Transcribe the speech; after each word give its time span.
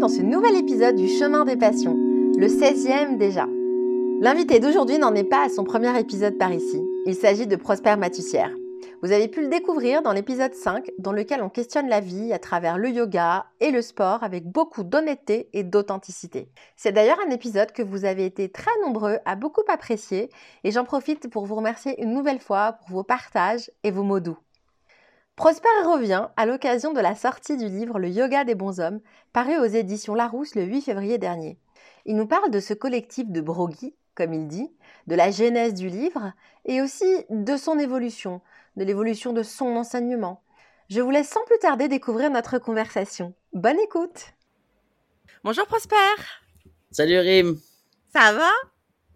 dans 0.00 0.08
ce 0.08 0.22
nouvel 0.22 0.56
épisode 0.56 0.96
du 0.96 1.08
Chemin 1.08 1.44
des 1.44 1.56
Passions, 1.56 1.94
le 1.94 2.46
16e 2.46 3.18
déjà. 3.18 3.46
L'invité 4.22 4.58
d'aujourd'hui 4.58 4.98
n'en 4.98 5.14
est 5.14 5.24
pas 5.24 5.44
à 5.44 5.50
son 5.50 5.62
premier 5.62 5.98
épisode 6.00 6.38
par 6.38 6.54
ici. 6.54 6.82
Il 7.04 7.14
s'agit 7.14 7.46
de 7.46 7.54
Prosper 7.54 7.96
Matussière. 7.96 8.50
Vous 9.02 9.12
avez 9.12 9.28
pu 9.28 9.42
le 9.42 9.48
découvrir 9.48 10.00
dans 10.00 10.14
l'épisode 10.14 10.54
5, 10.54 10.90
dans 10.98 11.12
lequel 11.12 11.42
on 11.42 11.50
questionne 11.50 11.86
la 11.86 12.00
vie 12.00 12.32
à 12.32 12.38
travers 12.38 12.78
le 12.78 12.88
yoga 12.88 13.44
et 13.60 13.70
le 13.70 13.82
sport 13.82 14.22
avec 14.22 14.46
beaucoup 14.46 14.84
d'honnêteté 14.84 15.50
et 15.52 15.64
d'authenticité. 15.64 16.48
C'est 16.76 16.92
d'ailleurs 16.92 17.20
un 17.26 17.30
épisode 17.30 17.72
que 17.72 17.82
vous 17.82 18.06
avez 18.06 18.24
été 18.24 18.48
très 18.48 18.72
nombreux 18.82 19.18
à 19.26 19.36
beaucoup 19.36 19.64
apprécier 19.68 20.30
et 20.64 20.70
j'en 20.70 20.84
profite 20.84 21.28
pour 21.28 21.44
vous 21.44 21.56
remercier 21.56 22.02
une 22.02 22.14
nouvelle 22.14 22.40
fois 22.40 22.72
pour 22.72 22.96
vos 22.96 23.04
partages 23.04 23.70
et 23.84 23.90
vos 23.90 24.02
mots 24.02 24.20
doux. 24.20 24.38
Prosper 25.40 25.70
revient 25.86 26.28
à 26.36 26.44
l'occasion 26.44 26.92
de 26.92 27.00
la 27.00 27.14
sortie 27.14 27.56
du 27.56 27.66
livre 27.66 27.98
Le 27.98 28.10
yoga 28.10 28.44
des 28.44 28.54
bons 28.54 28.78
hommes, 28.78 29.00
paru 29.32 29.56
aux 29.56 29.64
éditions 29.64 30.14
Larousse 30.14 30.54
le 30.54 30.64
8 30.64 30.82
février 30.82 31.16
dernier. 31.16 31.58
Il 32.04 32.16
nous 32.16 32.26
parle 32.26 32.50
de 32.50 32.60
ce 32.60 32.74
collectif 32.74 33.26
de 33.26 33.40
broguis, 33.40 33.94
comme 34.14 34.34
il 34.34 34.48
dit, 34.48 34.70
de 35.06 35.14
la 35.14 35.30
genèse 35.30 35.72
du 35.72 35.88
livre 35.88 36.34
et 36.66 36.82
aussi 36.82 37.06
de 37.30 37.56
son 37.56 37.78
évolution, 37.78 38.42
de 38.76 38.84
l'évolution 38.84 39.32
de 39.32 39.42
son 39.42 39.76
enseignement. 39.76 40.42
Je 40.90 41.00
vous 41.00 41.10
laisse 41.10 41.30
sans 41.30 41.42
plus 41.46 41.58
tarder 41.58 41.88
découvrir 41.88 42.30
notre 42.30 42.58
conversation. 42.58 43.32
Bonne 43.54 43.80
écoute 43.80 44.34
Bonjour 45.42 45.64
Prosper 45.64 45.96
Salut 46.90 47.18
Rim 47.18 47.56
Ça 48.12 48.34
va? 48.34 48.50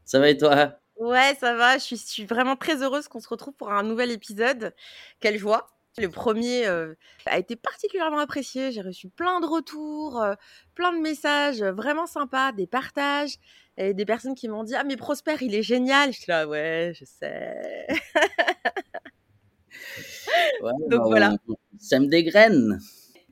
Ça 0.07 0.21
va 0.21 0.31
et 0.31 0.39
toi? 0.39 0.79
Ouais, 0.97 1.37
ça 1.39 1.55
va. 1.55 1.77
Je 1.77 1.97
suis, 1.97 2.25
vraiment 2.25 2.57
très 2.57 2.83
heureuse 2.83 3.09
qu'on 3.09 3.21
se 3.21 3.29
retrouve 3.29 3.53
pour 3.53 3.71
un 3.71 3.83
nouvel 3.83 4.11
épisode. 4.11 4.73
Quelle 5.21 5.37
joie 5.37 5.74
le 5.99 6.09
premier 6.09 6.67
euh, 6.67 6.95
a 7.27 7.39
été 7.39 7.57
particulièrement 7.57 8.19
apprécié. 8.19 8.73
J'ai 8.73 8.81
reçu 8.81 9.09
plein 9.09 9.41
de 9.41 9.47
retours, 9.47 10.23
euh, 10.23 10.35
plein 10.75 10.93
de 10.93 10.99
messages 10.99 11.63
vraiment 11.63 12.07
sympas, 12.07 12.53
des 12.53 12.67
partages 12.67 13.37
et 13.77 13.95
des 13.95 14.05
personnes 14.05 14.35
qui 14.35 14.49
m'ont 14.49 14.65
dit 14.65 14.75
Ah, 14.75 14.85
mais 14.85 14.97
Prosper, 14.97 15.37
il 15.41 15.55
est 15.55 15.63
génial. 15.63 16.13
Je 16.13 16.21
suis 16.21 16.31
là, 16.31 16.47
ouais, 16.47 16.93
je 16.95 17.05
sais. 17.05 17.87
Donc 20.61 20.89
bah, 20.89 20.99
voilà. 21.07 21.37
Ça 21.79 22.01
me 22.01 22.07
dégraine. 22.07 22.79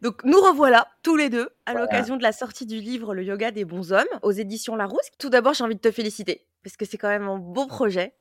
Donc 0.00 0.24
nous 0.24 0.40
revoilà 0.40 0.88
tous 1.04 1.16
les 1.16 1.30
deux 1.30 1.48
à 1.64 1.74
l'occasion 1.74 2.16
de 2.16 2.24
la 2.24 2.32
sortie 2.32 2.66
du 2.66 2.80
livre 2.80 3.14
Le 3.14 3.22
yoga 3.22 3.52
des 3.52 3.64
bons 3.64 3.92
hommes 3.92 4.04
aux 4.22 4.32
éditions 4.32 4.74
Larousse. 4.74 5.10
Tout 5.18 5.30
d'abord, 5.30 5.54
j'ai 5.54 5.62
envie 5.62 5.76
de 5.76 5.80
te 5.80 5.92
féliciter 5.92 6.44
parce 6.64 6.76
que 6.76 6.84
c'est 6.84 6.98
quand 6.98 7.08
même 7.08 7.28
un 7.28 7.38
beau 7.38 7.66
projet. 7.66 8.12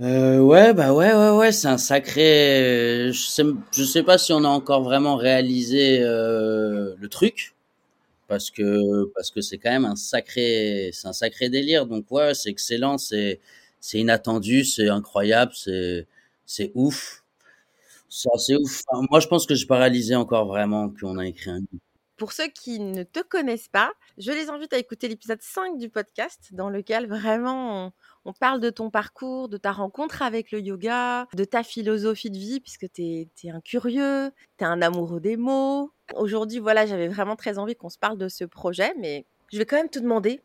Euh, 0.00 0.40
ouais, 0.40 0.74
bah 0.74 0.92
ouais, 0.92 1.12
ouais, 1.14 1.30
ouais, 1.30 1.52
c'est 1.52 1.68
un 1.68 1.78
sacré. 1.78 3.12
Je 3.12 3.18
sais, 3.26 3.44
je 3.72 3.84
sais 3.84 4.02
pas 4.02 4.18
si 4.18 4.32
on 4.32 4.42
a 4.44 4.48
encore 4.48 4.82
vraiment 4.82 5.14
réalisé 5.16 6.00
euh, 6.02 6.94
le 6.98 7.08
truc, 7.08 7.54
parce 8.28 8.50
que 8.50 9.06
parce 9.14 9.30
que 9.30 9.40
c'est 9.40 9.58
quand 9.58 9.70
même 9.70 9.84
un 9.84 9.96
sacré, 9.96 10.90
c'est 10.92 11.08
un 11.08 11.12
sacré 11.12 11.48
délire. 11.50 11.86
Donc 11.86 12.10
ouais, 12.10 12.34
c'est 12.34 12.50
excellent, 12.50 12.98
c'est 12.98 13.40
c'est 13.80 14.00
inattendu, 14.00 14.64
c'est 14.64 14.88
incroyable, 14.88 15.52
c'est 15.54 16.06
c'est 16.46 16.72
ouf. 16.74 17.24
C'est 18.08 18.56
ouf. 18.56 18.82
moi, 19.10 19.20
je 19.20 19.26
pense 19.26 19.46
que 19.46 19.54
je 19.56 19.66
pas 19.66 19.78
réalisé 19.78 20.14
encore 20.14 20.46
vraiment 20.46 20.88
qu'on 20.88 21.18
a 21.18 21.26
écrit 21.26 21.50
un 21.50 21.58
livre. 21.58 21.82
Pour 22.16 22.32
ceux 22.32 22.46
qui 22.46 22.78
ne 22.78 23.02
te 23.02 23.20
connaissent 23.20 23.68
pas, 23.68 23.92
je 24.18 24.30
les 24.30 24.48
invite 24.48 24.72
à 24.72 24.78
écouter 24.78 25.08
l'épisode 25.08 25.42
5 25.42 25.78
du 25.78 25.88
podcast, 25.88 26.50
dans 26.52 26.70
lequel 26.70 27.08
vraiment 27.08 27.92
parle 28.32 28.60
de 28.60 28.70
ton 28.70 28.90
parcours, 28.90 29.48
de 29.48 29.56
ta 29.56 29.72
rencontre 29.72 30.22
avec 30.22 30.50
le 30.50 30.60
yoga, 30.60 31.26
de 31.34 31.44
ta 31.44 31.62
philosophie 31.62 32.30
de 32.30 32.38
vie, 32.38 32.60
puisque 32.60 32.90
tu 32.92 33.02
es, 33.02 33.50
un 33.50 33.60
curieux, 33.60 34.30
tu 34.58 34.64
es 34.64 34.66
un 34.66 34.80
amoureux 34.82 35.20
des 35.20 35.36
mots. 35.36 35.90
Aujourd'hui, 36.16 36.58
voilà, 36.58 36.86
j'avais 36.86 37.08
vraiment 37.08 37.36
très 37.36 37.58
envie 37.58 37.76
qu'on 37.76 37.90
se 37.90 37.98
parle 37.98 38.18
de 38.18 38.28
ce 38.28 38.44
projet, 38.44 38.94
mais 38.98 39.26
je 39.52 39.58
vais 39.58 39.66
quand 39.66 39.76
même 39.76 39.90
te 39.90 39.98
demander 39.98 40.40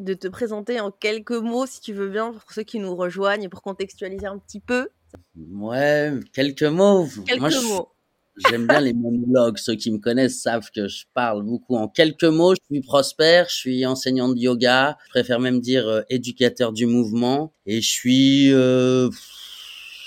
de 0.00 0.14
te 0.14 0.28
présenter 0.28 0.80
en 0.80 0.90
quelques 0.90 1.30
mots, 1.30 1.66
si 1.66 1.80
tu 1.80 1.92
veux 1.92 2.08
bien, 2.08 2.32
pour 2.32 2.52
ceux 2.52 2.62
qui 2.62 2.78
nous 2.78 2.94
rejoignent, 2.94 3.48
pour 3.48 3.62
contextualiser 3.62 4.26
un 4.26 4.38
petit 4.38 4.60
peu. 4.60 4.88
Ouais, 5.36 6.12
quelques 6.32 6.62
mots. 6.62 7.06
Quelques 7.26 7.62
mots. 7.64 7.88
J'aime 8.36 8.66
bien 8.66 8.80
les 8.80 8.92
monologues. 8.92 9.58
Ceux 9.58 9.74
qui 9.76 9.90
me 9.90 9.98
connaissent 9.98 10.40
savent 10.40 10.70
que 10.74 10.88
je 10.88 11.04
parle 11.14 11.42
beaucoup 11.42 11.76
en 11.76 11.88
quelques 11.88 12.24
mots. 12.24 12.54
Je 12.54 12.60
suis 12.74 12.82
prospère, 12.82 13.48
je 13.48 13.54
suis 13.54 13.86
enseignant 13.86 14.28
de 14.28 14.38
yoga. 14.38 14.98
Je 15.06 15.10
préfère 15.10 15.40
même 15.40 15.60
dire 15.60 15.88
euh, 15.88 16.02
éducateur 16.10 16.72
du 16.72 16.86
mouvement. 16.86 17.52
Et 17.64 17.80
je 17.80 17.88
suis 17.88 18.52
euh, 18.52 19.08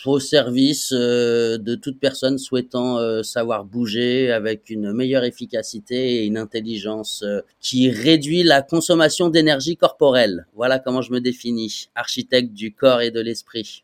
au 0.06 0.20
service 0.20 0.94
euh, 0.94 1.58
de 1.58 1.74
toute 1.76 2.00
personne 2.00 2.38
souhaitant 2.38 2.98
euh, 2.98 3.24
savoir 3.24 3.66
bouger 3.66 4.32
avec 4.32 4.70
une 4.70 4.94
meilleure 4.94 5.24
efficacité 5.24 6.18
et 6.18 6.26
une 6.26 6.38
intelligence 6.38 7.26
qui 7.60 7.90
réduit 7.90 8.44
la 8.44 8.62
consommation 8.62 9.30
d'énergie 9.30 9.76
corporelle. 9.76 10.46
Voilà 10.54 10.78
comment 10.78 11.02
je 11.02 11.12
me 11.12 11.20
définis. 11.20 11.90
Architecte 11.96 12.54
du 12.54 12.74
corps 12.76 13.02
et 13.02 13.12
de 13.12 13.20
l'esprit. 13.20 13.84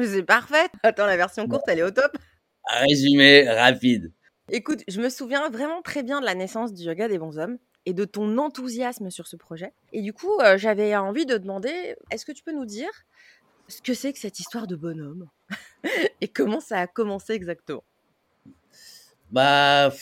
C'est 0.00 0.22
parfait. 0.22 0.68
Attends, 0.84 1.06
la 1.06 1.16
version 1.16 1.48
courte, 1.48 1.64
elle 1.66 1.80
est 1.80 1.82
au 1.82 1.90
top. 1.90 2.16
Résumé 2.78 3.48
rapide. 3.48 4.12
Écoute, 4.50 4.82
je 4.88 5.00
me 5.00 5.08
souviens 5.08 5.48
vraiment 5.50 5.82
très 5.82 6.02
bien 6.02 6.20
de 6.20 6.24
la 6.24 6.34
naissance 6.34 6.72
du 6.72 6.82
yoga 6.84 7.08
des 7.08 7.18
bons 7.18 7.38
hommes 7.38 7.58
et 7.86 7.92
de 7.92 8.04
ton 8.04 8.36
enthousiasme 8.38 9.10
sur 9.10 9.26
ce 9.26 9.36
projet. 9.36 9.72
Et 9.92 10.02
du 10.02 10.12
coup, 10.12 10.32
euh, 10.40 10.58
j'avais 10.58 10.94
envie 10.96 11.26
de 11.26 11.38
demander, 11.38 11.96
est-ce 12.10 12.24
que 12.24 12.32
tu 12.32 12.42
peux 12.42 12.52
nous 12.52 12.66
dire 12.66 12.90
ce 13.68 13.80
que 13.80 13.94
c'est 13.94 14.12
que 14.12 14.18
cette 14.18 14.40
histoire 14.40 14.66
de 14.66 14.76
bonhomme 14.76 15.28
et 16.20 16.28
comment 16.28 16.60
ça 16.60 16.78
a 16.80 16.86
commencé 16.86 17.32
exactement? 17.32 17.84
Bah, 19.30 19.92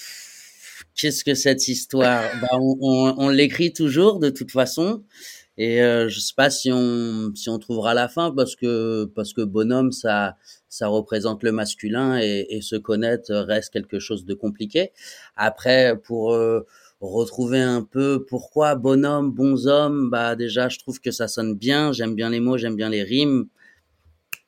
qu'est-ce 0.94 1.24
que 1.24 1.34
cette 1.34 1.68
histoire? 1.68 2.24
Bah, 2.40 2.58
on 2.58 3.28
l'écrit 3.28 3.72
toujours 3.72 4.18
de 4.18 4.30
toute 4.30 4.50
façon. 4.50 5.04
Et 5.58 5.82
euh, 5.82 6.08
je 6.08 6.20
sais 6.20 6.34
pas 6.36 6.50
si 6.50 6.70
on 6.72 7.32
si 7.34 7.50
on 7.50 7.58
trouvera 7.58 7.92
la 7.92 8.08
fin 8.08 8.30
parce 8.30 8.54
que 8.54 9.06
parce 9.16 9.32
que 9.32 9.40
bonhomme 9.40 9.90
ça 9.90 10.36
ça 10.68 10.88
représente 10.88 11.42
le 11.42 11.52
masculin 11.52 12.18
et, 12.20 12.46
et 12.50 12.60
se 12.62 12.76
connaître 12.76 13.32
reste 13.34 13.72
quelque 13.72 13.98
chose 13.98 14.24
de 14.24 14.34
compliqué. 14.34 14.92
Après 15.36 15.96
pour 16.04 16.34
euh, 16.34 16.66
retrouver 17.00 17.60
un 17.60 17.82
peu 17.82 18.24
pourquoi 18.28 18.74
bonhomme 18.74 19.30
bons 19.32 19.66
hommes 19.66 20.10
bah 20.10 20.34
déjà 20.36 20.68
je 20.68 20.78
trouve 20.78 21.00
que 21.00 21.12
ça 21.12 21.28
sonne 21.28 21.54
bien 21.54 21.92
j'aime 21.92 22.16
bien 22.16 22.30
les 22.30 22.40
mots 22.40 22.58
j'aime 22.58 22.74
bien 22.74 22.88
les 22.88 23.04
rimes 23.04 23.46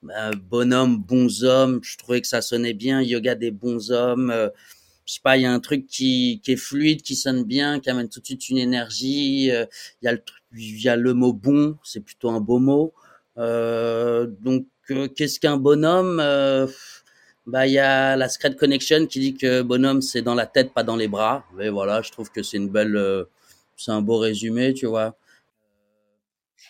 bah, 0.03 0.33
bonhomme 0.51 0.99
bons 0.99 1.45
hommes 1.45 1.79
je 1.85 1.97
trouvais 1.97 2.21
que 2.21 2.27
ça 2.27 2.43
sonnait 2.43 2.75
bien 2.75 3.03
yoga 3.03 3.37
des 3.37 3.53
bons 3.53 3.93
hommes 3.93 4.31
euh, 4.31 4.49
je 5.11 5.15
sais 5.15 5.21
pas, 5.25 5.37
il 5.37 5.43
y 5.43 5.47
a 5.47 5.53
un 5.53 5.59
truc 5.59 5.89
qui, 5.89 6.41
qui 6.45 6.53
est 6.53 6.57
fluide, 6.57 7.03
qui 7.03 7.17
sonne 7.17 7.43
bien, 7.43 7.81
qui 7.81 7.91
amène 7.91 8.09
tout 8.09 8.21
de 8.21 8.27
suite 8.27 8.49
une 8.49 8.59
énergie. 8.59 9.51
Euh, 9.51 9.67
il 10.01 10.05
y 10.05 10.09
a 10.09 10.13
le 10.13 10.23
il 10.57 10.81
y 10.81 10.89
a 10.89 10.95
le 10.95 11.15
mot 11.15 11.33
bon, 11.33 11.77
c'est 11.83 11.99
plutôt 12.01 12.31
un 12.31 12.41
beau 12.41 12.61
mot. 12.61 12.93
Euh, 13.37 14.29
donc, 14.41 14.67
qu'est-ce 15.15 15.41
qu'un 15.41 15.57
bonhomme 15.57 16.21
euh, 16.21 16.67
Bah, 17.47 17.67
il 17.67 17.73
y 17.73 17.79
a 17.79 18.17
la 18.17 18.29
Secret 18.29 18.55
Connection 18.57 19.07
qui 19.07 19.21
dit 19.21 19.35
que 19.35 19.63
bonhomme 19.63 20.03
c'est 20.03 20.23
dans 20.23 20.35
la 20.35 20.47
tête, 20.47 20.73
pas 20.73 20.83
dans 20.83 20.97
les 20.97 21.09
bras. 21.09 21.45
Mais 21.57 21.69
voilà, 21.69 22.03
je 22.03 22.11
trouve 22.11 22.31
que 22.31 22.43
c'est 22.43 22.57
une 22.57 22.69
belle, 22.69 22.97
euh, 22.97 23.25
c'est 23.77 23.93
un 23.93 24.03
beau 24.03 24.19
résumé, 24.19 24.75
tu 24.75 24.87
vois. 24.87 25.17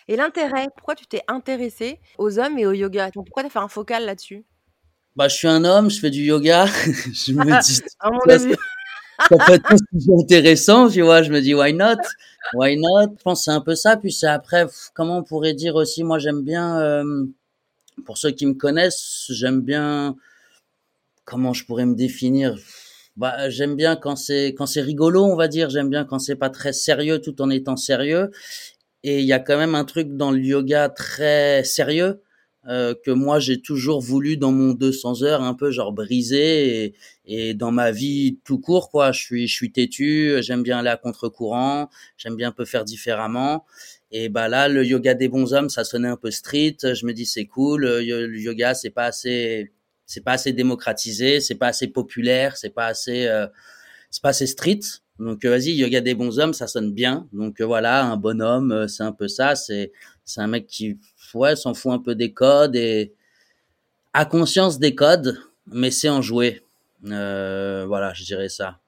Et 0.07 0.15
l'intérêt, 0.15 0.67
pourquoi 0.75 0.95
tu 0.95 1.05
t'es 1.05 1.21
intéressé 1.27 1.99
aux 2.17 2.39
hommes 2.39 2.57
et 2.57 2.65
au 2.65 2.71
yoga? 2.71 3.11
Pourquoi 3.13 3.43
tu 3.43 3.47
as 3.47 3.49
fait 3.49 3.59
un 3.59 3.67
focal 3.67 4.05
là-dessus? 4.05 4.43
Bah, 5.15 5.27
je 5.27 5.35
suis 5.35 5.47
un 5.47 5.63
homme, 5.65 5.89
je 5.89 5.99
fais 5.99 6.09
du 6.09 6.23
yoga. 6.23 6.65
je 7.13 7.33
me 7.33 7.61
dis. 7.61 8.55
ça 9.29 9.37
peut 9.45 9.53
être 9.53 9.75
intéressant, 10.21 10.89
tu 10.89 11.01
vois. 11.01 11.21
Je 11.21 11.31
me 11.31 11.41
dis, 11.41 11.53
why 11.53 11.73
not? 11.73 11.97
Why 12.53 12.77
not? 12.77 13.15
Je 13.17 13.23
pense 13.23 13.45
c'est 13.45 13.51
un 13.51 13.61
peu 13.61 13.75
ça. 13.75 13.97
Puis 13.97 14.11
c'est 14.11 14.27
après, 14.27 14.65
comment 14.93 15.17
on 15.17 15.23
pourrait 15.23 15.53
dire 15.53 15.75
aussi, 15.75 16.03
moi 16.03 16.17
j'aime 16.17 16.43
bien, 16.43 16.79
euh, 16.79 17.25
pour 18.05 18.17
ceux 18.17 18.31
qui 18.31 18.45
me 18.45 18.53
connaissent, 18.53 19.25
j'aime 19.29 19.61
bien, 19.61 20.15
comment 21.25 21.53
je 21.53 21.65
pourrais 21.65 21.85
me 21.85 21.95
définir? 21.95 22.57
Bah, 23.17 23.49
j'aime 23.49 23.75
bien 23.75 23.95
quand 23.95 24.15
c'est 24.15 24.53
quand 24.57 24.65
c'est 24.65 24.81
rigolo, 24.81 25.23
on 25.25 25.35
va 25.35 25.47
dire. 25.47 25.69
J'aime 25.69 25.89
bien 25.89 26.05
quand 26.05 26.19
c'est 26.19 26.35
pas 26.35 26.49
très 26.49 26.73
sérieux, 26.73 27.19
tout 27.19 27.41
en 27.41 27.49
étant 27.49 27.77
sérieux. 27.77 28.31
Et 29.03 29.19
il 29.21 29.25
y 29.25 29.33
a 29.33 29.39
quand 29.39 29.57
même 29.57 29.75
un 29.75 29.85
truc 29.85 30.15
dans 30.15 30.31
le 30.31 30.39
yoga 30.39 30.89
très 30.89 31.63
sérieux 31.63 32.21
euh, 32.67 32.93
que 33.03 33.11
moi 33.11 33.39
j'ai 33.39 33.59
toujours 33.61 34.01
voulu 34.01 34.37
dans 34.37 34.51
mon 34.51 34.73
200 34.73 35.23
heures 35.23 35.41
un 35.41 35.55
peu 35.55 35.71
genre 35.71 35.91
briser 35.93 36.85
et, 36.85 36.95
et, 37.25 37.53
dans 37.55 37.71
ma 37.71 37.91
vie 37.91 38.37
tout 38.43 38.59
court 38.59 38.91
quoi 38.91 39.11
je 39.11 39.19
suis 39.19 39.47
je 39.47 39.53
suis 39.55 39.71
têtu 39.71 40.35
j'aime 40.41 40.61
bien 40.61 40.77
aller 40.77 40.89
à 40.89 40.97
contre-courant 40.97 41.89
j'aime 42.17 42.35
bien 42.35 42.49
un 42.49 42.51
peu 42.51 42.65
faire 42.65 42.85
différemment 42.85 43.65
et 44.11 44.29
bah 44.29 44.47
là 44.47 44.67
le 44.67 44.85
yoga 44.85 45.13
des 45.13 45.29
bons 45.29 45.53
hommes 45.53 45.69
ça 45.69 45.83
sonnait 45.83 46.07
un 46.07 46.17
peu 46.17 46.31
street. 46.31 46.77
Je 46.81 47.05
me 47.05 47.13
dis 47.13 47.25
c'est 47.25 47.45
cool. 47.45 47.85
Le 47.85 48.37
yoga 48.37 48.73
c'est 48.73 48.89
pas 48.89 49.05
assez 49.05 49.71
c'est 50.05 50.23
pas 50.23 50.33
assez 50.33 50.53
démocratisé 50.53 51.39
c'est 51.39 51.55
pas 51.55 51.67
assez 51.67 51.87
populaire 51.87 52.57
c'est 52.57 52.71
pas 52.71 52.87
assez 52.87 53.27
euh, 53.27 53.47
c'est 54.09 54.21
pas 54.21 54.29
assez 54.29 54.47
street. 54.47 54.81
Donc 55.19 55.45
vas-y 55.45 55.71
yoga 55.73 56.01
des 56.01 56.15
bons 56.15 56.39
hommes 56.39 56.53
ça 56.53 56.67
sonne 56.67 56.93
bien. 56.93 57.27
Donc 57.33 57.61
voilà 57.61 58.03
un 58.03 58.17
bonhomme 58.17 58.71
euh, 58.71 58.87
c'est 58.87 59.03
un 59.03 59.13
peu 59.13 59.27
ça. 59.27 59.55
C'est 59.55 59.91
c'est 60.25 60.41
un 60.41 60.47
mec 60.47 60.67
qui 60.67 60.97
ouais, 61.33 61.55
s'en 61.55 61.73
fout 61.73 61.91
un 61.91 61.99
peu 61.99 62.15
des 62.15 62.33
codes 62.33 62.75
et 62.75 63.13
a 64.13 64.25
conscience 64.25 64.79
des 64.79 64.95
codes, 64.95 65.39
mais 65.67 65.91
c'est 65.91 66.09
en 66.09 66.21
jouer. 66.21 66.61
Euh, 67.05 67.85
voilà, 67.87 68.13
je 68.13 68.23
dirais 68.23 68.49
ça. 68.49 68.79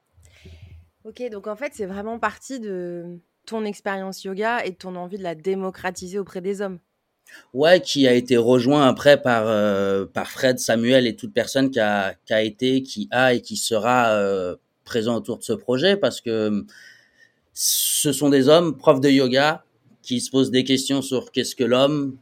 Ok, 1.03 1.21
donc 1.31 1.47
en 1.47 1.55
fait, 1.55 1.71
c'est 1.73 1.85
vraiment 1.85 2.19
parti 2.19 2.59
de 2.59 3.19
ton 3.45 3.65
expérience 3.65 4.23
yoga 4.23 4.65
et 4.65 4.73
ton 4.73 4.95
envie 4.95 5.17
de 5.17 5.23
la 5.23 5.35
démocratiser 5.35 6.19
auprès 6.19 6.41
des 6.41 6.61
hommes. 6.61 6.79
Ouais, 7.53 7.81
qui 7.81 8.07
a 8.07 8.13
été 8.13 8.37
rejoint 8.37 8.87
après 8.87 9.21
par 9.21 9.47
euh, 9.47 10.05
par 10.05 10.29
Fred, 10.29 10.59
Samuel 10.59 11.07
et 11.07 11.15
toute 11.15 11.33
personne 11.33 11.71
qui 11.71 11.79
a 11.79 12.13
qui 12.25 12.33
a 12.33 12.41
été, 12.43 12.83
qui 12.83 13.07
a 13.11 13.33
et 13.33 13.41
qui 13.41 13.57
sera 13.57 14.09
euh, 14.11 14.55
présent 14.83 15.15
autour 15.15 15.37
de 15.39 15.43
ce 15.43 15.53
projet 15.53 15.97
parce 15.97 16.21
que 16.21 16.65
ce 17.53 18.11
sont 18.11 18.29
des 18.29 18.49
hommes 18.49 18.77
profs 18.77 19.01
de 19.01 19.09
yoga 19.09 19.63
qui 20.01 20.19
se 20.21 20.29
posent 20.31 20.51
des 20.51 20.63
questions 20.63 21.01
sur 21.01 21.31
qu'est-ce 21.31 21.55
que 21.55 21.63
l'homme. 21.63 22.17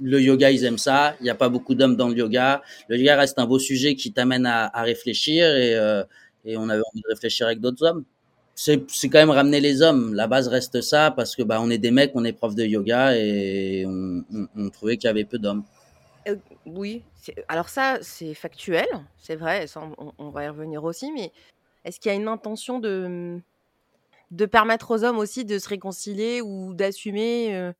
Le 0.00 0.20
yoga, 0.20 0.50
ils 0.50 0.64
aiment 0.64 0.78
ça. 0.78 1.14
Il 1.20 1.24
n'y 1.24 1.30
a 1.30 1.34
pas 1.36 1.48
beaucoup 1.48 1.74
d'hommes 1.74 1.96
dans 1.96 2.08
le 2.08 2.16
yoga. 2.16 2.62
Le 2.88 2.96
yoga 2.98 3.16
reste 3.16 3.38
un 3.38 3.46
beau 3.46 3.58
sujet 3.58 3.94
qui 3.94 4.12
t'amène 4.12 4.46
à, 4.46 4.66
à 4.66 4.82
réfléchir 4.82 5.46
et, 5.56 5.76
euh, 5.76 6.02
et 6.44 6.56
on 6.56 6.68
avait 6.68 6.82
envie 6.92 7.02
de 7.02 7.08
réfléchir 7.08 7.46
avec 7.46 7.60
d'autres 7.60 7.84
hommes 7.86 8.04
c'est 8.54 8.88
c'est 8.90 9.08
quand 9.08 9.18
même 9.18 9.30
ramener 9.30 9.60
les 9.60 9.82
hommes. 9.82 10.14
La 10.14 10.26
base 10.26 10.48
reste 10.48 10.80
ça 10.80 11.10
parce 11.10 11.34
que 11.36 11.42
bah 11.42 11.60
on 11.60 11.70
est 11.70 11.78
des 11.78 11.90
mecs, 11.90 12.12
on 12.14 12.24
est 12.24 12.32
profs 12.32 12.54
de 12.54 12.64
yoga 12.64 13.16
et 13.16 13.84
on, 13.86 14.24
on, 14.32 14.48
on 14.56 14.70
trouvait 14.70 14.96
qu'il 14.96 15.08
y 15.08 15.10
avait 15.10 15.24
peu 15.24 15.38
d'hommes. 15.38 15.64
Euh, 16.28 16.36
oui, 16.64 17.02
alors 17.48 17.68
ça 17.68 17.98
c'est 18.00 18.34
factuel, 18.34 18.86
c'est 19.18 19.36
vrai, 19.36 19.66
ça, 19.66 19.82
on, 19.98 20.12
on, 20.16 20.30
va 20.30 20.44
y 20.44 20.48
revenir 20.48 20.82
aussi, 20.82 21.12
mais 21.12 21.32
est-ce 21.84 22.00
qu'il 22.00 22.10
y 22.10 22.14
a 22.14 22.16
une 22.16 22.28
intention 22.28 22.78
de 22.78 23.38
de 24.30 24.46
permettre 24.46 24.90
aux 24.90 25.04
hommes 25.04 25.18
aussi 25.18 25.44
de 25.44 25.58
se 25.58 25.68
réconcilier 25.68 26.40
ou 26.40 26.72
d'assumer 26.72 27.54
euh, 27.54 27.72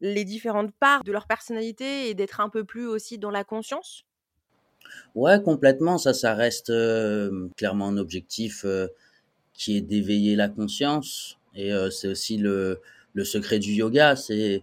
les 0.00 0.24
différentes 0.24 0.72
parts 0.72 1.04
de 1.04 1.12
leur 1.12 1.26
personnalité 1.26 2.08
et 2.08 2.14
d'être 2.14 2.40
un 2.40 2.48
peu 2.48 2.64
plus 2.64 2.86
aussi 2.86 3.16
dans 3.16 3.30
la 3.30 3.44
conscience? 3.44 4.04
Ouais, 5.14 5.40
complètement. 5.40 5.96
Ça, 5.96 6.12
ça 6.12 6.34
reste 6.34 6.70
euh, 6.70 7.48
clairement 7.56 7.86
un 7.86 7.96
objectif 7.96 8.66
qui 9.54 9.76
est 9.76 9.80
d'éveiller 9.80 10.36
la 10.36 10.48
conscience. 10.48 11.38
Et 11.54 11.72
euh, 11.72 11.90
c'est 11.90 12.08
aussi 12.08 12.36
le, 12.38 12.80
le 13.14 13.24
secret 13.24 13.58
du 13.58 13.72
yoga. 13.72 14.16
C'est, 14.16 14.62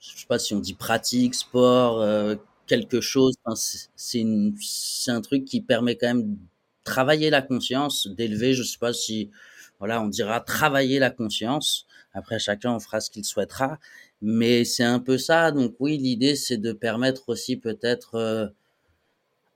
je 0.00 0.08
sais 0.20 0.26
pas 0.26 0.38
si 0.38 0.54
on 0.54 0.60
dit 0.60 0.74
pratique, 0.74 1.34
sport, 1.34 2.00
euh, 2.02 2.36
quelque 2.66 3.00
chose. 3.00 3.34
Enfin, 3.44 3.56
c'est 3.56 4.24
c'est 4.60 5.10
un 5.10 5.20
truc 5.20 5.44
qui 5.44 5.60
permet 5.60 5.96
quand 5.96 6.08
même 6.08 6.34
de 6.34 6.38
travailler 6.84 7.30
la 7.30 7.42
conscience, 7.42 8.06
d'élever. 8.08 8.54
Je 8.54 8.62
sais 8.62 8.78
pas 8.78 8.92
si, 8.92 9.30
voilà, 9.78 10.02
on 10.02 10.08
dira 10.08 10.40
travailler 10.40 10.98
la 10.98 11.10
conscience. 11.10 11.86
Après, 12.12 12.38
chacun 12.38 12.70
en 12.72 12.80
fera 12.80 13.00
ce 13.00 13.10
qu'il 13.10 13.24
souhaitera. 13.24 13.78
Mais 14.22 14.64
c'est 14.64 14.84
un 14.84 14.98
peu 15.00 15.18
ça. 15.18 15.50
Donc 15.52 15.74
oui, 15.80 15.96
l'idée, 15.98 16.36
c'est 16.36 16.58
de 16.58 16.72
permettre 16.72 17.28
aussi 17.28 17.56
peut-être 17.56 18.14
euh, 18.16 18.46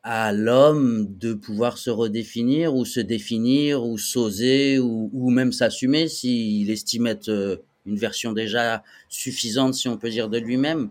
à 0.04 0.32
l'homme 0.32 1.06
de 1.18 1.32
pouvoir 1.32 1.78
se 1.78 1.88
redéfinir 1.88 2.74
ou 2.74 2.84
se 2.84 3.00
définir 3.00 3.84
ou 3.84 3.96
s'oser 3.96 4.78
ou, 4.78 5.10
ou 5.14 5.30
même 5.30 5.50
s'assumer 5.50 6.08
s'il 6.08 6.70
estime 6.70 7.06
être 7.06 7.30
euh, 7.30 7.56
une 7.86 7.96
version 7.96 8.32
déjà 8.32 8.84
suffisante, 9.08 9.74
si 9.74 9.88
on 9.88 9.96
peut 9.96 10.10
dire, 10.10 10.28
de 10.28 10.38
lui-même. 10.38 10.90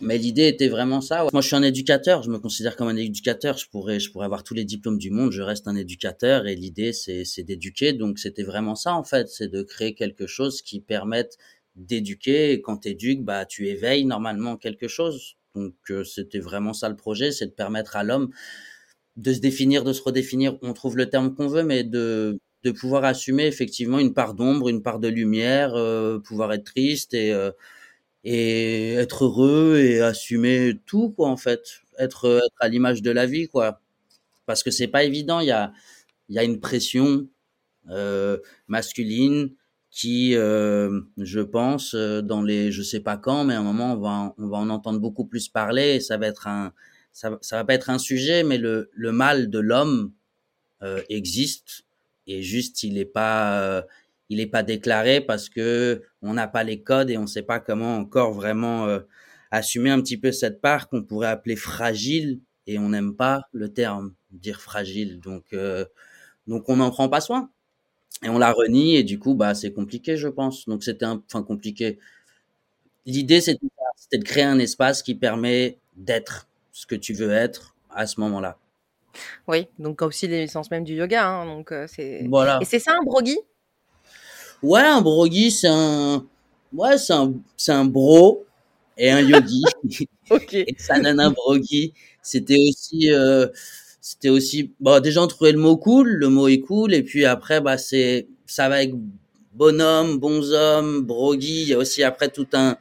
Mais 0.00 0.16
l'idée 0.16 0.46
était 0.46 0.68
vraiment 0.68 1.00
ça. 1.00 1.26
Moi, 1.32 1.42
je 1.42 1.46
suis 1.46 1.56
un 1.56 1.62
éducateur. 1.62 2.22
Je 2.22 2.30
me 2.30 2.38
considère 2.38 2.76
comme 2.76 2.88
un 2.88 2.96
éducateur. 2.96 3.58
Je 3.58 3.68
pourrais, 3.68 4.00
je 4.00 4.10
pourrais 4.10 4.26
avoir 4.26 4.44
tous 4.44 4.54
les 4.54 4.64
diplômes 4.64 4.98
du 4.98 5.10
monde. 5.10 5.32
Je 5.32 5.42
reste 5.42 5.68
un 5.68 5.76
éducateur 5.76 6.46
et 6.46 6.54
l'idée, 6.54 6.92
c'est, 6.92 7.24
c'est 7.24 7.42
d'éduquer. 7.42 7.92
Donc, 7.92 8.18
c'était 8.18 8.42
vraiment 8.42 8.74
ça, 8.74 8.94
en 8.94 9.04
fait. 9.04 9.28
C'est 9.28 9.48
de 9.48 9.62
créer 9.62 9.94
quelque 9.94 10.26
chose 10.26 10.62
qui 10.62 10.80
permette 10.80 11.36
d'éduquer. 11.76 12.52
Et 12.52 12.60
quand 12.60 12.78
tu 12.78 12.88
éduques, 12.88 13.22
bah, 13.22 13.44
tu 13.44 13.68
éveilles 13.68 14.04
normalement 14.04 14.56
quelque 14.56 14.88
chose. 14.88 15.36
Donc 15.54 15.74
euh, 15.90 16.04
c'était 16.04 16.38
vraiment 16.40 16.72
ça 16.72 16.88
le 16.88 16.96
projet, 16.96 17.32
c'est 17.32 17.46
de 17.46 17.50
permettre 17.52 17.96
à 17.96 18.04
l'homme 18.04 18.30
de 19.16 19.32
se 19.34 19.40
définir, 19.40 19.84
de 19.84 19.92
se 19.92 20.02
redéfinir. 20.02 20.58
On 20.62 20.72
trouve 20.72 20.96
le 20.96 21.10
terme 21.10 21.34
qu'on 21.34 21.48
veut, 21.48 21.64
mais 21.64 21.84
de 21.84 22.38
de 22.64 22.70
pouvoir 22.72 23.04
assumer 23.04 23.46
effectivement 23.46 23.98
une 23.98 24.14
part 24.14 24.34
d'ombre, 24.34 24.68
une 24.68 24.82
part 24.82 25.00
de 25.00 25.08
lumière, 25.08 25.74
euh, 25.74 26.18
pouvoir 26.20 26.52
être 26.52 26.64
triste 26.64 27.14
et 27.14 27.32
euh, 27.32 27.50
et 28.24 28.94
être 28.94 29.24
heureux 29.26 29.78
et 29.78 30.00
assumer 30.00 30.74
tout 30.86 31.10
quoi 31.10 31.28
en 31.28 31.36
fait, 31.36 31.60
être 31.98 32.26
être 32.26 32.56
à 32.60 32.68
l'image 32.68 33.02
de 33.02 33.10
la 33.10 33.26
vie 33.26 33.48
quoi. 33.48 33.80
Parce 34.46 34.62
que 34.64 34.70
c'est 34.72 34.88
pas 34.88 35.04
évident, 35.04 35.40
il 35.40 35.48
y 35.48 35.52
a 35.52 35.72
y 36.30 36.38
a 36.38 36.44
une 36.44 36.60
pression 36.60 37.28
euh, 37.90 38.38
masculine 38.68 39.50
qui, 39.92 40.36
euh, 40.36 41.02
je 41.18 41.40
pense, 41.40 41.94
euh, 41.94 42.22
dans 42.22 42.42
les, 42.42 42.72
je 42.72 42.82
sais 42.82 43.00
pas 43.00 43.16
quand, 43.18 43.44
mais 43.44 43.54
à 43.54 43.60
un 43.60 43.62
moment, 43.62 43.94
on 43.94 43.98
va, 43.98 44.34
on 44.38 44.48
va 44.48 44.58
en 44.58 44.70
entendre 44.70 45.00
beaucoup 45.00 45.26
plus 45.26 45.48
parler. 45.48 45.96
Et 45.96 46.00
ça 46.00 46.16
va 46.18 46.26
être 46.28 46.48
un, 46.48 46.72
ça, 47.12 47.38
ça 47.42 47.56
va 47.56 47.64
pas 47.64 47.74
être 47.74 47.90
un 47.90 47.98
sujet, 47.98 48.42
mais 48.44 48.58
le, 48.58 48.90
le 48.94 49.12
mal 49.12 49.50
de 49.50 49.60
l'homme 49.60 50.12
euh, 50.82 51.02
existe 51.10 51.84
et 52.26 52.42
juste, 52.42 52.82
il 52.82 52.98
est 52.98 53.04
pas, 53.04 53.60
euh, 53.62 53.82
il 54.28 54.40
est 54.40 54.46
pas 54.46 54.62
déclaré 54.62 55.20
parce 55.20 55.48
que 55.48 56.02
on 56.22 56.34
n'a 56.34 56.48
pas 56.48 56.64
les 56.64 56.82
codes 56.82 57.10
et 57.10 57.18
on 57.18 57.26
sait 57.26 57.42
pas 57.42 57.60
comment 57.60 57.96
encore 57.96 58.32
vraiment 58.32 58.86
euh, 58.86 59.00
assumer 59.50 59.90
un 59.90 60.00
petit 60.00 60.16
peu 60.18 60.32
cette 60.32 60.60
part 60.60 60.88
qu'on 60.88 61.02
pourrait 61.02 61.28
appeler 61.28 61.56
fragile 61.56 62.40
et 62.66 62.78
on 62.78 62.90
n'aime 62.90 63.16
pas 63.16 63.42
le 63.52 63.72
terme 63.72 64.14
dire 64.30 64.60
fragile. 64.60 65.20
Donc, 65.20 65.52
euh, 65.52 65.84
donc 66.46 66.68
on 66.68 66.76
n'en 66.76 66.90
prend 66.90 67.08
pas 67.08 67.20
soin 67.20 67.50
et 68.22 68.28
on 68.28 68.38
la 68.38 68.52
renie 68.52 68.96
et 68.96 69.02
du 69.02 69.18
coup 69.18 69.34
bah 69.34 69.54
c'est 69.54 69.72
compliqué 69.72 70.16
je 70.16 70.28
pense. 70.28 70.66
Donc 70.66 70.84
c'était 70.84 71.04
un 71.04 71.22
enfin 71.26 71.42
compliqué. 71.42 71.98
L'idée 73.06 73.40
c'était 73.40 73.66
de 74.12 74.24
créer 74.24 74.44
un 74.44 74.58
espace 74.58 75.02
qui 75.02 75.14
permet 75.14 75.78
d'être 75.96 76.48
ce 76.70 76.86
que 76.86 76.94
tu 76.94 77.12
veux 77.14 77.30
être 77.30 77.74
à 77.90 78.06
ce 78.06 78.20
moment-là. 78.20 78.58
Oui 79.46 79.66
donc 79.78 80.02
aussi 80.02 80.28
l'essence 80.28 80.70
même 80.70 80.84
du 80.84 80.94
yoga 80.94 81.26
hein, 81.26 81.46
donc 81.46 81.72
euh, 81.72 81.86
c'est 81.86 82.26
voilà. 82.28 82.58
et 82.62 82.64
c'est 82.64 82.78
ça 82.78 82.92
un 82.92 83.04
brogi 83.04 83.38
ouais 84.62 84.80
un 84.80 85.02
brogi 85.02 85.50
c'est 85.50 85.68
un 85.68 86.24
ouais 86.72 86.96
c'est 86.96 87.12
un 87.12 87.34
c'est 87.56 87.72
un 87.72 87.84
bro 87.84 88.46
et 88.96 89.10
un 89.10 89.20
yogi. 89.20 89.62
Ok. 90.30 90.54
Et 90.54 90.74
Sanana 90.78 91.28
brogi 91.30 91.92
c'était 92.22 92.56
aussi 92.56 93.10
euh, 93.12 93.48
c'était 94.02 94.28
aussi 94.28 94.74
bon 94.80 95.00
déjà 95.00 95.22
on 95.22 95.26
trouvait 95.26 95.52
le 95.52 95.58
mot 95.58 95.78
cool 95.78 96.08
le 96.10 96.28
mot 96.28 96.48
est 96.48 96.60
cool 96.60 96.92
et 96.92 97.02
puis 97.02 97.24
après 97.24 97.62
bah 97.62 97.78
c'est 97.78 98.28
ça 98.44 98.68
va 98.68 98.74
avec 98.74 98.92
bonhomme 99.54 100.18
bonhomme 100.18 101.00
brogi 101.00 101.62
il 101.62 101.68
y 101.68 101.72
a 101.72 101.78
aussi 101.78 102.02
après 102.02 102.28
tout 102.28 102.48
un 102.52 102.76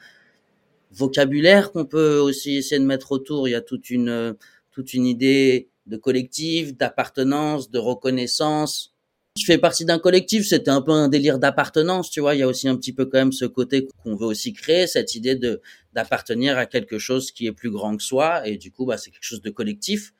vocabulaire 0.94 1.72
qu'on 1.72 1.86
peut 1.86 2.18
aussi 2.18 2.56
essayer 2.58 2.80
de 2.80 2.86
mettre 2.86 3.12
autour. 3.12 3.48
Il 3.48 3.52
y 3.52 3.56
a 3.56 3.62
toute 3.62 3.90
une 3.90 4.36
toute 4.72 4.94
une 4.94 5.06
idée 5.06 5.70
de 5.86 5.98
collectif 5.98 6.78
d'appartenance 6.78 7.70
de 7.72 7.80
reconnaissance. 7.80 8.94
Je 9.38 9.46
fais 9.46 9.58
partie 9.58 9.86
d'un 9.86 9.98
collectif, 9.98 10.46
c'était 10.46 10.72
un 10.72 10.82
peu 10.82 10.92
un 10.92 11.08
délire 11.08 11.40
d'appartenance, 11.40 12.10
tu 12.10 12.20
vois. 12.20 12.36
Il 12.36 12.40
y 12.40 12.44
a 12.44 12.48
aussi 12.48 12.68
un 12.68 12.76
petit 12.76 12.92
peu 12.92 13.06
quand 13.06 13.18
même 13.18 13.32
ce 13.32 13.46
côté 13.46 13.88
qu'on 14.04 14.16
veut 14.16 14.26
aussi 14.26 14.52
créer, 14.52 14.88
cette 14.88 15.16
idée 15.16 15.36
de 15.36 15.62
d'appartenir 15.94 16.58
à 16.58 16.66
quelque 16.66 16.98
chose 17.00 17.32
qui 17.32 17.48
est 17.48 17.52
plus 17.54 17.72
grand 17.72 17.96
que 17.96 18.04
soi, 18.04 18.46
et 18.48 18.58
du 18.58 18.72
coup, 18.72 18.86
bah, 18.86 18.98
c'est 18.98 19.10
quelque 19.10 19.24
chose 19.24 19.42
de 19.42 19.50
collectif 19.50 20.14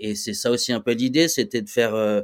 et 0.00 0.14
c'est 0.16 0.34
ça 0.34 0.50
aussi 0.50 0.72
un 0.72 0.80
peu 0.80 0.92
l'idée, 0.92 1.28
c'était 1.28 1.62
de 1.62 1.68
faire, 1.70 1.94
euh, 1.94 2.22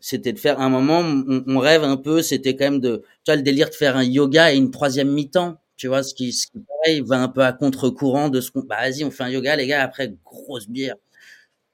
c'était 0.00 0.32
de 0.34 0.38
faire 0.38 0.60
un 0.60 0.68
moment, 0.70 1.00
on, 1.46 1.58
rêve 1.60 1.84
un 1.84 1.96
peu, 1.96 2.22
c'était 2.22 2.56
quand 2.56 2.66
même 2.66 2.80
de, 2.80 2.98
tu 3.24 3.30
vois, 3.32 3.36
le 3.36 3.42
délire 3.42 3.70
de 3.70 3.74
faire 3.74 3.96
un 3.96 4.04
yoga 4.04 4.52
et 4.54 4.56
une 4.58 4.70
troisième 4.72 5.10
mi-temps, 5.12 5.58
tu 5.76 5.88
vois, 5.88 6.02
ce 6.04 6.14
qui, 6.14 6.32
ce 6.32 6.46
qui 6.48 6.60
pareil, 6.84 7.02
va 7.06 7.22
un 7.22 7.28
peu 7.28 7.42
à 7.42 7.52
contre-courant 7.52 8.28
de 8.30 8.40
ce 8.40 8.50
qu'on, 8.52 8.60
bah 8.62 8.76
vas-y, 8.80 9.04
on 9.04 9.10
fait 9.12 9.24
un 9.24 9.30
yoga, 9.30 9.56
les 9.56 9.66
gars, 9.66 9.82
après 9.82 10.14
grosse 10.24 10.68
bière, 10.68 10.96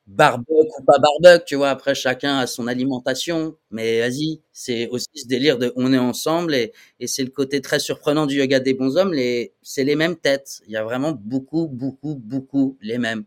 barbecue 0.06 0.52
ou 0.80 0.84
pas 0.84 0.98
barbecue, 0.98 1.44
tu 1.46 1.56
vois, 1.56 1.70
après 1.70 1.94
chacun 1.94 2.38
a 2.38 2.46
son 2.46 2.66
alimentation, 2.66 3.56
mais 3.70 4.00
vas-y, 4.00 4.40
c'est 4.52 4.88
aussi 4.88 5.06
ce 5.14 5.26
délire 5.28 5.58
de, 5.58 5.72
on 5.76 5.92
est 5.92 5.98
ensemble 5.98 6.54
et, 6.54 6.72
et 7.00 7.06
c'est 7.06 7.24
le 7.24 7.30
côté 7.30 7.60
très 7.60 7.78
surprenant 7.80 8.26
du 8.26 8.36
yoga 8.36 8.60
des 8.60 8.74
bons 8.74 8.96
hommes, 8.96 9.12
les, 9.14 9.54
c'est 9.62 9.84
les 9.84 9.96
mêmes 9.96 10.16
têtes, 10.16 10.60
il 10.66 10.72
y 10.72 10.76
a 10.76 10.84
vraiment 10.84 11.12
beaucoup, 11.12 11.68
beaucoup, 11.68 12.16
beaucoup 12.16 12.76
les 12.82 12.98
mêmes. 12.98 13.24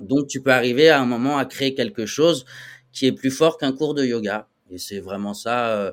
Donc, 0.00 0.26
tu 0.28 0.40
peux 0.42 0.52
arriver 0.52 0.88
à 0.88 1.00
un 1.00 1.06
moment 1.06 1.38
à 1.38 1.44
créer 1.44 1.74
quelque 1.74 2.06
chose 2.06 2.44
qui 2.92 3.06
est 3.06 3.12
plus 3.12 3.30
fort 3.30 3.58
qu'un 3.58 3.72
cours 3.72 3.94
de 3.94 4.04
yoga. 4.04 4.48
Et 4.70 4.78
c'est 4.78 5.00
vraiment 5.00 5.34
ça. 5.34 5.70
Euh, 5.70 5.92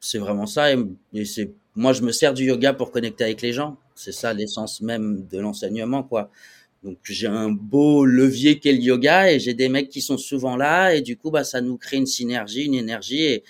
c'est 0.00 0.18
vraiment 0.18 0.46
ça. 0.46 0.72
Et, 0.72 1.24
c'est 1.24 1.52
moi, 1.76 1.92
je 1.92 2.02
me 2.02 2.12
sers 2.12 2.34
du 2.34 2.44
yoga 2.44 2.72
pour 2.72 2.92
connecter 2.92 3.24
avec 3.24 3.42
les 3.42 3.52
gens. 3.52 3.78
C'est 3.94 4.12
ça 4.12 4.32
l'essence 4.32 4.80
même 4.80 5.26
de 5.26 5.38
l'enseignement, 5.38 6.02
quoi. 6.02 6.30
Donc, 6.84 6.98
j'ai 7.04 7.26
un 7.26 7.50
beau 7.50 8.04
levier 8.04 8.60
qu'est 8.60 8.72
le 8.72 8.80
yoga 8.80 9.32
et 9.32 9.40
j'ai 9.40 9.54
des 9.54 9.68
mecs 9.70 9.88
qui 9.88 10.02
sont 10.02 10.18
souvent 10.18 10.54
là 10.56 10.94
et 10.94 11.00
du 11.00 11.16
coup, 11.16 11.30
bah, 11.30 11.42
ça 11.42 11.62
nous 11.62 11.78
crée 11.78 11.96
une 11.96 12.06
synergie, 12.06 12.64
une 12.64 12.74
énergie 12.74 13.22
et, 13.22 13.44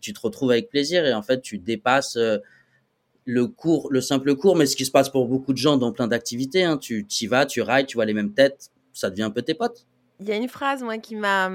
tu 0.00 0.12
te 0.12 0.20
retrouves 0.20 0.50
avec 0.50 0.68
plaisir 0.68 1.06
et 1.06 1.14
en 1.14 1.22
fait, 1.22 1.40
tu 1.40 1.58
dépasses 1.58 2.16
euh, 2.16 2.38
le 3.24 3.46
cours, 3.46 3.90
le 3.90 4.00
simple 4.00 4.34
cours, 4.36 4.56
mais 4.56 4.66
ce 4.66 4.74
qui 4.76 4.86
se 4.86 4.90
passe 4.90 5.10
pour 5.10 5.28
beaucoup 5.28 5.52
de 5.52 5.58
gens 5.58 5.76
dans 5.76 5.92
plein 5.92 6.08
d'activités. 6.08 6.64
Hein. 6.64 6.78
Tu 6.78 7.06
y 7.20 7.26
vas, 7.26 7.46
tu 7.46 7.60
rides, 7.62 7.86
tu 7.86 7.96
vois 7.96 8.06
les 8.06 8.14
mêmes 8.14 8.32
têtes, 8.32 8.70
ça 8.98 9.10
devient 9.10 9.22
un 9.22 9.30
peu 9.30 9.42
tes 9.42 9.54
potes. 9.54 9.86
Il 10.20 10.28
y 10.28 10.32
a 10.32 10.36
une 10.36 10.48
phrase, 10.48 10.82
moi, 10.82 10.98
qui 10.98 11.16
m'a 11.16 11.50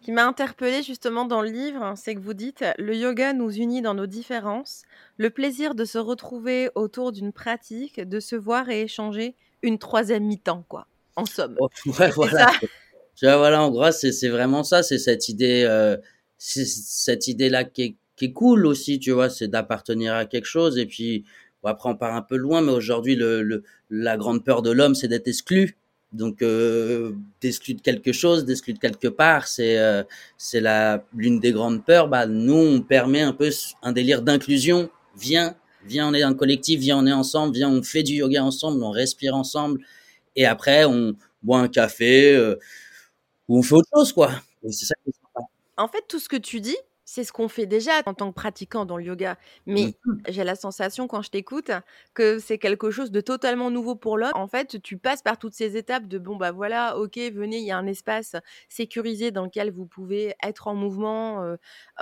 qui 0.00 0.12
m'a 0.12 0.24
interpellée 0.24 0.84
justement 0.84 1.24
dans 1.24 1.42
le 1.42 1.48
livre, 1.48 1.94
c'est 1.96 2.14
que 2.14 2.20
vous 2.20 2.32
dites 2.32 2.64
le 2.78 2.94
yoga 2.94 3.32
nous 3.32 3.50
unit 3.50 3.82
dans 3.82 3.94
nos 3.94 4.06
différences, 4.06 4.82
le 5.16 5.30
plaisir 5.30 5.74
de 5.74 5.84
se 5.84 5.98
retrouver 5.98 6.70
autour 6.76 7.10
d'une 7.10 7.32
pratique, 7.32 8.00
de 8.00 8.20
se 8.20 8.36
voir 8.36 8.68
et 8.70 8.82
échanger 8.82 9.34
une 9.62 9.78
troisième 9.78 10.24
mi-temps, 10.24 10.64
quoi. 10.68 10.86
En 11.16 11.26
somme. 11.26 11.56
Oh, 11.58 11.68
ouais, 11.98 12.10
voilà. 12.10 12.52
Tu 13.16 13.24
vois, 13.24 13.36
voilà, 13.38 13.62
en 13.62 13.70
gros, 13.70 13.90
c'est 13.90 14.28
vraiment 14.28 14.62
ça, 14.62 14.84
c'est 14.84 14.98
cette 14.98 15.28
idée 15.28 15.64
euh, 15.68 15.96
cette 16.38 17.28
idée-là 17.28 17.64
qui 17.64 17.82
est, 17.82 17.96
qui 18.14 18.26
est 18.26 18.32
cool 18.32 18.66
aussi, 18.66 18.98
tu 18.98 19.10
vois, 19.10 19.30
c'est 19.30 19.48
d'appartenir 19.48 20.14
à 20.14 20.26
quelque 20.26 20.46
chose. 20.46 20.78
Et 20.78 20.86
puis, 20.86 21.24
bon, 21.62 21.68
après, 21.70 21.88
on 21.88 21.96
part 21.96 22.14
un 22.14 22.22
peu 22.22 22.36
loin, 22.36 22.60
mais 22.60 22.72
aujourd'hui, 22.72 23.16
le, 23.16 23.42
le, 23.42 23.64
la 23.90 24.16
grande 24.16 24.44
peur 24.44 24.62
de 24.62 24.70
l'homme, 24.70 24.94
c'est 24.94 25.08
d'être 25.08 25.28
exclu. 25.28 25.78
Donc, 26.16 26.42
euh, 26.42 27.12
d'exclu 27.40 27.74
de 27.74 27.80
quelque 27.80 28.12
chose, 28.12 28.44
d'exclu 28.44 28.72
de 28.72 28.78
quelque 28.78 29.08
part, 29.08 29.46
c'est 29.46 29.78
euh, 29.78 30.02
c'est 30.38 30.60
la 30.60 31.04
l'une 31.14 31.40
des 31.40 31.52
grandes 31.52 31.84
peurs. 31.84 32.08
Bah, 32.08 32.26
nous, 32.26 32.54
on 32.54 32.80
permet 32.80 33.20
un 33.20 33.32
peu 33.32 33.50
un 33.82 33.92
délire 33.92 34.22
d'inclusion. 34.22 34.90
Viens, 35.18 35.54
viens, 35.84 36.08
on 36.08 36.14
est 36.14 36.22
un 36.22 36.34
collectif, 36.34 36.80
viens, 36.80 36.98
on 36.98 37.06
est 37.06 37.12
ensemble, 37.12 37.54
viens, 37.54 37.70
on 37.70 37.82
fait 37.82 38.02
du 38.02 38.14
yoga 38.14 38.42
ensemble, 38.42 38.82
on 38.82 38.90
respire 38.90 39.34
ensemble. 39.36 39.80
Et 40.36 40.46
après, 40.46 40.84
on 40.86 41.14
boit 41.42 41.60
un 41.60 41.68
café 41.68 42.34
euh, 42.34 42.58
ou 43.48 43.58
on 43.58 43.62
fait 43.62 43.74
autre 43.74 43.88
chose, 43.94 44.12
quoi. 44.12 44.30
c'est 44.70 44.86
ça. 44.86 44.94
En 45.76 45.88
fait, 45.88 46.04
tout 46.08 46.18
ce 46.18 46.28
que 46.28 46.36
tu 46.36 46.60
dis, 46.60 46.76
c'est 47.06 47.22
ce 47.22 47.32
qu'on 47.32 47.48
fait 47.48 47.66
déjà 47.66 47.92
en 48.04 48.14
tant 48.14 48.30
que 48.30 48.34
pratiquant 48.34 48.84
dans 48.84 48.96
le 48.96 49.04
yoga. 49.04 49.38
Mais 49.64 49.94
mmh. 50.04 50.16
j'ai 50.28 50.42
la 50.42 50.56
sensation 50.56 51.06
quand 51.06 51.22
je 51.22 51.30
t'écoute 51.30 51.70
que 52.14 52.40
c'est 52.40 52.58
quelque 52.58 52.90
chose 52.90 53.12
de 53.12 53.20
totalement 53.20 53.70
nouveau 53.70 53.94
pour 53.94 54.18
l'homme. 54.18 54.32
En 54.34 54.48
fait, 54.48 54.82
tu 54.82 54.98
passes 54.98 55.22
par 55.22 55.38
toutes 55.38 55.54
ces 55.54 55.76
étapes 55.76 56.08
de 56.08 56.18
bon 56.18 56.34
bah 56.34 56.50
voilà, 56.50 56.98
ok, 56.98 57.16
venez, 57.32 57.58
il 57.58 57.64
y 57.64 57.70
a 57.70 57.78
un 57.78 57.86
espace 57.86 58.34
sécurisé 58.68 59.30
dans 59.30 59.44
lequel 59.44 59.70
vous 59.70 59.86
pouvez 59.86 60.34
être 60.42 60.66
en 60.66 60.74
mouvement 60.74 61.44
euh, 61.44 61.56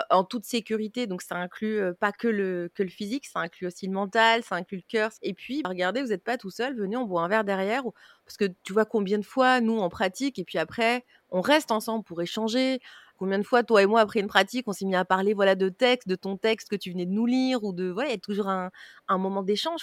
en 0.08 0.24
toute 0.24 0.46
sécurité. 0.46 1.06
Donc 1.06 1.20
ça 1.20 1.36
inclut 1.36 1.80
euh, 1.80 1.92
pas 1.92 2.10
que 2.10 2.26
le 2.26 2.70
que 2.74 2.82
le 2.82 2.88
physique, 2.88 3.26
ça 3.26 3.40
inclut 3.40 3.66
aussi 3.66 3.86
le 3.86 3.92
mental, 3.92 4.42
ça 4.42 4.56
inclut 4.56 4.78
le 4.78 4.84
cœur. 4.88 5.10
Et 5.20 5.34
puis 5.34 5.62
regardez, 5.66 6.00
vous 6.00 6.08
n'êtes 6.08 6.24
pas 6.24 6.38
tout 6.38 6.50
seul. 6.50 6.74
Venez, 6.76 6.96
on 6.96 7.04
boit 7.04 7.22
un 7.22 7.28
verre 7.28 7.44
derrière 7.44 7.82
parce 8.24 8.38
que 8.38 8.46
tu 8.62 8.72
vois 8.72 8.86
combien 8.86 9.18
de 9.18 9.24
fois 9.24 9.60
nous 9.60 9.78
on 9.78 9.90
pratique 9.90 10.38
et 10.38 10.44
puis 10.44 10.56
après 10.56 11.04
on 11.30 11.42
reste 11.42 11.70
ensemble 11.72 12.04
pour 12.04 12.22
échanger. 12.22 12.80
Combien 13.16 13.38
de 13.38 13.44
fois, 13.44 13.62
toi 13.62 13.82
et 13.82 13.86
moi, 13.86 14.00
après 14.00 14.20
une 14.20 14.26
pratique, 14.26 14.66
on 14.68 14.72
s'est 14.72 14.84
mis 14.84 14.96
à 14.96 15.04
parler 15.04 15.34
voilà, 15.34 15.54
de 15.54 15.68
texte, 15.68 16.08
de 16.08 16.16
ton 16.16 16.36
texte 16.36 16.68
que 16.68 16.76
tu 16.76 16.90
venais 16.90 17.06
de 17.06 17.12
nous 17.12 17.26
lire, 17.26 17.62
ou 17.64 17.72
de. 17.72 17.90
Voilà, 17.90 18.10
il 18.10 18.12
y 18.12 18.16
a 18.16 18.20
toujours 18.20 18.48
un, 18.48 18.70
un 19.08 19.18
moment 19.18 19.42
d'échange 19.42 19.82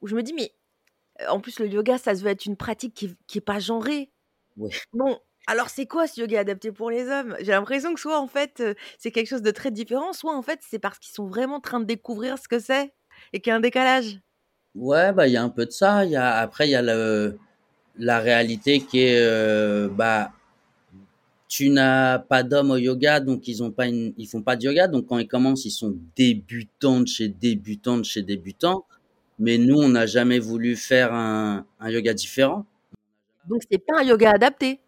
où 0.00 0.06
je 0.06 0.14
me 0.14 0.22
dis, 0.22 0.34
mais 0.34 0.52
en 1.28 1.40
plus, 1.40 1.58
le 1.58 1.68
yoga, 1.68 1.98
ça 1.98 2.14
se 2.14 2.22
veut 2.22 2.30
être 2.30 2.44
une 2.44 2.56
pratique 2.56 2.94
qui 2.94 3.16
n'est 3.34 3.40
pas 3.40 3.58
genrée. 3.58 4.10
Bon, 4.92 5.18
alors 5.46 5.68
c'est 5.68 5.86
quoi 5.86 6.06
ce 6.06 6.20
yoga 6.20 6.40
adapté 6.40 6.72
pour 6.72 6.90
les 6.90 7.08
hommes? 7.08 7.36
J'ai 7.40 7.52
l'impression 7.52 7.94
que 7.94 8.00
soit 8.00 8.18
en 8.18 8.26
fait 8.26 8.62
c'est 8.98 9.10
quelque 9.10 9.28
chose 9.28 9.42
de 9.42 9.50
très 9.50 9.70
différent, 9.70 10.12
soit 10.12 10.34
en 10.34 10.42
fait 10.42 10.60
c'est 10.62 10.78
parce 10.78 10.98
qu'ils 10.98 11.14
sont 11.14 11.26
vraiment 11.26 11.56
en 11.56 11.60
train 11.60 11.78
de 11.78 11.84
découvrir 11.84 12.38
ce 12.38 12.48
que 12.48 12.58
c'est 12.58 12.94
et 13.32 13.40
qu'il 13.40 13.50
y 13.50 13.52
a 13.52 13.56
un 13.56 13.60
décalage. 13.60 14.18
Ouais, 14.74 15.12
bah 15.12 15.26
il 15.26 15.34
y 15.34 15.36
a 15.36 15.42
un 15.42 15.50
peu 15.50 15.66
de 15.66 15.70
ça. 15.70 16.04
Y 16.04 16.16
a, 16.16 16.36
après 16.36 16.68
il 16.68 16.70
y 16.70 16.74
a 16.74 16.82
le, 16.82 17.38
la 17.98 18.18
réalité 18.18 18.80
qui 18.80 19.02
est 19.02 19.88
bah 19.90 20.32
tu 21.48 21.70
n'as 21.70 22.18
pas 22.18 22.42
d'hommes 22.42 22.72
au 22.72 22.76
yoga, 22.76 23.20
donc 23.20 23.46
ils 23.46 23.62
ont 23.62 23.70
pas 23.70 23.86
une, 23.86 24.12
ils 24.16 24.26
font 24.26 24.42
pas 24.42 24.56
de 24.56 24.64
yoga. 24.64 24.88
Donc 24.88 25.06
quand 25.06 25.18
ils 25.18 25.28
commencent, 25.28 25.64
ils 25.64 25.70
sont 25.70 25.96
débutants 26.16 27.00
de 27.00 27.06
chez 27.06 27.28
débutants 27.28 27.98
de 27.98 28.04
chez 28.04 28.22
débutants. 28.22 28.84
Mais 29.38 29.58
nous, 29.58 29.76
on 29.76 29.88
n'a 29.88 30.06
jamais 30.06 30.38
voulu 30.38 30.76
faire 30.76 31.12
un, 31.12 31.66
un, 31.78 31.90
yoga 31.90 32.14
différent. 32.14 32.64
Donc 33.48 33.62
c'est 33.70 33.78
pas 33.78 34.00
un 34.00 34.02
yoga 34.02 34.30
adapté. 34.30 34.80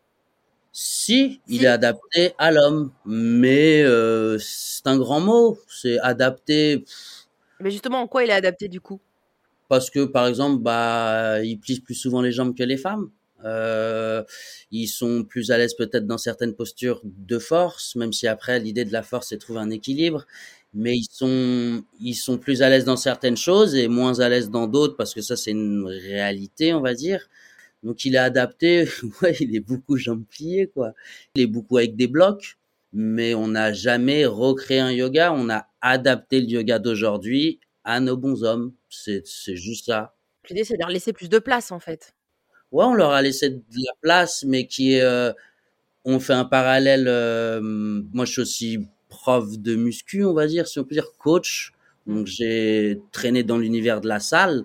Si, 0.73 1.41
il 1.49 1.65
est 1.65 1.69
adapté 1.69 2.35
à 2.39 2.51
l'homme, 2.51 2.93
mais 3.05 3.83
euh, 3.83 4.39
c'est 4.39 4.87
un 4.87 4.97
grand 4.99 5.21
mot. 5.21 5.59
C'est 5.69 5.99
adapté. 6.01 6.85
Mais 7.61 7.71
justement, 7.71 8.01
en 8.01 8.07
quoi 8.07 8.25
il 8.25 8.31
est 8.31 8.35
adapté 8.35 8.69
du 8.69 8.81
coup? 8.81 9.01
Parce 9.69 9.91
que 9.91 10.05
par 10.05 10.27
exemple, 10.27 10.63
bah, 10.63 11.43
il 11.43 11.59
plisse 11.59 11.81
plus 11.81 11.95
souvent 11.95 12.23
les 12.23 12.33
jambes 12.33 12.57
que 12.57 12.63
les 12.63 12.77
femmes. 12.77 13.11
Euh, 13.45 14.25
ils 14.71 14.89
sont 14.89 15.25
plus 15.25 15.51
à 15.51 15.59
l'aise 15.59 15.75
peut-être 15.75 16.07
dans 16.07 16.19
certaines 16.19 16.55
postures 16.55 17.01
de 17.05 17.39
force, 17.39 17.95
même 17.97 18.13
si 18.13 18.27
après 18.27 18.59
l'idée 18.59 18.85
de 18.85 18.93
la 18.93 19.03
force 19.03 19.29
c'est 19.29 19.39
trouver 19.39 19.61
un 19.61 19.71
équilibre. 19.71 20.27
Mais 20.75 20.97
ils 20.97 21.07
sont 21.11 21.83
ils 22.01 22.15
sont 22.15 22.39
plus 22.39 22.63
à 22.63 22.69
l'aise 22.69 22.85
dans 22.85 22.97
certaines 22.97 23.37
choses 23.37 23.75
et 23.75 23.89
moins 23.89 24.21
à 24.21 24.29
l'aise 24.29 24.51
dans 24.51 24.67
d'autres 24.67 24.97
parce 24.97 25.15
que 25.15 25.23
ça 25.23 25.37
c'est 25.37 25.53
une 25.53 25.87
réalité 25.87 26.75
on 26.75 26.81
va 26.81 26.95
dire. 26.95 27.29
Donc 27.83 28.05
il 28.05 28.15
est 28.17 28.19
adapté, 28.19 28.87
il 29.41 29.55
est 29.57 29.61
beaucoup 29.61 29.97
jambes 29.97 30.25
quoi. 30.75 30.93
Il 31.35 31.43
est 31.43 31.47
beaucoup 31.47 31.79
avec 31.79 31.97
des 31.97 32.09
blocs, 32.09 32.59
mais 32.93 33.35
on 33.35 33.49
n'a 33.49 33.73
jamais 33.73 34.27
recréé 34.27 34.81
un 34.81 34.93
yoga, 34.93 35.33
on 35.33 35.49
a 35.49 35.69
adapté 35.81 36.41
le 36.41 36.49
yoga 36.49 36.79
d'aujourd'hui 36.79 37.61
à 37.85 38.01
nos 38.01 38.17
bons 38.17 38.43
hommes. 38.45 38.73
C'est 38.91 39.23
c'est 39.27 39.57
juste 39.57 39.87
ça. 39.87 40.17
L'idée 40.51 40.65
c'est 40.65 40.75
de 40.75 40.81
leur 40.81 40.91
laisser 40.91 41.13
plus 41.13 41.29
de 41.29 41.39
place 41.39 41.73
en 41.73 41.79
fait 41.79 42.15
ouais, 42.73 42.85
on 42.85 42.95
leur 42.95 43.13
a 43.13 43.23
laissé 43.23 43.51
de 43.51 43.63
la 43.75 43.93
place, 44.01 44.45
mais 44.47 44.67
qui 44.67 44.95
est, 44.95 45.03
euh, 45.03 45.33
on 46.05 46.21
fait 46.21 46.35
un 46.35 46.45
parallèle. 46.45 47.07
Euh, 47.09 47.61
moi, 47.63 48.25
je 48.25 48.33
suis 48.33 48.43
aussi 48.43 48.89
prof 49.09 49.59
de 49.59 49.75
muscu, 49.77 50.25
on 50.25 50.35
va 50.35 50.47
dire, 50.47 50.67
si 50.69 50.79
on 50.79 50.85
peut 50.85 50.95
dire 50.95 51.13
coach. 51.19 51.73
Donc, 52.07 52.27
j'ai 52.27 53.01
traîné 53.13 53.43
dans 53.43 53.59
l'univers 53.59 54.01
de 54.01 54.09
la 54.09 54.21
salle. 54.21 54.65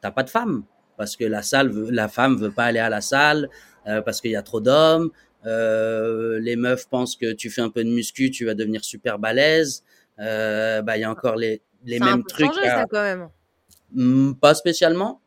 T'as 0.00 0.10
pas 0.10 0.22
de 0.22 0.30
femme 0.30 0.64
parce 0.96 1.16
que 1.16 1.24
la 1.24 1.42
salle, 1.42 1.70
veut, 1.70 1.90
la 1.90 2.08
femme 2.08 2.36
veut 2.36 2.50
pas 2.50 2.64
aller 2.64 2.78
à 2.78 2.90
la 2.90 3.00
salle 3.00 3.48
euh, 3.86 4.02
parce 4.02 4.20
qu'il 4.20 4.30
y 4.30 4.36
a 4.36 4.42
trop 4.42 4.60
d'hommes. 4.60 5.10
Euh, 5.46 6.38
les 6.38 6.56
meufs 6.56 6.88
pensent 6.88 7.16
que 7.16 7.32
tu 7.32 7.50
fais 7.50 7.62
un 7.62 7.70
peu 7.70 7.82
de 7.82 7.88
muscu, 7.88 8.30
tu 8.30 8.44
vas 8.44 8.54
devenir 8.54 8.84
super 8.84 9.18
balèze. 9.18 9.82
Euh, 10.18 10.82
bah, 10.82 10.96
il 10.96 11.00
y 11.00 11.04
a 11.04 11.10
encore 11.10 11.36
les, 11.36 11.62
les 11.84 11.98
mêmes 11.98 12.08
un 12.08 12.16
peu 12.18 12.28
trucs. 12.28 12.46
Changé, 12.46 12.66
ça, 12.66 12.86
quand 12.88 13.02
même. 13.02 14.34
Pas 14.40 14.54
spécialement 14.54 15.20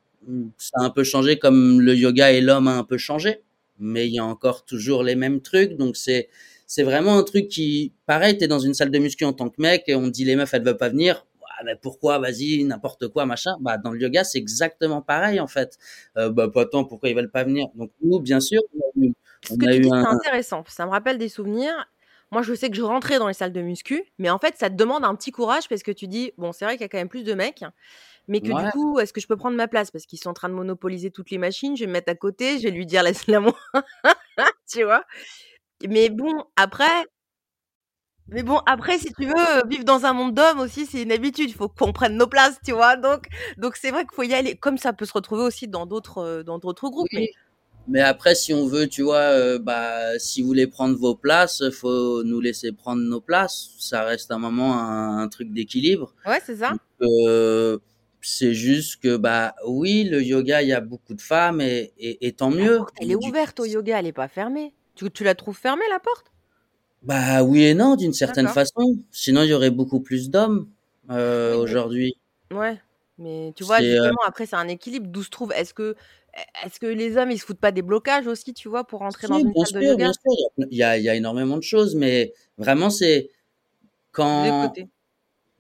ça 0.58 0.72
a 0.80 0.84
un 0.84 0.90
peu 0.90 1.04
changé 1.04 1.38
comme 1.38 1.82
le 1.82 1.96
yoga 1.96 2.32
et 2.32 2.42
l'homme 2.42 2.68
a 2.68 2.78
un 2.78 2.84
peu 2.84 2.98
changé, 2.98 3.42
mais 3.80 4.08
il 4.08 4.14
y 4.14 4.20
a 4.20 4.26
encore 4.26 4.66
toujours 4.66 5.04
les 5.04 5.16
mêmes 5.16 5.42
trucs. 5.42 5.78
Donc 5.78 5.96
c'est 5.98 6.30
c'est 6.68 6.84
vraiment 6.84 7.18
un 7.18 7.24
truc 7.24 7.48
qui, 7.48 7.94
pareil, 8.06 8.38
t'es 8.38 8.48
dans 8.48 8.60
une 8.60 8.74
salle 8.74 8.92
de 8.92 9.00
muscu 9.00 9.24
en 9.26 9.34
tant 9.34 9.50
que 9.50 9.62
mec 9.62 9.84
et 9.88 9.96
on 9.96 10.08
dit 10.08 10.26
les 10.26 10.36
meufs 10.36 10.54
elles 10.54 10.64
veulent 10.64 10.78
pas 10.78 10.90
venir. 10.90 11.26
Ah, 11.58 11.64
mais 11.64 11.76
pourquoi? 11.82 12.20
Vas-y, 12.20 12.64
n'importe 12.66 13.08
quoi, 13.08 13.26
machin. 13.26 13.56
Bah 13.62 13.78
dans 13.78 13.92
le 13.92 14.00
yoga 14.00 14.24
c'est 14.24 14.38
exactement 14.38 15.02
pareil 15.02 15.40
en 15.40 15.48
fait. 15.48 15.78
Euh, 16.18 16.30
bah 16.30 16.50
pas 16.50 16.66
tant 16.66 16.84
pourquoi 16.86 17.10
ils 17.10 17.16
veulent 17.16 17.32
pas 17.32 17.44
venir? 17.44 17.68
Donc 17.76 17.92
nous 18.02 18.20
bien 18.20 18.40
sûr 18.40 18.62
on 18.74 18.80
a 18.80 19.06
eu, 19.06 19.14
Ce 19.44 19.54
que 19.54 19.74
tu 19.74 19.80
dis, 19.80 19.90
un... 19.92 20.04
c'est 20.04 20.10
intéressant. 20.10 20.64
Ça 20.68 20.86
me 20.86 20.92
rappelle 20.92 21.18
des 21.18 21.30
souvenirs. 21.30 21.88
Moi, 22.32 22.42
je 22.42 22.54
sais 22.54 22.70
que 22.70 22.76
je 22.76 22.82
rentrais 22.82 23.20
dans 23.20 23.28
les 23.28 23.34
salles 23.34 23.54
de 23.54 23.62
muscu, 23.62 24.04
mais 24.18 24.30
en 24.30 24.40
fait, 24.40 24.56
ça 24.58 24.70
te 24.70 24.76
demande 24.76 25.06
un 25.06 25.14
petit 25.16 25.32
courage 25.32 25.70
parce 25.70 25.84
que 25.84 25.92
tu 25.92 26.08
dis, 26.08 26.32
bon, 26.38 26.52
c'est 26.52 26.66
vrai 26.66 26.74
qu'il 26.74 26.82
y 26.82 26.86
a 26.86 26.90
quand 26.90 26.98
même 26.98 27.08
plus 27.08 27.24
de 27.24 27.34
mecs, 27.34 27.64
mais 28.28 28.42
que 28.42 28.48
du 28.48 28.72
coup, 28.72 29.00
est-ce 29.00 29.14
que 29.14 29.22
je 29.22 29.28
peux 29.28 29.38
prendre 29.38 29.56
ma 29.56 29.68
place? 29.68 29.92
Parce 29.92 30.06
qu'ils 30.06 30.20
sont 30.20 30.30
en 30.30 30.34
train 30.34 30.50
de 30.50 30.54
monopoliser 30.54 31.12
toutes 31.12 31.30
les 31.30 31.38
machines, 31.38 31.76
je 31.76 31.82
vais 31.82 31.88
me 31.88 31.94
mettre 31.94 32.12
à 32.12 32.16
côté, 32.16 32.58
je 32.58 32.64
vais 32.64 32.72
lui 32.72 32.86
dire 32.86 33.04
laisse-la 33.04 33.40
moi. 33.40 33.56
tu 34.72 34.84
vois? 34.84 35.04
Mais 35.88 36.10
bon, 36.10 36.34
après. 36.56 37.06
Mais 38.28 38.42
bon, 38.42 38.60
après, 38.66 38.98
si 38.98 39.14
tu 39.14 39.26
veux 39.26 39.68
vivre 39.68 39.84
dans 39.84 40.06
un 40.06 40.14
monde 40.14 40.34
d'hommes 40.34 40.60
aussi, 40.60 40.88
c'est 40.88 41.04
une 41.04 41.12
habitude. 41.12 41.50
Il 41.50 41.54
faut 41.54 41.70
qu'on 41.70 41.94
prenne 41.94 42.18
nos 42.18 42.26
places, 42.26 42.58
tu 42.66 42.72
vois? 42.72 42.96
Donc, 42.96 43.28
donc 43.58 43.76
c'est 43.76 43.92
vrai 43.92 44.02
qu'il 44.02 44.16
faut 44.16 44.24
y 44.24 44.34
aller. 44.34 44.56
Comme 44.56 44.80
ça 44.80 44.94
peut 44.94 45.06
se 45.06 45.14
retrouver 45.14 45.44
aussi 45.44 45.68
dans 45.68 45.86
d'autres, 45.86 46.42
dans 46.42 46.58
d'autres 46.58 46.90
groupes. 46.90 47.08
Mais... 47.14 47.30
mais... 47.88 48.02
après, 48.02 48.34
si 48.34 48.52
on 48.52 48.66
veut, 48.66 48.88
tu 48.88 49.04
vois, 49.04 49.18
euh, 49.18 49.60
bah, 49.60 50.18
si 50.18 50.42
vous 50.42 50.48
voulez 50.48 50.66
prendre 50.66 50.98
vos 50.98 51.14
places, 51.14 51.70
faut 51.70 52.24
nous 52.24 52.42
laisser 52.42 52.72
prendre 52.72 53.04
nos 53.04 53.22
places. 53.22 53.76
Ça 53.78 54.04
reste 54.04 54.32
un 54.32 54.40
moment 54.40 54.74
un, 54.74 55.20
un 55.20 55.28
truc 55.28 55.54
d'équilibre. 55.54 56.16
Ouais, 56.26 56.42
c'est 56.44 56.56
ça. 56.56 56.72
Donc, 56.72 56.80
euh, 57.02 57.78
c'est 58.26 58.54
juste 58.54 59.02
que, 59.02 59.18
bah 59.18 59.56
oui, 59.68 60.04
le 60.04 60.22
yoga, 60.24 60.62
il 60.62 60.70
y 60.70 60.74
a 60.74 60.82
beaucoup 60.82 61.14
de 61.14 61.22
femmes 61.22 61.62
et, 61.62 61.94
et, 61.98 62.28
et 62.28 62.32
tant 62.34 62.50
mieux. 62.50 62.74
La 62.74 62.78
porte, 62.80 62.96
elle 63.00 63.12
est 63.12 63.16
ouverte 63.16 63.60
au 63.60 63.66
yoga, 63.66 64.00
elle 64.00 64.06
n'est 64.06 64.12
pas 64.12 64.28
fermée. 64.28 64.74
Tu, 64.96 65.10
tu, 65.12 65.24
la 65.24 65.36
trouves 65.36 65.58
fermée, 65.58 65.84
la 65.90 66.00
porte? 66.00 66.32
Bah 67.04 67.44
oui 67.44 67.64
et 67.64 67.74
non, 67.74 67.96
d'une 67.96 68.14
certaine 68.14 68.48
façon. 68.48 68.98
Sinon, 69.12 69.44
il 69.44 69.50
y 69.50 69.54
aurait 69.54 69.70
beaucoup 69.70 70.00
plus 70.00 70.30
d'hommes 70.30 70.68
euh, 71.12 71.56
aujourd'hui. 71.56 72.16
Ouais, 72.52 72.80
mais 73.20 73.54
tu 73.56 73.64
vois, 73.64 73.82
justement, 73.82 74.24
euh... 74.24 74.28
après, 74.28 74.46
c'est 74.48 74.56
un 74.56 74.68
équilibre. 74.68 75.08
D'où 75.08 75.22
se 75.22 75.30
trouve 75.30 75.52
Est-ce 75.54 75.74
que, 75.74 75.96
est 76.64 76.80
que 76.80 76.88
les 76.88 77.18
hommes, 77.18 77.30
ils 77.30 77.40
se 77.40 77.46
foutent 77.46 77.60
pas 77.60 77.72
des 77.72 77.84
blocages 77.84 78.26
aussi, 78.26 78.54
tu 78.54 78.70
vois, 78.70 78.86
pour 78.86 79.02
rentrer 79.02 79.28
si, 79.28 79.34
dans 79.34 79.40
une 79.40 79.54
salle 79.54 79.68
sûr, 79.68 79.80
de 79.80 79.86
yoga? 79.86 79.96
bien 79.96 80.14
sûr. 80.14 80.68
Il 80.72 80.78
y, 80.78 80.84
a, 80.84 80.98
il 80.98 81.04
y 81.04 81.10
a 81.10 81.16
énormément 81.16 81.58
de 81.58 81.64
choses, 81.64 81.96
mais 81.96 82.34
vraiment, 82.58 82.90
c'est 82.90 83.30
quand 84.12 84.74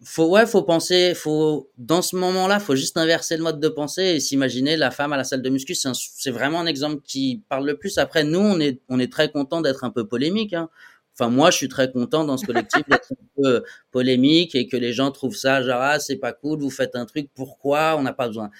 faut 0.05 0.27
ouais 0.29 0.45
faut 0.45 0.61
penser 0.63 1.13
faut 1.15 1.69
dans 1.77 2.01
ce 2.03 2.15
moment-là 2.15 2.59
faut 2.59 2.75
juste 2.75 2.95
inverser 2.97 3.37
le 3.37 3.43
mode 3.43 3.59
de 3.59 3.67
pensée 3.69 4.03
et 4.03 4.19
s'imaginer 4.19 4.77
la 4.77 4.91
femme 4.91 5.13
à 5.13 5.17
la 5.17 5.23
salle 5.23 5.41
de 5.41 5.49
muscu 5.49 5.73
c'est 5.75 6.31
vraiment 6.31 6.59
un 6.61 6.67
exemple 6.67 7.01
qui 7.03 7.41
parle 7.49 7.65
le 7.65 7.77
plus. 7.77 7.97
Après 7.97 8.23
nous 8.23 8.39
on 8.39 8.59
est 8.59 8.81
on 8.89 8.99
est 8.99 9.11
très 9.11 9.31
content 9.31 9.61
d'être 9.61 9.83
un 9.83 9.89
peu 9.91 10.07
polémique 10.07 10.53
hein. 10.53 10.69
enfin 11.15 11.29
moi 11.29 11.49
je 11.51 11.57
suis 11.57 11.69
très 11.69 11.91
content 11.91 12.23
dans 12.25 12.37
ce 12.37 12.45
collectif 12.45 12.83
d'être 12.87 13.11
un 13.13 13.25
peu 13.41 13.63
polémique 13.91 14.55
et 14.55 14.67
que 14.67 14.77
les 14.77 14.93
gens 14.93 15.11
trouvent 15.11 15.35
ça 15.35 15.63
genre 15.63 15.81
ah 15.81 15.99
c'est 15.99 16.17
pas 16.17 16.33
cool 16.33 16.59
vous 16.59 16.69
faites 16.69 16.95
un 16.95 17.05
truc 17.05 17.29
pourquoi? 17.33 17.95
On 17.97 18.03
n'a 18.03 18.13
pas 18.13 18.27
besoin. 18.27 18.51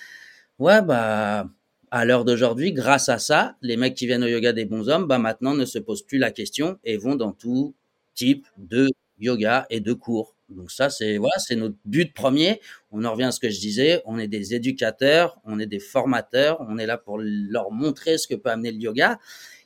Ouais 0.59 0.81
bah 0.81 1.47
à 1.91 2.05
l'heure 2.05 2.25
d'aujourd'hui 2.25 2.73
grâce 2.73 3.09
à 3.09 3.19
ça 3.19 3.55
les 3.61 3.77
mecs 3.77 3.95
qui 3.95 4.07
viennent 4.07 4.23
au 4.23 4.27
yoga 4.27 4.53
des 4.53 4.65
bons 4.65 4.89
hommes 4.89 5.07
bah 5.07 5.19
maintenant 5.19 5.53
ne 5.55 5.65
se 5.65 5.79
posent 5.79 6.03
plus 6.03 6.17
la 6.19 6.31
question 6.31 6.79
et 6.83 6.97
vont 6.97 7.15
dans 7.15 7.31
tout 7.33 7.75
type 8.15 8.47
de 8.57 8.89
yoga 9.19 9.65
et 9.69 9.79
de 9.81 9.93
cours 9.93 10.34
donc 10.49 10.71
ça, 10.71 10.89
c'est 10.89 11.17
voilà, 11.17 11.33
c'est 11.39 11.55
notre 11.55 11.75
but 11.85 12.13
premier. 12.13 12.61
On 12.91 13.03
en 13.03 13.11
revient 13.13 13.23
à 13.25 13.31
ce 13.31 13.39
que 13.39 13.49
je 13.49 13.59
disais. 13.59 14.01
On 14.05 14.19
est 14.19 14.27
des 14.27 14.53
éducateurs, 14.53 15.39
on 15.43 15.59
est 15.59 15.65
des 15.65 15.79
formateurs, 15.79 16.57
on 16.69 16.77
est 16.77 16.85
là 16.85 16.97
pour 16.97 17.17
leur 17.19 17.71
montrer 17.71 18.17
ce 18.17 18.27
que 18.27 18.35
peut 18.35 18.49
amener 18.51 18.71
le 18.71 18.77
yoga. 18.79 19.19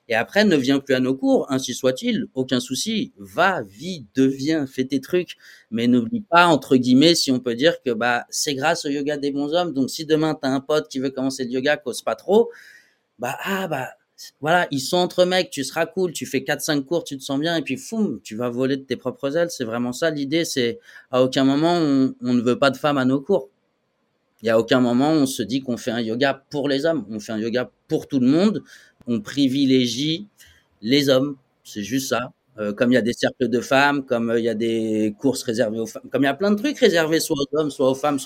Et 0.10 0.16
après, 0.16 0.44
ne 0.46 0.56
viens 0.58 0.80
plus 0.80 0.96
à 0.96 1.00
nos 1.00 1.16
cours, 1.16 1.46
ainsi 1.52 1.74
soit-il, 1.76 2.28
aucun 2.34 2.60
souci. 2.60 3.14
Va, 3.18 3.62
vis, 3.64 4.06
deviens, 4.16 4.68
fais 4.68 4.86
tes 4.86 5.02
trucs. 5.02 5.38
Mais 5.72 5.88
n'oublie 5.88 6.22
pas, 6.22 6.48
entre 6.48 6.78
guillemets, 6.78 7.16
si 7.16 7.32
on 7.32 7.40
peut 7.40 7.56
dire 7.56 7.82
que 7.84 7.92
bah 7.92 8.26
c'est 8.30 8.56
grâce 8.56 8.86
au 8.86 8.90
yoga 8.90 9.18
des 9.18 9.32
bons 9.32 9.54
hommes. 9.54 9.74
Donc 9.74 9.90
si 9.92 10.06
demain 10.06 10.36
tu 10.36 10.48
as 10.48 10.52
un 10.52 10.62
pote 10.62 10.90
qui 10.90 11.00
veut 11.00 11.12
commencer 11.12 11.44
le 11.46 11.52
yoga, 11.52 11.78
cause 11.78 12.02
pas 12.02 12.16
trop, 12.16 12.52
bah 13.20 13.38
ah 13.44 13.68
bah 13.70 13.90
voilà, 14.42 14.68
ils 14.72 14.80
sont 14.80 14.98
entre 14.98 15.26
mecs, 15.26 15.50
tu 15.50 15.64
seras 15.64 15.86
cool, 15.86 16.12
tu 16.12 16.26
fais 16.26 16.40
4-5 16.40 16.84
cours, 16.84 17.04
tu 17.04 17.18
te 17.18 17.24
sens 17.24 17.40
bien, 17.40 17.56
et 17.56 17.62
puis 17.62 17.78
foum, 17.78 18.20
tu 18.24 18.36
vas 18.36 18.50
voler 18.50 18.78
de 18.78 18.84
tes 18.84 18.96
propres 18.96 19.38
ailes. 19.38 19.50
C'est 19.50 19.64
vraiment 19.64 19.94
ça 19.94 20.10
l'idée, 20.10 20.46
c'est 20.46 20.80
à 21.12 21.24
aucun 21.24 21.44
moment 21.44 21.74
on, 21.76 22.14
on, 22.22 22.34
ne 22.34 22.42
veut 22.42 22.60
pas 22.60 22.72
de 22.72 22.78
femmes 22.78 22.98
à 22.98 23.06
nos 23.06 23.22
cours. 23.22 23.50
Il 24.42 24.48
y 24.48 24.50
a 24.50 24.58
aucun 24.60 24.80
moment 24.80 25.12
on 25.12 25.26
se 25.26 25.44
dit 25.44 25.62
qu'on 25.62 25.78
fait 25.78 25.92
un 25.92 26.02
yoga 26.02 26.44
pour 26.50 26.70
les 26.70 26.86
hommes, 26.86 27.06
on 27.10 27.20
fait 27.20 27.34
un 27.34 27.40
yoga 27.40 27.70
pour 27.88 28.08
tout 28.08 28.20
le 28.20 28.28
monde, 28.28 28.64
on 29.08 29.20
privilégie 29.22 30.28
les 30.82 31.10
hommes, 31.10 31.38
c'est 31.64 31.84
juste 31.84 32.10
ça. 32.10 32.32
Euh, 32.58 32.74
comme 32.74 32.92
il 32.92 32.96
y 32.96 32.98
a 32.98 33.02
des 33.02 33.14
cercles 33.14 33.48
de 33.48 33.62
femmes, 33.62 34.06
comme 34.06 34.32
euh, 34.32 34.40
il 34.40 34.44
y 34.44 34.50
a 34.50 34.54
des 34.54 35.16
courses 35.18 35.44
réservées 35.44 35.80
aux 35.80 35.86
femmes, 35.86 36.04
comme 36.12 36.24
il 36.24 36.26
y 36.26 36.30
a 36.30 36.34
plein 36.34 36.52
de 36.52 36.58
trucs 36.58 36.78
réservés 36.78 37.22
soit 37.22 37.38
aux 37.38 37.58
hommes, 37.58 37.72
soit 37.72 37.90
aux 37.90 37.96
femmes. 37.96 38.18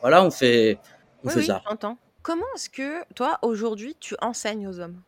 Voilà, 0.00 0.24
on 0.24 0.30
fait, 0.30 0.78
on 1.22 1.28
oui, 1.28 1.34
fait 1.34 1.40
oui, 1.40 1.46
ça. 1.46 1.62
Comment 2.22 2.46
est-ce 2.54 2.70
que 2.70 3.04
toi 3.14 3.38
aujourd'hui 3.42 3.96
tu 3.98 4.14
enseignes 4.22 4.66
aux 4.68 4.78
hommes? 4.80 5.02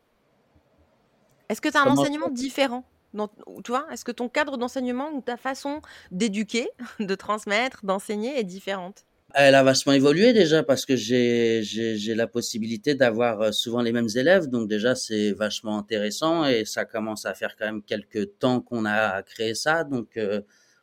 Est-ce 1.49 1.61
que 1.61 1.69
tu 1.69 1.77
as 1.77 1.81
un 1.81 1.85
Comment 1.85 2.01
enseignement 2.01 2.29
différent 2.31 2.85
dans, 3.15 3.29
tu 3.63 3.71
vois, 3.71 3.87
est-ce 3.93 4.05
que 4.05 4.11
ton 4.11 4.29
cadre 4.29 4.57
d'enseignement 4.59 5.11
ou 5.15 5.21
ta 5.21 5.37
façon 5.37 5.81
d'éduquer, 6.11 6.69
de 7.01 7.15
transmettre, 7.15 7.85
d'enseigner 7.85 8.39
est 8.39 8.45
différente? 8.45 9.05
Elle 9.37 9.57
a 9.57 9.65
vachement 9.65 9.93
évolué 9.93 10.33
déjà 10.33 10.63
parce 10.63 10.87
que 10.87 10.95
j'ai 10.95 12.15
la 12.15 12.27
possibilité 12.29 12.95
d'avoir 12.95 13.41
euh, 13.41 13.53
souvent 13.53 13.83
les 13.83 13.91
mêmes 13.91 14.09
élèves, 14.15 14.47
donc 14.49 14.69
déjà 14.69 14.95
c'est 14.95 15.33
vachement 15.33 15.77
intéressant 15.77 16.45
et 16.45 16.65
ça 16.65 16.85
commence 16.85 17.27
à 17.27 17.35
faire 17.35 17.57
quand 17.57 17.67
même 17.67 17.83
quelques 17.83 18.39
temps 18.39 18.61
qu'on 18.61 18.85
a 18.85 19.23
créé 19.25 19.55
ça. 19.55 19.83
Donc 19.83 20.17
euh, 20.17 20.41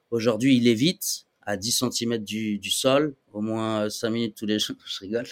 aujourd'hui 0.10 0.58
il 0.58 0.68
est 0.68 0.74
vite 0.74 1.28
à 1.44 1.56
10 1.56 1.86
cm 1.92 2.18
du, 2.18 2.60
du 2.60 2.72
sol, 2.72 3.16
au 3.32 3.40
moins 3.40 3.90
5 3.90 4.10
minutes 4.10 4.36
tous 4.36 4.46
les 4.46 4.60
jours. 4.60 4.76
Je 4.86 5.00
rigole. 5.00 5.28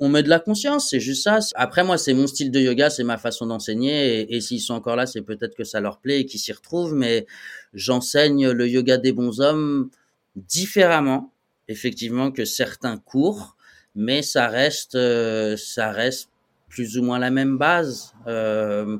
On 0.00 0.08
met 0.08 0.22
de 0.22 0.28
la 0.28 0.40
conscience, 0.40 0.90
c'est 0.90 1.00
juste 1.00 1.24
ça. 1.24 1.38
Après, 1.54 1.84
moi, 1.84 1.98
c'est 1.98 2.14
mon 2.14 2.26
style 2.26 2.50
de 2.50 2.60
yoga, 2.60 2.90
c'est 2.90 3.04
ma 3.04 3.18
façon 3.18 3.46
d'enseigner. 3.46 4.32
Et, 4.34 4.40
s'ils 4.40 4.60
sont 4.60 4.74
encore 4.74 4.96
là, 4.96 5.06
c'est 5.06 5.22
peut-être 5.22 5.56
que 5.56 5.64
ça 5.64 5.80
leur 5.80 5.98
plaît 5.98 6.20
et 6.20 6.26
qu'ils 6.26 6.40
s'y 6.40 6.52
retrouvent. 6.52 6.94
Mais 6.94 7.26
j'enseigne 7.74 8.50
le 8.50 8.68
yoga 8.68 8.96
des 8.96 9.12
bons 9.12 9.40
hommes 9.40 9.90
différemment, 10.36 11.32
effectivement, 11.68 12.30
que 12.30 12.44
certains 12.44 12.98
cours. 12.98 13.56
Mais 13.94 14.22
ça 14.22 14.48
reste, 14.48 14.94
euh, 14.94 15.56
ça 15.56 15.90
reste 15.90 16.30
plus 16.68 16.98
ou 16.98 17.02
moins 17.02 17.18
la 17.18 17.30
même 17.30 17.58
base. 17.58 18.14
Euh, 18.26 18.98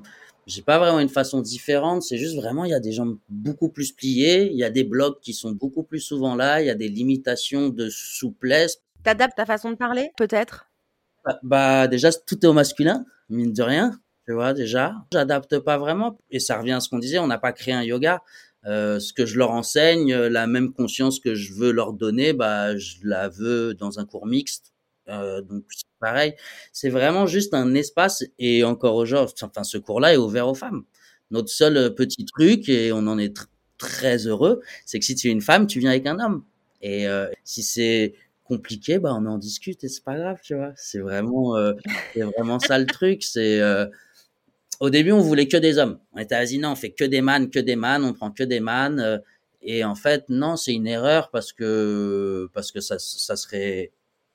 j'ai 0.49 0.63
pas 0.63 0.79
vraiment 0.79 0.99
une 0.99 1.11
façon 1.11 1.43
différente, 1.43 2.03
c'est 2.03 2.17
juste 2.17 2.35
vraiment 2.35 2.65
il 2.65 2.71
y 2.71 2.75
a 2.75 2.81
des 2.81 2.93
jambes 2.93 3.19
beaucoup 3.29 3.69
plus 3.69 3.93
pliées, 3.93 4.51
il 4.51 4.57
y 4.57 4.65
a 4.65 4.71
des 4.71 4.83
blocs 4.83 5.21
qui 5.21 5.35
sont 5.35 5.53
beaucoup 5.53 5.83
plus 5.83 6.01
souvent 6.01 6.35
là, 6.35 6.63
il 6.63 6.67
y 6.67 6.71
a 6.71 6.75
des 6.75 6.89
limitations 6.89 7.69
de 7.69 7.91
souplesse. 7.91 8.81
T'adaptes 9.05 9.37
ta 9.37 9.45
façon 9.45 9.71
de 9.71 9.77
parler, 9.77 10.11
peut-être? 10.17 10.68
Bah, 11.29 11.39
bah, 11.43 11.89
déjà, 11.89 12.11
tout 12.13 12.39
est 12.43 12.47
au 12.47 12.55
masculin, 12.55 13.05
mine 13.29 13.53
de 13.53 13.63
rien. 13.63 14.01
Tu 14.27 14.33
vois, 14.33 14.55
déjà. 14.55 14.95
J'adapte 15.13 15.59
pas 15.59 15.77
vraiment. 15.79 16.19
Et 16.31 16.41
ça 16.41 16.59
revient 16.59 16.73
à 16.73 16.81
ce 16.81 16.89
qu'on 16.89 16.99
disait, 16.99 17.19
on 17.19 17.27
n'a 17.27 17.39
pas 17.39 17.53
créé 17.53 17.75
un 17.75 17.83
yoga. 17.83 18.23
Euh, 18.67 18.99
ce 18.99 19.13
que 19.13 19.27
je 19.27 19.39
leur 19.39 19.51
enseigne, 19.51 20.15
la 20.15 20.47
même 20.47 20.73
conscience 20.73 21.21
que 21.21 21.35
je 21.35 21.53
veux 21.53 21.71
leur 21.71 21.93
donner, 21.93 22.33
bah, 22.33 22.77
je 22.77 22.97
la 23.03 23.29
veux 23.29 23.75
dans 23.75 23.99
un 23.99 24.07
cours 24.07 24.27
mixte. 24.27 24.73
Euh, 25.09 25.43
donc, 25.43 25.65
c'est 25.69 25.85
pareil. 26.01 26.35
C'est 26.73 26.91
vraiment 26.91 27.27
juste 27.27 27.53
un 27.53 27.75
espace. 27.75 28.25
Et 28.39 28.65
encore 28.65 28.95
aujourd'hui, 28.97 29.35
enfin, 29.43 29.65
ce 29.65 29.77
cours-là 29.79 30.15
est 30.15 30.19
ouvert 30.19 30.49
aux 30.49 30.55
femmes. 30.55 30.85
Notre 31.31 31.51
seul 31.51 31.95
petit 31.95 32.25
truc, 32.25 32.71
et 32.71 32.91
on 32.93 33.07
en 33.07 33.19
est 33.19 33.37
tr 33.37 33.47
très 33.77 34.27
heureux, 34.27 34.61
c'est 34.87 34.99
que 34.99 35.05
si 35.05 35.15
tu 35.15 35.29
es 35.29 35.31
une 35.31 35.41
femme, 35.41 35.69
tu 35.69 35.79
viens 35.79 35.91
avec 35.91 36.07
un 36.07 36.19
homme. 36.19 36.43
Et 36.81 37.07
euh, 37.07 37.29
si 37.45 37.63
c'est 37.63 38.15
compliqué, 38.49 38.99
bah 38.99 39.15
on 39.15 39.27
en 39.27 39.39
discute 39.39 39.85
et 39.85 39.89
c'est 39.89 40.03
pas 40.05 40.17
grave, 40.17 40.39
tu 40.43 40.55
vois. 40.55 40.73
C'est 40.77 40.99
vraiment, 41.01 41.57
euh, 41.57 41.75
c'est 42.15 42.23
vraiment 42.23 42.59
ça 42.59 42.79
le 42.79 42.87
truc. 42.87 43.23
C'est 43.23 43.61
euh, 43.61 43.87
au 44.81 44.91
début 44.91 45.13
on 45.13 45.21
voulait 45.21 45.49
que 45.49 45.57
des 45.57 45.79
hommes. 45.79 46.01
On 46.13 46.19
était 46.19 46.37
vas-y 46.37 46.59
non, 46.59 46.73
on 46.73 46.77
fait 46.77 46.93
que 46.93 47.05
des 47.05 47.21
man, 47.21 47.51
que 47.51 47.59
des 47.61 47.77
man, 47.77 48.05
on 48.05 48.15
prend 48.15 48.31
que 48.33 48.45
des 48.45 48.61
man. 48.61 49.01
Euh, 49.01 49.19
et 49.63 49.85
en 49.85 49.95
fait 49.95 50.25
non, 50.29 50.57
c'est 50.57 50.75
une 50.75 50.87
erreur 50.87 51.31
parce 51.31 51.53
que 51.53 52.49
parce 52.55 52.73
que 52.73 52.81
ça 52.81 52.99
ça 52.99 53.37
serait 53.37 53.93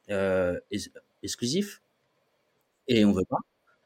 euh, 0.09 0.59
exclusif 1.23 1.81
et 2.87 3.05
on 3.05 3.13
veut 3.13 3.25
pas. 3.29 3.39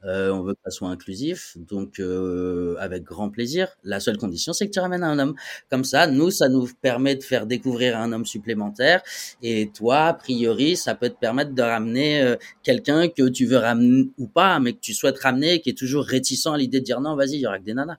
Euh, 0.07 0.31
on 0.31 0.41
veut 0.41 0.53
que 0.53 0.59
ça 0.63 0.71
soit 0.71 0.87
inclusif, 0.87 1.57
donc 1.57 1.99
euh, 1.99 2.77
avec 2.79 3.03
grand 3.03 3.29
plaisir. 3.29 3.75
La 3.83 3.99
seule 3.99 4.17
condition, 4.17 4.53
c'est 4.53 4.67
que 4.67 4.71
tu 4.71 4.79
ramènes 4.79 5.03
un 5.03 5.19
homme. 5.19 5.35
Comme 5.69 5.83
ça, 5.83 6.07
nous, 6.07 6.31
ça 6.31 6.47
nous 6.47 6.69
permet 6.81 7.15
de 7.15 7.23
faire 7.23 7.45
découvrir 7.45 7.97
un 7.97 8.13
homme 8.13 8.25
supplémentaire. 8.25 9.01
Et 9.41 9.69
toi, 9.71 10.05
a 10.05 10.13
priori, 10.13 10.77
ça 10.77 10.95
peut 10.95 11.09
te 11.09 11.19
permettre 11.19 11.53
de 11.53 11.61
ramener 11.61 12.21
euh, 12.21 12.37
quelqu'un 12.63 13.09
que 13.09 13.27
tu 13.27 13.45
veux 13.45 13.57
ramener 13.57 14.09
ou 14.17 14.27
pas, 14.27 14.59
mais 14.61 14.73
que 14.73 14.79
tu 14.79 14.93
souhaites 14.93 15.19
ramener, 15.19 15.59
qui 15.59 15.71
est 15.71 15.77
toujours 15.77 16.05
réticent 16.05 16.47
à 16.47 16.57
l'idée 16.57 16.79
de 16.79 16.85
dire 16.85 17.01
non, 17.01 17.15
vas-y, 17.17 17.33
il 17.33 17.41
y 17.41 17.47
aura 17.47 17.59
que 17.59 17.65
des 17.65 17.73
nanas. 17.73 17.97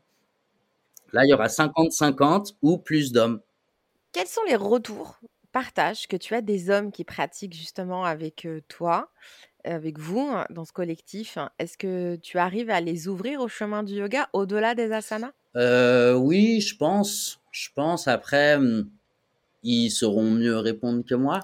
Là, 1.12 1.25
il 1.25 1.29
y 1.29 1.35
aura 1.35 1.49
50-50 1.49 2.55
ou 2.62 2.79
plus 2.79 3.12
d'hommes. 3.12 3.40
Quels 4.12 4.27
sont 4.27 4.42
les 4.49 4.57
retours, 4.57 5.21
partages 5.53 6.07
que 6.07 6.16
tu 6.16 6.35
as 6.35 6.40
des 6.40 6.71
hommes 6.71 6.90
qui 6.90 7.05
pratiquent 7.05 7.55
justement 7.55 8.05
avec 8.05 8.49
toi? 8.68 9.11
Avec 9.64 9.99
vous 9.99 10.21
hein, 10.21 10.47
dans 10.51 10.64
ce 10.64 10.73
collectif, 10.73 11.37
hein, 11.37 11.51
est-ce 11.59 11.77
que 11.79 12.16
tu 12.16 12.38
arrives 12.38 12.71
à 12.71 12.81
les 12.81 13.09
ouvrir 13.09 13.40
au 13.40 13.49
chemin 13.49 13.83
du 13.83 13.94
yoga 13.94 14.29
au-delà 14.33 14.75
des 14.75 14.92
asanas? 14.92 15.33
Euh, 15.57 16.14
Oui, 16.14 16.61
je 16.61 16.77
pense. 16.77 17.40
Je 17.51 17.68
pense. 17.75 18.09
Après, 18.09 18.57
hum, 18.57 18.90
ils 19.62 19.90
sauront 19.90 20.31
mieux 20.31 20.59
répondre 20.59 21.05
que 21.05 21.14
moi, 21.14 21.40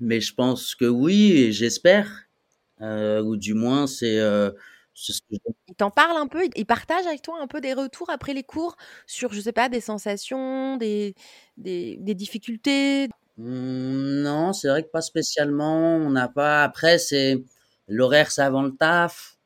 mais 0.00 0.20
je 0.20 0.34
pense 0.34 0.74
que 0.74 0.86
oui, 0.86 1.32
et 1.32 1.52
j'espère. 1.52 2.24
Euh, 2.82 3.22
ou 3.22 3.36
du 3.36 3.54
moins, 3.54 3.86
c'est. 3.86 4.18
Euh, 4.20 4.50
ce 4.94 5.12
que 5.22 5.26
je... 5.32 5.38
Ils 5.68 5.74
t'en 5.76 5.90
parlent 5.90 6.16
un 6.16 6.26
peu, 6.26 6.48
ils 6.56 6.66
partagent 6.66 7.06
avec 7.06 7.22
toi 7.22 7.38
un 7.40 7.46
peu 7.46 7.60
des 7.60 7.74
retours 7.74 8.10
après 8.10 8.34
les 8.34 8.42
cours 8.42 8.76
sur, 9.06 9.32
je 9.32 9.40
sais 9.40 9.52
pas, 9.52 9.68
des 9.68 9.80
sensations, 9.80 10.76
des, 10.76 11.14
des, 11.56 11.96
des 12.00 12.14
difficultés? 12.14 13.08
Mmh, 13.38 14.22
non, 14.22 14.52
c'est 14.52 14.68
vrai 14.68 14.82
que 14.82 14.88
pas 14.90 15.00
spécialement. 15.00 15.96
On 15.96 16.10
n'a 16.10 16.28
pas. 16.28 16.64
Après, 16.64 16.98
c'est 16.98 17.44
l'horaire, 17.88 18.30
c'est 18.32 18.42
avant 18.42 18.62
le 18.62 18.72
taf. 18.76 19.36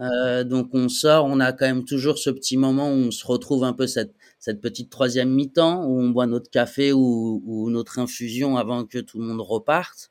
Euh, 0.00 0.44
donc 0.44 0.70
on 0.74 0.88
sort, 0.88 1.26
on 1.26 1.40
a 1.40 1.52
quand 1.52 1.66
même 1.66 1.84
toujours 1.84 2.18
ce 2.18 2.30
petit 2.30 2.56
moment 2.56 2.88
où 2.90 2.94
on 2.94 3.10
se 3.12 3.26
retrouve 3.26 3.64
un 3.64 3.74
peu 3.74 3.86
cette, 3.86 4.14
cette 4.40 4.60
petite 4.60 4.90
troisième 4.90 5.30
mi-temps 5.30 5.84
où 5.86 6.00
on 6.00 6.10
boit 6.10 6.26
notre 6.26 6.50
café 6.50 6.92
ou, 6.92 7.42
ou, 7.46 7.70
notre 7.70 7.98
infusion 7.98 8.56
avant 8.58 8.84
que 8.86 8.98
tout 8.98 9.18
le 9.20 9.26
monde 9.26 9.40
reparte. 9.42 10.10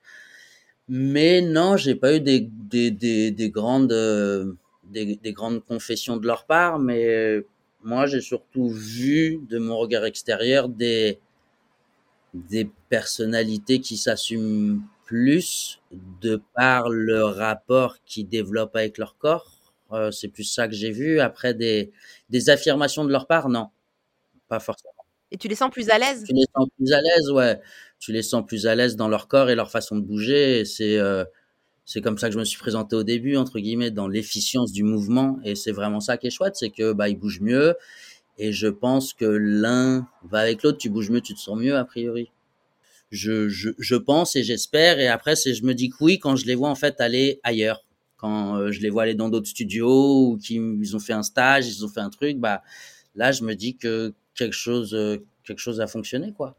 Mais 0.89 1.41
non, 1.41 1.77
j'ai 1.77 1.95
pas 1.95 2.15
eu 2.15 2.21
des, 2.21 2.41
des, 2.51 2.91
des, 2.91 3.31
des 3.31 3.49
grandes 3.49 3.91
euh, 3.93 4.53
des, 4.85 5.17
des, 5.17 5.33
grandes 5.33 5.63
confessions 5.65 6.17
de 6.17 6.27
leur 6.27 6.45
part, 6.45 6.79
mais 6.79 7.43
moi 7.83 8.05
j'ai 8.07 8.21
surtout 8.21 8.69
vu 8.69 9.39
de 9.49 9.57
mon 9.59 9.77
regard 9.77 10.05
extérieur 10.05 10.69
des 10.69 11.19
des 12.49 12.69
personnalités 12.89 13.81
qui 13.81 13.97
s'assument 13.97 14.81
plus 15.05 15.79
de 16.21 16.41
par 16.55 16.89
le 16.89 17.23
rapport 17.23 17.97
qu'ils 18.05 18.27
développent 18.27 18.75
avec 18.75 18.97
leur 18.97 19.17
corps. 19.17 19.73
Euh, 19.93 20.11
c'est 20.11 20.27
plus 20.27 20.43
ça 20.43 20.67
que 20.67 20.75
j'ai 20.75 20.91
vu. 20.91 21.19
Après, 21.19 21.53
des, 21.53 21.91
des 22.29 22.49
affirmations 22.49 23.05
de 23.05 23.11
leur 23.11 23.25
part, 23.27 23.47
non, 23.49 23.67
pas 24.49 24.59
forcément. 24.59 24.93
Et 25.31 25.37
tu 25.37 25.47
les 25.47 25.55
sens 25.55 25.71
plus 25.71 25.89
à 25.89 25.97
l'aise? 25.97 26.23
Tu 26.25 26.33
les 26.33 26.45
sens 26.55 26.67
plus 26.77 26.93
à 26.93 27.01
l'aise, 27.01 27.31
ouais. 27.31 27.59
Tu 27.99 28.11
les 28.13 28.21
sens 28.23 28.45
plus 28.45 28.67
à 28.67 28.75
l'aise 28.75 28.95
dans 28.95 29.09
leur 29.09 29.27
corps 29.27 29.49
et 29.49 29.55
leur 29.55 29.71
façon 29.71 29.95
de 29.97 30.01
bouger. 30.01 30.65
C'est 30.65 30.97
euh, 30.97 31.25
c'est 31.85 32.01
comme 32.01 32.17
ça 32.17 32.27
que 32.27 32.33
je 32.33 32.39
me 32.39 32.45
suis 32.45 32.59
présenté 32.59 32.95
au 32.95 33.03
début, 33.03 33.37
entre 33.37 33.59
guillemets, 33.59 33.91
dans 33.91 34.07
l'efficience 34.09 34.71
du 34.73 34.83
mouvement. 34.83 35.39
Et 35.43 35.55
c'est 35.55 35.71
vraiment 35.71 36.01
ça 36.01 36.17
qui 36.17 36.27
est 36.27 36.31
chouette, 36.31 36.55
c'est 36.57 36.69
que 36.69 36.93
bah 36.93 37.09
ils 37.09 37.17
bougent 37.17 37.41
mieux. 37.41 37.75
Et 38.37 38.51
je 38.51 38.67
pense 38.67 39.13
que 39.13 39.25
l'un 39.25 40.07
va 40.23 40.39
avec 40.39 40.63
l'autre. 40.63 40.77
Tu 40.77 40.89
bouges 40.89 41.09
mieux, 41.09 41.21
tu 41.21 41.33
te 41.33 41.39
sens 41.39 41.57
mieux 41.57 41.75
a 41.75 41.85
priori 41.85 42.31
je, 43.11 43.47
je, 43.49 43.69
je 43.77 43.95
pense 43.95 44.35
et 44.35 44.43
j'espère. 44.43 44.99
Et 44.99 45.07
après, 45.07 45.35
c'est, 45.35 45.53
je 45.53 45.63
me 45.63 45.73
dis 45.73 45.89
que 45.89 45.95
oui, 46.01 46.19
quand 46.19 46.35
je 46.35 46.45
les 46.45 46.55
vois 46.55 46.69
en 46.69 46.75
fait 46.75 46.99
aller 46.99 47.39
ailleurs, 47.43 47.83
quand 48.17 48.57
euh, 48.57 48.71
je 48.71 48.81
les 48.81 48.89
vois 48.89 49.03
aller 49.03 49.15
dans 49.15 49.29
d'autres 49.29 49.47
studios 49.47 50.31
ou 50.31 50.37
qu'ils 50.37 50.95
ont 50.95 50.99
fait 50.99 51.13
un 51.13 51.23
stage, 51.23 51.67
ils 51.67 51.85
ont 51.85 51.89
fait 51.89 51.99
un 51.99 52.09
truc, 52.09 52.37
bah 52.37 52.63
là, 53.15 53.31
je 53.31 53.43
me 53.43 53.53
dis 53.55 53.77
que 53.77 54.13
quelque 54.35 54.53
chose, 54.53 54.93
euh, 54.93 55.17
quelque 55.43 55.59
chose 55.59 55.79
a 55.81 55.87
fonctionné, 55.87 56.33
quoi. 56.33 56.57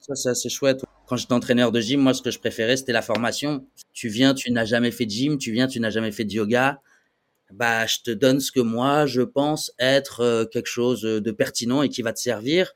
Ça, 0.00 0.14
c'est 0.14 0.28
assez 0.30 0.48
chouette. 0.48 0.82
Quand 1.06 1.16
j'étais 1.16 1.32
entraîneur 1.32 1.72
de 1.72 1.80
gym, 1.80 2.00
moi, 2.00 2.14
ce 2.14 2.22
que 2.22 2.30
je 2.30 2.38
préférais, 2.38 2.76
c'était 2.76 2.92
la 2.92 3.02
formation. 3.02 3.66
Tu 3.92 4.08
viens, 4.08 4.34
tu 4.34 4.52
n'as 4.52 4.64
jamais 4.64 4.90
fait 4.90 5.06
de 5.06 5.10
gym, 5.10 5.38
tu 5.38 5.52
viens, 5.52 5.66
tu 5.66 5.80
n'as 5.80 5.90
jamais 5.90 6.12
fait 6.12 6.24
de 6.24 6.32
yoga. 6.32 6.80
Bah, 7.52 7.86
je 7.86 7.98
te 8.02 8.10
donne 8.10 8.40
ce 8.40 8.50
que 8.52 8.60
moi, 8.60 9.06
je 9.06 9.22
pense 9.22 9.72
être 9.78 10.20
euh, 10.20 10.44
quelque 10.44 10.66
chose 10.66 11.02
de 11.02 11.30
pertinent 11.30 11.82
et 11.82 11.88
qui 11.88 12.02
va 12.02 12.12
te 12.12 12.18
servir. 12.20 12.72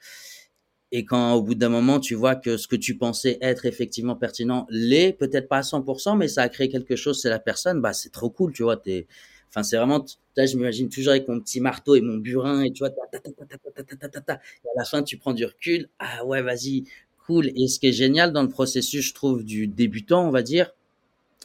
Et 0.93 1.05
quand 1.05 1.35
au 1.35 1.43
bout 1.43 1.55
d'un 1.55 1.69
moment, 1.69 2.01
tu 2.01 2.15
vois 2.15 2.35
que 2.35 2.57
ce 2.57 2.67
que 2.67 2.77
tu 2.77 2.97
pensais 2.97 3.39
être 3.43 3.67
effectivement 3.67 4.17
pertinent 4.17 4.67
l'est, 4.71 5.13
peut-être 5.13 5.49
pas 5.49 5.59
à 5.59 5.63
100%, 5.63 6.17
mais 6.17 6.29
ça 6.29 6.43
a 6.43 6.49
créé 6.49 6.69
quelque 6.69 6.97
chose, 6.97 7.21
c'est 7.21 7.29
la 7.29 7.39
personne, 7.39 7.81
bah 7.83 7.93
c'est 7.93 8.11
trop 8.11 8.31
cool, 8.31 8.53
tu 8.53 8.63
vois. 8.63 8.77
T'es, 8.77 9.07
Enfin, 9.51 9.63
c'est 9.63 9.77
vraiment, 9.79 10.05
là, 10.37 10.45
je 10.47 10.57
m'imagine 10.57 10.89
toujours 10.91 11.13
avec 11.13 11.27
mon 11.27 11.41
petit 11.41 11.61
marteau 11.61 11.95
et 11.95 12.03
mon 12.03 12.19
burin 12.19 12.63
et 12.63 12.71
tu 12.71 12.81
vois, 12.81 12.91
et 12.91 14.69
à 14.69 14.79
la 14.79 14.85
fin, 14.85 15.03
tu 15.03 15.17
prends 15.17 15.33
du 15.33 15.45
recul. 15.45 15.89
Ah 15.99 16.25
ouais, 16.27 16.43
vas-y, 16.43 16.85
cool. 17.27 17.51
Et 17.57 17.69
ce 17.69 17.79
qui 17.79 17.89
est 17.89 17.93
génial 17.93 18.33
dans 18.33 18.43
le 18.43 18.49
processus, 18.49 19.07
je 19.07 19.15
trouve, 19.15 19.45
du 19.45 19.67
débutant, 19.67 20.27
on 20.27 20.31
va 20.31 20.43
dire, 20.43 20.71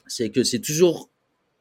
c'est 0.08 0.30
que 0.32 0.44
c'est 0.44 0.60
toujours 0.60 1.10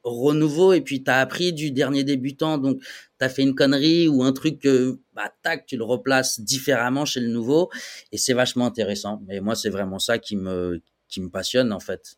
renouveau 0.05 0.73
et 0.73 0.81
puis 0.81 1.03
tu 1.03 1.11
as 1.11 1.21
appris 1.21 1.53
du 1.53 1.71
dernier 1.71 2.05
débutant 2.05 2.59
donc 2.59 2.81
tu 2.81 3.25
as 3.25 3.29
fait 3.29 3.43
une 3.43 3.55
connerie 3.55 4.09
ou 4.09 4.23
un 4.25 4.33
truc 4.33 4.59
que 4.61 4.99
bah 5.15 5.33
tac 5.43 5.67
tu 5.67 5.77
le 5.77 5.85
replaces 5.85 6.41
différemment 6.41 7.05
chez 7.05 7.21
le 7.21 7.29
nouveau 7.29 7.71
et 8.11 8.19
c'est 8.19 8.35
vachement 8.35 8.67
intéressant 8.67 9.23
mais 9.27 9.41
moi 9.41 9.55
c'est 9.55 9.71
vraiment 9.71 9.99
ça 9.99 10.19
qui 10.19 10.37
me 10.37 10.83
qui 11.09 11.21
me 11.21 11.29
passionne 11.29 11.73
en 11.73 11.81
fait. 11.81 12.17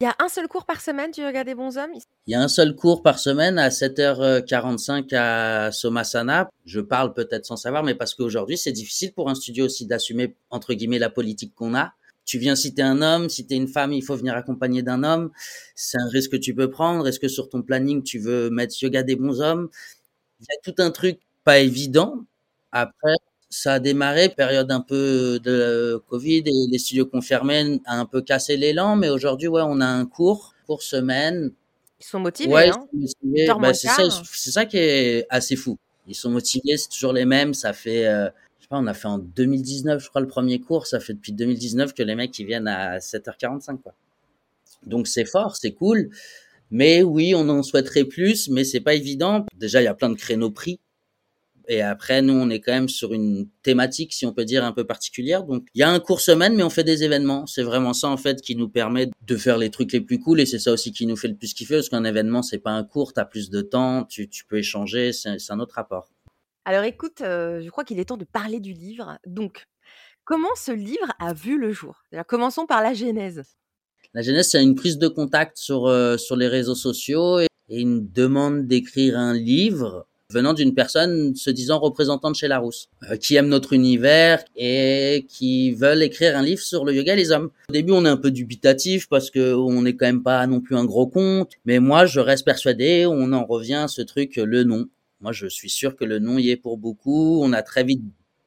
Il 0.00 0.04
y 0.04 0.06
a 0.08 0.16
un 0.18 0.28
seul 0.28 0.48
cours 0.48 0.66
par 0.66 0.80
semaine 0.80 1.12
du 1.12 1.20
yoga 1.20 1.44
des 1.44 1.54
bons 1.54 1.78
hommes? 1.78 1.92
Il 2.26 2.32
y 2.32 2.34
a 2.34 2.40
un 2.40 2.48
seul 2.48 2.74
cours 2.74 3.00
par 3.00 3.20
semaine 3.20 3.58
à 3.58 3.68
7h45 3.68 5.14
à 5.14 5.70
Somasana. 5.70 6.50
Je 6.66 6.80
parle 6.80 7.14
peut-être 7.14 7.46
sans 7.46 7.56
savoir, 7.56 7.84
mais 7.84 7.94
parce 7.94 8.12
qu'aujourd'hui, 8.14 8.58
c'est 8.58 8.72
difficile 8.72 9.12
pour 9.12 9.30
un 9.30 9.36
studio 9.36 9.66
aussi 9.66 9.86
d'assumer, 9.86 10.36
entre 10.50 10.74
guillemets, 10.74 10.98
la 10.98 11.10
politique 11.10 11.54
qu'on 11.54 11.76
a 11.76 11.94
tu 12.24 12.38
viens 12.38 12.56
si 12.56 12.74
t'es 12.74 12.82
un 12.82 13.02
homme, 13.02 13.28
si 13.28 13.46
t'es 13.46 13.56
une 13.56 13.68
femme, 13.68 13.92
il 13.92 14.02
faut 14.02 14.16
venir 14.16 14.34
accompagner 14.34 14.82
d'un 14.82 15.02
homme. 15.04 15.30
C'est 15.74 15.98
un 15.98 16.08
risque 16.08 16.32
que 16.32 16.36
tu 16.36 16.54
peux 16.54 16.70
prendre. 16.70 17.06
Est-ce 17.06 17.20
que 17.20 17.28
sur 17.28 17.48
ton 17.48 17.62
planning, 17.62 18.02
tu 18.02 18.18
veux 18.18 18.50
mettre 18.50 18.74
yoga 18.82 19.02
des 19.02 19.16
bons 19.16 19.40
hommes? 19.40 19.68
Il 20.40 20.46
y 20.48 20.54
a 20.54 20.72
tout 20.72 20.82
un 20.82 20.90
truc 20.90 21.20
pas 21.44 21.58
évident. 21.58 22.24
Après, 22.72 23.14
ça 23.50 23.74
a 23.74 23.78
démarré, 23.78 24.28
période 24.30 24.72
un 24.72 24.80
peu 24.80 25.38
de 25.42 26.02
Covid 26.08 26.42
et 26.46 26.70
les 26.70 26.78
studios 26.78 27.06
confirmés 27.06 27.80
a 27.86 27.98
un 27.98 28.06
peu 28.06 28.20
cassé 28.22 28.56
l'élan, 28.56 28.96
mais 28.96 29.08
aujourd'hui, 29.10 29.48
ouais, 29.48 29.62
on 29.64 29.80
a 29.80 29.86
un 29.86 30.06
cours, 30.06 30.54
cours 30.66 30.82
semaine. 30.82 31.52
Ils 32.00 32.04
sont 32.04 32.18
motivés, 32.18 32.52
ouais, 32.52 32.70
hein 32.70 33.58
bah, 33.60 33.72
c'est 33.72 33.88
ça, 33.88 34.02
c'est 34.32 34.50
ça 34.50 34.66
qui 34.66 34.78
est 34.78 35.26
assez 35.30 35.56
fou. 35.56 35.78
Ils 36.06 36.14
sont 36.14 36.30
motivés, 36.30 36.76
c'est 36.76 36.88
toujours 36.88 37.12
les 37.12 37.24
mêmes. 37.24 37.54
Ça 37.54 37.72
fait 37.72 38.06
euh, 38.06 38.28
on 38.78 38.86
a 38.86 38.94
fait 38.94 39.08
en 39.08 39.18
2019, 39.18 40.02
je 40.02 40.08
crois, 40.08 40.20
le 40.20 40.28
premier 40.28 40.60
cours. 40.60 40.86
Ça 40.86 41.00
fait 41.00 41.14
depuis 41.14 41.32
2019 41.32 41.94
que 41.94 42.02
les 42.02 42.14
mecs, 42.14 42.38
ils 42.38 42.46
viennent 42.46 42.68
à 42.68 42.98
7h45, 42.98 43.80
quoi. 43.80 43.94
Donc, 44.86 45.06
c'est 45.06 45.24
fort, 45.24 45.56
c'est 45.56 45.72
cool. 45.72 46.10
Mais 46.70 47.02
oui, 47.02 47.34
on 47.34 47.48
en 47.48 47.62
souhaiterait 47.62 48.04
plus, 48.04 48.48
mais 48.48 48.64
c'est 48.64 48.80
pas 48.80 48.94
évident. 48.94 49.46
Déjà, 49.56 49.80
il 49.80 49.84
y 49.84 49.88
a 49.88 49.94
plein 49.94 50.10
de 50.10 50.16
créneaux 50.16 50.50
pris. 50.50 50.80
Et 51.66 51.80
après, 51.80 52.20
nous, 52.20 52.34
on 52.34 52.50
est 52.50 52.60
quand 52.60 52.72
même 52.72 52.90
sur 52.90 53.14
une 53.14 53.48
thématique, 53.62 54.12
si 54.12 54.26
on 54.26 54.32
peut 54.32 54.44
dire, 54.44 54.64
un 54.64 54.72
peu 54.72 54.84
particulière. 54.84 55.44
Donc, 55.44 55.66
il 55.74 55.80
y 55.80 55.82
a 55.82 55.90
un 55.90 55.98
cours 55.98 56.20
semaine, 56.20 56.54
mais 56.54 56.62
on 56.62 56.70
fait 56.70 56.84
des 56.84 57.04
événements. 57.04 57.46
C'est 57.46 57.62
vraiment 57.62 57.94
ça, 57.94 58.08
en 58.08 58.18
fait, 58.18 58.42
qui 58.42 58.54
nous 58.54 58.68
permet 58.68 59.08
de 59.26 59.36
faire 59.36 59.56
les 59.56 59.70
trucs 59.70 59.92
les 59.92 60.02
plus 60.02 60.18
cool. 60.18 60.40
Et 60.40 60.46
c'est 60.46 60.58
ça 60.58 60.72
aussi 60.72 60.92
qui 60.92 61.06
nous 61.06 61.16
fait 61.16 61.28
le 61.28 61.36
plus 61.36 61.54
kiffer, 61.54 61.76
parce 61.76 61.88
qu'un 61.88 62.04
événement, 62.04 62.42
c'est 62.42 62.58
pas 62.58 62.72
un 62.72 62.84
cours, 62.84 63.14
t'as 63.14 63.24
plus 63.24 63.48
de 63.48 63.62
temps, 63.62 64.04
tu, 64.04 64.28
tu 64.28 64.44
peux 64.44 64.58
échanger, 64.58 65.12
c'est 65.12 65.38
un 65.48 65.60
autre 65.60 65.76
rapport. 65.76 66.10
Alors 66.64 66.84
écoute, 66.84 67.18
je 67.20 67.68
crois 67.70 67.84
qu'il 67.84 67.98
est 67.98 68.06
temps 68.06 68.16
de 68.16 68.24
parler 68.24 68.60
du 68.60 68.72
livre. 68.72 69.18
Donc, 69.26 69.66
comment 70.24 70.54
ce 70.56 70.72
livre 70.72 71.12
a 71.18 71.34
vu 71.34 71.58
le 71.58 71.72
jour? 71.72 72.02
Commençons 72.26 72.66
par 72.66 72.82
la 72.82 72.94
genèse. 72.94 73.42
La 74.14 74.22
genèse, 74.22 74.48
c'est 74.50 74.62
une 74.62 74.74
prise 74.74 74.98
de 74.98 75.08
contact 75.08 75.58
sur, 75.58 75.92
sur 76.18 76.36
les 76.36 76.48
réseaux 76.48 76.74
sociaux 76.74 77.40
et, 77.40 77.48
une 77.68 78.10
demande 78.12 78.66
d'écrire 78.66 79.18
un 79.18 79.32
livre 79.32 80.06
venant 80.30 80.52
d'une 80.52 80.74
personne 80.74 81.34
se 81.34 81.50
disant 81.50 81.78
représentante 81.78 82.34
chez 82.34 82.48
Larousse, 82.48 82.88
qui 83.20 83.36
aime 83.36 83.48
notre 83.48 83.72
univers 83.72 84.42
et 84.56 85.26
qui 85.28 85.72
veulent 85.72 86.02
écrire 86.02 86.36
un 86.36 86.42
livre 86.42 86.60
sur 86.60 86.84
le 86.84 86.92
yoga 86.94 87.12
et 87.12 87.16
les 87.16 87.30
hommes. 87.30 87.50
Au 87.68 87.72
début, 87.72 87.92
on 87.92 88.04
est 88.04 88.08
un 88.08 88.16
peu 88.16 88.30
dubitatif 88.30 89.08
parce 89.08 89.30
que 89.30 89.54
on 89.54 89.82
n'est 89.82 89.94
quand 89.94 90.06
même 90.06 90.22
pas 90.22 90.46
non 90.46 90.60
plus 90.60 90.76
un 90.76 90.84
gros 90.84 91.06
compte, 91.06 91.52
mais 91.64 91.78
moi, 91.78 92.06
je 92.06 92.20
reste 92.20 92.44
persuadé, 92.44 93.06
on 93.06 93.32
en 93.32 93.44
revient 93.44 93.74
à 93.74 93.88
ce 93.88 94.02
truc, 94.02 94.36
le 94.36 94.64
nom. 94.64 94.86
Moi, 95.24 95.32
je 95.32 95.46
suis 95.46 95.70
sûr 95.70 95.96
que 95.96 96.04
le 96.04 96.18
nom 96.18 96.36
y 96.36 96.50
est 96.50 96.56
pour 96.58 96.76
beaucoup. 96.76 97.40
On 97.42 97.54
a 97.54 97.62
très 97.62 97.82
vite 97.82 98.02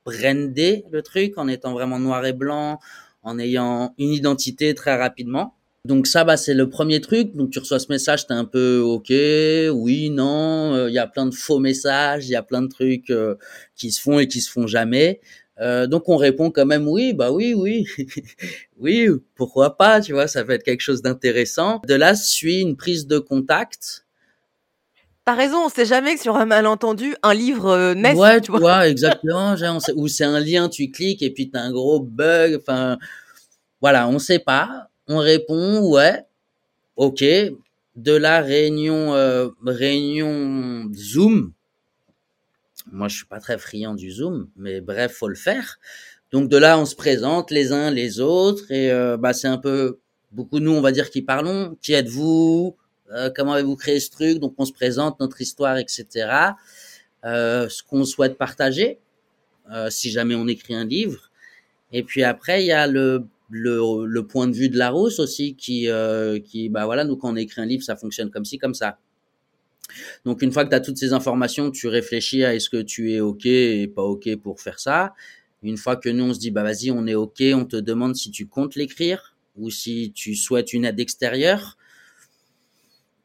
brandé 0.05 0.85
le 0.91 1.01
truc 1.01 1.35
en 1.39 1.47
étant 1.47 1.73
vraiment 1.73 1.97
noir 1.97 2.23
et 2.23 2.33
blanc, 2.33 2.79
en 3.23 3.39
ayant 3.39 3.95
une 3.97 4.11
identité 4.11 4.75
très 4.75 4.95
rapidement. 4.95 5.55
Donc 5.85 6.05
ça, 6.05 6.23
bah, 6.23 6.37
c'est 6.37 6.53
le 6.53 6.69
premier 6.69 7.01
truc. 7.01 7.35
Donc 7.35 7.49
tu 7.49 7.57
reçois 7.57 7.79
ce 7.79 7.87
message, 7.91 8.27
t'es 8.27 8.35
un 8.35 8.45
peu 8.45 8.77
OK, 8.77 9.09
oui, 9.09 10.11
non. 10.11 10.75
Euh, 10.75 10.89
il 10.91 10.93
y 10.93 10.99
a 10.99 11.07
plein 11.07 11.25
de 11.25 11.33
faux 11.33 11.57
messages, 11.57 12.27
il 12.27 12.33
y 12.33 12.35
a 12.35 12.43
plein 12.43 12.61
de 12.61 12.67
trucs 12.67 13.09
euh, 13.09 13.33
qui 13.75 13.89
se 13.91 13.99
font 13.99 14.19
et 14.19 14.27
qui 14.27 14.39
se 14.41 14.51
font 14.51 14.67
jamais. 14.67 15.19
Euh, 15.59 15.87
donc 15.87 16.07
on 16.07 16.15
répond 16.17 16.51
quand 16.51 16.67
même 16.67 16.87
oui, 16.87 17.13
bah 17.13 17.31
oui, 17.31 17.55
oui, 17.55 17.87
oui, 18.77 19.09
pourquoi 19.33 19.77
pas, 19.77 19.99
tu 19.99 20.13
vois, 20.13 20.27
ça 20.27 20.43
peut 20.43 20.51
être 20.51 20.63
quelque 20.63 20.81
chose 20.81 21.01
d'intéressant. 21.01 21.81
De 21.87 21.95
là 21.95 22.13
suit 22.13 22.61
une 22.61 22.77
prise 22.77 23.07
de 23.07 23.17
contact 23.17 24.05
T'as 25.27 25.35
raison, 25.35 25.65
on 25.65 25.69
sait 25.69 25.83
jamais 25.85 26.15
que 26.15 26.21
sur 26.21 26.37
un 26.37 26.45
malentendu, 26.45 27.13
un 27.21 27.33
livre 27.33 27.67
euh, 27.67 27.93
naît. 27.93 28.15
Ouais, 28.15 28.39
tu 28.39 28.49
vois, 28.49 28.87
exactement. 28.87 29.57
Genre, 29.57 29.81
ou 29.97 30.07
c'est 30.07 30.23
un 30.23 30.39
lien, 30.39 30.69
tu 30.69 30.89
cliques 30.89 31.21
et 31.21 31.31
puis 31.31 31.49
t'as 31.49 31.59
un 31.59 31.71
gros 31.73 31.99
bug. 31.99 32.55
Enfin, 32.55 32.97
voilà, 33.81 34.07
on 34.07 34.19
sait 34.19 34.39
pas. 34.39 34.87
On 35.05 35.17
répond, 35.17 35.81
ouais, 35.91 36.23
ok. 36.95 37.25
De 37.97 38.13
la 38.13 38.39
réunion, 38.39 39.15
euh, 39.15 39.49
réunion 39.65 40.89
Zoom. 40.95 41.51
Moi, 42.89 43.09
je 43.09 43.17
suis 43.17 43.25
pas 43.25 43.41
très 43.41 43.57
friand 43.57 43.95
du 43.95 44.09
Zoom, 44.11 44.47
mais 44.55 44.79
bref, 44.79 45.11
faut 45.11 45.27
le 45.27 45.35
faire. 45.35 45.77
Donc 46.31 46.47
de 46.47 46.55
là, 46.55 46.79
on 46.79 46.85
se 46.85 46.95
présente 46.95 47.51
les 47.51 47.73
uns 47.73 47.91
les 47.91 48.21
autres 48.21 48.71
et 48.71 48.93
euh, 48.93 49.17
bah 49.17 49.33
c'est 49.33 49.49
un 49.49 49.57
peu 49.57 49.99
beaucoup 50.31 50.59
nous, 50.61 50.71
on 50.71 50.79
va 50.79 50.93
dire, 50.93 51.09
qui 51.09 51.21
parlons. 51.21 51.75
Qui 51.81 51.91
êtes-vous? 51.91 52.77
Euh, 53.13 53.29
comment 53.35 53.53
avez-vous 53.53 53.75
créé 53.75 53.99
ce 53.99 54.09
truc? 54.09 54.39
Donc 54.39 54.55
on 54.57 54.65
se 54.65 54.73
présente 54.73 55.19
notre 55.19 55.41
histoire, 55.41 55.77
etc. 55.77 56.05
Euh, 57.25 57.67
ce 57.69 57.83
qu'on 57.83 58.05
souhaite 58.05 58.37
partager, 58.37 58.99
euh, 59.71 59.89
si 59.89 60.11
jamais 60.11 60.35
on 60.35 60.47
écrit 60.47 60.75
un 60.75 60.85
livre. 60.85 61.31
Et 61.91 62.03
puis 62.03 62.23
après, 62.23 62.63
il 62.63 62.67
y 62.67 62.71
a 62.71 62.87
le, 62.87 63.25
le, 63.49 64.05
le 64.05 64.27
point 64.27 64.47
de 64.47 64.53
vue 64.53 64.69
de 64.69 64.77
Larousse 64.77 65.19
aussi, 65.19 65.55
qui, 65.55 65.89
euh, 65.89 66.39
qui, 66.39 66.69
bah 66.69 66.85
voilà, 66.85 67.03
nous 67.03 67.17
quand 67.17 67.31
on 67.31 67.35
écrit 67.35 67.61
un 67.61 67.65
livre, 67.65 67.83
ça 67.83 67.95
fonctionne 67.95 68.29
comme 68.29 68.45
ci, 68.45 68.57
comme 68.57 68.73
ça. 68.73 68.99
Donc 70.25 70.41
une 70.41 70.51
fois 70.51 70.65
que 70.65 70.69
tu 70.69 70.75
as 70.75 70.81
toutes 70.81 70.97
ces 70.97 71.13
informations, 71.13 71.71
tu 71.71 71.87
réfléchis 71.87 72.43
à 72.43 72.53
est-ce 72.53 72.69
que 72.69 72.81
tu 72.81 73.13
es 73.13 73.19
OK 73.21 73.45
et 73.45 73.87
pas 73.87 74.03
OK 74.03 74.35
pour 74.37 74.59
faire 74.59 74.79
ça. 74.79 75.13
Une 75.63 75.77
fois 75.77 75.95
que 75.95 76.09
nous, 76.09 76.25
on 76.25 76.33
se 76.33 76.39
dit, 76.39 76.51
bah 76.51 76.63
vas-y, 76.63 76.91
on 76.91 77.07
est 77.07 77.15
OK, 77.15 77.41
on 77.53 77.65
te 77.65 77.77
demande 77.77 78.15
si 78.15 78.31
tu 78.31 78.47
comptes 78.47 78.75
l'écrire 78.75 79.35
ou 79.55 79.69
si 79.69 80.11
tu 80.13 80.35
souhaites 80.35 80.73
une 80.73 80.85
aide 80.85 80.99
extérieure 80.99 81.76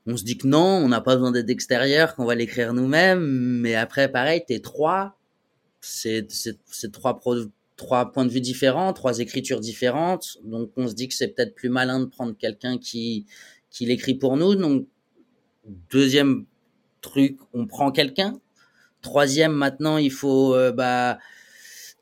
on 0.07 0.17
se 0.17 0.25
dit 0.25 0.37
que 0.37 0.47
non, 0.47 0.61
on 0.61 0.88
n'a 0.88 1.01
pas 1.01 1.15
besoin 1.15 1.31
d'aide 1.31 1.51
extérieure, 1.51 2.15
qu'on 2.15 2.25
va 2.25 2.35
l'écrire 2.35 2.75
nous-mêmes. 2.75 3.25
Mais 3.61 3.75
après, 3.75 4.11
pareil, 4.11 4.43
t'es 4.47 4.59
trois, 4.61 5.17
c'est 5.81 6.27
trois, 6.93 7.21
trois 7.77 8.12
points 8.12 8.25
de 8.25 8.31
vue 8.31 8.41
différents, 8.41 8.93
trois 8.93 9.21
écritures 9.21 9.61
différentes. 9.61 10.38
Donc, 10.45 10.71
on 10.77 10.88
se 10.88 10.95
dit 10.95 11.09
que 11.09 11.15
c'est 11.15 11.29
peut-être 11.29 11.55
plus 11.55 11.69
malin 11.69 12.01
de 12.01 12.07
prendre 12.07 12.37
quelqu'un 12.37 12.79
qui, 12.79 13.27
qui 13.71 13.87
l'écrit 13.87 14.15
pour 14.15 14.37
nous. 14.37 14.55
Donc, 14.57 14.87
deuxième 15.91 16.47
truc, 17.01 17.38
on 17.53 17.67
prend 17.67 17.93
quelqu'un. 17.93 18.41
Troisième, 19.03 19.53
maintenant, 19.53 19.99
il 19.99 20.12
faut, 20.12 20.55
euh, 20.55 20.73
bah, 20.73 21.19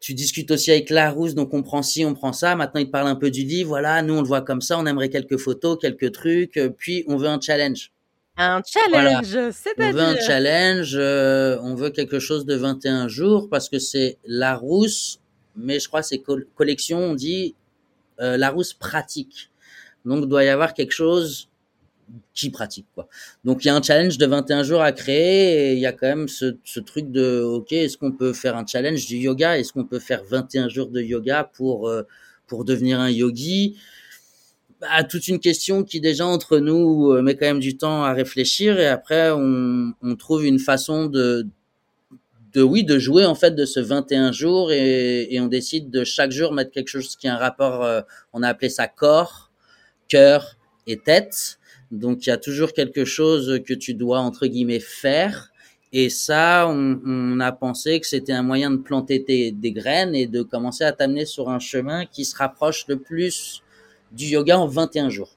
tu 0.01 0.15
discutes 0.15 0.51
aussi 0.51 0.71
avec 0.71 0.89
Larousse, 0.89 1.35
donc 1.35 1.53
on 1.53 1.63
prend 1.63 1.83
ci, 1.83 2.07
on 2.07 2.15
prend 2.15 2.33
ça. 2.33 2.57
Maintenant, 2.57 2.81
il 2.81 2.87
te 2.87 2.91
parle 2.91 3.09
un 3.09 3.17
peu 3.17 3.31
du 3.31 3.43
livre. 3.45 3.69
Voilà, 3.69 4.01
nous, 4.01 4.15
on 4.15 4.23
le 4.23 4.27
voit 4.27 4.41
comme 4.41 4.63
ça. 4.63 4.79
On 4.79 4.87
aimerait 4.87 5.11
quelques 5.11 5.37
photos, 5.37 5.79
quelques 5.79 6.13
trucs. 6.13 6.57
Euh, 6.57 6.71
puis, 6.71 7.05
on 7.07 7.19
veut 7.19 7.29
un 7.29 7.39
challenge. 7.39 7.93
Un 8.39 8.63
challenge, 8.67 9.53
c'est-à-dire 9.53 9.89
On 9.89 9.93
veut 9.93 10.01
un 10.01 10.19
challenge. 10.19 10.97
Euh, 10.99 11.59
on 11.63 11.75
veut 11.75 11.91
quelque 11.91 12.19
chose 12.19 12.47
de 12.47 12.55
21 12.57 13.09
jours 13.09 13.51
parce 13.51 13.69
que 13.69 13.79
c'est 13.79 14.17
Larousse, 14.25 15.21
mais 15.55 15.79
je 15.79 15.89
crois 15.89 16.01
que 16.01 16.07
c'est 16.07 16.23
collection, 16.55 16.99
on 16.99 17.15
dit 17.15 17.55
euh, 18.21 18.39
Larousse 18.39 18.73
pratique. 18.73 19.51
Donc, 20.07 20.27
doit 20.27 20.45
y 20.45 20.49
avoir 20.49 20.73
quelque 20.73 20.93
chose 20.93 21.50
qui 22.35 22.51
pratique 22.51 22.87
quoi. 22.95 23.09
Donc 23.45 23.65
il 23.65 23.69
y 23.69 23.71
a 23.71 23.77
un 23.77 23.83
challenge 23.83 24.19
de 24.19 24.27
21 24.27 24.63
jours 24.63 24.83
à 24.83 24.93
créer 24.93 25.71
et 25.71 25.73
il 25.75 25.79
y 25.79 25.87
a 25.87 25.93
quand 25.93 26.07
même 26.07 26.29
ce, 26.29 26.81
truc 26.81 27.11
de 27.11 27.43
OK, 27.43 27.73
est-ce 27.73 27.97
qu'on 27.97 28.13
peut 28.13 28.33
faire 28.33 28.57
un 28.57 28.67
challenge 28.67 29.07
du 29.07 29.17
yoga? 29.17 29.59
Est-ce 29.59 29.73
qu'on 29.73 29.85
peut 29.85 29.99
faire 29.99 30.23
21 30.25 30.69
jours 30.69 30.89
de 30.89 31.01
yoga 31.01 31.45
pour 31.45 31.89
euh, 31.89 32.03
pour 32.47 32.65
devenir 32.65 33.01
un 33.01 33.11
yogi? 33.11 33.77
Bah, 34.81 35.05
toute 35.05 35.29
une 35.29 35.41
question 35.41 35.85
qui 35.85 36.01
déjà 36.01 36.27
entre 36.27 36.59
nous 36.59 37.13
euh, 37.13 37.21
met 37.21 37.37
quand 37.37 37.47
même 37.47 37.61
du 37.61 37.77
temps 37.77 38.03
à 38.03 38.15
réfléchir 38.15 38.79
et 38.81 38.87
après 38.87 39.31
on, 39.31 39.93
trouve 40.19 40.47
une 40.47 40.59
façon 40.59 41.07
de 41.07 41.47
de 42.55 42.63
oui 42.63 42.83
de 42.83 42.99
jouer 42.99 43.27
en 43.27 43.35
fait 43.35 43.53
de 43.53 43.65
ce 43.67 43.79
21 43.79 44.33
jours 44.33 44.73
et, 44.73 45.29
et 45.31 45.41
on 45.41 45.47
décide 45.47 45.91
de 45.91 46.03
chaque 46.03 46.33
jour 46.33 46.53
mettre 46.53 46.71
quelque 46.71 46.89
chose 46.89 47.15
qui 47.15 47.29
a 47.29 47.35
un 47.35 47.39
rapport 47.39 47.85
euh, 47.85 48.01
on 48.33 48.43
a 48.43 48.49
appelé 48.49 48.71
ça 48.71 48.89
corps, 48.89 49.53
cœur 50.09 50.57
et 50.87 50.97
tête 50.97 51.60
donc 51.91 52.27
il 52.27 52.31
y 52.31 52.33
a 52.33 52.39
toujours 52.39 52.73
quelque 52.73 53.05
chose 53.05 53.61
que 53.67 53.75
tu 53.75 53.95
dois 53.95 54.21
entre 54.21 54.47
guillemets 54.47 54.81
faire. 54.81 55.53
Et 55.93 56.09
ça, 56.09 56.67
on, 56.69 57.01
on 57.05 57.41
a 57.41 57.51
pensé 57.53 57.99
que 58.01 58.07
c'était 58.07 58.33
un 58.33 58.43
moyen 58.45 58.71
de 58.71 58.77
planter 58.77 59.19
des 59.53 59.73
graines 59.73 60.15
et 60.15 60.27
de 60.27 60.43
commencer 60.43 60.85
à 60.85 60.93
t'amener 60.93 61.27
sur 61.27 61.49
un 61.51 61.59
chemin 61.59 62.07
qui 62.07 62.25
se 62.25 62.37
rapproche 62.37 62.87
le 62.89 62.99
plus 62.99 63.63
du 64.13 64.27
yoga 64.27 64.59
en 64.59 64.67
21 64.69 65.09
jours. 65.11 65.37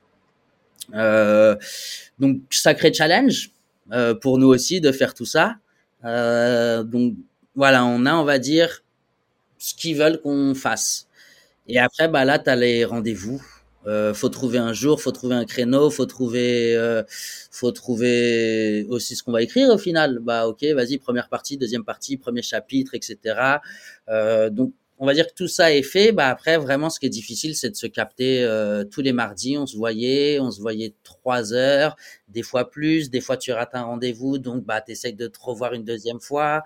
Euh, 0.94 1.56
donc 2.20 2.42
sacré 2.52 2.94
challenge. 2.94 3.52
euh, 3.92 4.14
pour 4.16 4.38
nous 4.40 4.48
aussi 4.48 4.82
de 4.82 4.92
faire 4.92 5.14
tout 5.14 5.26
ça. 5.26 5.58
Euh, 6.06 6.84
donc 6.84 7.16
voilà, 7.56 7.86
on 7.86 8.06
a, 8.06 8.16
on 8.16 8.24
va 8.24 8.40
dire, 8.40 8.84
ce 9.60 9.74
qu'ils 9.76 9.98
veulent 9.98 10.22
qu'on 10.22 10.56
fasse. 10.56 11.08
Et 11.68 11.80
après, 11.80 12.08
bah 12.10 12.26
là, 12.26 12.40
tu 12.40 12.50
as 12.50 12.56
les 12.58 12.86
rendez-vous. 12.86 13.42
Euh, 13.86 14.14
faut 14.14 14.30
trouver 14.30 14.58
un 14.60 14.74
jour, 14.74 15.02
faut 15.02 15.12
trouver 15.12 15.36
un 15.36 15.46
créneau, 15.46 15.90
faut 15.90 16.06
trouver, 16.06 16.76
euh, 16.76 17.04
faut 17.52 17.72
trouver 17.72 18.86
aussi 18.90 19.16
ce 19.16 19.24
qu'on 19.24 19.32
va 19.32 19.42
écrire 19.42 19.70
au 19.70 19.78
final. 19.78 20.20
Bah 20.20 20.48
ok, 20.48 20.64
vas-y, 20.76 20.98
première 20.98 21.30
partie, 21.30 21.58
deuxième 21.58 21.84
partie, 21.84 22.18
premier 22.18 22.42
chapitre, 22.42 22.96
etc. 22.96 23.60
Euh, 24.10 24.50
donc 24.50 24.74
on 25.00 25.06
va 25.06 25.14
dire 25.14 25.28
que 25.28 25.34
tout 25.34 25.48
ça 25.48 25.74
est 25.74 25.84
fait. 25.84 26.12
Bah 26.12 26.30
après, 26.30 26.58
vraiment, 26.58 26.90
ce 26.90 27.00
qui 27.00 27.08
est 27.08 27.10
difficile, 27.10 27.56
c'est 27.56 27.70
de 27.70 27.76
se 27.76 27.88
capter 27.88 28.44
euh, 28.44 28.86
tous 28.86 29.02
les 29.02 29.12
mardis. 29.12 29.58
On 29.58 29.66
se 29.66 29.76
voyait, 29.76 30.40
on 30.40 30.52
se 30.52 30.62
voyait 30.62 30.94
trois 31.04 31.54
heures, 31.54 31.96
des 32.30 32.44
fois 32.44 32.70
plus, 32.70 33.10
des 33.10 33.22
fois 33.22 33.38
tu 33.38 33.52
rates 33.52 33.76
un 33.76 33.84
rendez-vous, 33.84 34.38
donc 34.38 34.64
bah 34.64 34.82
t'essayes 34.82 35.14
de 35.14 35.28
te 35.28 35.40
revoir 35.42 35.74
une 35.74 35.84
deuxième 35.84 36.22
fois. 36.22 36.64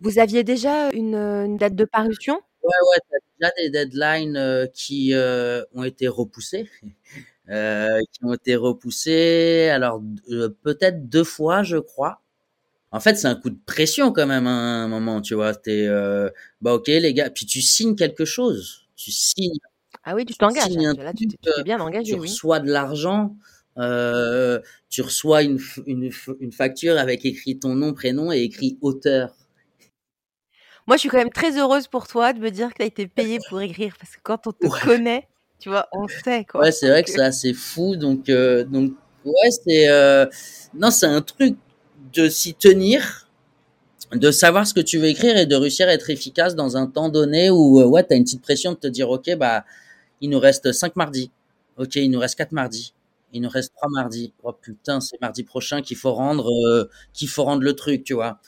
Vous 0.00 0.18
aviez 0.18 0.44
déjà 0.44 0.90
une, 0.92 1.14
une 1.14 1.56
date 1.56 1.74
de 1.74 1.84
parution? 1.84 2.40
Ouais, 2.66 2.88
ouais, 2.90 2.98
t'as 3.10 3.18
déjà 3.38 3.52
des 3.58 3.70
deadlines 3.70 4.36
euh, 4.36 4.66
qui 4.66 5.14
euh, 5.14 5.62
ont 5.74 5.84
été 5.84 6.08
repoussées. 6.08 6.68
Euh, 7.48 8.00
qui 8.12 8.24
ont 8.24 8.34
été 8.34 8.56
repoussées, 8.56 9.68
alors 9.72 10.02
peut-être 10.64 11.08
deux 11.08 11.22
fois, 11.22 11.62
je 11.62 11.76
crois. 11.76 12.20
En 12.90 13.00
fait, 13.00 13.14
c'est 13.16 13.28
un 13.28 13.36
coup 13.36 13.50
de 13.50 13.58
pression 13.66 14.12
quand 14.12 14.26
même 14.26 14.48
hein, 14.48 14.82
à 14.82 14.84
un 14.84 14.88
moment, 14.88 15.20
tu 15.20 15.34
vois. 15.36 15.54
T'es, 15.54 15.88
bah 16.60 16.74
ok 16.74 16.88
les 16.88 17.14
gars, 17.14 17.30
puis 17.30 17.46
tu 17.46 17.62
signes 17.62 17.94
quelque 17.94 18.24
chose. 18.24 18.88
Tu 18.96 19.12
signes. 19.12 19.58
Ah 20.02 20.16
oui, 20.16 20.24
tu 20.24 20.34
t'engages. 20.34 20.70
Là, 20.74 21.12
tu 21.12 21.28
t'es 21.28 21.36
tu 21.40 21.62
bien 21.62 21.76
tu 21.76 21.82
engagé, 21.82 22.14
oui. 22.14 22.28
reçois 22.28 22.58
de 22.58 22.68
l'argent, 22.68 23.36
euh, 23.78 24.60
tu 24.88 25.02
reçois 25.02 25.42
une, 25.42 25.60
une, 25.86 26.10
une 26.40 26.52
facture 26.52 26.98
avec 26.98 27.24
écrit 27.24 27.58
ton 27.58 27.74
nom, 27.74 27.92
prénom 27.92 28.32
et 28.32 28.40
écrit 28.40 28.78
auteur. 28.80 29.34
Moi, 30.86 30.96
je 30.96 31.00
suis 31.00 31.08
quand 31.08 31.18
même 31.18 31.30
très 31.30 31.58
heureuse 31.58 31.88
pour 31.88 32.06
toi 32.06 32.32
de 32.32 32.38
me 32.40 32.50
dire 32.50 32.68
que 32.70 32.74
tu 32.76 32.82
as 32.82 32.86
été 32.86 33.06
payé 33.08 33.40
pour 33.48 33.60
écrire 33.60 33.96
parce 33.98 34.14
que 34.16 34.20
quand 34.22 34.46
on 34.46 34.52
te 34.52 34.66
Ouais. 34.66 34.78
connaît, 34.84 35.28
tu 35.58 35.68
vois, 35.68 35.88
on 35.92 36.06
sait 36.08 36.44
quoi. 36.44 36.62
Ouais, 36.62 36.72
c'est 36.72 36.88
vrai 36.88 37.02
que 37.02 37.10
euh, 37.10 37.14
c'est 37.14 37.22
assez 37.22 37.52
fou. 37.54 37.96
Donc, 37.96 38.28
euh, 38.28 38.64
donc 38.64 38.92
ouais, 39.24 39.50
c'est 39.64 39.88
euh, 39.88 40.26
non, 40.74 40.90
c'est 40.90 41.06
un 41.06 41.22
truc 41.22 41.56
de 42.12 42.28
s'y 42.28 42.54
tenir, 42.54 43.28
de 44.12 44.30
savoir 44.30 44.66
ce 44.66 44.74
que 44.74 44.80
tu 44.80 44.98
veux 44.98 45.06
écrire 45.08 45.36
et 45.36 45.46
de 45.46 45.56
réussir 45.56 45.88
à 45.88 45.92
être 45.92 46.10
efficace 46.10 46.54
dans 46.54 46.76
un 46.76 46.86
temps 46.86 47.08
donné 47.08 47.50
où 47.50 47.80
euh, 47.80 47.86
ouais, 47.86 48.04
t'as 48.04 48.16
une 48.16 48.24
petite 48.24 48.42
pression 48.42 48.72
de 48.72 48.76
te 48.78 48.86
dire 48.86 49.10
ok, 49.10 49.34
bah 49.36 49.64
il 50.20 50.30
nous 50.30 50.40
reste 50.40 50.72
cinq 50.72 50.96
mardis, 50.96 51.30
ok, 51.78 51.96
il 51.96 52.10
nous 52.10 52.20
reste 52.20 52.36
quatre 52.36 52.52
mardis, 52.52 52.94
il 53.32 53.42
nous 53.42 53.50
reste 53.50 53.72
trois 53.76 53.90
mardis. 53.90 54.32
Oh 54.44 54.52
putain, 54.52 55.00
c'est 55.00 55.20
mardi 55.20 55.44
prochain 55.44 55.82
qu'il 55.82 55.96
faut 55.98 56.12
rendre, 56.14 56.50
euh, 56.68 56.90
qu'il 57.14 57.28
faut 57.28 57.44
rendre 57.44 57.62
le 57.62 57.74
truc, 57.74 58.04
tu 58.04 58.14
vois. 58.14 58.40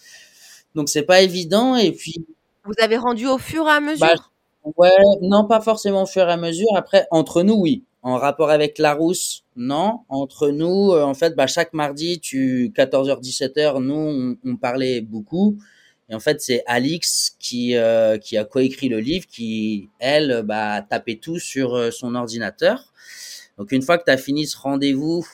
Donc 0.75 0.89
c'est 0.89 1.03
pas 1.03 1.23
évident 1.23 1.77
et 1.77 1.93
puis 1.93 2.25
vous 2.65 2.75
avez 2.83 2.99
rendu 2.99 3.27
au 3.27 3.39
fur 3.39 3.67
et 3.67 3.71
à 3.71 3.81
bah, 3.81 3.93
mesure 3.93 4.31
Ouais, 4.77 4.91
non, 5.23 5.47
pas 5.47 5.61
forcément 5.61 6.03
au 6.03 6.07
fur 6.07 6.29
et 6.29 6.33
à 6.33 6.37
mesure. 6.37 6.69
Après, 6.77 7.07
entre 7.11 7.43
nous, 7.43 7.55
oui. 7.55 7.85
En 8.03 8.17
rapport 8.17 8.51
avec 8.51 8.79
Larousse, 8.79 9.45
non. 9.57 10.01
Entre 10.09 10.51
nous, 10.51 10.93
euh, 10.93 11.03
en 11.03 11.15
fait, 11.15 11.35
bah, 11.35 11.47
chaque 11.47 11.73
mardi, 11.73 12.21
tu 12.21 12.73
14h, 12.75 13.21
17h, 13.21 13.83
nous, 13.83 13.95
on, 13.95 14.37
on 14.45 14.57
parlait 14.57 15.01
beaucoup. 15.01 15.57
Et 16.11 16.15
en 16.15 16.21
fait, 16.21 16.41
c'est 16.41 16.63
Alix 16.67 17.37
qui, 17.39 17.77
euh, 17.77 18.19
qui 18.19 18.37
a 18.37 18.45
coécrit 18.45 18.89
le 18.89 19.01
livre, 19.01 19.27
qui, 19.27 19.89
elle, 19.99 20.43
bah, 20.45 20.83
tapait 20.83 21.17
tout 21.17 21.39
sur 21.39 21.75
euh, 21.75 21.91
son 21.91 22.15
ordinateur. 22.15 22.93
Donc, 23.59 23.73
une 23.73 23.83
fois 23.83 23.99
que 23.99 24.05
tu 24.05 24.11
as 24.11 24.17
fini 24.19 24.47
ce 24.47 24.57
rendez-vous, 24.59 25.27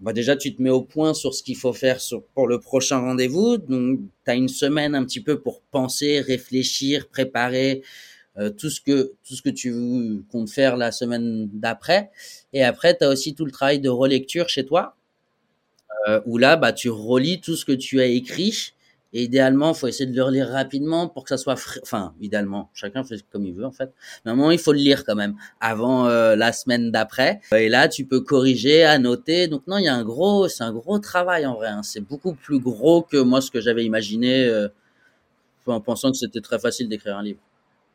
bah, 0.00 0.12
déjà, 0.12 0.36
tu 0.36 0.54
te 0.54 0.62
mets 0.62 0.70
au 0.70 0.82
point 0.82 1.14
sur 1.14 1.34
ce 1.34 1.42
qu'il 1.42 1.56
faut 1.56 1.72
faire 1.72 2.00
sur, 2.00 2.22
pour 2.34 2.46
le 2.46 2.60
prochain 2.60 2.98
rendez-vous. 3.00 3.58
Donc, 3.58 4.00
tu 4.24 4.30
as 4.30 4.34
une 4.34 4.48
semaine 4.48 4.94
un 4.94 5.04
petit 5.04 5.20
peu 5.20 5.40
pour 5.40 5.60
penser, 5.62 6.20
réfléchir, 6.20 7.08
préparer 7.08 7.82
euh, 8.38 8.50
tout 8.50 8.70
ce 8.70 8.80
que 8.80 9.14
tout 9.26 9.34
ce 9.34 9.42
que 9.42 9.50
tu 9.50 10.22
comptes 10.30 10.50
faire 10.50 10.76
la 10.76 10.92
semaine 10.92 11.48
d'après. 11.52 12.10
Et 12.52 12.62
après, 12.62 12.96
tu 12.96 13.04
as 13.04 13.08
aussi 13.08 13.34
tout 13.34 13.44
le 13.44 13.50
travail 13.50 13.80
de 13.80 13.88
relecture 13.88 14.48
chez 14.48 14.64
toi, 14.64 14.96
euh, 16.08 16.20
où 16.26 16.38
là, 16.38 16.56
bah, 16.56 16.72
tu 16.72 16.90
relis 16.90 17.40
tout 17.40 17.56
ce 17.56 17.64
que 17.64 17.72
tu 17.72 18.00
as 18.00 18.06
écrit. 18.06 18.72
Et 19.12 19.22
idéalement, 19.22 19.72
faut 19.72 19.86
essayer 19.86 20.04
de 20.10 20.14
le 20.14 20.22
relire 20.22 20.48
rapidement 20.48 21.08
pour 21.08 21.24
que 21.24 21.30
ça 21.30 21.38
soit 21.38 21.56
frais. 21.56 21.80
Enfin, 21.82 22.14
idéalement, 22.20 22.70
chacun 22.74 23.04
fait 23.04 23.22
comme 23.30 23.46
il 23.46 23.54
veut 23.54 23.64
en 23.64 23.72
fait. 23.72 23.90
Mais 24.24 24.30
à 24.30 24.34
un 24.34 24.36
moment, 24.36 24.50
il 24.50 24.58
faut 24.58 24.72
le 24.72 24.78
lire 24.78 25.04
quand 25.04 25.14
même 25.14 25.34
avant 25.60 26.06
euh, 26.06 26.36
la 26.36 26.52
semaine 26.52 26.90
d'après. 26.90 27.40
Et 27.52 27.68
là, 27.68 27.88
tu 27.88 28.04
peux 28.04 28.20
corriger, 28.20 28.84
annoter. 28.84 29.48
Donc 29.48 29.66
non, 29.66 29.78
il 29.78 29.84
y 29.84 29.88
a 29.88 29.94
un 29.94 30.04
gros, 30.04 30.48
c'est 30.48 30.64
un 30.64 30.72
gros 30.72 30.98
travail 30.98 31.46
en 31.46 31.54
vrai. 31.54 31.68
hein. 31.68 31.82
C'est 31.82 32.00
beaucoup 32.00 32.34
plus 32.34 32.58
gros 32.60 33.02
que 33.02 33.16
moi 33.16 33.40
ce 33.40 33.50
que 33.50 33.60
j'avais 33.60 33.84
imaginé 33.84 34.44
euh, 34.46 34.68
en 35.66 35.80
pensant 35.80 36.10
que 36.10 36.16
c'était 36.18 36.40
très 36.40 36.58
facile 36.58 36.88
d'écrire 36.88 37.16
un 37.16 37.22
livre 37.22 37.40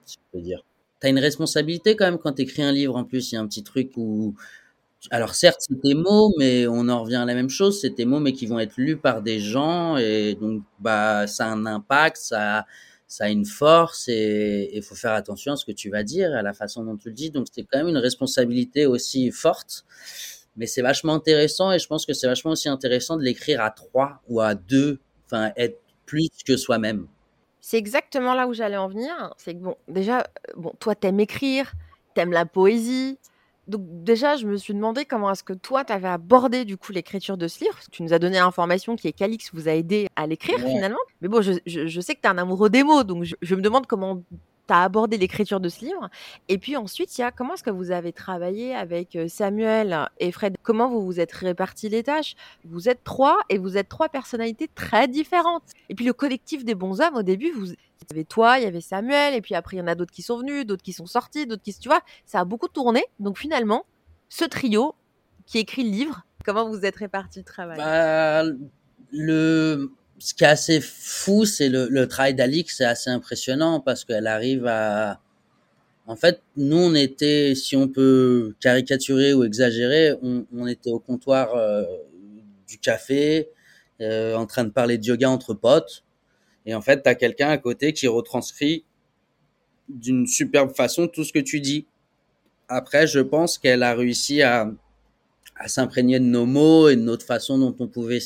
si 0.05 0.15
je 0.15 0.37
peux 0.37 0.43
dire. 0.43 0.63
T'as 0.99 1.09
une 1.09 1.19
responsabilité 1.19 1.95
quand 1.95 2.05
même 2.05 2.17
quand 2.17 2.33
t'écris 2.33 2.63
un 2.63 2.71
livre. 2.71 2.95
En 2.95 3.03
plus, 3.03 3.31
il 3.31 3.35
y 3.35 3.37
a 3.37 3.41
un 3.41 3.47
petit 3.47 3.63
truc 3.63 3.91
où, 3.97 4.35
alors 5.11 5.35
certes, 5.35 5.59
c'est 5.59 5.81
tes 5.81 5.93
mots, 5.93 6.33
mais 6.37 6.67
on 6.67 6.87
en 6.89 7.03
revient 7.03 7.17
à 7.17 7.25
la 7.25 7.35
même 7.35 7.49
chose. 7.49 7.81
C'est 7.81 7.95
tes 7.95 8.05
mots, 8.05 8.19
mais 8.19 8.33
qui 8.33 8.47
vont 8.47 8.59
être 8.59 8.77
lus 8.77 8.97
par 8.97 9.21
des 9.21 9.39
gens, 9.39 9.97
et 9.97 10.35
donc 10.35 10.63
bah 10.79 11.27
ça 11.27 11.45
a 11.45 11.49
un 11.49 11.65
impact, 11.65 12.17
ça, 12.17 12.65
ça 13.07 13.25
a 13.25 13.29
une 13.29 13.45
force, 13.45 14.07
et 14.07 14.71
il 14.73 14.81
faut 14.81 14.95
faire 14.95 15.13
attention 15.13 15.53
à 15.53 15.55
ce 15.55 15.65
que 15.65 15.71
tu 15.71 15.89
vas 15.89 16.03
dire, 16.03 16.33
à 16.35 16.41
la 16.41 16.53
façon 16.53 16.83
dont 16.83 16.97
tu 16.97 17.09
le 17.09 17.15
dis. 17.15 17.31
Donc 17.31 17.47
c'est 17.51 17.63
quand 17.63 17.77
même 17.77 17.89
une 17.89 17.97
responsabilité 17.97 18.85
aussi 18.85 19.31
forte. 19.31 19.85
Mais 20.55 20.67
c'est 20.67 20.83
vachement 20.83 21.13
intéressant, 21.15 21.71
et 21.71 21.79
je 21.79 21.87
pense 21.87 22.05
que 22.05 22.13
c'est 22.13 22.27
vachement 22.27 22.51
aussi 22.51 22.69
intéressant 22.69 23.17
de 23.17 23.23
l'écrire 23.23 23.61
à 23.61 23.71
trois 23.71 24.21
ou 24.29 24.39
à 24.39 24.55
deux, 24.55 24.99
enfin 25.25 25.51
être 25.57 25.79
plus 26.05 26.29
que 26.45 26.57
soi-même. 26.57 27.07
C'est 27.59 27.77
exactement 27.77 28.33
là 28.35 28.45
où 28.45 28.53
j'allais 28.53 28.77
en 28.77 28.87
venir. 28.87 29.33
C'est 29.37 29.53
que 29.53 29.59
bon, 29.59 29.75
déjà, 29.87 30.27
bon, 30.55 30.73
toi, 30.79 30.95
t'aimes 30.95 31.21
écrire, 31.21 31.71
t'aimes 32.13 32.33
la 32.33 32.45
poésie. 32.45 33.17
Donc 33.67 33.81
déjà, 34.03 34.35
je 34.35 34.45
me 34.45 34.57
suis 34.57 34.73
demandé 34.73 35.05
comment 35.05 35.31
est-ce 35.31 35.43
que 35.43 35.53
toi, 35.53 35.85
t'avais 35.85 36.09
abordé 36.09 36.65
du 36.65 36.75
coup 36.77 36.91
l'écriture 36.91 37.37
de 37.37 37.47
ce 37.47 37.61
livre. 37.61 37.73
Parce 37.73 37.87
que 37.87 37.91
tu 37.91 38.03
nous 38.03 38.13
as 38.13 38.19
donné 38.19 38.37
l'information 38.37 38.95
qui 38.97 39.07
est 39.07 39.13
qu'Alix 39.13 39.51
vous 39.53 39.69
a 39.69 39.71
aidé 39.71 40.07
à 40.15 40.27
l'écrire 40.27 40.57
Ouais. 40.63 40.69
finalement. 40.71 40.97
Mais 41.21 41.29
bon, 41.29 41.41
je, 41.41 41.53
je- 41.65 41.87
je 41.87 42.01
sais 42.01 42.15
que 42.15 42.21
t'es 42.21 42.27
un 42.27 42.37
amoureux 42.37 42.69
des 42.69 42.83
mots, 42.83 43.03
donc 43.03 43.23
je, 43.23 43.35
je 43.41 43.55
me 43.55 43.61
demande 43.61 43.87
comment 43.87 44.21
t'as 44.67 44.83
abordé 44.83 45.17
l'écriture 45.17 45.59
de 45.59 45.69
ce 45.69 45.85
livre. 45.85 46.09
Et 46.47 46.57
puis 46.57 46.77
ensuite, 46.77 47.17
il 47.17 47.21
y 47.21 47.23
a 47.23 47.31
comment 47.31 47.53
est-ce 47.53 47.63
que 47.63 47.69
vous 47.69 47.91
avez 47.91 48.13
travaillé 48.13 48.75
avec 48.75 49.17
Samuel 49.27 50.09
et 50.19 50.31
Fred? 50.31 50.55
Comment 50.63 50.89
vous 50.89 51.05
vous 51.05 51.19
êtes 51.19 51.33
répartis 51.33 51.89
les 51.89 52.03
tâches? 52.03 52.35
Vous 52.65 52.89
êtes 52.89 53.03
trois 53.03 53.39
et 53.49 53.57
vous 53.57 53.77
êtes 53.77 53.89
trois 53.89 54.09
personnalités 54.09 54.69
très 54.73 55.07
différentes. 55.07 55.63
Et 55.89 55.95
puis 55.95 56.05
le 56.05 56.13
collectif 56.13 56.63
des 56.63 56.75
bons 56.75 57.01
hommes, 57.01 57.15
au 57.15 57.23
début, 57.23 57.51
vous, 57.51 57.67
il 57.71 58.07
y 58.09 58.13
avait 58.13 58.23
toi, 58.23 58.59
il 58.59 58.63
y 58.63 58.67
avait 58.67 58.81
Samuel, 58.81 59.33
et 59.33 59.41
puis 59.41 59.55
après 59.55 59.77
il 59.77 59.79
y 59.79 59.83
en 59.83 59.87
a 59.87 59.95
d'autres 59.95 60.11
qui 60.11 60.21
sont 60.21 60.37
venus, 60.37 60.65
d'autres 60.65 60.83
qui 60.83 60.93
sont 60.93 61.05
sortis, 61.05 61.45
d'autres 61.45 61.61
qui, 61.61 61.73
tu 61.73 61.89
vois, 61.89 62.01
ça 62.25 62.39
a 62.39 62.45
beaucoup 62.45 62.67
tourné. 62.67 63.03
Donc 63.19 63.37
finalement, 63.37 63.85
ce 64.29 64.45
trio 64.45 64.95
qui 65.45 65.59
écrit 65.59 65.83
le 65.83 65.89
livre, 65.89 66.25
comment 66.45 66.67
vous 66.67 66.85
êtes 66.85 66.95
répartis 66.95 67.39
le 67.39 67.45
travail? 67.45 67.77
Bah, 67.77 68.43
le, 69.11 69.91
ce 70.23 70.33
qui 70.33 70.45
est 70.45 70.47
assez 70.47 70.79
fou, 70.79 71.43
c'est 71.43 71.67
le, 71.67 71.89
le 71.89 72.07
travail 72.07 72.33
d'Alix, 72.33 72.77
c'est 72.77 72.85
assez 72.85 73.09
impressionnant 73.09 73.81
parce 73.81 74.05
qu'elle 74.05 74.25
arrive 74.25 74.65
à, 74.67 75.19
en 76.07 76.15
fait, 76.15 76.41
nous, 76.55 76.77
on 76.77 76.95
était, 76.95 77.55
si 77.55 77.75
on 77.75 77.89
peut 77.89 78.55
caricaturer 78.61 79.33
ou 79.33 79.43
exagérer, 79.43 80.13
on, 80.21 80.45
on 80.55 80.65
était 80.65 80.91
au 80.91 80.99
comptoir 80.99 81.53
euh, 81.57 81.83
du 82.69 82.77
café, 82.77 83.49
euh, 83.99 84.35
en 84.35 84.45
train 84.45 84.63
de 84.63 84.69
parler 84.69 84.97
de 84.97 85.05
yoga 85.05 85.29
entre 85.29 85.53
potes. 85.53 86.05
Et 86.65 86.73
en 86.73 86.81
fait, 86.81 87.03
tu 87.03 87.09
as 87.09 87.15
quelqu'un 87.15 87.49
à 87.49 87.57
côté 87.57 87.91
qui 87.91 88.07
retranscrit 88.07 88.85
d'une 89.89 90.25
superbe 90.25 90.73
façon 90.73 91.09
tout 91.09 91.25
ce 91.25 91.33
que 91.33 91.39
tu 91.39 91.59
dis. 91.59 91.85
Après, 92.69 93.07
je 93.07 93.19
pense 93.19 93.57
qu'elle 93.57 93.83
a 93.83 93.93
réussi 93.93 94.41
à, 94.41 94.71
à 95.55 95.67
s'imprégner 95.67 96.19
de 96.19 96.25
nos 96.25 96.45
mots 96.45 96.89
et 96.89 96.95
de 96.95 97.01
notre 97.01 97.25
façon 97.25 97.57
dont 97.57 97.75
on 97.79 97.87
pouvait 97.87 98.21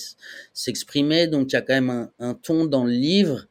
s'exprimer. 0.53 1.27
Donc, 1.27 1.51
il 1.51 1.53
y 1.53 1.57
a 1.57 1.61
quand 1.61 1.73
même 1.73 2.09
un, 2.19 2.33
ton 2.33 2.65
dans 2.65 2.85
le 2.85 2.91
livre. 2.91 3.45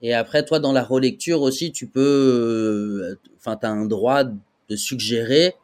Et 0.00 0.14
après, 0.14 0.44
toi, 0.44 0.58
dans 0.58 0.72
la 0.72 0.82
relecture 0.82 1.42
aussi, 1.42 1.72
tu 1.72 1.86
peux, 1.86 2.00
euh, 2.00 3.18
enfin, 3.38 3.56
tu 3.56 3.66
as 3.66 3.70
un 3.70 3.86
droit 3.86 4.24
de 4.24 4.76
suggérer 4.76 5.54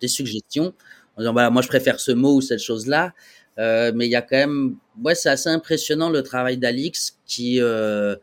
des 0.00 0.08
suggestions 0.08 0.74
en 1.16 1.22
disant, 1.22 1.32
voilà, 1.32 1.50
moi, 1.50 1.62
je 1.62 1.68
préfère 1.68 2.00
ce 2.00 2.12
mot 2.12 2.36
ou 2.36 2.40
cette 2.40 2.60
chose-là. 2.60 3.12
Euh, 3.58 3.92
mais 3.94 4.06
il 4.06 4.10
y 4.10 4.16
a 4.16 4.22
quand 4.22 4.36
même, 4.36 4.76
ouais, 5.02 5.14
c'est 5.14 5.28
assez 5.28 5.48
impressionnant 5.48 6.08
le 6.08 6.22
travail 6.22 6.56
d'Alix 6.56 7.18
qui, 7.26 7.60
euh, 7.60 8.16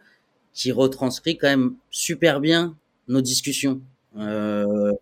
qui 0.54 0.72
retranscrit 0.72 1.38
quand 1.38 1.50
même 1.50 1.76
super 1.92 2.40
bien 2.40 2.76
nos 3.08 3.22
discussions. 3.22 3.82
Euh, 4.18 4.94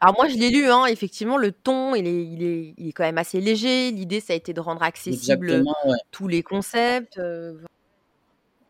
Alors 0.00 0.14
moi, 0.16 0.28
je 0.28 0.36
l'ai 0.36 0.50
lu, 0.50 0.66
hein, 0.66 0.86
effectivement, 0.86 1.36
le 1.36 1.52
ton, 1.52 1.94
il 1.94 2.06
est, 2.06 2.24
il, 2.24 2.42
est, 2.42 2.74
il 2.78 2.88
est 2.88 2.92
quand 2.92 3.04
même 3.04 3.18
assez 3.18 3.40
léger. 3.40 3.90
L'idée, 3.90 4.20
ça 4.20 4.32
a 4.32 4.36
été 4.36 4.52
de 4.52 4.60
rendre 4.60 4.82
accessible 4.82 5.62
ouais. 5.86 5.94
tous 6.10 6.28
les 6.28 6.42
concepts. 6.42 7.18
euh, 7.18 7.54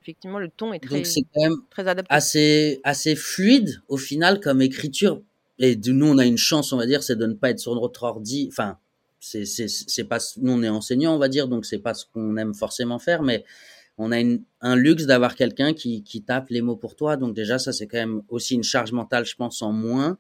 effectivement, 0.03 0.39
le 0.39 0.49
ton 0.49 0.73
est 0.73 0.81
très, 0.81 0.97
Donc, 0.97 1.07
c'est 1.07 1.23
quand 1.35 1.43
même 1.43 1.57
très 1.71 1.87
adapté. 1.87 2.13
assez 2.13 2.81
assez 2.85 3.15
fluide 3.15 3.83
au 3.89 3.97
final 3.97 4.41
comme 4.41 4.61
écriture 4.61 5.21
et 5.59 5.77
nous 5.77 6.07
on 6.07 6.19
a 6.19 6.25
une 6.25 6.39
chance 6.39 6.73
on 6.73 6.77
va 6.77 6.87
dire 6.87 7.03
c'est 7.05 7.15
de 7.15 7.27
ne 7.27 7.35
pas 7.35 7.51
être 7.51 7.61
sur 7.61 7.75
notre 7.75 8.03
ordi 8.03 8.49
enfin 8.51 8.79
c'est 9.21 9.45
c'est 9.45 10.05
pas 10.05 10.19
nous 10.39 10.53
on 10.53 10.63
est 10.65 10.69
enseignant 10.69 11.15
on 11.15 11.19
va 11.19 11.29
dire 11.29 11.47
donc 11.47 11.65
c'est 11.65 11.79
pas 11.79 11.95
ce 11.95 12.07
qu'on 12.13 12.37
aime 12.37 12.55
forcément 12.55 12.99
faire 12.99 13.23
mais 13.23 13.45
on 13.99 14.13
a 14.13 14.21
une, 14.21 14.43
un 14.61 14.77
luxe 14.77 15.05
d'avoir 15.05 15.35
quelqu'un 15.35 15.75
qui, 15.75 16.03
qui 16.03 16.23
tape 16.23 16.49
les 16.51 16.63
mots 16.63 16.77
pour 16.77 16.97
toi. 16.97 17.17
Donc 17.17 17.35
déjà 17.35 17.59
ça 17.59 17.73
c'est 17.73 17.87
quand 17.87 17.99
même 17.99 18.23
aussi 18.29 18.55
une 18.55 18.65
charge 18.65 18.93
mentale 18.93 19.25
je 19.25 19.35
pense 19.37 19.63
en 19.63 19.73
moins 19.73 20.19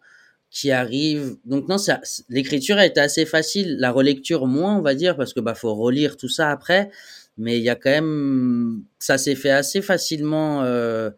qui 0.51 0.71
arrive. 0.71 1.37
Donc 1.45 1.69
non 1.69 1.79
ça 1.79 2.01
l'écriture 2.29 2.77
a 2.77 2.87
été 2.87 3.01
assez 3.01 3.25
facile 3.27 3.77
la 3.79 3.91
relecture 3.91 4.47
moins 4.47 4.77
on 4.77 4.83
va 4.83 4.95
dire 4.95 5.17
parce 5.17 5.33
que 5.33 5.41
bah 5.41 5.55
faut 5.55 5.75
relire 5.75 6.17
tout 6.17 6.29
ça 6.29 6.51
après. 6.51 6.91
Mais 7.39 7.59
il 7.59 7.65
y 7.65 7.71
a 7.71 7.77
quand 7.77 7.91
même 7.91 8.85
ça 8.99 9.17
s'est 9.19 9.35
fait 9.35 9.51
assez 9.51 9.81
facilement 9.81 10.63
euh... 10.65 11.11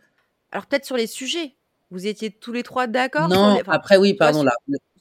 alors 0.53 0.67
peut-être 0.67 0.85
sur 0.85 0.97
les 0.97 1.09
sujets. 1.09 1.55
Vous 1.91 2.07
étiez 2.07 2.31
tous 2.31 2.53
les 2.53 2.63
trois 2.63 2.87
d'accord 2.87 3.29
Non, 3.29 3.59
enfin, 3.61 3.73
après 3.73 3.97
oui, 3.97 4.15
pardon. 4.15 4.43
Là, 4.43 4.53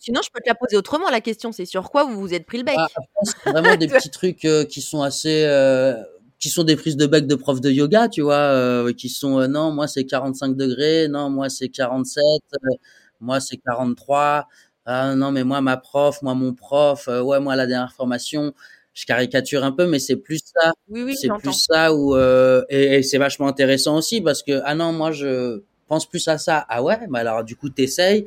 Sinon, 0.03 0.19
je 0.21 0.29
peux 0.31 0.41
te 0.41 0.49
la 0.49 0.53
poser 0.53 0.75
autrement, 0.75 1.09
la 1.09 1.21
question. 1.21 1.53
C'est 1.53 1.65
sur 1.65 1.89
quoi 1.89 2.03
vous 2.03 2.19
vous 2.19 2.33
êtes 2.33 2.45
pris 2.45 2.57
le 2.57 2.65
bec? 2.65 2.75
Ah, 2.77 2.87
C'est 3.23 3.51
vraiment 3.51 3.77
des 3.77 3.87
petits 3.87 4.09
trucs 4.09 4.43
euh, 4.43 4.65
qui 4.65 4.81
sont 4.81 5.01
assez... 5.01 5.45
Euh, 5.45 5.93
qui 6.43 6.49
sont 6.49 6.65
des 6.65 6.75
prises 6.75 6.97
de 6.97 7.07
bec 7.07 7.25
de 7.25 7.35
prof 7.35 7.61
de 7.61 7.71
yoga, 7.71 8.09
tu 8.09 8.21
vois, 8.21 8.35
euh, 8.35 8.91
qui 8.91 9.07
sont 9.07 9.39
euh, 9.39 9.47
non, 9.47 9.71
moi 9.71 9.87
c'est 9.87 10.03
45 10.03 10.57
degrés, 10.57 11.07
non, 11.07 11.29
moi 11.29 11.47
c'est 11.47 11.69
47, 11.69 12.21
euh, 12.53 12.57
moi 13.21 13.39
c'est 13.39 13.55
43, 13.55 14.49
ah, 14.85 15.15
non, 15.15 15.31
mais 15.31 15.45
moi 15.45 15.61
ma 15.61 15.77
prof, 15.77 16.21
moi 16.21 16.33
mon 16.35 16.53
prof, 16.53 17.07
ouais, 17.07 17.39
moi 17.39 17.55
la 17.55 17.65
dernière 17.65 17.93
formation, 17.93 18.53
je 18.93 19.05
caricature 19.05 19.63
un 19.63 19.71
peu, 19.71 19.87
mais 19.87 19.99
c'est 19.99 20.17
plus 20.17 20.41
ça. 20.43 20.73
Oui, 20.89 21.03
oui, 21.03 21.15
c'est 21.15 21.29
plus 21.29 21.53
ça 21.53 21.93
où 21.93 22.17
et, 22.17 22.97
et 22.97 23.03
c'est 23.03 23.19
vachement 23.19 23.47
intéressant 23.47 23.95
aussi 23.95 24.19
parce 24.19 24.43
que 24.43 24.59
ah 24.65 24.75
non, 24.75 24.91
moi 24.91 25.13
je 25.13 25.61
pense 25.87 26.05
plus 26.09 26.27
à 26.27 26.37
ça. 26.37 26.65
Ah 26.67 26.83
ouais, 26.83 26.99
mais 27.09 27.19
alors 27.19 27.45
du 27.45 27.55
coup, 27.55 27.69
t'essayes. 27.69 28.25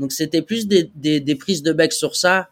Donc 0.00 0.10
c'était 0.10 0.42
plus 0.42 0.66
des, 0.66 0.90
des, 0.96 1.20
des, 1.20 1.36
prises 1.36 1.62
de 1.62 1.72
bec 1.72 1.92
sur 1.92 2.16
ça. 2.16 2.48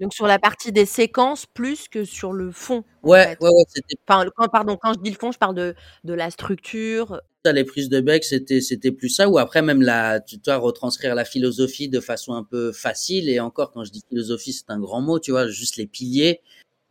Donc 0.00 0.14
sur 0.14 0.26
la 0.26 0.38
partie 0.38 0.72
des 0.72 0.86
séquences 0.86 1.46
plus 1.46 1.88
que 1.88 2.04
sur 2.04 2.32
le 2.32 2.50
fond. 2.50 2.84
Ouais, 3.02 3.20
en 3.20 3.28
fait. 3.30 3.40
ouais, 3.40 3.50
ouais. 3.50 3.64
C'était... 3.68 3.96
Enfin, 4.08 4.24
quand, 4.34 4.48
pardon, 4.48 4.78
quand 4.80 4.94
je 4.94 4.98
dis 5.00 5.10
le 5.10 5.16
fond, 5.16 5.30
je 5.30 5.38
parle 5.38 5.54
de, 5.54 5.74
de 6.04 6.14
la 6.14 6.30
structure. 6.30 7.20
Les 7.44 7.64
prises 7.64 7.88
de 7.88 8.00
bec, 8.00 8.22
c'était 8.24 8.60
c'était 8.60 8.92
plus 8.92 9.08
ça. 9.08 9.28
Ou 9.28 9.38
après 9.38 9.62
même 9.62 9.80
la, 9.80 10.20
tu 10.20 10.36
dois 10.36 10.56
retranscrire 10.56 11.14
la 11.14 11.24
philosophie 11.24 11.88
de 11.88 12.00
façon 12.00 12.34
un 12.34 12.44
peu 12.44 12.72
facile. 12.72 13.28
Et 13.30 13.40
encore, 13.40 13.72
quand 13.72 13.84
je 13.84 13.90
dis 13.90 14.02
philosophie, 14.08 14.52
c'est 14.52 14.70
un 14.70 14.78
grand 14.78 15.00
mot, 15.00 15.18
tu 15.18 15.30
vois, 15.30 15.48
juste 15.48 15.76
les 15.76 15.86
piliers. 15.86 16.40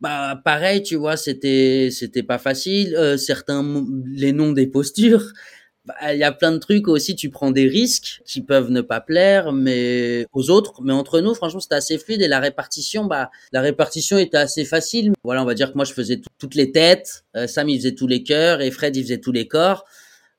Bah 0.00 0.40
pareil, 0.44 0.82
tu 0.82 0.96
vois, 0.96 1.16
c'était 1.16 1.90
c'était 1.92 2.22
pas 2.22 2.38
facile. 2.38 2.96
Euh, 2.96 3.16
certains 3.16 3.84
les 4.06 4.32
noms 4.32 4.52
des 4.52 4.66
postures 4.66 5.32
il 6.12 6.18
y 6.18 6.24
a 6.24 6.32
plein 6.32 6.52
de 6.52 6.58
trucs 6.58 6.88
aussi, 6.88 7.16
tu 7.16 7.30
prends 7.30 7.50
des 7.50 7.66
risques 7.66 8.22
qui 8.24 8.42
peuvent 8.42 8.70
ne 8.70 8.80
pas 8.80 9.00
plaire 9.00 9.52
mais 9.52 10.26
aux 10.32 10.50
autres, 10.50 10.82
mais 10.82 10.92
entre 10.92 11.20
nous, 11.20 11.34
franchement, 11.34 11.60
c'était 11.60 11.74
assez 11.74 11.98
fluide 11.98 12.22
et 12.22 12.28
la 12.28 12.40
répartition, 12.40 13.04
bah, 13.04 13.30
la 13.52 13.60
répartition 13.60 14.18
était 14.18 14.36
assez 14.36 14.64
facile. 14.64 15.12
Voilà, 15.24 15.42
on 15.42 15.46
va 15.46 15.54
dire 15.54 15.72
que 15.72 15.76
moi, 15.76 15.84
je 15.84 15.92
faisais 15.92 16.20
toutes 16.38 16.54
les 16.54 16.72
têtes, 16.72 17.24
euh, 17.36 17.46
Sam, 17.46 17.68
il 17.68 17.78
faisait 17.78 17.94
tous 17.94 18.06
les 18.06 18.22
cœurs 18.22 18.60
et 18.60 18.70
Fred, 18.70 18.96
il 18.96 19.02
faisait 19.02 19.18
tous 19.20 19.32
les 19.32 19.48
corps. 19.48 19.84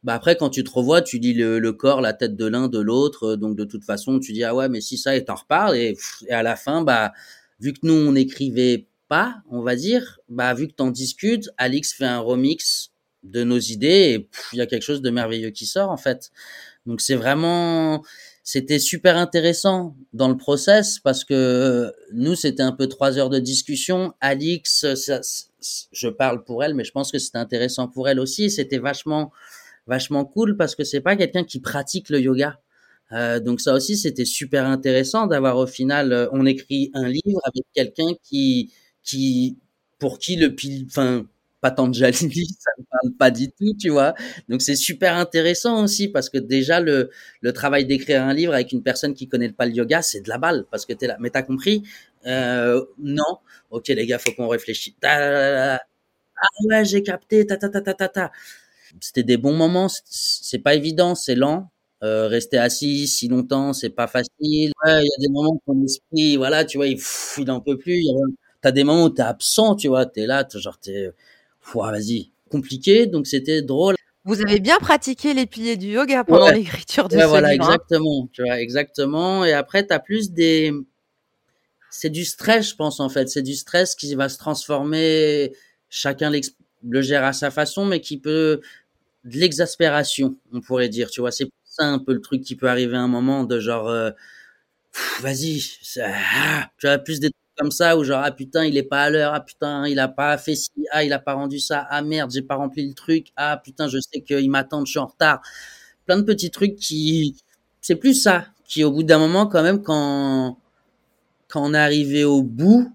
Bah 0.04 0.16
après, 0.16 0.36
quand 0.36 0.50
tu 0.50 0.64
te 0.64 0.72
revois, 0.72 1.02
tu 1.02 1.20
dis 1.20 1.34
le, 1.34 1.60
le 1.60 1.74
corps, 1.74 2.02
la 2.02 2.14
tête 2.14 2.36
de 2.36 2.46
l'un, 2.46 2.68
de 2.68 2.80
l'autre. 2.80 3.34
Euh, 3.34 3.38
donc 3.38 3.56
de 3.56 3.66
toute 3.66 3.84
façon, 3.84 4.20
tu 4.20 4.34
dis 4.34 4.44
ah 4.44 4.56
ouais, 4.56 4.70
mais 4.70 4.82
si 4.82 4.98
ça, 4.98 5.16
et 5.16 5.24
t'en 5.24 5.36
reparles. 5.36 5.78
Et, 5.78 5.98
à 6.30 6.44
la 6.44 6.56
fin, 6.56 6.82
bah 6.84 7.14
vu 7.60 7.74
que 7.74 7.80
nous 7.84 7.94
on 7.94 8.14
n'écrivait 8.14 8.88
pas, 9.08 9.44
on 9.50 9.62
va 9.62 9.76
dire, 9.76 10.20
bah 10.30 10.54
vu 10.54 10.68
que 10.68 10.74
t'en 10.74 10.90
discutes, 10.90 11.50
Alix 11.58 11.94
fait 11.94 12.06
un 12.06 12.20
remix 12.20 12.91
de 13.24 13.44
nos 13.44 13.60
idées 13.60 13.88
et 14.16 14.30
il 14.54 14.58
y 14.58 14.62
a 14.62 14.66
quelque 14.66 14.84
chose 14.84 15.02
de 15.02 15.10
merveilleux 15.10 15.52
qui 15.52 15.66
sort 15.66 15.90
en 15.90 15.98
fait. 15.98 16.32
Donc 16.86 17.02
c'est 17.02 17.16
vraiment 17.16 18.04
c'était 18.44 18.80
super 18.80 19.18
intéressant 19.18 19.96
dans 20.14 20.28
le 20.28 20.38
process 20.38 21.00
parce 21.00 21.24
que 21.24 21.94
nous 22.14 22.36
c'était 22.36 22.64
un 22.64 22.72
peu 22.72 22.88
trois 22.88 23.18
heures 23.18 23.30
de 23.30 23.40
discussion. 23.40 24.14
Alix, 24.20 24.86
ça, 24.96 25.22
je 25.92 26.08
parle 26.08 26.44
pour 26.44 26.64
elle, 26.64 26.74
mais 26.74 26.84
je 26.84 26.92
pense 26.92 27.12
que 27.12 27.20
c'était 27.20 27.38
intéressant 27.38 27.88
pour 27.88 28.10
elle 28.10 28.20
aussi. 28.20 28.50
C'était 28.50 28.80
vachement 28.80 29.32
vachement 29.88 30.26
cool 30.26 30.58
parce 30.58 30.76
que 30.76 30.84
c'est 30.84 31.02
pas 31.02 31.16
quelqu'un 31.16 31.44
qui 31.44 31.60
pratique 31.60 32.10
le 32.10 32.20
yoga. 32.20 32.60
Euh, 33.12 33.40
donc 33.40 33.60
ça 33.62 33.74
aussi 33.74 33.98
c'était 33.98 34.26
super 34.26 34.66
intéressant 34.66 35.28
d'avoir 35.28 35.58
au 35.58 35.68
final 35.68 36.14
euh, 36.14 36.30
on 36.32 36.46
écrit 36.46 36.92
un 36.94 37.10
livre 37.10 37.42
avec 37.44 37.66
quelqu'un 37.74 38.14
qui 38.24 38.72
qui 39.04 39.58
pour 40.00 40.18
qui 40.18 40.38
le 40.38 40.56
enfin 40.86 41.26
Patanjali, 41.62 42.48
ça 42.60 42.72
ne 42.78 42.84
parle 42.90 43.14
pas 43.18 43.32
du 43.32 43.50
tout, 43.52 43.74
tu 43.80 43.90
vois. 43.90 44.14
Donc 44.50 44.62
c'est 44.62 44.76
super 44.76 45.16
intéressant 45.16 45.84
aussi 45.84 46.08
parce 46.10 46.30
que 46.30 46.38
déjà 46.40 46.80
le, 46.82 47.10
le 47.42 47.54
travail 47.54 47.86
d'écrire 47.86 48.24
un 48.24 48.34
livre 48.34 48.54
avec 48.54 48.72
une 48.72 48.84
personne 48.84 49.14
qui 49.14 49.28
connaît 49.28 49.52
pas 49.52 49.66
le 49.68 49.74
yoga, 49.74 50.02
c'est 50.02 50.22
de 50.22 50.30
la 50.30 50.38
balle 50.38 50.66
parce 50.72 50.86
que 50.86 50.94
t'es 50.94 51.08
là. 51.08 51.18
Mais 51.20 51.30
t'as 51.30 51.44
compris? 51.44 51.84
Euh, 52.28 52.84
Non. 53.00 53.38
Ok 53.70 53.88
les 53.90 54.06
gars, 54.08 54.20
faut 54.20 54.32
qu'on 54.34 54.48
réfléchisse. 54.48 54.94
Ah 55.04 55.80
ouais, 56.66 56.86
j'ai 56.86 57.04
capté. 57.04 57.46
Ta 57.46 57.58
ta 57.58 57.70
ta 57.70 57.82
ta 57.82 57.94
ta 57.94 58.08
ta. 58.10 58.32
C'était 59.02 59.24
des 59.24 59.38
bons 59.38 59.56
moments. 59.56 59.88
C'est 60.06 60.60
pas 60.60 60.76
évident, 60.76 61.16
c'est 61.16 61.36
lent. 61.36 61.72
Euh, 62.04 62.28
rester 62.28 62.58
assis 62.60 63.08
si 63.08 63.28
longtemps, 63.30 63.74
c'est 63.74 63.90
pas 63.92 64.08
facile. 64.08 64.72
Ouais, 64.86 65.04
il 65.04 65.08
y 65.08 65.14
a 65.16 65.20
des 65.22 65.30
moments 65.32 65.54
où 65.54 65.62
ton 65.66 65.84
esprit, 65.86 66.38
voilà, 66.38 66.66
tu 66.66 66.78
vois, 66.78 66.88
il, 66.88 67.00
il 67.40 67.52
en 67.52 67.62
peut 67.62 67.78
plus. 67.78 68.04
T'as 68.62 68.72
des 68.72 68.84
moments 68.84 69.06
où 69.06 69.10
t'es 69.10 69.22
absent, 69.24 69.76
tu 69.76 69.88
vois, 69.90 70.06
t'es 70.08 70.26
là, 70.28 70.48
genre 70.56 70.80
t'es 70.80 71.12
vas-y, 71.74 72.32
compliqué, 72.50 73.08
donc 73.08 73.28
c'était 73.28 73.62
drôle. 73.62 73.96
Vous 74.24 74.40
avez 74.42 74.60
bien 74.60 74.78
pratiqué 74.78 75.34
les 75.34 75.48
piliers 75.48 75.78
du 75.78 75.88
yoga 75.88 76.24
pendant 76.24 76.46
ouais. 76.46 76.56
l'écriture 76.56 77.08
de 77.08 77.16
ouais, 77.16 77.24
ce 77.24 77.28
voilà, 77.28 77.54
livre. 77.54 77.66
Hein. 77.66 77.74
exactement, 77.74 78.30
tu 78.32 78.44
vois, 78.44 78.60
exactement. 78.60 79.46
Et 79.46 79.54
après, 79.54 79.86
tu 79.88 79.94
as 79.94 80.00
plus 80.00 80.32
des... 80.32 80.72
C'est 81.90 82.12
du 82.12 82.24
stress, 82.24 82.70
je 82.70 82.76
pense, 82.76 83.00
en 83.00 83.10
fait. 83.10 83.30
C'est 83.30 83.42
du 83.42 83.56
stress 83.56 83.96
qui 83.96 84.14
va 84.14 84.30
se 84.30 84.38
transformer, 84.38 85.54
chacun 85.90 86.32
le 86.84 87.02
gère 87.02 87.24
à 87.24 87.34
sa 87.34 87.50
façon, 87.50 87.86
mais 87.86 88.00
qui 88.00 88.20
peut... 88.20 88.62
De 89.24 89.38
l'exaspération, 89.38 90.36
on 90.52 90.62
pourrait 90.62 90.90
dire, 90.90 91.10
tu 91.10 91.22
vois. 91.22 91.32
C'est 91.32 91.50
ça 91.64 91.86
un 91.86 92.00
peu 92.00 92.14
le 92.14 92.22
truc 92.22 92.42
qui 92.44 92.56
peut 92.56 92.70
arriver 92.70 92.98
à 92.98 93.02
un 93.02 93.08
moment 93.08 93.44
de 93.44 93.60
genre... 93.60 93.88
Euh, 93.88 94.12
vas-y, 95.22 95.64
ah, 96.00 96.70
tu 96.78 96.88
as 96.88 97.00
plus 97.00 97.20
des 97.20 97.32
comme 97.62 97.72
ça 97.72 97.98
où 97.98 98.04
genre 98.04 98.22
ah 98.26 98.32
putain 98.32 98.66
il 98.66 98.78
est 98.78 98.84
pas 98.84 99.04
à 99.06 99.10
l'heure 99.12 99.34
ah 99.36 99.42
putain 99.42 99.88
il 99.88 100.00
a 100.00 100.08
pas 100.10 100.38
fait 100.40 100.56
ci 100.56 100.72
ah 100.92 101.04
il 101.04 101.14
a 101.14 101.20
pas 101.20 101.34
rendu 101.36 101.60
ça 101.60 101.88
ah 101.92 102.02
merde 102.02 102.32
j'ai 102.34 102.42
pas 102.42 102.56
rempli 102.56 102.88
le 102.88 102.94
truc 102.96 103.28
ah 103.38 103.58
putain 103.64 103.88
je 103.88 104.00
sais 104.00 104.22
qu'il 104.22 104.50
m'attend 104.52 104.86
je 104.86 104.92
suis 104.92 105.00
en 105.00 105.08
retard. 105.08 105.42
Plein 106.08 106.18
de 106.18 106.24
petits 106.24 106.52
trucs 106.52 106.76
qui 106.78 107.38
c'est 107.82 107.96
plus 107.98 108.16
ça 108.16 108.48
qui 108.66 108.84
au 108.86 108.92
bout 108.92 109.04
d'un 109.04 109.20
moment 109.20 109.48
quand 109.48 109.64
même 109.64 109.84
quand 109.84 110.58
quand 111.50 111.64
on 111.66 111.74
est 111.76 111.80
arrivé 111.80 112.24
au 112.26 112.44
bout 112.44 112.92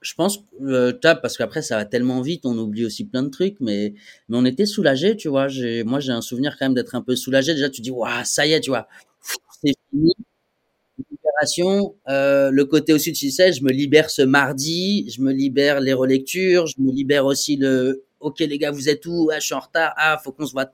je 0.00 0.14
pense 0.14 0.38
euh, 0.62 0.92
parce 1.02 1.36
qu'après 1.36 1.62
ça 1.62 1.76
va 1.76 1.84
tellement 1.84 2.20
vite 2.22 2.46
on 2.46 2.56
oublie 2.58 2.84
aussi 2.86 3.04
plein 3.04 3.22
de 3.24 3.28
trucs 3.30 3.58
mais 3.60 3.94
mais 4.28 4.36
on 4.38 4.44
était 4.44 4.66
soulagé 4.66 5.16
tu 5.16 5.28
vois. 5.28 5.48
J'ai 5.48 5.84
moi 5.84 6.00
j'ai 6.00 6.12
un 6.12 6.20
souvenir 6.22 6.56
quand 6.58 6.66
même 6.66 6.74
d'être 6.74 6.94
un 6.94 7.02
peu 7.02 7.16
soulagé. 7.16 7.54
Déjà 7.54 7.68
tu 7.70 7.80
dis 7.82 7.90
waouh 7.90 8.24
ça 8.24 8.46
y 8.46 8.52
est 8.52 8.60
tu 8.60 8.70
vois. 8.70 8.88
C'est 9.62 9.74
libération, 11.38 11.96
euh, 12.08 12.50
le 12.50 12.64
côté 12.64 12.92
aussi 12.92 13.14
sais, 13.14 13.52
je 13.52 13.62
me 13.62 13.70
libère 13.70 14.10
ce 14.10 14.22
mardi, 14.22 15.08
je 15.10 15.20
me 15.20 15.32
libère 15.32 15.80
les 15.80 15.92
relectures, 15.92 16.66
je 16.66 16.74
me 16.78 16.92
libère 16.92 17.26
aussi 17.26 17.56
le 17.56 18.04
OK 18.20 18.40
les 18.40 18.58
gars, 18.58 18.70
vous 18.70 18.88
êtes 18.88 19.06
où? 19.06 19.30
Ah, 19.32 19.38
je 19.38 19.46
suis 19.46 19.54
en 19.54 19.60
retard. 19.60 19.94
Ah, 19.96 20.18
faut 20.22 20.32
qu'on 20.32 20.46
se 20.46 20.52
voit. 20.52 20.70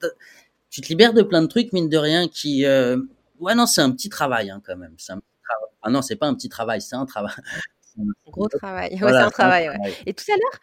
Tu 0.71 0.81
te 0.81 0.89
libères 0.89 1.13
de 1.13 1.23
plein 1.23 1.43
de 1.43 1.47
trucs 1.47 1.73
mine 1.73 1.89
de 1.89 1.99
rien 1.99 2.29
qui 2.29 2.65
euh... 2.65 2.97
ouais 3.41 3.55
non, 3.55 3.67
c'est 3.67 3.83
un 3.83 3.91
petit 3.91 4.09
travail 4.09 4.51
hein, 4.51 4.61
quand 4.65 4.77
même, 4.77 4.95
c'est 4.99 5.13
un 5.13 5.19
petit 5.19 5.43
travail. 5.43 5.71
Ah 5.83 5.91
non, 5.91 6.03
c'est 6.03 6.17
pas 6.17 6.27
un 6.27 6.35
petit 6.35 6.49
travail, 6.49 6.81
c'est 6.81 6.97
un 6.97 7.07
travail. 7.07 7.35
un 7.99 8.31
gros 8.31 8.49
travail. 8.49 8.93
Ouais, 8.95 9.11
c'est 9.11 9.17
un 9.17 9.31
travail, 9.31 9.69
ouais. 9.69 9.95
Et 10.07 10.15
tout 10.15 10.25
à 10.29 10.37
l'heure, 10.37 10.61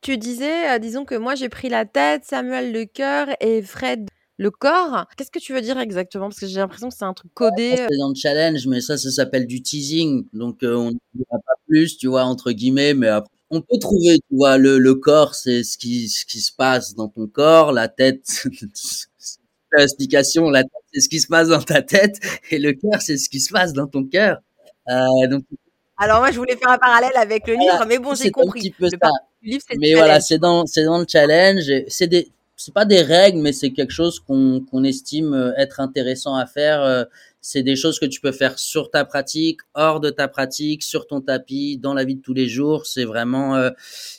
tu 0.00 0.16
disais 0.16 0.70
euh, 0.70 0.78
disons 0.78 1.04
que 1.04 1.14
moi 1.14 1.34
j'ai 1.34 1.48
pris 1.48 1.68
la 1.68 1.84
tête, 1.84 2.24
Samuel 2.24 2.72
le 2.72 2.84
cœur 2.84 3.28
et 3.40 3.62
Fred 3.62 4.08
le 4.38 4.52
corps, 4.52 5.06
qu'est-ce 5.16 5.32
que 5.32 5.40
tu 5.40 5.52
veux 5.52 5.60
dire 5.60 5.78
exactement? 5.78 6.28
Parce 6.28 6.38
que 6.38 6.46
j'ai 6.46 6.60
l'impression 6.60 6.88
que 6.88 6.94
c'est 6.94 7.04
un 7.04 7.12
truc 7.12 7.34
codé. 7.34 7.74
C'est 7.76 7.96
dans 7.98 8.10
le 8.10 8.14
challenge, 8.14 8.66
mais 8.68 8.80
ça, 8.80 8.96
ça 8.96 9.10
s'appelle 9.10 9.46
du 9.48 9.62
teasing. 9.62 10.26
Donc, 10.32 10.62
euh, 10.62 10.76
on 10.76 10.90
ne 10.92 10.98
dira 11.14 11.38
pas 11.44 11.54
plus, 11.66 11.98
tu 11.98 12.06
vois, 12.06 12.22
entre 12.22 12.52
guillemets, 12.52 12.94
mais 12.94 13.08
après, 13.08 13.34
on 13.50 13.60
peut 13.60 13.78
trouver, 13.80 14.18
tu 14.18 14.36
vois, 14.36 14.56
le, 14.56 14.78
le 14.78 14.94
corps, 14.94 15.34
c'est 15.34 15.64
ce 15.64 15.76
qui, 15.76 16.08
ce 16.08 16.24
qui 16.24 16.40
se 16.40 16.52
passe 16.52 16.94
dans 16.94 17.08
ton 17.08 17.26
corps, 17.26 17.72
la 17.72 17.88
tête, 17.88 18.44
l'explication, 19.76 20.50
la 20.50 20.62
tête, 20.62 20.70
c'est 20.92 21.00
ce 21.00 21.08
qui 21.08 21.20
se 21.20 21.26
passe 21.26 21.48
dans 21.48 21.62
ta 21.62 21.82
tête, 21.82 22.20
et 22.50 22.58
le 22.58 22.74
cœur, 22.74 23.02
c'est 23.02 23.16
ce 23.18 23.28
qui 23.28 23.40
se 23.40 23.52
passe 23.52 23.72
dans 23.72 23.88
ton 23.88 24.04
cœur. 24.04 24.38
Euh, 24.88 25.26
donc, 25.28 25.44
alors 25.96 26.20
moi, 26.20 26.30
je 26.30 26.38
voulais 26.38 26.56
faire 26.56 26.70
un 26.70 26.78
parallèle 26.78 27.16
avec 27.16 27.48
le 27.48 27.54
livre, 27.54 27.72
voilà, 27.72 27.86
mais 27.86 27.98
bon, 27.98 28.14
j'ai 28.14 28.30
compris. 28.30 28.60
Un 28.60 28.62
petit 28.62 28.70
peu 28.70 28.84
le 28.84 28.90
ça. 29.02 29.10
Livre, 29.42 29.64
mais 29.78 29.94
voilà, 29.94 30.20
c'est 30.20 30.38
dans, 30.38 30.64
c'est 30.66 30.84
dans 30.84 30.98
le 30.98 31.06
challenge. 31.08 31.64
C'est 31.88 32.06
des, 32.06 32.30
c'est 32.58 32.74
pas 32.74 32.84
des 32.84 33.02
règles, 33.02 33.38
mais 33.38 33.52
c'est 33.52 33.72
quelque 33.72 33.92
chose 33.92 34.18
qu'on 34.18 34.84
estime 34.84 35.32
euh, 35.32 35.52
être 35.56 35.78
intéressant 35.78 36.34
à 36.34 36.44
faire. 36.44 36.82
Euh, 36.82 37.04
c'est 37.40 37.62
des 37.62 37.76
choses 37.76 38.00
que 38.00 38.06
tu 38.06 38.20
peux 38.20 38.32
faire 38.32 38.58
sur 38.58 38.90
ta 38.90 39.04
pratique, 39.04 39.60
hors 39.74 40.00
de 40.00 40.10
ta 40.10 40.26
pratique, 40.26 40.82
sur 40.82 41.06
ton 41.06 41.20
tapis, 41.20 41.78
dans 41.78 41.94
la 41.94 42.04
vie 42.04 42.16
de 42.16 42.20
tous 42.20 42.34
les 42.34 42.48
jours. 42.48 42.84
C'est 42.84 43.04
vraiment, 43.04 43.54
euh, 43.54 43.70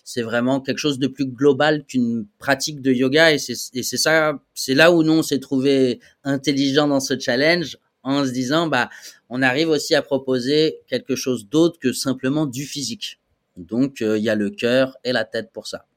c'est 0.05 0.21
vraiment 0.21 0.61
quelque 0.61 0.77
chose 0.77 0.99
de 0.99 1.07
plus 1.07 1.25
global 1.25 1.83
qu'une 1.85 2.27
pratique 2.37 2.81
de 2.81 2.93
yoga. 2.93 3.33
Et 3.33 3.39
c'est 3.39 3.55
et 3.73 3.83
c'est 3.83 3.97
ça, 3.97 4.39
c'est 4.53 4.73
là 4.73 4.93
où 4.93 5.03
nous 5.03 5.13
on 5.13 5.23
s'est 5.23 5.39
trouvé 5.39 5.99
intelligent 6.23 6.87
dans 6.87 7.01
ce 7.01 7.19
challenge 7.19 7.77
en 8.03 8.25
se 8.25 8.31
disant 8.31 8.67
bah 8.67 8.89
on 9.29 9.41
arrive 9.41 9.67
aussi 9.67 9.95
à 9.95 10.01
proposer 10.01 10.79
quelque 10.87 11.17
chose 11.17 11.49
d'autre 11.49 11.77
que 11.77 11.91
simplement 11.91 12.45
du 12.45 12.65
physique. 12.65 13.19
Donc, 13.57 13.97
il 13.99 14.23
y 14.23 14.29
a 14.29 14.35
le 14.35 14.49
cœur 14.49 14.97
et 15.03 15.11
la 15.11 15.25
tête 15.25 15.51
pour 15.51 15.67
ça. 15.67 15.88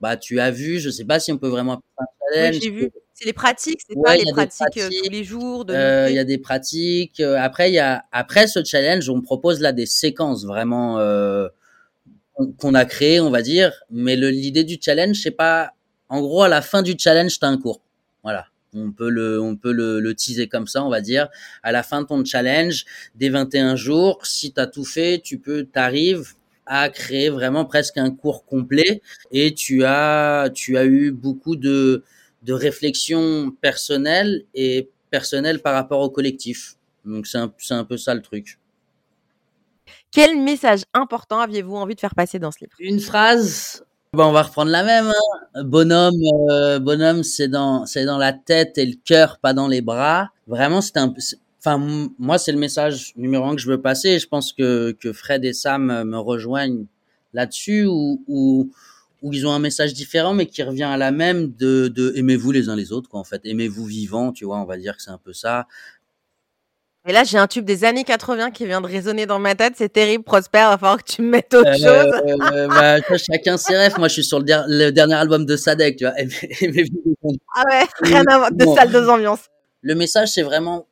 Bah, 0.00 0.16
tu 0.16 0.40
as 0.40 0.50
vu, 0.50 0.78
je 0.78 0.90
sais 0.90 1.04
pas 1.04 1.20
si 1.20 1.32
on 1.32 1.38
peut 1.38 1.48
vraiment 1.48 1.82
un 1.98 2.04
challenge. 2.32 2.56
Oui, 2.56 2.60
j'ai 2.62 2.70
vu. 2.70 2.90
C'est 3.14 3.24
les 3.24 3.32
pratiques, 3.32 3.80
c'est 3.88 3.96
pas 4.02 4.14
les 4.14 4.24
pratiques, 4.30 4.74
tous 4.74 5.10
les 5.10 5.24
jours. 5.24 5.64
Il 5.68 5.74
euh, 5.74 6.10
y 6.10 6.18
a 6.18 6.24
des 6.24 6.36
pratiques. 6.36 7.20
Après, 7.20 7.70
il 7.70 7.74
y 7.74 7.78
a 7.78 8.04
après 8.12 8.46
ce 8.46 8.62
challenge, 8.62 9.08
on 9.08 9.22
propose 9.22 9.60
là 9.60 9.72
des 9.72 9.86
séquences 9.86 10.44
vraiment 10.44 10.98
euh, 10.98 11.48
qu'on 12.58 12.74
a 12.74 12.84
créées, 12.84 13.20
on 13.20 13.30
va 13.30 13.40
dire. 13.40 13.72
Mais 13.90 14.16
l'idée 14.16 14.64
du 14.64 14.76
challenge, 14.78 15.16
c'est 15.22 15.30
pas. 15.30 15.72
En 16.10 16.20
gros, 16.20 16.42
à 16.42 16.48
la 16.48 16.60
fin 16.60 16.82
du 16.82 16.94
challenge, 16.98 17.38
t'as 17.38 17.48
un 17.48 17.56
cours. 17.56 17.80
Voilà. 18.22 18.46
On 18.74 18.92
peut 18.92 19.08
le, 19.08 19.40
on 19.40 19.56
peut 19.56 19.72
le, 19.72 20.00
le 20.00 20.14
teaser 20.14 20.46
comme 20.46 20.66
ça, 20.66 20.84
on 20.84 20.90
va 20.90 21.00
dire. 21.00 21.28
À 21.62 21.72
la 21.72 21.82
fin 21.82 22.02
de 22.02 22.06
ton 22.06 22.22
challenge, 22.22 22.84
des 23.14 23.30
21 23.30 23.76
jours, 23.76 24.26
si 24.26 24.52
tu 24.52 24.60
as 24.60 24.66
tout 24.66 24.84
fait, 24.84 25.20
tu 25.24 25.38
peux, 25.38 25.64
t'arrives 25.64 26.34
à 26.66 26.88
créer 26.88 27.30
vraiment 27.30 27.64
presque 27.64 27.96
un 27.96 28.10
cours 28.10 28.44
complet 28.44 29.02
et 29.30 29.54
tu 29.54 29.84
as, 29.84 30.50
tu 30.52 30.76
as 30.76 30.84
eu 30.84 31.12
beaucoup 31.12 31.56
de, 31.56 32.04
de 32.42 32.52
réflexion 32.52 33.52
personnelle 33.60 34.44
et 34.54 34.90
personnelle 35.10 35.60
par 35.60 35.74
rapport 35.74 36.00
au 36.00 36.10
collectif. 36.10 36.74
Donc 37.04 37.26
c'est 37.26 37.38
un, 37.38 37.52
un 37.70 37.84
peu 37.84 37.96
ça 37.96 38.14
le 38.14 38.22
truc. 38.22 38.58
Quel 40.10 40.38
message 40.40 40.82
important 40.94 41.40
aviez-vous 41.40 41.76
envie 41.76 41.94
de 41.94 42.00
faire 42.00 42.14
passer 42.14 42.38
dans 42.38 42.50
ce 42.50 42.60
livre? 42.60 42.72
Une 42.78 43.00
phrase? 43.00 43.84
Bon, 44.12 44.24
on 44.26 44.32
va 44.32 44.42
reprendre 44.42 44.70
la 44.70 44.82
même. 44.82 45.12
Hein. 45.54 45.64
Bonhomme, 45.64 46.14
euh, 46.50 46.78
bonhomme, 46.78 47.22
c'est 47.22 47.48
dans, 47.48 47.84
c'est 47.86 48.04
dans 48.04 48.16
la 48.16 48.32
tête 48.32 48.78
et 48.78 48.86
le 48.86 48.96
cœur, 49.04 49.38
pas 49.38 49.52
dans 49.52 49.68
les 49.68 49.82
bras. 49.82 50.30
Vraiment, 50.46 50.80
c'est 50.80 50.96
un, 50.96 51.12
enfin, 51.66 52.08
moi, 52.18 52.38
c'est 52.38 52.52
le 52.52 52.58
message 52.58 53.12
numéro 53.16 53.44
un 53.44 53.56
que 53.56 53.60
je 53.60 53.68
veux 53.68 53.80
passer. 53.80 54.18
Je 54.18 54.28
pense 54.28 54.52
que, 54.52 54.92
que 54.92 55.12
Fred 55.12 55.44
et 55.44 55.52
Sam 55.52 56.04
me 56.04 56.18
rejoignent 56.18 56.86
là-dessus, 57.32 57.86
ou 57.86 58.22
où, 58.28 58.70
où, 59.22 59.32
ils 59.32 59.46
ont 59.46 59.52
un 59.52 59.58
message 59.58 59.92
différent, 59.92 60.32
mais 60.32 60.46
qui 60.46 60.62
revient 60.62 60.84
à 60.84 60.96
la 60.96 61.10
même 61.10 61.52
de, 61.56 61.88
de 61.88 62.12
aimez-vous 62.16 62.52
les 62.52 62.68
uns 62.68 62.76
les 62.76 62.92
autres, 62.92 63.08
quoi, 63.08 63.20
en 63.20 63.24
fait. 63.24 63.40
Aimez-vous 63.44 63.84
vivant, 63.84 64.32
tu 64.32 64.44
vois, 64.44 64.58
on 64.58 64.64
va 64.64 64.76
dire 64.76 64.96
que 64.96 65.02
c'est 65.02 65.10
un 65.10 65.18
peu 65.18 65.32
ça. 65.32 65.66
Et 67.08 67.12
là, 67.12 67.22
j'ai 67.22 67.38
un 67.38 67.46
tube 67.46 67.64
des 67.64 67.84
années 67.84 68.02
80 68.02 68.50
qui 68.50 68.66
vient 68.66 68.80
de 68.80 68.86
résonner 68.86 69.26
dans 69.26 69.38
ma 69.38 69.54
tête. 69.54 69.74
C'est 69.76 69.92
terrible, 69.92 70.24
Prosper. 70.24 70.58
Il 70.58 70.70
va 70.70 70.78
falloir 70.78 71.04
que 71.04 71.12
tu 71.12 71.22
me 71.22 71.30
mettes 71.30 71.54
autre 71.54 71.68
euh, 71.68 71.74
chose. 71.74 72.52
Euh, 72.52 72.66
bah, 72.66 72.96
chacun 73.16 73.56
ses 73.56 73.76
rêves. 73.76 73.94
Moi, 73.96 74.08
je 74.08 74.14
suis 74.14 74.24
sur 74.24 74.40
le, 74.40 74.90
dernier 74.90 75.14
album 75.14 75.46
de 75.46 75.56
Sadek, 75.56 75.98
tu 75.98 76.04
vois. 76.04 76.14
ah 77.54 77.62
ouais, 77.70 77.86
rien 78.02 78.24
à 78.28 78.38
voir. 78.38 78.52
De 78.52 78.66
salle 78.74 78.90
de 78.90 79.08
ambiance. 79.08 79.42
Le 79.82 79.94
message, 79.94 80.32
c'est 80.32 80.42
vraiment 80.42 80.88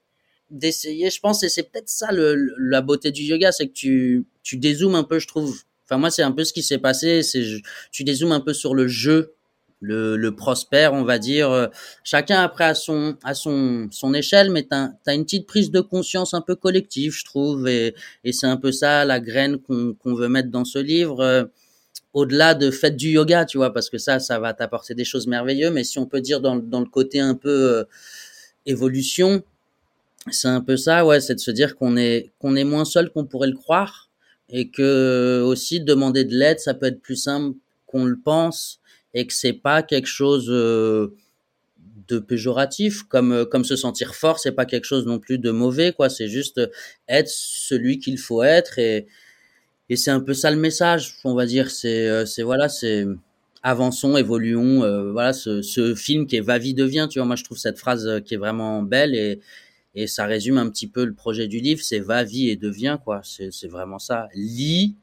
d'essayer, 0.50 1.10
je 1.10 1.20
pense, 1.20 1.42
et 1.42 1.48
c'est 1.48 1.64
peut-être 1.64 1.88
ça 1.88 2.12
le, 2.12 2.54
la 2.58 2.80
beauté 2.82 3.10
du 3.10 3.22
yoga, 3.22 3.52
c'est 3.52 3.68
que 3.68 3.72
tu, 3.72 4.26
tu 4.42 4.56
dézoomes 4.56 4.94
un 4.94 5.04
peu, 5.04 5.18
je 5.18 5.26
trouve. 5.28 5.62
Enfin, 5.84 5.98
moi, 5.98 6.10
c'est 6.10 6.22
un 6.22 6.32
peu 6.32 6.44
ce 6.44 6.52
qui 6.52 6.62
s'est 6.62 6.78
passé, 6.78 7.22
c'est 7.22 7.44
tu 7.92 8.04
dézoomes 8.04 8.32
un 8.32 8.40
peu 8.40 8.54
sur 8.54 8.74
le 8.74 8.86
jeu, 8.88 9.34
le, 9.80 10.16
le 10.16 10.34
prospère, 10.36 10.94
on 10.94 11.04
va 11.04 11.18
dire. 11.18 11.68
Chacun 12.04 12.40
après 12.42 12.64
à 12.64 12.74
son, 12.74 13.16
à 13.22 13.34
son, 13.34 13.88
son 13.90 14.14
échelle, 14.14 14.50
mais 14.50 14.62
tu 14.64 14.74
as, 14.74 15.14
une 15.14 15.24
petite 15.24 15.46
prise 15.46 15.70
de 15.70 15.80
conscience 15.80 16.34
un 16.34 16.40
peu 16.40 16.56
collective, 16.56 17.12
je 17.12 17.24
trouve, 17.24 17.68
et, 17.68 17.94
et 18.24 18.32
c'est 18.32 18.46
un 18.46 18.56
peu 18.56 18.72
ça 18.72 19.04
la 19.04 19.20
graine 19.20 19.58
qu'on 19.58 20.14
veut 20.14 20.28
mettre 20.28 20.50
dans 20.50 20.64
ce 20.64 20.78
livre. 20.78 21.50
au-delà 22.14 22.54
de 22.54 22.70
faites 22.70 22.96
du 22.96 23.10
yoga, 23.10 23.44
tu 23.44 23.58
vois, 23.58 23.72
parce 23.72 23.90
que 23.90 23.98
ça, 23.98 24.20
ça 24.20 24.38
va 24.38 24.54
t'apporter 24.54 24.94
des 24.94 25.04
choses 25.04 25.26
merveilleuses, 25.26 25.72
mais 25.72 25.84
si 25.84 25.98
on 25.98 26.06
peut 26.06 26.20
dire 26.20 26.40
dans, 26.40 26.56
dans 26.56 26.80
le 26.80 26.86
côté 26.86 27.20
un 27.20 27.34
peu 27.34 27.50
euh, 27.50 27.84
évolution, 28.66 29.42
c'est 30.30 30.48
un 30.48 30.60
peu 30.60 30.76
ça, 30.76 31.04
ouais, 31.04 31.20
c'est 31.20 31.34
de 31.34 31.40
se 31.40 31.50
dire 31.50 31.76
qu'on 31.76 31.96
est 31.96 32.32
qu'on 32.38 32.56
est 32.56 32.64
moins 32.64 32.84
seul 32.84 33.10
qu'on 33.10 33.26
pourrait 33.26 33.48
le 33.48 33.56
croire 33.56 34.10
et 34.48 34.70
que 34.70 35.42
aussi 35.44 35.80
demander 35.80 36.24
de 36.24 36.34
l'aide, 36.34 36.60
ça 36.60 36.74
peut 36.74 36.86
être 36.86 37.00
plus 37.00 37.16
simple 37.16 37.56
qu'on 37.86 38.04
le 38.04 38.18
pense 38.18 38.80
et 39.12 39.26
que 39.26 39.34
c'est 39.34 39.52
pas 39.52 39.82
quelque 39.82 40.06
chose 40.06 40.46
euh, 40.50 41.14
de 42.08 42.18
péjoratif 42.18 43.02
comme 43.04 43.32
euh, 43.32 43.44
comme 43.44 43.64
se 43.64 43.76
sentir 43.76 44.14
fort, 44.14 44.38
c'est 44.38 44.52
pas 44.52 44.66
quelque 44.66 44.84
chose 44.84 45.06
non 45.06 45.18
plus 45.18 45.38
de 45.38 45.50
mauvais 45.50 45.92
quoi, 45.92 46.08
c'est 46.08 46.28
juste 46.28 46.60
être 47.08 47.28
celui 47.28 47.98
qu'il 47.98 48.18
faut 48.18 48.42
être 48.42 48.78
et 48.78 49.06
et 49.90 49.96
c'est 49.96 50.10
un 50.10 50.20
peu 50.20 50.32
ça 50.32 50.50
le 50.50 50.56
message, 50.56 51.16
on 51.24 51.34
va 51.34 51.44
dire, 51.44 51.70
c'est 51.70 52.08
euh, 52.08 52.24
c'est 52.24 52.42
voilà, 52.42 52.68
c'est 52.70 53.06
avançons, 53.62 54.16
évoluons, 54.16 54.80
voilà 55.12 55.32
ce, 55.32 55.62
ce 55.62 55.94
film 55.94 56.26
qui 56.26 56.36
est 56.36 56.40
va-vie 56.40 56.74
devient, 56.74 57.08
tu 57.10 57.18
vois, 57.18 57.26
moi 57.26 57.36
je 57.36 57.44
trouve 57.44 57.58
cette 57.58 57.78
phrase 57.78 58.22
qui 58.26 58.34
est 58.34 58.38
vraiment 58.38 58.82
belle 58.82 59.14
et 59.14 59.40
et 59.94 60.06
ça 60.06 60.26
résume 60.26 60.58
un 60.58 60.68
petit 60.68 60.88
peu 60.88 61.04
le 61.04 61.14
projet 61.14 61.46
du 61.46 61.58
livre, 61.60 61.80
c'est 61.82 62.00
va, 62.00 62.24
vie 62.24 62.48
et 62.50 62.56
devient, 62.56 62.98
quoi. 63.04 63.22
C'est 63.22 63.68
vraiment 63.68 63.98
ça. 63.98 64.28
Lis, 64.34 64.96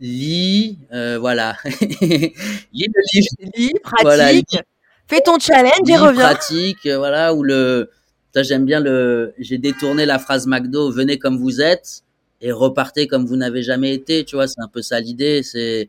lis, 0.00 0.78
euh, 0.92 1.18
voilà. 1.18 1.56
lis 1.90 2.32
le 2.72 3.02
livre. 3.12 3.52
Lis, 3.56 3.72
pratique. 3.82 4.58
Fais 5.06 5.20
ton 5.20 5.38
challenge 5.38 5.88
et 5.88 5.96
reviens. 5.96 6.34
Pratique, 6.34 6.86
euh, 6.86 6.96
voilà, 6.96 7.34
ou 7.34 7.42
le, 7.42 7.90
j'aime 8.34 8.64
bien 8.64 8.80
le, 8.80 9.34
j'ai 9.38 9.58
détourné 9.58 10.06
la 10.06 10.18
phrase 10.18 10.46
McDo, 10.46 10.90
venez 10.90 11.18
comme 11.18 11.36
vous 11.36 11.60
êtes 11.60 12.02
et 12.40 12.52
repartez 12.52 13.06
comme 13.06 13.26
vous 13.26 13.36
n'avez 13.36 13.62
jamais 13.62 13.94
été, 13.94 14.24
tu 14.24 14.36
vois, 14.36 14.48
c'est 14.48 14.60
un 14.60 14.68
peu 14.68 14.82
ça 14.82 15.00
l'idée, 15.00 15.42
c'est, 15.42 15.88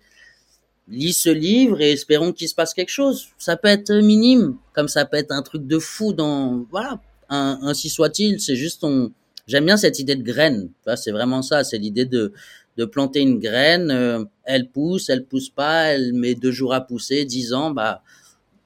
lis 0.89 1.13
ce 1.13 1.29
livre 1.29 1.81
et 1.81 1.93
espérons 1.93 2.33
qu'il 2.33 2.49
se 2.49 2.55
passe 2.55 2.73
quelque 2.73 2.89
chose. 2.89 3.29
Ça 3.37 3.55
peut 3.57 3.69
être 3.69 3.93
minime, 3.93 4.57
comme 4.73 4.89
ça 4.89 5.05
peut 5.05 5.17
être 5.17 5.31
un 5.31 5.41
truc 5.41 5.65
de 5.65 5.79
fou 5.79 6.13
dans, 6.13 6.65
voilà, 6.69 6.99
ainsi 7.29 7.89
soit-il. 7.89 8.39
C'est 8.39 8.55
juste 8.55 8.83
on. 8.83 9.11
J'aime 9.47 9.65
bien 9.65 9.77
cette 9.77 9.99
idée 9.99 10.15
de 10.15 10.23
graine. 10.23 10.69
C'est 10.95 11.11
vraiment 11.11 11.41
ça. 11.41 11.63
C'est 11.63 11.77
l'idée 11.77 12.05
de 12.05 12.33
de 12.77 12.85
planter 12.85 13.21
une 13.21 13.39
graine. 13.39 13.89
Euh, 13.91 14.23
elle 14.43 14.69
pousse, 14.69 15.09
elle 15.09 15.25
pousse 15.25 15.49
pas. 15.49 15.93
Elle 15.93 16.13
met 16.13 16.35
deux 16.35 16.51
jours 16.51 16.73
à 16.73 16.81
pousser, 16.81 17.25
dix 17.25 17.53
ans. 17.53 17.71
Bah 17.71 18.01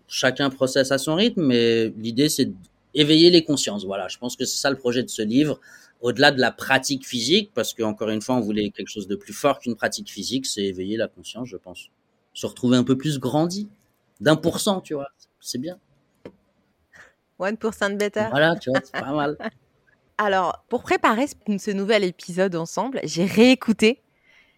chacun 0.07 0.49
processe 0.49 0.91
à 0.91 0.97
son 0.97 1.15
rythme. 1.15 1.43
Mais 1.43 1.93
l'idée 1.97 2.29
c'est 2.29 2.51
d'éveiller 2.95 3.29
les 3.29 3.43
consciences. 3.43 3.85
Voilà. 3.85 4.07
Je 4.07 4.17
pense 4.17 4.35
que 4.35 4.45
c'est 4.45 4.57
ça 4.57 4.69
le 4.69 4.77
projet 4.77 5.03
de 5.03 5.09
ce 5.09 5.21
livre. 5.21 5.59
Au-delà 6.01 6.31
de 6.31 6.39
la 6.39 6.51
pratique 6.53 7.05
physique, 7.05 7.51
parce 7.53 7.73
qu'encore 7.73 8.09
une 8.09 8.21
fois, 8.21 8.35
on 8.35 8.39
voulait 8.39 8.69
quelque 8.69 8.87
chose 8.87 9.07
de 9.07 9.17
plus 9.17 9.33
fort 9.33 9.59
qu'une 9.59 9.75
pratique 9.75 10.09
physique, 10.09 10.45
c'est 10.45 10.63
éveiller 10.63 10.95
la 10.95 11.09
conscience, 11.09 11.49
je 11.49 11.57
pense. 11.57 11.89
Se 12.33 12.45
retrouver 12.45 12.77
un 12.77 12.85
peu 12.85 12.97
plus 12.97 13.19
grandi, 13.19 13.67
d'un 14.21 14.37
pour 14.37 14.61
cent, 14.61 14.79
tu 14.79 14.93
vois. 14.93 15.09
C'est 15.41 15.57
bien. 15.57 15.77
1% 17.39 17.97
better. 17.97 18.27
Voilà, 18.31 18.55
tu 18.55 18.69
vois, 18.69 18.79
c'est 18.83 18.99
pas 18.99 19.13
mal. 19.13 19.37
Alors, 20.17 20.65
pour 20.67 20.83
préparer 20.83 21.27
ce, 21.27 21.71
nouvel 21.71 22.03
épisode 22.03 22.55
ensemble, 22.55 22.99
j'ai 23.03 23.25
réécouté 23.25 24.03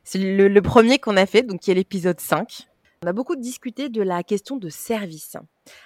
c'est 0.03 0.19
le, 0.19 0.61
premier 0.61 0.99
qu'on 0.99 1.17
a 1.17 1.25
fait, 1.25 1.43
donc 1.43 1.61
qui 1.61 1.71
est 1.71 1.75
l'épisode 1.75 2.19
5. 2.19 2.67
On 3.03 3.07
a 3.07 3.13
beaucoup 3.13 3.35
discuté 3.35 3.89
de 3.89 4.01
la 4.01 4.23
question 4.23 4.57
de 4.57 4.69
service. 4.69 5.37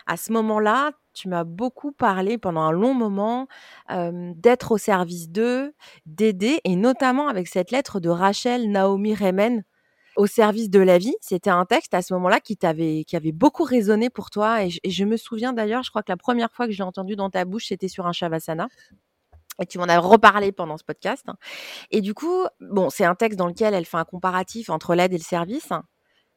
À 0.05 0.17
ce 0.17 0.31
moment-là, 0.33 0.91
tu 1.13 1.29
m'as 1.29 1.43
beaucoup 1.43 1.91
parlé 1.91 2.37
pendant 2.37 2.61
un 2.61 2.71
long 2.71 2.93
moment 2.93 3.47
euh, 3.91 4.31
d'être 4.35 4.73
au 4.73 4.77
service 4.77 5.29
d'eux, 5.29 5.73
d'aider, 6.05 6.59
et 6.63 6.75
notamment 6.75 7.27
avec 7.27 7.47
cette 7.47 7.71
lettre 7.71 7.99
de 7.99 8.09
Rachel 8.09 8.69
Naomi 8.69 9.15
Remen 9.15 9.63
au 10.15 10.27
service 10.27 10.69
de 10.69 10.79
la 10.79 10.97
vie. 10.97 11.15
C'était 11.21 11.49
un 11.49 11.65
texte 11.65 11.93
à 11.93 12.01
ce 12.01 12.13
moment-là 12.13 12.39
qui 12.39 12.57
t'avait, 12.57 13.03
qui 13.05 13.15
avait 13.15 13.31
beaucoup 13.31 13.63
résonné 13.63 14.09
pour 14.09 14.29
toi. 14.29 14.63
Et 14.63 14.69
je, 14.69 15.05
me 15.05 15.17
souviens 15.17 15.53
d'ailleurs, 15.53 15.83
je 15.83 15.89
crois 15.89 16.03
que 16.03 16.11
la 16.11 16.17
première 16.17 16.51
fois 16.51 16.65
que 16.65 16.71
je 16.71 16.77
l'ai 16.77 16.83
entendu 16.83 17.15
dans 17.15 17.29
ta 17.29 17.45
bouche, 17.45 17.67
c'était 17.67 17.87
sur 17.87 18.07
un 18.07 18.11
Shavasana. 18.11 18.67
Et 19.61 19.65
tu 19.65 19.77
m'en 19.77 19.85
as 19.85 19.99
reparlé 19.99 20.51
pendant 20.51 20.77
ce 20.77 20.83
podcast. 20.83 21.25
Et 21.91 22.01
du 22.01 22.13
coup, 22.13 22.45
bon, 22.59 22.89
c'est 22.89 23.05
un 23.05 23.15
texte 23.15 23.39
dans 23.39 23.47
lequel 23.47 23.73
elle 23.73 23.85
fait 23.85 23.97
un 23.97 24.03
comparatif 24.03 24.69
entre 24.69 24.95
l'aide 24.95 25.13
et 25.13 25.17
le 25.17 25.23
service, 25.23 25.69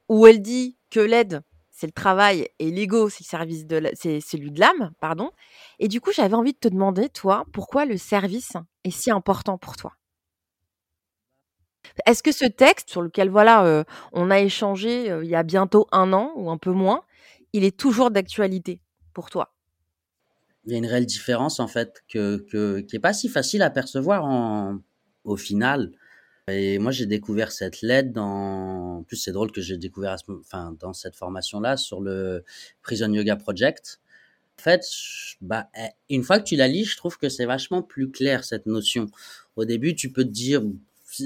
où 0.08 0.26
elle 0.26 0.40
dit 0.40 0.78
que 0.90 1.00
l'aide, 1.00 1.42
c'est 1.70 1.86
le 1.86 1.92
travail 1.92 2.48
et 2.58 2.70
l'ego, 2.70 3.08
c'est 3.08 3.24
le 3.24 3.28
service 3.28 3.66
de, 3.66 3.90
c'est 3.94 4.20
celui 4.20 4.50
de 4.50 4.60
l'âme, 4.60 4.92
pardon. 5.00 5.30
Et 5.78 5.88
du 5.88 6.00
coup, 6.00 6.12
j'avais 6.12 6.34
envie 6.34 6.52
de 6.52 6.58
te 6.58 6.68
demander, 6.68 7.08
toi, 7.08 7.44
pourquoi 7.52 7.84
le 7.84 7.96
service 7.96 8.52
est 8.84 8.90
si 8.90 9.10
important 9.10 9.58
pour 9.58 9.76
toi? 9.76 9.92
Est-ce 12.06 12.22
que 12.22 12.32
ce 12.32 12.44
texte 12.44 12.90
sur 12.90 13.02
lequel 13.02 13.30
voilà, 13.30 13.84
on 14.12 14.30
a 14.30 14.40
échangé 14.40 15.06
il 15.22 15.28
y 15.28 15.34
a 15.34 15.42
bientôt 15.42 15.86
un 15.92 16.12
an 16.12 16.32
ou 16.36 16.50
un 16.50 16.58
peu 16.58 16.72
moins, 16.72 17.02
il 17.52 17.64
est 17.64 17.76
toujours 17.76 18.10
d'actualité 18.10 18.80
pour 19.14 19.30
toi? 19.30 19.54
Il 20.64 20.72
y 20.72 20.74
a 20.74 20.78
une 20.78 20.86
réelle 20.86 21.06
différence 21.06 21.60
en 21.60 21.68
fait 21.68 22.02
qui 22.08 22.18
est 22.18 22.98
pas 23.00 23.12
si 23.12 23.28
facile 23.28 23.62
à 23.62 23.70
percevoir 23.70 24.24
en, 24.24 24.78
au 25.24 25.36
final. 25.36 25.92
Et 26.48 26.78
moi 26.78 26.92
j'ai 26.92 27.06
découvert 27.06 27.52
cette 27.52 27.82
lettre 27.82 28.12
dans, 28.12 28.98
en 28.98 29.02
plus 29.02 29.16
c'est 29.16 29.32
drôle 29.32 29.52
que 29.52 29.60
j'ai 29.60 29.76
découvert, 29.76 30.16
enfin 30.28 30.74
dans 30.78 30.92
cette 30.92 31.14
formation 31.14 31.60
là 31.60 31.76
sur 31.76 32.00
le 32.00 32.44
Prison 32.82 33.12
Yoga 33.12 33.36
Project. 33.36 34.00
En 34.58 34.62
fait, 34.62 34.82
bah, 35.40 35.68
eh, 35.78 36.14
une 36.14 36.24
fois 36.24 36.40
que 36.40 36.44
tu 36.44 36.56
la 36.56 36.66
lis, 36.66 36.84
je 36.84 36.96
trouve 36.96 37.16
que 37.16 37.28
c'est 37.28 37.46
vachement 37.46 37.80
plus 37.80 38.10
clair 38.10 38.42
cette 38.42 38.66
notion. 38.66 39.06
Au 39.54 39.64
début, 39.64 39.94
tu 39.94 40.10
peux 40.10 40.24
te 40.24 40.30
dire, 40.30 40.62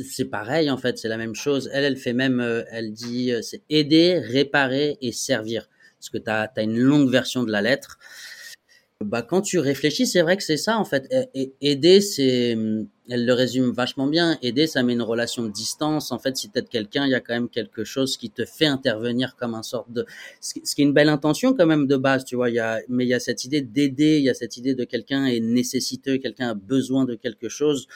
c'est 0.05 0.25
pareil 0.27 0.71
en 0.71 0.77
fait, 0.77 0.99
c'est 0.99 1.09
la 1.09 1.17
même 1.17 1.35
chose. 1.35 1.71
Elle, 1.73 1.85
elle 1.85 1.97
fait 1.97 2.13
même, 2.13 2.41
euh, 2.41 2.63
elle 2.71 2.93
dit, 2.93 3.33
euh, 3.33 3.43
c'est 3.43 3.63
aider, 3.71 4.19
réparer 4.19 4.99
et 5.01 5.13
servir. 5.13 5.69
Parce 5.99 6.11
que 6.11 6.19
tu 6.19 6.31
as, 6.31 6.51
une 6.63 6.79
longue 6.79 7.11
version 7.11 7.45
de 7.45 7.53
la 7.53 7.63
lettre. 7.63 7.99
bah, 9.01 9.23
quand 9.23 9.43
tu 9.43 9.59
réfléchis, 9.59 10.07
c'est 10.07 10.23
vrai 10.23 10.37
que 10.37 10.43
c'est 10.43 10.57
ça 10.57 10.79
en 10.79 10.85
fait. 10.85 11.09
Aider, 11.61 12.01
c'est, 12.01 12.57
elle 13.09 13.27
le 13.27 13.33
résume 13.33 13.73
vachement 13.73 14.07
bien. 14.07 14.39
Aider, 14.43 14.67
ça 14.67 14.83
met 14.83 14.93
une 14.93 15.03
relation 15.03 15.43
de 15.43 15.51
distance. 15.51 16.13
En 16.13 16.19
fait, 16.19 16.37
si 16.37 16.51
t'aides 16.51 16.69
quelqu'un, 16.69 17.05
il 17.05 17.11
y 17.11 17.15
a 17.15 17.21
quand 17.21 17.35
même 17.35 17.49
quelque 17.49 17.85
chose 17.85 18.17
qui 18.17 18.31
te 18.31 18.45
fait 18.45 18.67
intervenir 18.67 19.37
comme 19.37 19.55
un 19.55 19.63
sorte 19.63 19.93
de, 19.93 20.07
ce 20.41 20.55
qui 20.55 20.83
est 20.83 20.85
une 20.85 20.93
belle 20.93 21.09
intention 21.09 21.53
quand 21.53 21.67
même 21.67 21.87
de 21.87 21.97
base, 21.97 22.25
tu 22.25 22.37
vois. 22.37 22.51
Y 22.51 22.59
a, 22.59 22.81
mais 22.89 23.05
il 23.05 23.09
y 23.09 23.15
a 23.15 23.21
cette 23.21 23.45
idée 23.45 23.61
d'aider, 23.61 24.19
il 24.19 24.25
y 24.25 24.31
a 24.31 24.35
cette 24.35 24.57
idée 24.57 24.75
de 24.75 24.85
quelqu'un 24.85 25.27
est 25.27 25.41
nécessiteux, 25.41 26.19
quelqu'un 26.19 26.51
a 26.51 26.55
besoin 26.55 27.05
de 27.05 27.15
quelque 27.15 27.49
chose. 27.49 27.89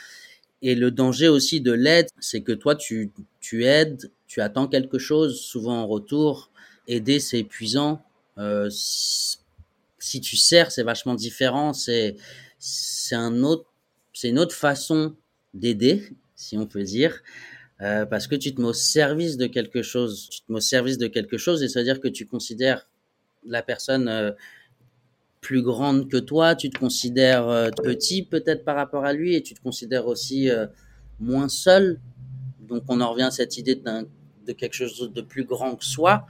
Et 0.62 0.74
le 0.74 0.90
danger 0.90 1.28
aussi 1.28 1.60
de 1.60 1.72
l'aide, 1.72 2.08
c'est 2.20 2.40
que 2.40 2.52
toi, 2.52 2.74
tu, 2.74 3.12
tu 3.40 3.64
aides, 3.64 4.10
tu 4.26 4.40
attends 4.40 4.68
quelque 4.68 4.98
chose, 4.98 5.40
souvent 5.40 5.82
en 5.82 5.86
retour. 5.86 6.50
Aider, 6.88 7.20
c'est 7.20 7.40
épuisant. 7.40 8.02
Euh, 8.38 8.68
si 8.70 10.20
tu 10.20 10.36
sers, 10.36 10.70
c'est 10.70 10.82
vachement 10.82 11.14
différent. 11.14 11.72
C'est 11.72 12.16
un 13.12 13.30
une 14.24 14.38
autre 14.38 14.54
façon 14.54 15.14
d'aider, 15.54 16.10
si 16.34 16.56
on 16.56 16.66
peut 16.66 16.82
dire, 16.82 17.22
euh, 17.80 18.06
parce 18.06 18.26
que 18.26 18.34
tu 18.34 18.54
te 18.54 18.60
mets 18.60 18.68
au 18.68 18.72
service 18.72 19.36
de 19.36 19.46
quelque 19.46 19.82
chose. 19.82 20.28
Tu 20.30 20.40
te 20.40 20.52
mets 20.52 20.58
au 20.58 20.60
service 20.60 20.98
de 20.98 21.06
quelque 21.06 21.38
chose, 21.38 21.62
et 21.62 21.68
ça 21.68 21.80
veut 21.80 21.84
dire 21.84 22.00
que 22.00 22.08
tu 22.08 22.26
considères 22.26 22.88
la 23.44 23.62
personne 23.62 24.08
euh, 24.08 24.32
plus 25.46 25.62
grande 25.62 26.10
que 26.10 26.16
toi, 26.16 26.56
tu 26.56 26.70
te 26.70 26.76
considères 26.76 27.48
euh, 27.48 27.70
petit 27.84 28.24
peut-être 28.24 28.64
par 28.64 28.74
rapport 28.74 29.04
à 29.04 29.12
lui, 29.12 29.36
et 29.36 29.42
tu 29.44 29.54
te 29.54 29.62
considères 29.62 30.08
aussi 30.08 30.50
euh, 30.50 30.66
moins 31.20 31.48
seul. 31.48 32.00
Donc 32.68 32.82
on 32.88 33.00
en 33.00 33.12
revient 33.12 33.22
à 33.22 33.30
cette 33.30 33.56
idée 33.56 33.76
de 33.76 34.52
quelque 34.52 34.74
chose 34.74 35.12
de 35.14 35.22
plus 35.22 35.44
grand 35.44 35.76
que 35.76 35.84
soi. 35.84 36.26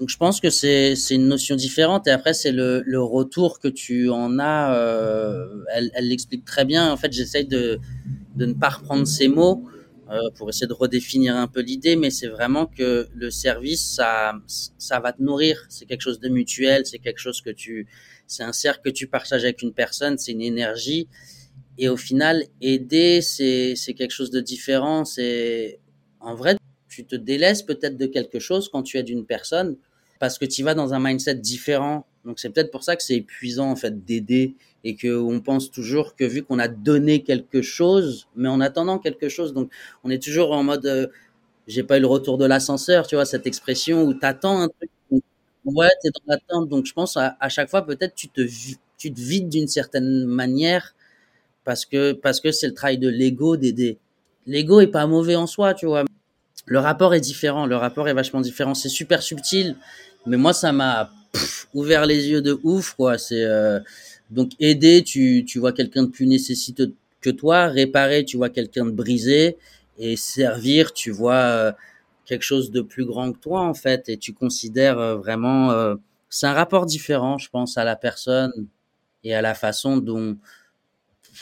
Donc 0.00 0.08
je 0.08 0.16
pense 0.16 0.40
que 0.40 0.50
c'est 0.50 0.96
une 1.10 1.28
notion 1.28 1.54
différente 1.54 2.08
et 2.08 2.10
après 2.10 2.34
c'est 2.34 2.50
le, 2.50 2.82
retour 3.00 3.60
que 3.60 3.68
tu 3.68 4.10
en 4.10 4.40
as. 4.40 4.74
Euh, 4.74 5.62
elle 5.72 6.08
l'explique 6.08 6.44
très 6.44 6.64
bien. 6.64 6.90
En 6.90 6.96
fait, 6.96 7.12
j'essaye 7.12 7.46
de 7.46 7.78
ne 8.36 8.54
pas 8.54 8.70
reprendre 8.70 9.06
ces 9.06 9.28
mots 9.28 9.64
pour 10.36 10.48
essayer 10.48 10.66
de 10.66 10.72
redéfinir 10.72 11.36
un 11.36 11.48
peu 11.48 11.60
l'idée, 11.60 11.96
mais 11.96 12.10
c'est 12.10 12.28
vraiment 12.28 12.66
que 12.66 13.08
le 13.14 13.30
service 13.30 14.00
ça 14.78 15.00
va 15.00 15.12
te 15.12 15.22
nourrir. 15.22 15.64
C'est 15.68 15.86
quelque 15.86 16.02
chose 16.02 16.18
de 16.18 16.28
mutuel. 16.28 16.86
C'est 16.86 16.98
quelque 16.98 17.20
chose 17.20 17.40
que 17.40 17.50
tu 17.50 17.86
c'est 18.26 18.42
un 18.42 18.52
cercle 18.52 18.90
que 18.90 18.94
tu 18.94 19.06
partages 19.06 19.44
avec 19.44 19.62
une 19.62 19.72
personne. 19.72 20.18
C'est 20.18 20.32
une 20.32 20.42
énergie 20.42 21.08
et 21.78 21.88
au 21.88 21.96
final 21.96 22.44
aider 22.60 23.20
c'est 23.20 23.74
quelque 23.96 24.12
chose 24.12 24.30
de 24.30 24.40
différent. 24.40 25.04
C'est 25.04 25.78
en 26.20 26.34
vrai 26.34 26.56
tu 26.88 27.04
te 27.04 27.16
délaisses 27.16 27.62
peut-être 27.62 27.96
de 27.96 28.06
quelque 28.06 28.38
chose 28.38 28.70
quand 28.70 28.82
tu 28.82 28.96
aides 28.96 29.10
une 29.10 29.26
personne 29.26 29.76
parce 30.18 30.38
que 30.38 30.46
tu 30.46 30.62
vas 30.62 30.74
dans 30.74 30.94
un 30.94 30.98
mindset 30.98 31.34
différent. 31.36 32.06
Donc 32.24 32.38
c'est 32.38 32.50
peut-être 32.50 32.70
pour 32.70 32.82
ça 32.82 32.96
que 32.96 33.02
c'est 33.02 33.16
épuisant 33.16 33.70
en 33.70 33.76
fait 33.76 34.04
d'aider 34.04 34.54
et 34.82 34.96
que 34.96 35.16
on 35.16 35.40
pense 35.40 35.70
toujours 35.70 36.16
que 36.16 36.24
vu 36.24 36.42
qu'on 36.42 36.58
a 36.58 36.68
donné 36.68 37.22
quelque 37.22 37.60
chose, 37.60 38.28
mais 38.34 38.48
en 38.48 38.60
attendant 38.60 38.98
quelque 38.98 39.28
chose, 39.28 39.52
donc 39.52 39.70
on 40.04 40.10
est 40.10 40.22
toujours 40.22 40.52
en 40.52 40.62
mode 40.62 40.86
euh, 40.86 41.06
j'ai 41.66 41.82
pas 41.82 41.98
eu 41.98 42.00
le 42.00 42.06
retour 42.06 42.38
de 42.38 42.44
l'ascenseur, 42.46 43.06
tu 43.06 43.16
vois 43.16 43.24
cette 43.24 43.46
expression 43.46 44.04
où 44.04 44.14
t'attends 44.14 44.60
un 44.60 44.68
truc, 44.68 44.90
ouais 45.66 45.88
t'es 46.02 46.10
dans 46.10 46.22
l'attente. 46.34 46.68
Donc 46.68 46.86
je 46.86 46.92
pense 46.92 47.16
à, 47.16 47.36
à 47.40 47.48
chaque 47.48 47.70
fois 47.70 47.84
peut-être 47.86 48.14
tu 48.14 48.28
te 48.28 48.42
tu 48.98 49.12
te 49.12 49.20
vides 49.20 49.48
d'une 49.48 49.68
certaine 49.68 50.24
manière 50.26 50.94
parce 51.64 51.84
que 51.86 52.12
parce 52.12 52.40
que 52.40 52.52
c'est 52.52 52.68
le 52.68 52.74
travail 52.74 52.98
de 52.98 53.08
l'ego 53.08 53.56
d'aider. 53.56 53.98
L'ego 54.46 54.80
est 54.80 54.86
pas 54.88 55.06
mauvais 55.06 55.36
en 55.36 55.46
soi, 55.46 55.74
tu 55.74 55.86
vois 55.86 56.04
le 56.66 56.78
rapport 56.80 57.14
est 57.14 57.20
différent, 57.20 57.66
le 57.66 57.76
rapport 57.76 58.08
est 58.08 58.14
vachement 58.14 58.40
différent. 58.40 58.74
C'est 58.74 58.88
super 58.88 59.22
subtil, 59.22 59.76
mais 60.26 60.36
moi 60.36 60.52
ça 60.52 60.72
m'a 60.72 61.10
ouvert 61.74 62.06
les 62.06 62.28
yeux 62.28 62.42
de 62.42 62.58
ouf 62.64 62.94
quoi. 62.94 63.18
C'est 63.18 63.44
euh, 63.44 63.80
donc 64.30 64.52
aider, 64.60 65.02
tu 65.04 65.44
tu 65.46 65.58
vois 65.58 65.72
quelqu'un 65.72 66.04
de 66.04 66.08
plus 66.10 66.26
nécessiteux 66.26 66.94
que 67.20 67.30
toi, 67.30 67.66
réparer, 67.68 68.24
tu 68.24 68.36
vois 68.36 68.50
quelqu'un 68.50 68.86
de 68.86 68.90
brisé, 68.90 69.56
et 69.98 70.16
servir, 70.16 70.92
tu 70.92 71.10
vois 71.10 71.34
euh, 71.34 71.72
quelque 72.26 72.42
chose 72.42 72.70
de 72.70 72.82
plus 72.82 73.06
grand 73.06 73.32
que 73.32 73.38
toi 73.38 73.62
en 73.62 73.74
fait, 73.74 74.08
et 74.08 74.18
tu 74.18 74.34
considères 74.34 74.98
euh, 74.98 75.16
vraiment. 75.16 75.96
c'est 76.28 76.46
un 76.46 76.52
rapport 76.52 76.86
différent, 76.86 77.38
je 77.38 77.48
pense, 77.50 77.78
à 77.78 77.84
la 77.84 77.96
personne 77.96 78.52
et 79.24 79.34
à 79.34 79.42
la 79.42 79.54
façon 79.54 79.96
dont 79.98 80.36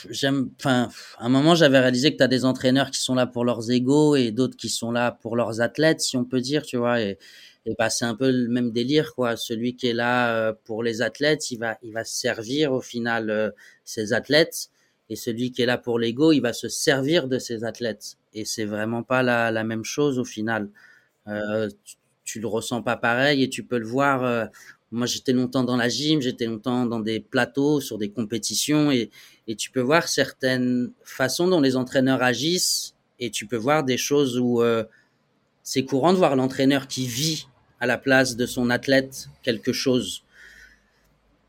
j'aime, 0.09 0.49
enfin, 0.59 0.89
à 1.17 1.25
un 1.25 1.29
moment, 1.29 1.55
j'avais 1.55 1.79
réalisé 1.79 2.11
que 2.11 2.17
tu 2.17 2.23
as 2.23 2.27
des 2.27 2.45
entraîneurs 2.45 2.91
qui 2.91 2.99
sont 2.99 3.15
là 3.15 3.27
pour 3.27 3.45
leurs 3.45 3.71
égaux 3.71 4.15
et 4.15 4.31
d'autres 4.31 4.57
qui 4.57 4.69
sont 4.69 4.91
là 4.91 5.11
pour 5.11 5.35
leurs 5.35 5.61
athlètes, 5.61 6.01
si 6.01 6.17
on 6.17 6.25
peut 6.25 6.41
dire, 6.41 6.63
tu 6.63 6.77
vois. 6.77 7.01
Et, 7.01 7.17
et 7.65 7.75
bah, 7.77 7.89
c'est 7.89 8.05
un 8.05 8.15
peu 8.15 8.31
le 8.31 8.47
même 8.47 8.71
délire, 8.71 9.15
quoi. 9.15 9.37
Celui 9.37 9.75
qui 9.75 9.87
est 9.87 9.93
là 9.93 10.35
euh, 10.35 10.53
pour 10.65 10.83
les 10.83 11.01
athlètes, 11.01 11.51
il 11.51 11.59
va, 11.59 11.77
il 11.81 11.93
va 11.93 12.03
servir 12.03 12.73
au 12.73 12.81
final 12.81 13.29
euh, 13.29 13.51
ses 13.83 14.13
athlètes. 14.13 14.69
Et 15.09 15.15
celui 15.15 15.51
qui 15.51 15.61
est 15.61 15.65
là 15.65 15.77
pour 15.77 15.99
l'ego, 15.99 16.31
il 16.31 16.41
va 16.41 16.53
se 16.53 16.67
servir 16.67 17.27
de 17.27 17.39
ses 17.39 17.63
athlètes. 17.63 18.17
Et 18.35 18.45
c'est 18.45 18.65
vraiment 18.65 19.01
pas 19.01 19.23
la, 19.23 19.63
même 19.63 19.83
chose 19.83 20.19
au 20.19 20.25
final. 20.25 20.69
Euh, 21.27 21.69
tu, 21.83 21.95
tu, 22.23 22.39
le 22.39 22.47
ressens 22.47 22.83
pas 22.83 22.97
pareil 22.97 23.41
et 23.41 23.49
tu 23.49 23.63
peux 23.63 23.79
le 23.79 23.87
voir. 23.87 24.23
Euh, 24.23 24.45
moi, 24.91 25.07
j'étais 25.07 25.33
longtemps 25.33 25.63
dans 25.63 25.77
la 25.77 25.89
gym, 25.89 26.21
j'étais 26.21 26.45
longtemps 26.45 26.85
dans 26.85 26.99
des 26.99 27.19
plateaux, 27.19 27.81
sur 27.81 27.97
des 27.97 28.09
compétitions, 28.11 28.91
et, 28.91 29.09
et 29.47 29.55
tu 29.55 29.71
peux 29.71 29.81
voir 29.81 30.07
certaines 30.07 30.91
façons 31.03 31.47
dont 31.47 31.59
les 31.61 31.75
entraîneurs 31.75 32.21
agissent, 32.21 32.93
et 33.19 33.31
tu 33.31 33.47
peux 33.47 33.57
voir 33.57 33.83
des 33.83 33.97
choses 33.97 34.37
où 34.37 34.61
euh, 34.61 34.83
c'est 35.63 35.83
courant 35.85 36.13
de 36.13 36.17
voir 36.17 36.35
l'entraîneur 36.35 36.87
qui 36.87 37.07
vit 37.07 37.47
à 37.79 37.87
la 37.87 37.97
place 37.97 38.35
de 38.35 38.45
son 38.45 38.69
athlète 38.69 39.29
quelque 39.43 39.73
chose. 39.73 40.23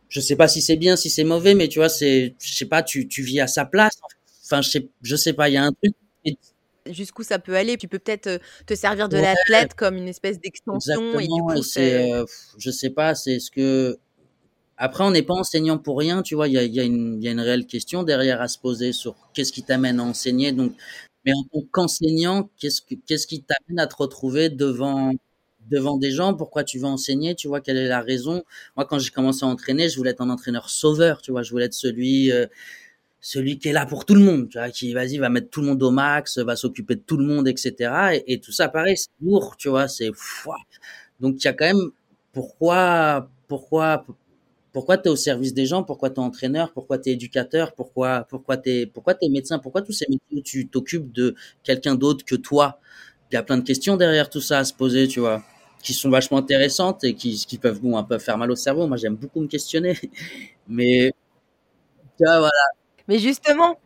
Je 0.09 0.20
sais 0.20 0.37
pas 0.37 0.49
si 0.49 0.62
c'est 0.62 0.76
bien, 0.76 0.97
si 0.97 1.11
c'est 1.11 1.24
mauvais, 1.24 1.55
mais 1.55 1.68
tu 1.68 1.78
vois, 1.78 1.89
c'est, 1.89 2.34
je 2.41 2.55
sais 2.55 2.66
pas, 2.66 2.82
tu, 2.82 3.09
tu 3.09 3.22
vis 3.22 3.41
à 3.41 3.47
sa 3.49 3.64
place. 3.64 3.99
Enfin, 4.45 4.62
je 4.62 4.70
sais, 4.70 4.89
je 5.03 5.16
sais 5.16 5.32
pas, 5.32 5.49
il 5.49 5.55
y 5.55 5.57
a 5.57 5.64
un 5.64 5.72
truc 5.72 5.95
jusqu'où 6.91 7.22
ça 7.22 7.39
peut 7.39 7.55
aller. 7.55 7.76
Tu 7.76 7.89
peux 7.89 7.99
peut-être 7.99 8.26
euh, 8.26 8.39
te 8.66 8.74
servir 8.74 9.09
de 9.09 9.16
ouais. 9.16 9.22
l'athlète 9.22 9.74
comme 9.74 9.97
une 9.97 10.09
espèce 10.09 10.41
d'extension. 10.41 11.18
Et 11.18 11.26
du 11.26 11.43
coup, 11.43 11.62
c'est, 11.62 12.12
euh, 12.12 12.24
je 12.59 12.70
sais 12.70 12.91
pas, 12.91 13.14
c'est 13.14 13.39
ce 13.39 13.51
que. 13.51 13.99
Après, 14.78 15.05
on 15.05 15.11
n'est 15.11 15.22
pas 15.22 15.34
enseignant 15.34 15.78
pour 15.78 15.99
rien, 15.99 16.22
tu 16.22 16.34
vois. 16.34 16.49
Il 16.49 16.55
y 16.55 16.59
a, 16.59 16.64
y, 16.64 16.80
a 16.80 16.82
une, 16.82 17.22
y 17.22 17.28
a 17.28 17.30
une 17.30 17.41
réelle 17.41 17.66
question 17.66 18.03
derrière 18.03 18.43
à 18.43 18.49
se 18.49 18.59
poser 18.59 18.93
sur 18.93 19.16
qu'est-ce 19.32 19.53
qui 19.53 19.62
t'amène 19.62 20.01
à 20.01 20.03
enseigner. 20.05 20.53
Donc, 20.53 20.74
mais 21.24 21.32
en 21.32 21.43
tant 21.45 21.66
qu'enseignant, 21.72 22.51
qu'est-ce 22.59 22.82
que, 22.82 22.95
qu'est-ce 23.07 23.26
qui 23.26 23.43
t'amène 23.43 23.78
à 23.78 23.87
te 23.87 23.97
retrouver 23.97 24.51
devant 24.51 25.12
devant 25.70 25.97
des 25.97 26.11
gens, 26.11 26.34
pourquoi 26.34 26.64
tu 26.64 26.78
veux 26.78 26.87
enseigner, 26.87 27.34
tu 27.34 27.49
vois, 27.49 27.61
quelle 27.61 27.76
est 27.76 27.89
la 27.89 28.01
raison? 28.01 28.45
Moi, 28.76 28.87
quand 28.87 28.99
j'ai 28.99 29.11
commencé 29.11 29.45
à 29.45 29.49
entraîner, 29.49 29.89
je 29.89 29.97
voulais 29.97 30.11
être 30.11 30.20
un 30.20 30.30
entraîneur 30.30 30.70
sauveur, 30.70 31.22
tu 31.22 31.32
vois, 31.32 31.43
je 31.43 31.51
voulais 31.51 31.66
être 31.66 31.74
celui 31.74 32.30
euh, 32.32 32.47
celui 33.27 33.59
qui 33.59 33.70
est 33.70 33.72
là 33.72 33.87
pour 33.87 34.05
tout 34.05 34.14
le 34.14 34.20
monde, 34.20 34.49
tu 34.49 34.57
vois, 34.57 34.70
qui 34.70 34.95
vas-y 34.95 35.18
va 35.18 35.29
mettre 35.29 35.51
tout 35.51 35.61
le 35.61 35.66
monde 35.66 35.83
au 35.83 35.91
max, 35.91 36.39
va 36.39 36.55
s'occuper 36.55 36.95
de 36.95 37.01
tout 37.01 37.16
le 37.16 37.24
monde, 37.24 37.49
etc. 37.49 38.22
Et, 38.24 38.39
tout 38.39 38.53
ça, 38.53 38.68
pareil, 38.68 38.97
c'est 38.97 39.11
lourd, 39.20 39.57
tu 39.57 39.68
vois, 39.68 39.89
c'est 39.89 40.12
donc 41.18 41.35
il 41.43 41.45
y 41.45 41.49
a 41.49 41.53
quand 41.53 41.66
même 41.66 41.91
pourquoi, 42.33 43.29
pourquoi, 43.49 44.07
pourquoi 44.72 44.97
tu 44.99 45.09
es 45.09 45.11
au 45.11 45.16
service 45.16 45.55
des 45.55 45.66
gens, 45.66 45.83
pourquoi 45.83 46.11
tu 46.11 46.16
es 46.16 46.18
entraîneur, 46.20 46.72
pourquoi 46.72 46.99
tu 46.99 47.11
es 47.11 47.14
éducateur, 47.14 47.74
pourquoi, 47.74 48.27
pourquoi 48.31 48.59
tu 48.59 48.70
es, 48.70 48.87
pourquoi 48.87 49.14
es 49.20 49.29
médecin, 49.29 49.59
pourquoi 49.59 49.83
tous 49.83 49.93
ces 49.93 50.07
métiers 50.09 50.39
où 50.39 50.43
tu 50.43 50.68
t'occupes 50.68 51.11
de 51.12 51.35
quelqu'un 51.64 51.97
d'autre 51.97 52.24
que 52.24 52.37
toi? 52.37 52.79
Il 53.33 53.35
y 53.35 53.39
a 53.39 53.43
plein 53.43 53.59
de 53.59 53.64
questions 53.64 53.97
derrière 53.97 54.31
tout 54.31 54.41
ça 54.41 54.61
à 54.61 54.64
se 54.64 54.72
poser, 54.72 55.09
tu 55.09 55.18
vois, 55.18 55.43
qui 55.83 55.95
sont 55.95 56.11
vachement 56.11 56.39
intéressantes 56.39 57.03
et 57.03 57.14
qui, 57.14 57.35
qui 57.47 57.59
peuvent 57.59 57.81
bon 57.81 57.97
un 57.97 58.05
peu 58.05 58.18
faire 58.18 58.39
mal 58.39 58.53
au 58.53 58.57
cerveau. 58.57 58.87
Moi, 58.87 58.99
j'aime 58.99 59.16
beaucoup 59.16 59.41
me 59.41 59.49
questionner, 59.49 59.99
mais 60.68 61.12
tu 62.18 62.24
vois, 62.24 62.39
voilà 62.39 62.53
mais 63.09 63.18
justement, 63.18 63.78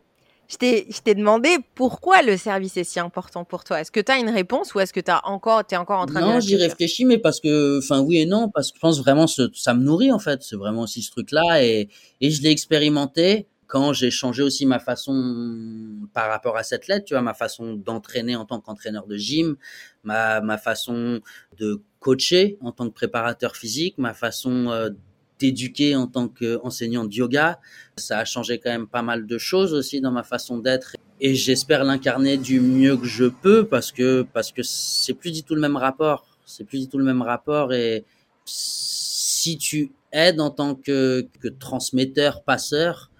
je 0.49 0.57
t'ai 0.57 1.15
demandé 1.15 1.57
pourquoi 1.75 2.21
le 2.21 2.35
service 2.35 2.75
est 2.77 2.83
si 2.83 2.99
important 2.99 3.45
pour 3.45 3.63
toi. 3.63 3.79
Est-ce 3.79 3.91
que 3.91 3.99
tu 3.99 4.11
as 4.11 4.17
une 4.17 4.29
réponse 4.29 4.73
ou 4.73 4.79
est-ce 4.79 4.91
que 4.91 4.99
tu 4.99 5.11
encore, 5.23 5.63
es 5.71 5.77
encore 5.77 6.01
en 6.01 6.05
train 6.05 6.19
non, 6.19 6.27
de 6.27 6.33
Non, 6.33 6.39
j'y 6.39 6.57
réfléchis, 6.57 7.05
mais 7.05 7.17
parce 7.17 7.39
que, 7.39 7.79
enfin, 7.79 8.01
oui 8.01 8.17
et 8.17 8.25
non, 8.25 8.49
parce 8.49 8.71
que 8.71 8.77
je 8.77 8.81
pense 8.81 8.99
vraiment 8.99 9.25
que 9.25 9.49
ça 9.53 9.73
me 9.73 9.83
nourrit 9.83 10.11
en 10.11 10.19
fait. 10.19 10.41
C'est 10.43 10.57
vraiment 10.57 10.81
aussi 10.81 11.01
ce 11.01 11.11
truc-là 11.11 11.63
et, 11.63 11.89
et 12.19 12.31
je 12.31 12.41
l'ai 12.41 12.49
expérimenté 12.49 13.47
quand 13.67 13.93
j'ai 13.93 14.11
changé 14.11 14.43
aussi 14.43 14.65
ma 14.65 14.79
façon 14.79 15.13
par 16.13 16.29
rapport 16.29 16.57
à 16.57 16.63
cette 16.63 16.89
lettre, 16.89 17.05
tu 17.05 17.13
vois, 17.13 17.21
ma 17.21 17.33
façon 17.33 17.75
d'entraîner 17.75 18.35
en 18.35 18.43
tant 18.43 18.59
qu'entraîneur 18.59 19.07
de 19.07 19.15
gym, 19.15 19.55
ma, 20.03 20.41
ma 20.41 20.57
façon 20.57 21.21
de 21.57 21.81
coacher 22.01 22.57
en 22.59 22.73
tant 22.73 22.89
que 22.89 22.93
préparateur 22.93 23.55
physique, 23.55 23.97
ma 23.97 24.13
façon 24.13 24.67
d'éduquer 25.41 25.95
en 25.95 26.05
tant 26.05 26.27
qu'enseignant 26.27 27.03
de 27.03 27.13
yoga. 27.13 27.59
Ça 27.97 28.19
a 28.19 28.25
changé 28.25 28.59
quand 28.59 28.69
même 28.69 28.87
pas 28.87 29.01
mal 29.01 29.25
de 29.25 29.37
choses 29.39 29.73
aussi 29.73 29.99
dans 29.99 30.11
ma 30.11 30.23
façon 30.23 30.59
d'être 30.59 30.95
et 31.19 31.33
j'espère 31.33 31.83
l'incarner 31.83 32.37
du 32.37 32.61
mieux 32.61 32.95
que 32.95 33.05
je 33.05 33.25
peux 33.25 33.65
parce 33.65 33.91
que 33.91 34.21
parce 34.33 34.51
que 34.51 34.61
c'est 34.63 35.15
plus 35.15 35.31
du 35.31 35.43
tout 35.43 35.55
le 35.55 35.61
même 35.61 35.77
rapport. 35.77 36.27
C'est 36.45 36.63
plus 36.63 36.81
du 36.81 36.87
tout 36.87 36.99
le 36.99 37.03
même 37.03 37.23
rapport 37.23 37.73
et 37.73 38.05
si 38.45 39.57
tu 39.57 39.91
aides 40.11 40.39
en 40.39 40.51
tant 40.51 40.75
que, 40.75 41.27
que 41.39 41.47
transmetteur, 41.47 42.43
passeur, 42.43 43.11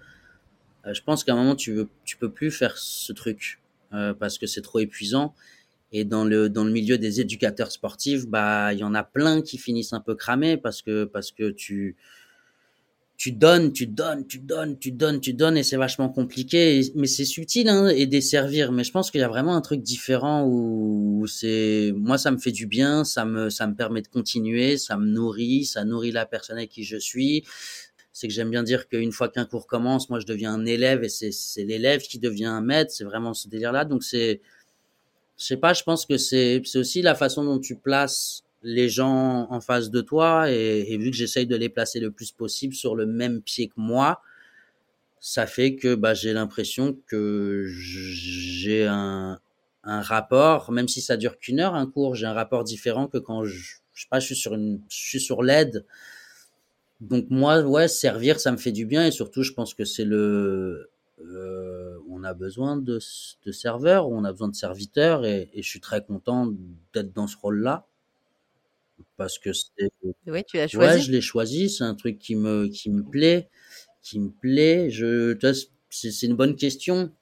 euh, 0.86 0.94
je 0.94 1.02
pense 1.02 1.24
qu'à 1.24 1.32
un 1.32 1.36
moment 1.36 1.56
tu 1.56 1.88
peux 2.20 2.30
plus 2.30 2.52
faire 2.52 2.78
ce 2.78 3.12
truc 3.12 3.60
euh, 3.92 4.14
parce 4.14 4.38
que 4.38 4.46
c'est 4.46 4.62
trop 4.62 4.78
épuisant. 4.78 5.34
Et 5.92 6.04
dans 6.04 6.24
le 6.24 6.48
dans 6.48 6.64
le 6.64 6.72
milieu 6.72 6.98
des 6.98 7.20
éducateurs 7.20 7.70
sportifs, 7.70 8.26
bah 8.26 8.72
il 8.72 8.78
y 8.78 8.84
en 8.84 8.94
a 8.94 9.04
plein 9.04 9.42
qui 9.42 9.58
finissent 9.58 9.92
un 9.92 10.00
peu 10.00 10.14
cramés 10.14 10.56
parce 10.56 10.82
que 10.82 11.04
parce 11.04 11.32
que 11.32 11.50
tu 11.50 11.96
tu 13.22 13.30
donnes, 13.30 13.72
tu 13.72 13.86
donnes, 13.86 14.26
tu 14.26 14.40
donnes, 14.40 14.76
tu 14.80 14.90
donnes, 14.90 15.20
tu 15.20 15.32
donnes, 15.32 15.56
et 15.56 15.62
c'est 15.62 15.76
vachement 15.76 16.08
compliqué. 16.08 16.82
mais 16.96 17.06
c'est 17.06 17.24
subtil, 17.24 17.68
hein, 17.68 17.86
et 17.86 18.06
desservir. 18.06 18.72
Mais 18.72 18.82
je 18.82 18.90
pense 18.90 19.12
qu'il 19.12 19.20
y 19.20 19.22
a 19.22 19.28
vraiment 19.28 19.54
un 19.54 19.60
truc 19.60 19.80
différent 19.80 20.44
où, 20.44 21.24
c'est, 21.28 21.92
moi, 21.94 22.18
ça 22.18 22.32
me 22.32 22.38
fait 22.38 22.50
du 22.50 22.66
bien, 22.66 23.04
ça 23.04 23.24
me, 23.24 23.48
ça 23.48 23.68
me 23.68 23.76
permet 23.76 24.02
de 24.02 24.08
continuer, 24.08 24.76
ça 24.76 24.96
me 24.96 25.06
nourrit, 25.06 25.64
ça 25.66 25.84
nourrit 25.84 26.10
la 26.10 26.26
personne 26.26 26.56
avec 26.56 26.70
qui 26.70 26.82
je 26.82 26.96
suis. 26.96 27.44
C'est 28.12 28.26
que 28.26 28.34
j'aime 28.34 28.50
bien 28.50 28.64
dire 28.64 28.88
qu'une 28.88 29.12
fois 29.12 29.28
qu'un 29.28 29.44
cours 29.44 29.68
commence, 29.68 30.10
moi, 30.10 30.18
je 30.18 30.26
deviens 30.26 30.52
un 30.52 30.66
élève, 30.66 31.04
et 31.04 31.08
c'est, 31.08 31.30
c'est 31.30 31.62
l'élève 31.62 32.02
qui 32.02 32.18
devient 32.18 32.46
un 32.46 32.60
maître. 32.60 32.90
C'est 32.90 33.04
vraiment 33.04 33.34
ce 33.34 33.46
délire-là. 33.48 33.84
Donc 33.84 34.02
c'est, 34.02 34.40
je 35.38 35.44
sais 35.44 35.56
pas, 35.56 35.72
je 35.72 35.82
pense 35.82 36.06
que 36.06 36.16
c'est, 36.18 36.62
aussi 36.76 37.02
la 37.02 37.14
façon 37.14 37.44
dont 37.44 37.58
tu 37.58 37.76
places 37.76 38.42
les 38.62 38.88
gens 38.88 39.48
en 39.50 39.60
face 39.60 39.90
de 39.90 40.00
toi 40.00 40.50
et, 40.50 40.96
vu 40.96 41.10
que 41.10 41.16
j'essaye 41.16 41.46
de 41.46 41.56
les 41.56 41.68
placer 41.68 41.98
le 42.00 42.10
plus 42.12 42.30
possible 42.30 42.74
sur 42.74 42.94
le 42.94 43.06
même 43.06 43.42
pied 43.42 43.68
que 43.68 43.74
moi, 43.76 44.22
ça 45.20 45.46
fait 45.46 45.76
que 45.76 45.94
bah, 45.94 46.14
j'ai 46.14 46.32
l'impression 46.32 46.96
que 47.06 47.66
j'ai 47.68 48.86
un, 48.86 49.40
un 49.84 50.00
rapport, 50.00 50.70
même 50.70 50.88
si 50.88 51.00
ça 51.00 51.16
dure 51.16 51.38
qu'une 51.38 51.60
heure 51.60 51.74
un 51.74 51.86
cours, 51.86 52.14
j'ai 52.14 52.26
un 52.26 52.32
rapport 52.32 52.64
différent 52.64 53.08
que 53.08 53.18
quand 53.18 53.44
je, 53.44 53.76
je 53.94 54.02
sais 54.02 54.08
pas, 54.08 54.20
je 54.20 54.26
suis 54.26 54.36
sur 54.36 54.54
une, 54.54 54.80
je 54.88 54.96
suis 54.96 55.20
sur 55.20 55.42
l'aide. 55.42 55.84
Donc 57.00 57.26
moi, 57.30 57.60
ouais, 57.62 57.88
servir, 57.88 58.38
ça 58.38 58.52
me 58.52 58.56
fait 58.56 58.72
du 58.72 58.86
bien 58.86 59.06
et 59.06 59.10
surtout, 59.10 59.42
je 59.42 59.52
pense 59.52 59.74
que 59.74 59.84
c'est 59.84 60.04
le, 60.04 60.91
euh, 61.20 61.98
on 62.08 62.24
a 62.24 62.34
besoin 62.34 62.76
de, 62.76 62.98
de 63.46 63.52
serveurs, 63.52 64.08
on 64.08 64.24
a 64.24 64.32
besoin 64.32 64.48
de 64.48 64.54
serviteurs 64.54 65.24
et, 65.24 65.50
et 65.54 65.62
je 65.62 65.68
suis 65.68 65.80
très 65.80 66.04
content 66.04 66.52
d'être 66.94 67.12
dans 67.12 67.26
ce 67.26 67.36
rôle-là 67.36 67.86
parce 69.16 69.38
que 69.38 69.52
c'est 69.52 69.90
Oui, 70.26 70.42
tu 70.44 70.56
l'as 70.56 70.66
choisi? 70.68 70.98
ouais, 70.98 71.00
je 71.00 71.10
l'ai 71.12 71.20
choisi, 71.20 71.70
c'est 71.70 71.84
un 71.84 71.94
truc 71.94 72.18
qui 72.18 72.36
me 72.36 72.68
qui 72.68 72.90
me 72.90 73.02
plaît 73.04 73.48
qui 74.02 74.20
me 74.20 74.30
plaît. 74.30 74.90
Je 74.90 75.36
c'est 75.90 76.12
c'est 76.12 76.26
une 76.26 76.36
bonne 76.36 76.56
question. 76.56 77.12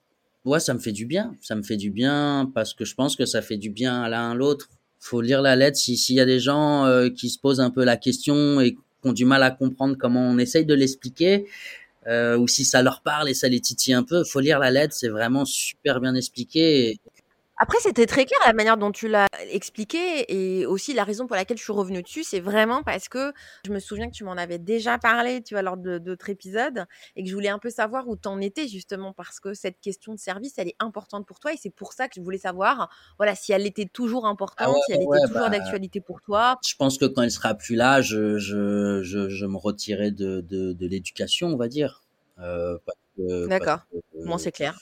Ouais, 0.46 0.60
ça 0.60 0.74
me 0.74 0.80
fait 0.80 0.92
du 0.92 1.06
bien, 1.06 1.36
ça 1.42 1.56
me 1.56 1.62
fait 1.64 1.76
du 1.78 1.90
bien 1.90 2.50
parce 2.54 2.74
que 2.74 2.84
je 2.84 2.94
pense 2.96 3.16
que 3.16 3.26
ça 3.26 3.42
fait 3.42 3.58
du 3.58 3.70
bien 3.70 4.02
à 4.02 4.10
l'un 4.10 4.32
à 4.32 4.36
l'autre. 4.36 4.70
Faut 5.00 5.22
lire 5.22 5.42
la 5.42 5.56
lettre 5.56 5.78
si 5.78 5.96
s'il 5.98 6.16
y 6.16 6.20
a 6.20 6.26
des 6.26 6.40
gens, 6.40 6.86
euh, 6.86 7.10
qui 7.10 7.30
se 7.30 7.38
posent 7.40 7.60
un 7.60 7.70
peu 7.70 7.84
la 7.84 7.96
question 7.98 8.60
et 8.60 8.74
qui 8.74 8.80
ont 9.04 9.12
du 9.14 9.24
mal 9.26 9.42
à 9.44 9.50
comprendre 9.52 9.96
comment 9.98 10.22
on 10.30 10.38
essaye 10.38 10.66
de 10.66 10.74
l'expliquer, 10.74 11.46
euh, 12.06 12.38
ou 12.38 12.48
si 12.48 12.64
ça 12.64 12.82
leur 12.82 13.02
parle 13.02 13.28
et 13.28 13.34
ça 13.34 13.48
les 13.48 13.60
titille 13.60 13.94
un 13.94 14.02
peu, 14.02 14.24
faut 14.24 14.40
lire 14.40 14.58
la 14.58 14.70
lettre, 14.70 14.94
c'est 14.94 15.08
vraiment 15.08 15.44
super 15.44 16.00
bien 16.00 16.14
expliqué 16.14 16.98
après, 17.62 17.76
c'était 17.82 18.06
très 18.06 18.24
clair 18.24 18.40
la 18.46 18.54
manière 18.54 18.78
dont 18.78 18.90
tu 18.90 19.06
l'as 19.06 19.26
expliqué 19.50 20.24
et 20.28 20.64
aussi 20.64 20.94
la 20.94 21.04
raison 21.04 21.26
pour 21.26 21.36
laquelle 21.36 21.58
je 21.58 21.62
suis 21.62 21.74
revenue 21.74 22.02
dessus, 22.02 22.24
c'est 22.24 22.40
vraiment 22.40 22.82
parce 22.82 23.10
que 23.10 23.34
je 23.66 23.70
me 23.70 23.78
souviens 23.80 24.06
que 24.08 24.14
tu 24.14 24.24
m'en 24.24 24.32
avais 24.32 24.58
déjà 24.58 24.96
parlé, 24.96 25.42
tu 25.42 25.52
vois, 25.52 25.60
lors 25.60 25.76
d'autres 25.76 26.30
épisodes 26.30 26.86
et 27.16 27.22
que 27.22 27.28
je 27.28 27.34
voulais 27.34 27.50
un 27.50 27.58
peu 27.58 27.68
savoir 27.68 28.08
où 28.08 28.16
t'en 28.16 28.40
étais 28.40 28.66
justement 28.66 29.12
parce 29.12 29.40
que 29.40 29.52
cette 29.52 29.78
question 29.78 30.14
de 30.14 30.18
service, 30.18 30.54
elle 30.56 30.68
est 30.68 30.76
importante 30.78 31.26
pour 31.26 31.38
toi 31.38 31.52
et 31.52 31.58
c'est 31.60 31.68
pour 31.68 31.92
ça 31.92 32.08
que 32.08 32.14
je 32.16 32.22
voulais 32.22 32.38
savoir, 32.38 32.88
voilà, 33.18 33.34
si 33.34 33.52
elle 33.52 33.66
était 33.66 33.84
toujours 33.84 34.24
ah 34.24 34.30
importante, 34.30 34.76
si 34.86 34.92
elle 34.92 35.02
était 35.02 35.26
toujours 35.26 35.50
bah, 35.50 35.50
d'actualité 35.50 36.00
pour 36.00 36.22
toi. 36.22 36.56
Je 36.66 36.74
pense 36.76 36.96
que 36.96 37.04
quand 37.04 37.20
elle 37.20 37.30
sera 37.30 37.52
plus 37.52 37.76
là, 37.76 38.00
je, 38.00 38.38
je, 38.38 39.02
je, 39.02 39.44
me 39.44 39.58
retirerai 39.58 40.12
de, 40.12 40.40
de, 40.40 40.72
de 40.72 40.86
l'éducation, 40.86 41.48
on 41.48 41.58
va 41.58 41.68
dire. 41.68 42.04
Euh, 42.38 42.78
D'accord, 43.48 43.80
bon, 44.24 44.38
c'est 44.38 44.50
clair 44.50 44.78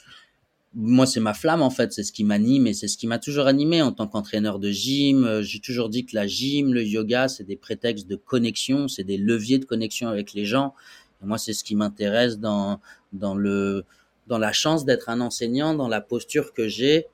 moi, 0.75 1.07
c'est 1.07 1.21
ma 1.21 1.35
flamme 1.35 1.63
en 1.63 1.71
fait, 1.71 1.93
c'est 1.93 2.03
ce 2.03 2.13
qui 2.13 2.25
m'anime 2.25 2.67
et 2.67 2.75
c'est 2.75 2.89
ce 2.89 2.99
qui 2.99 3.07
m'a 3.07 3.19
toujours 3.19 3.47
animé 3.47 3.81
en 3.81 3.93
tant 3.93 4.07
qu'entraîneur 4.07 4.59
de 4.59 4.71
gym. 4.71 5.25
Euh, 5.25 5.43
j'ai 5.43 5.61
toujours 5.61 5.89
dit 5.89 6.05
que 6.05 6.15
la 6.15 6.27
gym, 6.27 6.75
le 6.75 6.85
yoga, 6.85 7.29
c'est 7.29 7.45
des 7.45 7.57
prétextes 7.57 8.07
de 8.07 8.17
connexion, 8.17 8.87
c'est 8.87 9.05
des 9.05 9.17
leviers 9.17 9.59
de 9.59 9.65
connexion 9.65 10.09
avec 10.09 10.35
les 10.35 10.45
gens. 10.45 10.75
Et 11.23 11.27
moi, 11.27 11.39
c'est 11.39 11.53
ce 11.53 11.65
qui 11.65 11.75
m'intéresse 11.75 12.39
dans 12.39 12.81
dans 13.13 13.35
le 13.35 13.85
dans 14.27 14.39
la 14.39 14.53
chance 14.53 14.85
d'être 14.85 15.09
un 15.09 15.21
enseignant, 15.21 15.75
dans 15.75 15.89
la 15.89 16.03
posture 16.03 16.53
que 16.53 16.69
j'ai. 16.69 17.07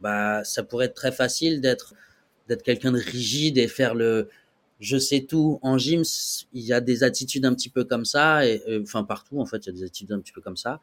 Bah, 0.00 0.42
ça 0.44 0.62
pourrait 0.64 0.86
être 0.86 0.94
très 0.94 1.12
facile 1.12 1.60
d'être 1.60 1.94
d'être 2.48 2.62
quelqu'un 2.62 2.92
de 2.92 2.98
rigide 2.98 3.58
et 3.58 3.68
faire 3.68 3.94
le 3.94 4.28
je 4.80 4.98
sais 4.98 5.20
tout. 5.20 5.60
En 5.62 5.78
gym, 5.78 6.02
il 6.52 6.62
y 6.64 6.72
a 6.72 6.80
des 6.80 7.04
attitudes 7.04 7.44
un 7.44 7.54
petit 7.54 7.68
peu 7.68 7.84
comme 7.84 8.04
ça, 8.04 8.46
et, 8.46 8.62
enfin 8.82 9.04
partout 9.04 9.40
en 9.40 9.46
fait, 9.46 9.58
il 9.58 9.66
y 9.66 9.70
a 9.70 9.72
des 9.72 9.84
attitudes 9.84 10.12
un 10.12 10.20
petit 10.20 10.32
peu 10.32 10.40
comme 10.40 10.56
ça 10.56 10.80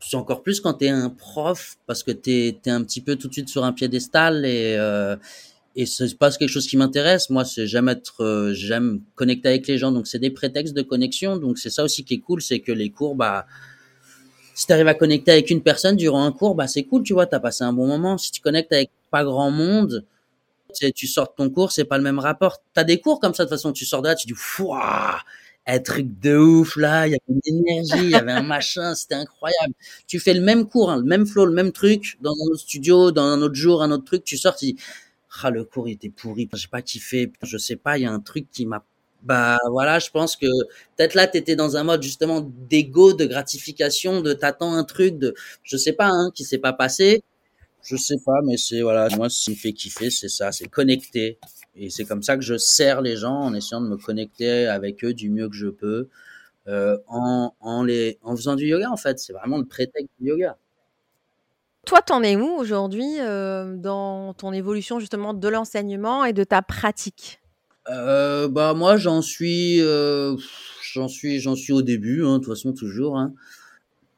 c'est 0.00 0.16
encore 0.16 0.42
plus 0.42 0.60
quand 0.60 0.74
tu 0.74 0.84
es 0.86 0.88
un 0.88 1.10
prof 1.10 1.76
parce 1.86 2.02
que 2.02 2.10
tu 2.10 2.30
es, 2.30 2.70
un 2.70 2.82
petit 2.82 3.00
peu 3.00 3.16
tout 3.16 3.28
de 3.28 3.32
suite 3.32 3.48
sur 3.48 3.64
un 3.64 3.72
piédestal 3.72 4.44
et 4.44 4.76
euh, 4.78 5.16
et 5.76 5.86
c'est 5.86 6.16
pas 6.16 6.30
quelque 6.30 6.48
chose 6.48 6.66
qui 6.66 6.76
m'intéresse. 6.76 7.30
Moi 7.30 7.44
c'est 7.44 7.66
j'aime 7.66 7.88
être 7.88 8.22
euh, 8.22 8.52
j'aime 8.54 9.00
connecter 9.14 9.48
avec 9.48 9.66
les 9.66 9.78
gens 9.78 9.92
donc 9.92 10.06
c'est 10.06 10.18
des 10.18 10.30
prétextes 10.30 10.74
de 10.74 10.82
connexion. 10.82 11.36
Donc 11.36 11.58
c'est 11.58 11.70
ça 11.70 11.84
aussi 11.84 12.04
qui 12.04 12.14
est 12.14 12.20
cool 12.20 12.42
c'est 12.42 12.60
que 12.60 12.72
les 12.72 12.90
cours 12.90 13.14
bah 13.16 13.46
si 14.54 14.66
tu 14.66 14.72
arrives 14.72 14.88
à 14.88 14.94
connecter 14.94 15.32
avec 15.32 15.50
une 15.50 15.62
personne 15.62 15.96
durant 15.96 16.24
un 16.24 16.32
cours 16.32 16.54
bah 16.54 16.68
c'est 16.68 16.84
cool 16.84 17.02
tu 17.02 17.12
vois 17.12 17.26
tu 17.26 17.34
as 17.34 17.40
passé 17.40 17.64
un 17.64 17.72
bon 17.72 17.86
moment. 17.86 18.18
Si 18.18 18.30
tu 18.30 18.40
connectes 18.40 18.72
avec 18.72 18.90
pas 19.10 19.24
grand 19.24 19.50
monde 19.50 20.04
tu 20.94 21.06
sors 21.06 21.28
de 21.28 21.32
ton 21.36 21.50
cours 21.50 21.72
c'est 21.72 21.84
pas 21.84 21.98
le 21.98 22.04
même 22.04 22.18
rapport. 22.18 22.58
Tu 22.74 22.80
as 22.80 22.84
des 22.84 23.00
cours 23.00 23.20
comme 23.20 23.34
ça 23.34 23.44
de 23.44 23.48
toute 23.48 23.58
façon 23.58 23.72
tu 23.72 23.84
sors 23.84 24.02
de 24.02 24.08
là 24.08 24.14
tu 24.14 24.26
dis 24.26 24.34
Fouah 24.36 25.20
un 25.66 25.78
truc 25.80 26.18
de 26.20 26.36
ouf 26.36 26.76
là, 26.76 27.06
il 27.06 27.12
y 27.12 27.14
avait 27.14 27.40
une 27.46 27.58
énergie, 27.68 28.04
il 28.04 28.10
y 28.10 28.14
avait 28.14 28.32
un 28.32 28.42
machin, 28.56 28.94
c'était 28.94 29.14
incroyable. 29.14 29.74
Tu 30.06 30.20
fais 30.20 30.34
le 30.34 30.40
même 30.42 30.66
cours, 30.68 30.90
hein, 30.90 30.98
le 30.98 31.04
même 31.04 31.26
flow, 31.26 31.46
le 31.46 31.52
même 31.52 31.72
truc 31.72 32.18
dans 32.20 32.32
un 32.32 32.46
autre 32.52 32.60
studio, 32.60 33.10
dans 33.12 33.24
un 33.24 33.40
autre 33.42 33.54
jour, 33.54 33.82
un 33.82 33.90
autre 33.90 34.04
truc, 34.04 34.24
tu 34.24 34.36
sors, 34.36 34.56
tu 34.56 34.66
dis 34.66 34.76
ah 35.42 35.50
le 35.50 35.64
cours 35.64 35.88
il 35.88 35.92
était 35.94 36.10
pourri, 36.10 36.48
j'ai 36.54 36.68
pas 36.68 36.82
kiffé, 36.82 37.32
je 37.42 37.58
sais 37.58 37.76
pas, 37.76 37.98
il 37.98 38.02
y 38.02 38.06
a 38.06 38.12
un 38.12 38.20
truc 38.20 38.46
qui 38.52 38.66
m'a 38.66 38.84
bah 39.22 39.58
voilà, 39.70 39.98
je 39.98 40.10
pense 40.10 40.36
que 40.36 40.46
peut-être 40.96 41.14
là 41.14 41.26
tu 41.26 41.38
étais 41.38 41.56
dans 41.56 41.76
un 41.78 41.82
mode 41.84 42.02
justement 42.02 42.42
d'ego, 42.68 43.14
de 43.14 43.24
gratification, 43.26 44.20
de 44.20 44.34
t'attends 44.34 44.74
un 44.74 44.84
truc 44.84 45.18
de 45.18 45.34
je 45.62 45.76
sais 45.78 45.94
pas 45.94 46.08
hein, 46.08 46.30
qui 46.34 46.44
s'est 46.44 46.58
pas 46.58 46.72
passé. 46.74 47.22
Je 47.84 47.96
sais 47.96 48.16
pas 48.24 48.40
mais 48.42 48.56
c'est 48.56 48.80
voilà, 48.80 49.08
moi 49.16 49.28
ce 49.28 49.44
qui 49.44 49.50
me 49.50 49.56
fait 49.56 49.72
kiffer, 49.74 50.10
c'est 50.10 50.30
ça, 50.30 50.52
c'est 50.52 50.68
connecter 50.68 51.38
et 51.76 51.90
c'est 51.90 52.04
comme 52.06 52.22
ça 52.22 52.36
que 52.36 52.42
je 52.42 52.56
sers 52.56 53.02
les 53.02 53.16
gens 53.16 53.34
en 53.34 53.52
essayant 53.54 53.82
de 53.82 53.88
me 53.88 53.96
connecter 53.98 54.66
avec 54.66 55.04
eux 55.04 55.12
du 55.12 55.28
mieux 55.28 55.48
que 55.50 55.54
je 55.54 55.68
peux, 55.68 56.08
euh, 56.66 56.96
en, 57.08 57.54
en, 57.60 57.84
les, 57.84 58.18
en 58.22 58.34
faisant 58.36 58.56
du 58.56 58.66
yoga 58.66 58.90
en 58.90 58.96
fait. 58.96 59.18
C'est 59.18 59.34
vraiment 59.34 59.58
le 59.58 59.66
prétexte 59.66 60.10
du 60.18 60.28
yoga. 60.28 60.56
Toi, 61.84 62.00
t'en 62.00 62.22
es 62.22 62.36
où 62.36 62.46
aujourd'hui 62.46 63.20
euh, 63.20 63.76
dans 63.76 64.32
ton 64.32 64.54
évolution 64.54 64.98
justement 64.98 65.34
de 65.34 65.48
l'enseignement 65.48 66.24
et 66.24 66.32
de 66.32 66.42
ta 66.42 66.62
pratique? 66.62 67.40
Euh, 67.90 68.48
Bah 68.48 68.72
moi, 68.72 68.96
j'en 68.96 69.20
suis, 69.20 69.80
j'en 69.80 71.08
suis, 71.08 71.40
j'en 71.40 71.54
suis 71.54 71.74
au 71.74 71.82
début, 71.82 72.24
hein, 72.24 72.38
de 72.38 72.44
toute 72.44 72.54
façon 72.54 72.72
toujours. 72.72 73.18
Hein. 73.18 73.34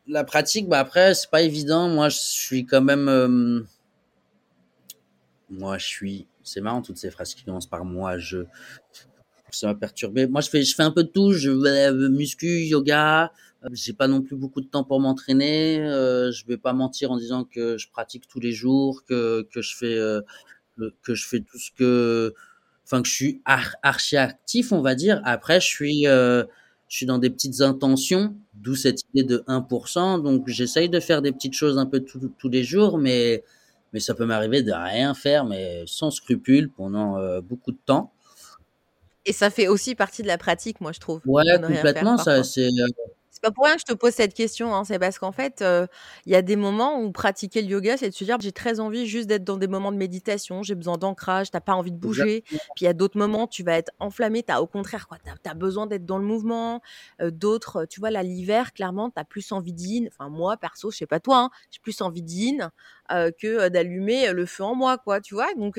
La 0.09 0.25
pratique, 0.25 0.69
bah 0.69 0.79
après, 0.79 1.15
c'est 1.15 1.31
pas 1.31 1.43
évident. 1.43 1.89
Moi, 1.89 2.09
je 2.09 2.19
suis 2.19 2.65
quand 2.65 2.83
même, 2.83 3.09
euh, 3.09 3.61
moi, 5.51 5.79
je 5.79 5.87
suis 5.87 6.27
c'est 6.47 6.61
marrant 6.61 6.81
toutes 6.81 6.97
ces 6.97 7.11
phrases 7.11 7.35
qui 7.35 7.45
commencent 7.45 7.67
par 7.67 7.85
moi, 7.85 8.19
je. 8.19 8.45
Ça 9.51 9.69
m'a 9.69 9.75
perturbé. 9.75 10.27
Moi, 10.27 10.41
je 10.41 10.51
fais, 10.51 10.63
je 10.63 10.75
fais 10.75 10.83
un 10.83 10.91
peu 10.91 11.05
de 11.05 11.09
tout. 11.09 11.33
Je 11.33 11.51
vais 11.51 11.93
muscu, 12.09 12.47
yoga. 12.65 13.33
Euh, 13.65 13.69
j'ai 13.73 13.93
pas 13.93 14.09
non 14.09 14.23
plus 14.23 14.37
beaucoup 14.37 14.61
de 14.61 14.67
temps 14.67 14.85
pour 14.85 15.01
m'entraîner. 15.01 15.81
Euh, 15.81 16.31
je 16.33 16.47
vais 16.47 16.57
pas 16.57 16.73
mentir 16.73 17.11
en 17.11 17.17
disant 17.17 17.45
que 17.45 17.79
je 17.79 17.89
pratique 17.91 18.29
tous 18.29 18.41
les 18.41 18.53
jours, 18.53 19.05
que 19.05 19.47
que 19.53 19.63
je 19.63 19.77
fais 19.77 19.97
euh, 19.97 20.21
que 21.03 21.15
je 21.15 21.27
fais 21.27 21.41
tout 21.41 21.59
ce 21.59 21.71
que, 21.73 22.35
enfin 22.85 23.03
que 23.03 23.09
je 23.09 23.15
suis 23.15 23.43
archi 23.45 24.17
actif, 24.17 24.73
on 24.73 24.83
va 24.83 24.95
dire. 24.95 25.21
Après, 25.25 25.61
je 25.61 25.67
suis 25.67 26.07
euh, 26.07 26.45
je 26.89 26.97
suis 26.97 27.07
dans 27.07 27.19
des 27.19 27.31
petites 27.31 27.61
intentions, 27.61 28.37
d'où 28.57 28.75
cette 28.75 29.03
idée 29.15 29.25
de 29.25 29.45
1%. 29.47 30.23
Donc, 30.23 30.49
j'essaye 30.49 30.89
de 30.89 31.01
faire 31.01 31.23
des 31.23 31.33
petites 31.33 31.55
choses 31.55 31.79
un 31.79 31.87
peu 31.87 32.01
tous 32.01 32.49
les 32.49 32.65
jours, 32.65 32.99
mais 32.99 33.45
mais 33.93 34.01
ça 34.01 34.15
peut 34.15 34.27
m'arriver 34.27 34.63
de 34.63 34.73
rien 34.73 35.15
faire, 35.15 35.45
mais 35.45 35.85
sans 35.87 36.11
scrupule 36.11 36.71
pendant 36.71 37.17
euh, 37.17 37.41
beaucoup 37.41 37.73
de 37.73 37.79
temps. 37.87 38.13
Et 39.25 39.33
ça 39.33 39.49
fait 39.51 39.69
aussi 39.69 39.95
partie 39.95 40.23
de 40.23 40.27
la 40.27 40.39
pratique, 40.39 40.81
moi, 40.81 40.93
je 40.93 41.01
trouve. 41.01 41.21
Ouais, 41.25 41.45
complètement. 41.61 42.19
Ça, 42.19 42.45
c'est. 42.45 42.69
Euh, 43.37 43.43
c'est 43.43 43.43
pas 43.43 43.51
pour 43.51 43.65
rien 43.67 43.75
que 43.75 43.81
je 43.81 43.93
te 43.93 43.93
pose 43.93 44.13
cette 44.15 44.35
question, 44.35 44.75
hein, 44.75 44.85
c'est 44.85 44.99
parce 44.99 45.19
qu'en 45.19 45.33
fait, 45.33 45.63
euh, 45.63 45.87
il 46.27 46.33
y 46.33 46.37
a 46.37 46.43
des 46.43 46.57
moments 46.57 47.01
où 47.01 47.13
pratiquer 47.13 47.63
le 47.63 47.69
yoga, 47.69 47.97
c'est 47.97 48.09
de 48.11 48.15
se 48.15 48.25
dire 48.25 48.37
j'ai 48.41 48.53
très 48.53 48.81
envie 48.81 49.07
juste 49.07 49.27
d'être 49.29 49.45
dans 49.45 49.57
des 49.57 49.67
moments 49.69 49.93
de 49.93 49.97
méditation, 49.99 50.63
j'ai 50.63 50.75
besoin 50.75 50.97
d'ancrage, 50.99 51.51
t'as 51.51 51.61
pas 51.61 51.75
envie 51.75 51.93
de 51.93 51.99
bouger. 51.99 52.43
Puis 52.75 52.83
il 52.83 52.85
y 52.85 52.89
a 52.89 52.93
d'autres 52.95 53.19
moments, 53.19 53.47
tu 53.47 53.63
vas 53.63 53.77
être 53.77 53.93
enflammé, 53.99 54.43
t'as 54.43 54.61
au 54.61 54.67
contraire 54.67 55.09
quoi, 55.09 55.19
t'as 55.43 55.51
as 55.51 55.55
besoin 55.55 55.87
d'être 55.87 56.07
dans 56.07 56.19
le 56.19 56.25
mouvement. 56.25 56.81
Euh, 57.21 57.31
d'autres, 57.31 57.85
tu 57.87 58.01
vois, 58.01 58.11
là 58.11 58.23
l'hiver, 58.23 58.73
clairement, 58.73 59.11
t'as 59.11 59.25
plus 59.25 59.53
envie 59.53 59.73
d'in. 59.75 60.07
Enfin 60.09 60.29
moi, 60.31 60.57
perso, 60.57 60.91
je 60.91 60.99
sais 60.99 61.07
pas 61.07 61.21
toi, 61.21 61.39
hein, 61.39 61.51
j'ai 61.71 61.81
plus 61.81 62.01
envie 62.03 62.23
d'in 62.23 62.71
euh, 63.13 63.31
que 63.39 63.69
d'allumer 63.69 64.33
le 64.33 64.47
feu 64.47 64.65
en 64.65 64.75
moi, 64.75 64.99
quoi, 64.99 65.21
tu 65.21 65.35
vois? 65.35 65.55
Donc 65.55 65.79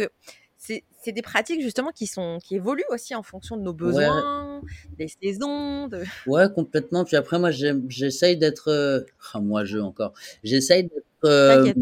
c'est 0.68 1.12
des 1.12 1.22
pratiques 1.22 1.62
justement 1.62 1.92
qui 1.92 2.08
sont 2.08 2.40
qui 2.44 2.56
évoluent 2.56 2.84
aussi 2.90 3.16
en 3.16 3.24
fonction 3.24 3.58
de 3.58 3.62
nos 3.62 3.74
besoins, 3.74 4.62
des 4.98 5.08
saisons. 5.08 5.88
De... 5.88 6.04
Ouais, 6.28 6.48
complètement. 6.54 7.06
Puis 7.06 7.16
après, 7.16 7.40
moi, 7.40 7.52
j'essaye 7.52 8.38
d'être. 8.38 8.70
Euh... 8.70 9.02
Ah, 9.34 9.40
moi, 9.40 9.66
je 9.66 9.78
encore. 9.78 10.14
J'essaye 10.44 10.84
d'être 10.84 11.26
euh, 11.26 11.74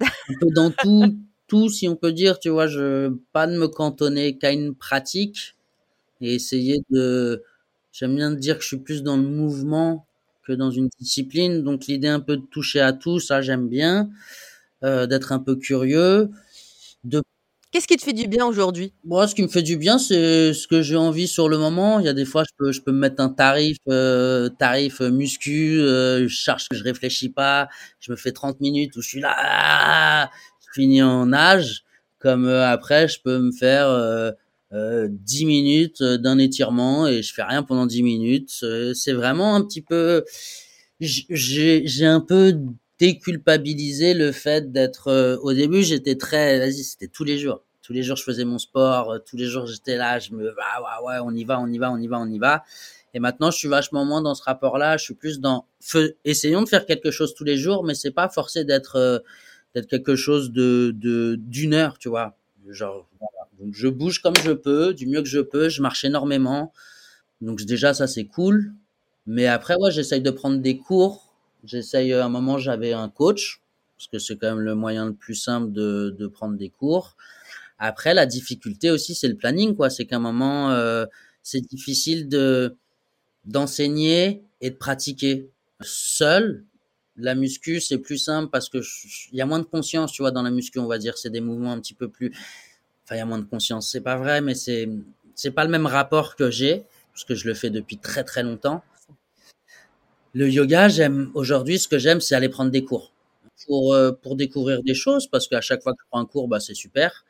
un 0.00 0.34
peu 0.40 0.48
dans 0.54 0.70
tout, 0.70 1.16
tout, 1.46 1.68
si 1.68 1.88
on 1.88 1.96
peut 1.96 2.12
dire. 2.12 2.38
Tu 2.38 2.48
vois, 2.48 2.66
je 2.66 3.12
pas 3.32 3.46
de 3.46 3.56
me 3.56 3.68
cantonner 3.68 4.38
qu'à 4.38 4.52
une 4.52 4.74
pratique 4.74 5.56
et 6.20 6.34
essayer 6.34 6.82
de 6.90 7.42
J'aime 7.98 8.14
bien 8.14 8.30
dire 8.30 8.58
que 8.58 8.62
je 8.62 8.68
suis 8.68 8.76
plus 8.78 9.02
dans 9.02 9.16
le 9.16 9.24
mouvement 9.24 10.06
que 10.46 10.52
dans 10.52 10.70
une 10.70 10.88
discipline. 11.00 11.64
Donc 11.64 11.86
l'idée 11.86 12.06
un 12.06 12.20
peu 12.20 12.36
de 12.36 12.46
toucher 12.46 12.80
à 12.80 12.92
tout, 12.92 13.18
ça 13.18 13.40
j'aime 13.42 13.68
bien. 13.68 14.08
Euh, 14.84 15.06
d'être 15.06 15.32
un 15.32 15.40
peu 15.40 15.56
curieux. 15.56 16.30
De... 17.02 17.22
Qu'est-ce 17.70 17.86
qui 17.86 17.96
te 17.98 18.02
fait 18.02 18.14
du 18.14 18.26
bien 18.28 18.46
aujourd'hui? 18.46 18.94
Moi, 19.04 19.28
ce 19.28 19.34
qui 19.34 19.42
me 19.42 19.48
fait 19.48 19.62
du 19.62 19.76
bien, 19.76 19.98
c'est 19.98 20.54
ce 20.54 20.66
que 20.66 20.80
j'ai 20.80 20.96
envie 20.96 21.28
sur 21.28 21.50
le 21.50 21.58
moment. 21.58 22.00
Il 22.00 22.06
y 22.06 22.08
a 22.08 22.14
des 22.14 22.24
fois, 22.24 22.42
je 22.44 22.54
peux, 22.56 22.72
je 22.72 22.80
peux 22.80 22.92
me 22.92 22.98
mettre 22.98 23.20
un 23.20 23.28
tarif, 23.28 23.76
euh, 23.88 24.48
tarif 24.48 25.00
muscu. 25.00 25.78
Euh, 25.78 26.26
je 26.26 26.34
cherche, 26.34 26.66
je 26.72 26.82
réfléchis 26.82 27.28
pas. 27.28 27.68
Je 28.00 28.10
me 28.10 28.16
fais 28.16 28.32
30 28.32 28.60
minutes 28.60 28.96
où 28.96 29.02
je 29.02 29.08
suis 29.08 29.20
là, 29.20 30.30
je 30.60 30.80
finis 30.80 31.02
en 31.02 31.26
nage. 31.26 31.84
Comme 32.20 32.46
euh, 32.46 32.66
après, 32.66 33.06
je 33.06 33.20
peux 33.22 33.38
me 33.38 33.52
faire 33.52 33.86
euh, 33.88 34.32
10 34.72 35.44
minutes 35.44 36.02
d'un 36.02 36.38
étirement 36.38 37.06
et 37.06 37.22
je 37.22 37.34
fais 37.34 37.42
rien 37.42 37.62
pendant 37.62 37.84
10 37.84 38.02
minutes. 38.02 38.64
C'est 38.94 39.12
vraiment 39.12 39.54
un 39.54 39.62
petit 39.62 39.82
peu, 39.82 40.24
j'ai 41.00 42.06
un 42.06 42.20
peu 42.20 42.58
déculpabiliser 42.98 44.14
le 44.14 44.32
fait 44.32 44.72
d'être 44.72 45.08
euh, 45.08 45.36
au 45.42 45.52
début 45.52 45.82
j'étais 45.82 46.16
très 46.16 46.58
vas-y 46.58 46.82
c'était 46.84 47.08
tous 47.08 47.24
les 47.24 47.38
jours. 47.38 47.62
Tous 47.82 47.92
les 47.92 48.02
jours 48.02 48.16
je 48.16 48.24
faisais 48.24 48.44
mon 48.44 48.58
sport 48.58 49.12
euh, 49.12 49.18
tous 49.18 49.36
les 49.36 49.46
jours 49.46 49.66
j'étais 49.66 49.96
là 49.96 50.18
je 50.18 50.32
me 50.32 50.54
ah 50.60 51.02
ouais 51.02 51.14
ouais 51.14 51.20
on 51.22 51.30
y 51.34 51.44
va 51.44 51.60
on 51.60 51.68
y 51.68 51.78
va 51.78 51.90
on 51.90 51.98
y 51.98 52.06
va 52.08 52.18
on 52.18 52.26
y 52.28 52.38
va. 52.38 52.64
Et 53.14 53.20
maintenant 53.20 53.50
je 53.50 53.58
suis 53.58 53.68
vachement 53.68 54.04
moins 54.04 54.20
dans 54.20 54.34
ce 54.34 54.42
rapport 54.42 54.78
là 54.78 54.96
je 54.96 55.04
suis 55.04 55.14
plus 55.14 55.40
dans 55.40 55.66
essayons 56.24 56.62
de 56.62 56.68
faire 56.68 56.86
quelque 56.86 57.10
chose 57.10 57.34
tous 57.34 57.44
les 57.44 57.56
jours 57.56 57.84
mais 57.84 57.94
c'est 57.94 58.10
pas 58.10 58.28
forcé 58.28 58.64
d'être 58.64 58.96
euh, 58.96 59.18
d'être 59.74 59.86
quelque 59.88 60.16
chose 60.16 60.50
de 60.50 60.92
d'une 61.38 61.74
heure 61.74 61.98
tu 61.98 62.08
vois. 62.08 62.36
Genre 62.68 63.08
donc 63.60 63.74
je 63.74 63.88
bouge 63.88 64.20
comme 64.20 64.36
je 64.44 64.52
peux 64.52 64.92
du 64.92 65.06
mieux 65.06 65.22
que 65.22 65.28
je 65.28 65.40
peux 65.40 65.68
je 65.68 65.82
marche 65.82 66.04
énormément. 66.04 66.72
Donc 67.40 67.62
déjà 67.62 67.94
ça 67.94 68.06
c'est 68.08 68.24
cool. 68.24 68.72
Mais 69.26 69.46
après 69.46 69.76
ouais 69.76 69.92
j'essaye 69.92 70.20
de 70.20 70.30
prendre 70.30 70.58
des 70.58 70.78
cours 70.78 71.27
J'essaye, 71.68 72.12
à 72.14 72.24
un 72.24 72.28
moment, 72.30 72.58
j'avais 72.58 72.92
un 72.94 73.08
coach, 73.10 73.62
parce 73.96 74.08
que 74.08 74.18
c'est 74.18 74.36
quand 74.38 74.48
même 74.48 74.60
le 74.60 74.74
moyen 74.74 75.06
le 75.06 75.14
plus 75.14 75.36
simple 75.36 75.72
de, 75.72 76.14
de 76.18 76.26
prendre 76.26 76.56
des 76.56 76.70
cours. 76.70 77.16
Après, 77.78 78.14
la 78.14 78.26
difficulté 78.26 78.90
aussi, 78.90 79.14
c'est 79.14 79.28
le 79.28 79.36
planning, 79.36 79.76
quoi. 79.76 79.90
C'est 79.90 80.06
qu'à 80.06 80.16
un 80.16 80.20
moment, 80.20 80.72
euh, 80.72 81.06
c'est 81.42 81.60
difficile 81.62 82.28
de 82.28 82.76
d'enseigner 83.44 84.44
et 84.60 84.70
de 84.70 84.76
pratiquer 84.76 85.50
seul. 85.82 86.64
La 87.16 87.34
muscu, 87.34 87.80
c'est 87.80 87.98
plus 87.98 88.18
simple 88.18 88.50
parce 88.50 88.68
que 88.68 88.78
il 89.32 89.38
y 89.38 89.42
a 89.42 89.46
moins 89.46 89.58
de 89.60 89.64
conscience, 89.64 90.12
tu 90.12 90.22
vois, 90.22 90.30
dans 90.32 90.42
la 90.42 90.50
muscu, 90.50 90.78
on 90.80 90.86
va 90.86 90.98
dire. 90.98 91.18
C'est 91.18 91.30
des 91.30 91.40
mouvements 91.40 91.72
un 91.72 91.80
petit 91.80 91.94
peu 91.94 92.08
plus. 92.08 92.32
Enfin, 93.04 93.16
il 93.16 93.18
y 93.18 93.22
a 93.22 93.26
moins 93.26 93.38
de 93.38 93.44
conscience. 93.44 93.90
C'est 93.90 94.00
pas 94.02 94.16
vrai, 94.16 94.40
mais 94.40 94.54
c'est 94.54 94.88
c'est 95.34 95.50
pas 95.52 95.64
le 95.64 95.70
même 95.70 95.86
rapport 95.86 96.36
que 96.36 96.50
j'ai 96.50 96.84
parce 97.12 97.24
que 97.24 97.34
je 97.34 97.48
le 97.48 97.54
fais 97.54 97.70
depuis 97.70 97.98
très 97.98 98.24
très 98.24 98.42
longtemps. 98.42 98.82
Le 100.38 100.48
yoga, 100.48 100.88
j'aime 100.88 101.32
aujourd'hui, 101.34 101.80
ce 101.80 101.88
que 101.88 101.98
j'aime, 101.98 102.20
c'est 102.20 102.36
aller 102.36 102.48
prendre 102.48 102.70
des 102.70 102.84
cours 102.84 103.12
pour 103.66 103.92
euh, 103.94 104.12
découvrir 104.36 104.84
des 104.84 104.94
choses 104.94 105.26
parce 105.26 105.48
qu'à 105.48 105.60
chaque 105.60 105.82
fois 105.82 105.92
que 105.94 105.98
je 106.00 106.06
prends 106.10 106.20
un 106.20 106.26
cours, 106.26 106.46
bah 106.46 106.60
c'est 106.60 106.74
super. 106.74 107.24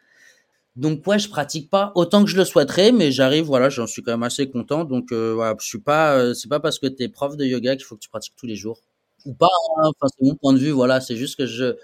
Donc 0.76 1.06
ouais, 1.06 1.18
je 1.18 1.28
pratique 1.30 1.70
pas 1.70 1.92
autant 1.94 2.24
que 2.24 2.30
je 2.30 2.36
le 2.36 2.44
souhaiterais, 2.44 2.92
mais 2.92 3.12
j'arrive, 3.12 3.44
voilà, 3.46 3.70
j'en 3.70 3.86
suis 3.86 4.02
quand 4.02 4.12
même 4.12 4.24
assez 4.24 4.50
content. 4.50 4.84
Donc 4.84 5.12
euh, 5.12 5.32
voilà, 5.34 5.56
je 5.60 5.66
suis 5.66 5.80
pas, 5.80 6.16
euh, 6.18 6.34
c'est 6.34 6.48
pas 6.50 6.60
parce 6.60 6.78
que 6.78 6.86
tu 6.86 7.02
es 7.04 7.08
prof 7.08 7.36
de 7.36 7.46
yoga 7.46 7.76
qu'il 7.76 7.84
faut 7.86 7.96
que 7.96 8.00
tu 8.02 8.10
pratiques 8.10 8.36
tous 8.36 8.46
les 8.46 8.56
jours 8.56 8.80
ou 9.26 9.34
pas. 9.34 9.48
Hein, 9.78 9.90
c'est 10.08 10.26
mon 10.26 10.34
point 10.36 10.52
de 10.52 10.58
vue, 10.58 10.70
voilà. 10.72 11.00
C'est 11.00 11.16
juste 11.16 11.36
que 11.36 11.46
je 11.46 11.76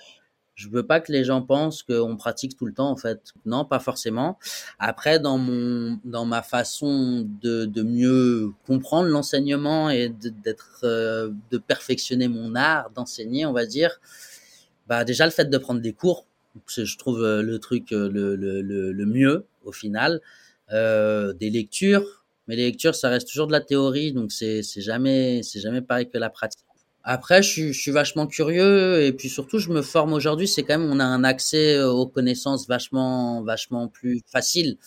je 0.54 0.68
veux 0.68 0.86
pas 0.86 1.00
que 1.00 1.10
les 1.12 1.24
gens 1.24 1.42
pensent 1.42 1.82
qu'on 1.82 2.16
pratique 2.16 2.56
tout 2.56 2.66
le 2.66 2.72
temps 2.72 2.90
en 2.90 2.96
fait. 2.96 3.32
Non, 3.44 3.64
pas 3.64 3.80
forcément. 3.80 4.38
Après, 4.78 5.18
dans 5.18 5.38
mon, 5.38 5.98
dans 6.04 6.24
ma 6.24 6.42
façon 6.42 7.26
de, 7.42 7.64
de 7.64 7.82
mieux 7.82 8.52
comprendre 8.66 9.08
l'enseignement 9.08 9.90
et 9.90 10.08
d'être, 10.08 10.80
euh, 10.84 11.30
de, 11.50 11.58
perfectionner 11.58 12.28
mon 12.28 12.54
art 12.54 12.90
d'enseigner, 12.90 13.46
on 13.46 13.52
va 13.52 13.66
dire. 13.66 14.00
Bah 14.86 15.04
déjà 15.04 15.24
le 15.24 15.32
fait 15.32 15.46
de 15.46 15.58
prendre 15.58 15.80
des 15.80 15.92
cours, 15.94 16.26
je 16.68 16.96
trouve 16.98 17.22
euh, 17.22 17.42
le 17.42 17.58
truc 17.58 17.92
euh, 17.92 18.08
le, 18.10 18.36
le, 18.36 18.62
le, 18.92 19.06
mieux 19.06 19.46
au 19.64 19.72
final. 19.72 20.20
Euh, 20.72 21.32
des 21.34 21.50
lectures, 21.50 22.24
mais 22.48 22.56
les 22.56 22.64
lectures 22.66 22.94
ça 22.94 23.08
reste 23.08 23.28
toujours 23.28 23.46
de 23.46 23.52
la 23.52 23.60
théorie, 23.60 24.12
donc 24.12 24.32
c'est 24.32 24.62
jamais 24.76 25.42
c'est 25.42 25.60
jamais 25.60 25.82
pareil 25.82 26.08
que 26.08 26.18
la 26.18 26.30
pratique. 26.30 26.64
Après, 27.06 27.42
je 27.42 27.50
suis, 27.50 27.72
je 27.74 27.80
suis, 27.80 27.90
vachement 27.90 28.26
curieux 28.26 29.02
et 29.02 29.12
puis 29.12 29.28
surtout, 29.28 29.58
je 29.58 29.68
me 29.70 29.82
forme 29.82 30.14
aujourd'hui. 30.14 30.48
C'est 30.48 30.62
quand 30.62 30.78
même, 30.78 30.90
on 30.90 31.00
a 31.00 31.04
un 31.04 31.22
accès 31.22 31.76
euh, 31.76 31.90
aux 31.90 32.06
connaissances 32.06 32.66
vachement, 32.66 33.42
vachement 33.42 33.88
plus 33.88 34.22
facile. 34.26 34.78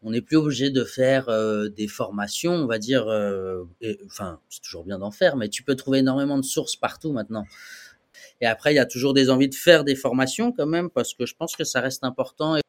On 0.00 0.12
n'est 0.12 0.20
plus 0.20 0.36
obligé 0.36 0.70
de 0.70 0.84
faire 0.84 1.28
euh, 1.28 1.68
des 1.68 1.88
formations, 1.88 2.52
on 2.52 2.66
va 2.66 2.78
dire. 2.78 3.08
Euh, 3.08 3.64
et, 3.80 3.98
enfin, 4.06 4.38
c'est 4.50 4.62
toujours 4.62 4.84
bien 4.84 5.00
d'en 5.00 5.10
faire, 5.10 5.36
mais 5.36 5.48
tu 5.48 5.64
peux 5.64 5.74
trouver 5.74 5.98
énormément 5.98 6.38
de 6.38 6.44
sources 6.44 6.76
partout 6.76 7.12
maintenant. 7.12 7.44
Et 8.40 8.46
après, 8.46 8.72
il 8.72 8.76
y 8.76 8.80
a 8.80 8.86
toujours 8.86 9.12
des 9.12 9.28
envies 9.28 9.48
de 9.48 9.54
faire 9.56 9.82
des 9.82 9.96
formations 9.96 10.52
quand 10.52 10.66
même 10.66 10.90
parce 10.90 11.12
que 11.12 11.26
je 11.26 11.34
pense 11.34 11.56
que 11.56 11.64
ça 11.64 11.80
reste 11.80 12.04
important. 12.04 12.56
Et 12.56 12.60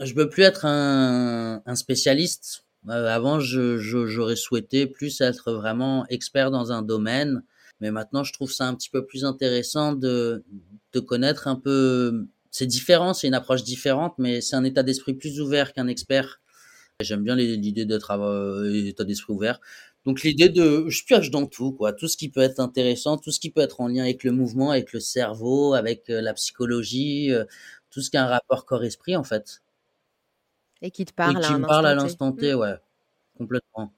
je 0.00 0.14
veux 0.14 0.28
plus 0.28 0.44
être 0.44 0.66
un, 0.66 1.74
spécialiste. 1.74 2.64
Avant, 2.88 3.40
je, 3.40 3.78
j'aurais 3.78 4.36
souhaité 4.36 4.86
plus 4.86 5.20
être 5.20 5.52
vraiment 5.52 6.06
expert 6.10 6.52
dans 6.52 6.70
un 6.70 6.82
domaine 6.82 7.42
mais 7.80 7.90
maintenant, 7.90 8.24
je 8.24 8.32
trouve 8.32 8.50
ça 8.50 8.66
un 8.66 8.74
petit 8.74 8.90
peu 8.90 9.04
plus 9.04 9.24
intéressant 9.24 9.92
de, 9.92 10.44
de 10.92 11.00
connaître 11.00 11.48
un 11.48 11.56
peu. 11.56 12.26
C'est 12.50 12.66
différent, 12.66 13.12
c'est 13.12 13.26
une 13.26 13.34
approche 13.34 13.64
différente, 13.64 14.14
mais 14.18 14.40
c'est 14.40 14.56
un 14.56 14.64
état 14.64 14.82
d'esprit 14.82 15.14
plus 15.14 15.40
ouvert 15.40 15.72
qu'un 15.72 15.88
expert. 15.88 16.40
J'aime 17.00 17.22
bien 17.22 17.36
l'idée 17.36 17.84
d'être 17.84 18.10
euh, 18.12 18.86
état 18.86 19.04
d'esprit 19.04 19.34
ouvert. 19.34 19.60
Donc 20.06 20.22
l'idée 20.22 20.48
de, 20.48 20.88
je 20.88 21.04
pioche 21.04 21.30
dans 21.30 21.46
tout, 21.46 21.72
quoi, 21.72 21.92
tout 21.92 22.08
ce 22.08 22.16
qui 22.16 22.30
peut 22.30 22.40
être 22.40 22.60
intéressant, 22.60 23.18
tout 23.18 23.30
ce 23.30 23.40
qui 23.40 23.50
peut 23.50 23.60
être 23.60 23.80
en 23.80 23.88
lien 23.88 24.04
avec 24.04 24.24
le 24.24 24.32
mouvement, 24.32 24.70
avec 24.70 24.92
le 24.92 25.00
cerveau, 25.00 25.74
avec 25.74 26.08
euh, 26.08 26.22
la 26.22 26.32
psychologie, 26.32 27.32
euh, 27.32 27.44
tout 27.90 28.00
ce 28.00 28.10
qui 28.10 28.16
a 28.16 28.24
un 28.24 28.28
rapport 28.28 28.64
corps-esprit 28.64 29.16
en 29.16 29.24
fait. 29.24 29.62
Et 30.80 30.90
qui 30.90 31.04
te 31.04 31.12
parle, 31.12 31.38
Et 31.38 31.40
qui 31.40 31.52
me 31.52 31.66
parle 31.66 31.86
à 31.86 31.94
l'instant 31.94 32.32
T, 32.32 32.54
mmh. 32.54 32.58
ouais, 32.58 32.76
complètement. 33.36 33.92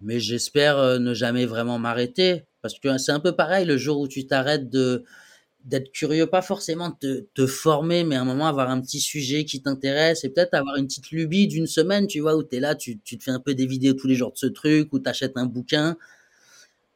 Mais 0.00 0.20
j'espère 0.20 1.00
ne 1.00 1.12
jamais 1.12 1.44
vraiment 1.44 1.78
m'arrêter. 1.78 2.44
Parce 2.62 2.78
que 2.78 2.96
c'est 2.98 3.12
un 3.12 3.20
peu 3.20 3.32
pareil 3.32 3.66
le 3.66 3.76
jour 3.76 4.00
où 4.00 4.08
tu 4.08 4.26
t'arrêtes 4.26 4.70
d'être 4.70 5.92
curieux, 5.92 6.26
pas 6.26 6.42
forcément 6.42 6.96
de 7.02 7.28
te, 7.34 7.46
former, 7.46 8.04
mais 8.04 8.16
à 8.16 8.22
un 8.22 8.24
moment 8.24 8.46
avoir 8.46 8.70
un 8.70 8.80
petit 8.80 9.00
sujet 9.00 9.44
qui 9.44 9.60
t'intéresse 9.60 10.24
et 10.24 10.30
peut-être 10.30 10.54
avoir 10.54 10.76
une 10.76 10.86
petite 10.86 11.10
lubie 11.10 11.48
d'une 11.48 11.66
semaine, 11.66 12.06
tu 12.06 12.20
vois, 12.20 12.36
où 12.36 12.42
tu 12.42 12.56
es 12.56 12.60
là, 12.60 12.74
tu, 12.74 12.98
te 12.98 13.22
fais 13.22 13.32
un 13.32 13.40
peu 13.40 13.54
des 13.54 13.66
vidéos 13.66 13.94
tous 13.94 14.06
les 14.06 14.14
jours 14.14 14.32
de 14.32 14.38
ce 14.38 14.46
truc, 14.46 14.92
ou 14.92 15.00
tu 15.00 15.10
achètes 15.10 15.36
un 15.36 15.46
bouquin. 15.46 15.96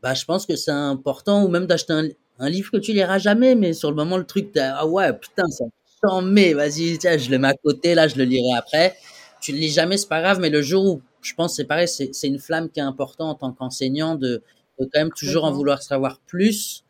Bah, 0.03 0.15
je 0.15 0.25
pense 0.25 0.47
que 0.47 0.57
c'est 0.57 0.71
important, 0.71 1.45
ou 1.45 1.49
même 1.49 1.67
d'acheter 1.67 1.93
un, 2.39 2.49
livre 2.49 2.71
que 2.71 2.77
tu 2.77 2.93
liras 2.93 3.19
jamais, 3.19 3.55
mais 3.55 3.73
sur 3.73 3.91
le 3.91 3.97
moment, 3.97 4.19
le 4.19 4.27
truc, 4.27 4.57
ah 4.57 4.87
ouais, 4.87 5.13
putain, 5.15 5.47
ça 5.49 5.65
t'en 6.03 6.23
met, 6.23 6.53
vas-y, 6.53 6.99
tiens, 6.99 7.17
je 7.17 7.31
le 7.31 7.39
mets 7.39 7.49
à 7.49 7.55
côté, 7.55 7.95
là, 7.95 8.07
je 8.07 8.17
le 8.17 8.25
lirai 8.25 8.57
après. 8.57 8.95
Tu 9.41 9.53
le 9.53 9.59
lis 9.59 9.71
jamais, 9.71 9.97
c'est 9.97 10.09
pas 10.09 10.21
grave, 10.21 10.39
mais 10.41 10.51
le 10.51 10.63
jour 10.63 10.85
où, 10.85 11.03
je 11.23 11.35
pense, 11.35 11.57
c'est 11.57 11.65
pareil, 11.65 11.89
c'est 11.89 12.27
une 12.27 12.39
flamme 12.39 12.71
qui 12.71 12.81
est 12.81 12.83
importante 12.83 13.43
en 13.43 13.49
tant 13.49 13.53
qu'enseignant 13.53 14.15
de, 14.15 14.43
quand 14.85 15.01
même 15.01 15.13
toujours 15.13 15.45
en 15.45 15.53
vouloir 15.53 15.83
savoir 15.83 16.21
plus, 16.27 16.85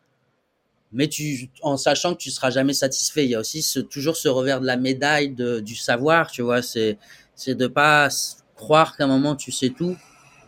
mais 0.91 1.07
tu, 1.07 1.49
en 1.61 1.77
sachant 1.77 2.13
que 2.13 2.19
tu 2.19 2.31
seras 2.31 2.49
jamais 2.49 2.73
satisfait. 2.73 3.25
Il 3.25 3.31
y 3.31 3.35
a 3.35 3.39
aussi 3.39 3.61
ce, 3.61 3.79
toujours 3.79 4.15
ce 4.15 4.27
revers 4.29 4.61
de 4.61 4.65
la 4.65 4.77
médaille 4.77 5.29
de, 5.29 5.59
du 5.59 5.75
savoir, 5.75 6.31
tu 6.31 6.41
vois. 6.41 6.61
C'est, 6.61 6.97
c'est 7.35 7.55
de 7.55 7.67
pas 7.67 8.09
croire 8.55 8.95
qu'à 8.97 9.03
un 9.05 9.07
moment 9.07 9.35
tu 9.35 9.51
sais 9.51 9.69
tout. 9.69 9.95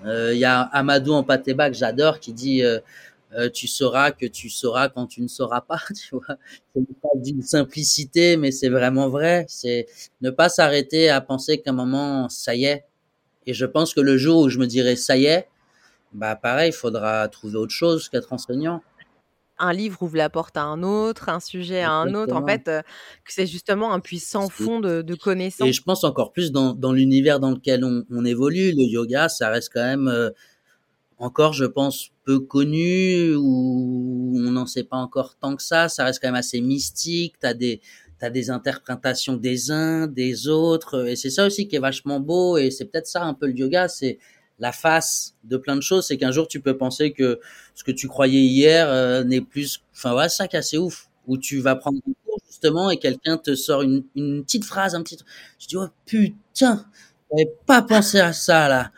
Euh, 0.05 0.33
il 0.33 0.39
y 0.39 0.45
a 0.45 0.61
Amadou 0.61 1.13
en 1.13 1.23
Patéba 1.23 1.69
que 1.69 1.75
j'adore 1.75 2.19
qui 2.19 2.31
dit 2.33 2.63
euh, 2.63 2.79
euh, 3.33 3.49
tu 3.49 3.67
sauras 3.67 4.11
que 4.11 4.25
tu 4.25 4.49
sauras 4.49 4.89
quand 4.89 5.07
tu 5.07 5.21
ne 5.21 5.27
sauras 5.27 5.61
pas, 5.61 5.81
tu 5.95 6.15
vois. 6.15 6.37
C'est 6.75 6.81
pas 7.01 7.09
d'une 7.15 7.41
simplicité, 7.43 8.37
mais 8.37 8.51
c'est 8.51 8.69
vraiment 8.69 9.09
vrai. 9.09 9.45
C'est 9.49 9.87
ne 10.21 10.29
pas 10.31 10.49
s'arrêter 10.49 11.09
à 11.09 11.21
penser 11.21 11.59
qu'à 11.61 11.71
un 11.71 11.73
moment 11.73 12.29
ça 12.29 12.55
y 12.55 12.65
est. 12.65 12.85
Et 13.45 13.53
je 13.53 13.65
pense 13.65 13.93
que 13.93 14.01
le 14.01 14.17
jour 14.17 14.41
où 14.43 14.49
je 14.49 14.59
me 14.59 14.67
dirai 14.67 14.95
ça 14.95 15.17
y 15.17 15.25
est, 15.25 15.47
bah 16.13 16.35
pareil, 16.35 16.69
il 16.69 16.73
faudra 16.73 17.27
trouver 17.27 17.57
autre 17.57 17.73
chose 17.73 18.09
qu'être 18.09 18.33
enseignant. 18.33 18.81
Un 19.61 19.73
livre 19.73 20.01
ouvre 20.01 20.15
la 20.15 20.29
porte 20.29 20.55
à 20.55 20.63
un 20.63 20.83
autre, 20.83 21.27
un 21.27 21.41
sujet 21.41 21.81
à 21.81 21.91
un 21.91 22.13
autre. 22.13 22.33
En 22.33 22.45
fait, 22.45 22.69
euh, 22.69 22.81
c'est 23.27 23.45
justement 23.45 23.91
un 23.91 23.99
puissant 23.99 24.47
fond 24.47 24.79
de, 24.79 25.01
de, 25.01 25.15
connaissances. 25.15 25.67
Et 25.67 25.73
je 25.73 25.83
pense 25.83 26.05
encore 26.05 26.31
plus 26.31 26.53
dans, 26.53 26.73
dans 26.73 26.93
l'univers 26.93 27.41
dans 27.41 27.51
lequel 27.51 27.83
on, 27.83 28.05
on, 28.09 28.23
évolue. 28.23 28.71
Le 28.71 28.83
yoga, 28.83 29.27
ça 29.27 29.49
reste 29.49 29.71
quand 29.73 29.83
même 29.83 30.07
euh, 30.07 30.29
encore, 31.17 31.51
je 31.51 31.65
pense, 31.65 32.11
peu 32.23 32.39
connu 32.39 33.35
ou 33.35 34.33
on 34.37 34.51
n'en 34.51 34.65
sait 34.65 34.85
pas 34.85 34.95
encore 34.95 35.35
tant 35.35 35.57
que 35.57 35.63
ça. 35.63 35.89
Ça 35.89 36.05
reste 36.05 36.21
quand 36.21 36.29
même 36.29 36.35
assez 36.35 36.61
mystique. 36.61 37.35
T'as 37.39 37.53
des 37.53 37.81
t'as 38.19 38.29
des 38.29 38.49
interprétations 38.49 39.35
des 39.37 39.71
uns, 39.71 40.05
des 40.07 40.49
autres, 40.49 41.07
et 41.07 41.15
c'est 41.15 41.29
ça 41.29 41.45
aussi 41.45 41.67
qui 41.67 41.77
est 41.77 41.79
vachement 41.79 42.19
beau. 42.19 42.57
Et 42.57 42.69
c'est 42.69 42.85
peut-être 42.85 43.07
ça 43.07 43.23
un 43.23 43.33
peu 43.33 43.47
le 43.47 43.53
yoga, 43.53 43.87
c'est 43.87 44.19
la 44.59 44.71
face 44.71 45.35
de 45.43 45.57
plein 45.57 45.75
de 45.75 45.81
choses, 45.81 46.07
c'est 46.07 46.17
qu'un 46.17 46.31
jour 46.31 46.47
tu 46.47 46.59
peux 46.59 46.77
penser 46.77 47.11
que 47.11 47.39
ce 47.75 47.83
que 47.83 47.91
tu 47.91 48.07
croyais 48.07 48.41
hier 48.41 48.87
euh, 48.89 49.23
n'est 49.23 49.41
plus. 49.41 49.81
Enfin 49.95 50.11
voilà, 50.11 50.29
ça 50.29 50.47
qui 50.47 50.55
est 50.55 50.59
assez 50.59 50.77
ouf. 50.77 51.09
Où 51.27 51.37
tu 51.37 51.59
vas 51.59 51.75
prendre 51.75 51.99
un 52.07 52.11
cours 52.25 52.39
justement 52.47 52.89
et 52.89 52.97
quelqu'un 52.97 53.37
te 53.37 53.53
sort 53.53 53.83
une, 53.83 54.03
une, 54.15 54.43
petite 54.43 54.65
phrase, 54.65 54.95
un 54.95 55.03
petit. 55.03 55.17
Tu 55.59 55.67
dis 55.67 55.77
oh 55.77 55.87
putain, 56.05 56.85
j'avais 57.31 57.51
pas 57.65 57.81
pensé 57.83 58.19
à 58.19 58.33
ça 58.33 58.67
là. 58.67 58.91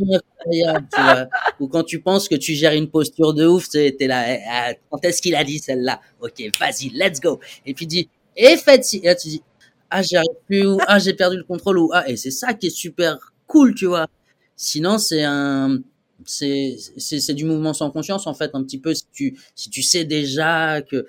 incroyable, 0.00 0.88
tu 0.92 1.00
vois. 1.00 1.28
Ou 1.60 1.68
quand 1.68 1.84
tu 1.84 2.00
penses 2.00 2.28
que 2.28 2.34
tu 2.34 2.54
gères 2.54 2.72
une 2.72 2.90
posture 2.90 3.34
de 3.34 3.46
ouf, 3.46 3.68
tu 3.68 3.78
es 3.78 4.06
là, 4.06 4.34
eh, 4.34 4.42
ah, 4.48 4.74
quand 4.90 5.04
est-ce 5.04 5.22
qu'il 5.22 5.34
a 5.36 5.44
dit 5.44 5.58
celle-là? 5.58 6.00
Ok, 6.20 6.42
vas-y, 6.58 6.90
let's 6.90 7.20
go. 7.20 7.40
Et 7.64 7.74
puis 7.74 7.86
dit, 7.86 8.08
et 8.36 8.56
faites 8.56 8.84
si. 8.84 8.98
Et 8.98 9.06
là, 9.06 9.14
tu 9.14 9.28
dis, 9.28 9.42
ah, 9.90 10.02
j'y 10.02 10.16
arrive 10.16 10.28
plus, 10.46 10.66
ou 10.66 10.78
ah, 10.86 10.98
j'ai 10.98 11.14
perdu 11.14 11.36
le 11.36 11.44
contrôle, 11.44 11.78
ou 11.78 11.90
ah, 11.92 12.08
et 12.08 12.16
c'est 12.16 12.30
ça 12.30 12.54
qui 12.54 12.66
est 12.66 12.70
super 12.70 13.32
cool, 13.46 13.74
tu 13.74 13.86
vois. 13.86 14.08
Sinon, 14.56 14.98
c'est 14.98 15.22
un, 15.24 15.80
c'est, 16.24 16.76
c'est, 16.98 17.34
du 17.34 17.44
mouvement 17.44 17.74
sans 17.74 17.90
conscience, 17.90 18.26
en 18.26 18.34
fait, 18.34 18.50
un 18.54 18.62
petit 18.64 18.78
peu, 18.78 18.94
si 18.94 19.04
tu, 19.12 19.38
si 19.54 19.70
tu 19.70 19.82
sais 19.82 20.04
déjà 20.04 20.80
que, 20.82 21.06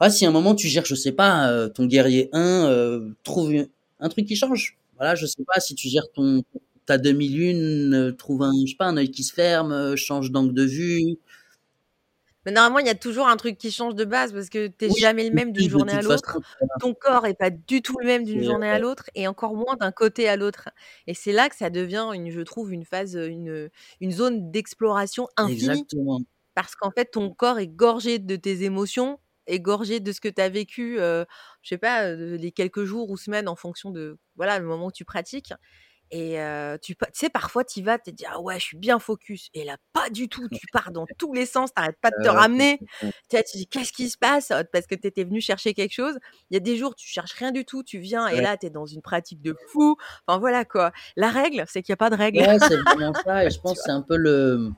ah, 0.00 0.10
si 0.10 0.26
à 0.26 0.28
un 0.28 0.32
moment 0.32 0.54
tu 0.54 0.68
gères, 0.68 0.84
je 0.84 0.94
sais 0.94 1.12
pas, 1.12 1.50
euh, 1.50 1.68
ton 1.68 1.86
guerrier 1.86 2.28
1, 2.32 2.66
euh, 2.68 3.10
trouve 3.24 3.52
un 4.00 4.08
truc 4.08 4.26
qui 4.26 4.36
change. 4.36 4.78
Voilà, 4.96 5.14
je 5.14 5.26
sais 5.26 5.44
pas, 5.46 5.60
si 5.60 5.74
tu 5.74 5.88
gères 5.88 6.10
ton, 6.14 6.42
ta 6.86 6.98
demi-lune, 6.98 7.94
euh, 7.94 8.12
trouve 8.12 8.42
un, 8.42 8.52
je 8.66 8.70
sais 8.72 8.76
pas, 8.76 8.86
un 8.86 8.96
œil 8.96 9.10
qui 9.10 9.22
se 9.24 9.32
ferme, 9.32 9.96
change 9.96 10.30
d'angle 10.32 10.54
de 10.54 10.64
vue, 10.64 11.18
mais 12.44 12.52
normalement, 12.52 12.78
il 12.80 12.86
y 12.86 12.90
a 12.90 12.94
toujours 12.94 13.28
un 13.28 13.36
truc 13.36 13.56
qui 13.56 13.70
change 13.70 13.94
de 13.94 14.04
base 14.04 14.32
parce 14.32 14.48
que 14.48 14.66
tu 14.66 14.86
n'es 14.86 14.94
jamais 14.94 15.28
le 15.28 15.34
même 15.34 15.52
d'une 15.52 15.70
journée 15.70 15.92
à 15.92 16.02
l'autre. 16.02 16.38
Ton 16.80 16.94
corps 16.94 17.26
est 17.26 17.34
pas 17.34 17.50
du 17.50 17.82
tout 17.82 17.96
le 18.00 18.06
même 18.06 18.24
d'une 18.24 18.42
journée 18.42 18.68
à 18.68 18.78
l'autre 18.78 19.10
et 19.14 19.28
encore 19.28 19.54
moins 19.54 19.76
d'un 19.76 19.92
côté 19.92 20.28
à 20.28 20.36
l'autre. 20.36 20.68
Et 21.06 21.14
c'est 21.14 21.32
là 21.32 21.48
que 21.48 21.56
ça 21.56 21.70
devient, 21.70 22.08
une, 22.14 22.30
je 22.30 22.40
trouve, 22.40 22.72
une 22.72 22.84
phase, 22.84 23.14
une, 23.14 23.70
une 24.00 24.12
zone 24.12 24.50
d'exploration 24.50 25.28
infinie. 25.36 25.80
Exactement. 25.80 26.20
Parce 26.54 26.74
qu'en 26.74 26.90
fait, 26.90 27.06
ton 27.06 27.30
corps 27.30 27.58
est 27.58 27.68
gorgé 27.68 28.18
de 28.18 28.36
tes 28.36 28.64
émotions, 28.64 29.18
est 29.46 29.60
gorgé 29.60 30.00
de 30.00 30.12
ce 30.12 30.20
que 30.20 30.28
tu 30.28 30.40
as 30.42 30.48
vécu, 30.48 31.00
euh, 31.00 31.24
je 31.62 31.70
sais 31.70 31.78
pas, 31.78 32.04
euh, 32.04 32.36
les 32.36 32.52
quelques 32.52 32.84
jours 32.84 33.10
ou 33.10 33.16
semaines 33.16 33.48
en 33.48 33.56
fonction 33.56 33.90
de 33.90 34.18
voilà 34.36 34.58
le 34.58 34.66
moment 34.66 34.86
où 34.86 34.92
tu 34.92 35.04
pratiques. 35.04 35.54
Et 36.14 36.36
tu, 36.82 36.94
sais, 37.14 37.30
parfois, 37.30 37.64
tu 37.64 37.82
vas, 37.82 37.98
te 37.98 38.10
dis, 38.10 38.24
ah 38.30 38.38
ouais, 38.38 38.58
je 38.58 38.64
suis 38.66 38.76
bien 38.76 38.98
focus. 38.98 39.48
Et 39.54 39.64
là, 39.64 39.78
pas 39.94 40.10
du 40.10 40.28
tout. 40.28 40.46
Tu 40.50 40.66
pars 40.70 40.92
dans 40.92 41.06
tous 41.16 41.32
les 41.32 41.46
sens, 41.46 41.72
t'arrêtes 41.72 41.96
pas 42.02 42.10
de 42.10 42.22
te 42.22 42.28
ramener. 42.28 42.78
Tu 43.00 43.08
te 43.30 43.56
dis, 43.56 43.66
qu'est-ce 43.66 43.92
qui 43.94 44.10
se 44.10 44.18
passe 44.18 44.52
Parce 44.72 44.86
que 44.86 44.94
tu 44.94 45.06
étais 45.06 45.24
venu 45.24 45.40
chercher 45.40 45.72
quelque 45.72 45.94
chose. 45.94 46.18
Il 46.50 46.54
y 46.54 46.56
a 46.58 46.60
des 46.60 46.76
jours, 46.76 46.94
tu 46.94 47.08
cherches 47.08 47.32
rien 47.32 47.50
du 47.50 47.64
tout. 47.64 47.82
Tu 47.82 47.98
viens 47.98 48.28
et 48.28 48.42
là, 48.42 48.58
tu 48.58 48.66
es 48.66 48.70
dans 48.70 48.84
une 48.84 49.00
pratique 49.00 49.40
de 49.40 49.56
fou. 49.68 49.96
Enfin, 50.26 50.38
voilà 50.38 50.66
quoi. 50.66 50.92
La 51.16 51.30
règle, 51.30 51.64
c'est 51.66 51.82
qu'il 51.82 51.92
n'y 51.92 51.94
a 51.94 51.96
pas 51.96 52.10
de 52.10 52.16
règle. 52.16 52.40
Ouais, 52.40 52.58
c'est 52.58 52.76
vraiment 52.76 53.14
ça. 53.24 53.46
Et 53.46 53.50
je 53.50 53.58
pense 53.62 53.78
que 53.78 53.84
c'est 53.84 53.90
un 53.90 54.02
peu 54.02 54.16
le. 54.16 54.70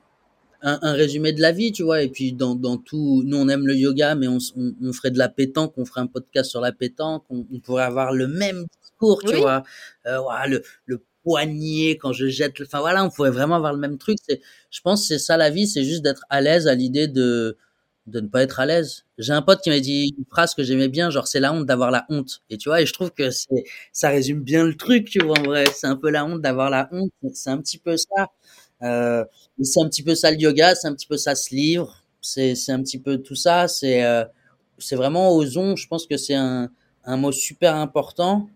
Un, 0.66 0.92
résumé 0.92 1.34
de 1.34 1.42
la 1.42 1.52
vie, 1.52 1.72
tu 1.72 1.82
vois. 1.82 2.00
Et 2.00 2.08
puis, 2.08 2.32
dans, 2.32 2.54
dans, 2.54 2.78
tout, 2.78 3.22
nous, 3.26 3.36
on 3.36 3.48
aime 3.48 3.66
le 3.66 3.76
yoga, 3.76 4.14
mais 4.14 4.28
on, 4.28 4.38
on, 4.56 4.92
ferait 4.94 5.10
de 5.10 5.18
la 5.18 5.28
pétanque, 5.28 5.74
on 5.76 5.84
ferait 5.84 6.00
un 6.00 6.06
podcast 6.06 6.48
sur 6.48 6.62
la 6.62 6.72
pétanque, 6.72 7.22
on, 7.28 7.44
pourrait 7.60 7.82
avoir 7.82 8.14
le 8.14 8.28
même 8.28 8.64
discours, 8.80 9.22
tu 9.22 9.36
vois? 9.36 9.62
Euh, 10.06 10.22
le, 10.46 10.62
le 10.86 11.02
poignet 11.24 11.92
quand 11.98 12.12
je 12.12 12.28
jette. 12.28 12.54
Enfin 12.62 12.80
voilà, 12.80 13.04
on 13.04 13.10
pourrait 13.10 13.30
vraiment 13.30 13.56
avoir 13.56 13.72
le 13.72 13.78
même 13.80 13.98
truc. 13.98 14.18
Je 14.70 14.80
pense, 14.82 15.02
que 15.02 15.06
c'est 15.08 15.18
ça 15.18 15.36
la 15.36 15.50
vie, 15.50 15.66
c'est 15.66 15.84
juste 15.84 16.02
d'être 16.02 16.24
à 16.30 16.40
l'aise 16.40 16.68
à 16.68 16.74
l'idée 16.74 17.08
de 17.08 17.56
de 18.06 18.20
ne 18.20 18.28
pas 18.28 18.42
être 18.42 18.60
à 18.60 18.66
l'aise. 18.66 19.04
J'ai 19.18 19.32
un 19.32 19.40
pote 19.42 19.60
qui 19.62 19.70
m'a 19.70 19.80
dit 19.80 20.14
une 20.18 20.26
phrase 20.26 20.54
que 20.54 20.62
j'aimais 20.62 20.88
bien, 20.88 21.08
genre 21.10 21.26
c'est 21.26 21.40
la 21.40 21.52
honte 21.54 21.64
d'avoir 21.66 21.90
la 21.90 22.04
honte. 22.10 22.42
Et 22.50 22.58
tu 22.58 22.68
vois, 22.68 22.82
et 22.82 22.86
je 22.86 22.92
trouve 22.92 23.10
que 23.12 23.30
c'est 23.30 23.64
ça 23.92 24.10
résume 24.10 24.42
bien 24.42 24.64
le 24.64 24.76
truc, 24.76 25.08
tu 25.08 25.20
vois. 25.24 25.38
En 25.38 25.42
vrai, 25.44 25.64
c'est 25.74 25.86
un 25.86 25.96
peu 25.96 26.10
la 26.10 26.24
honte 26.26 26.42
d'avoir 26.42 26.68
la 26.70 26.88
honte. 26.92 27.12
C'est 27.32 27.50
un 27.50 27.58
petit 27.58 27.78
peu 27.78 27.96
ça. 27.96 28.28
Euh, 28.82 29.24
c'est 29.62 29.80
un 29.80 29.88
petit 29.88 30.02
peu 30.02 30.14
ça 30.14 30.30
le 30.30 30.38
yoga, 30.38 30.74
c'est 30.74 30.88
un 30.88 30.94
petit 30.94 31.06
peu 31.06 31.16
ça 31.16 31.34
ce 31.34 31.54
livre. 31.54 32.02
C'est 32.20 32.54
c'est 32.54 32.72
un 32.72 32.82
petit 32.82 32.98
peu 33.00 33.18
tout 33.18 33.34
ça. 33.36 33.68
C'est 33.68 34.04
euh, 34.04 34.24
c'est 34.78 34.96
vraiment 34.96 35.34
osons. 35.36 35.76
Je 35.76 35.86
pense 35.88 36.06
que 36.06 36.16
c'est 36.16 36.34
un 36.34 36.70
un 37.04 37.16
mot 37.16 37.32
super 37.32 37.74
important 37.76 38.48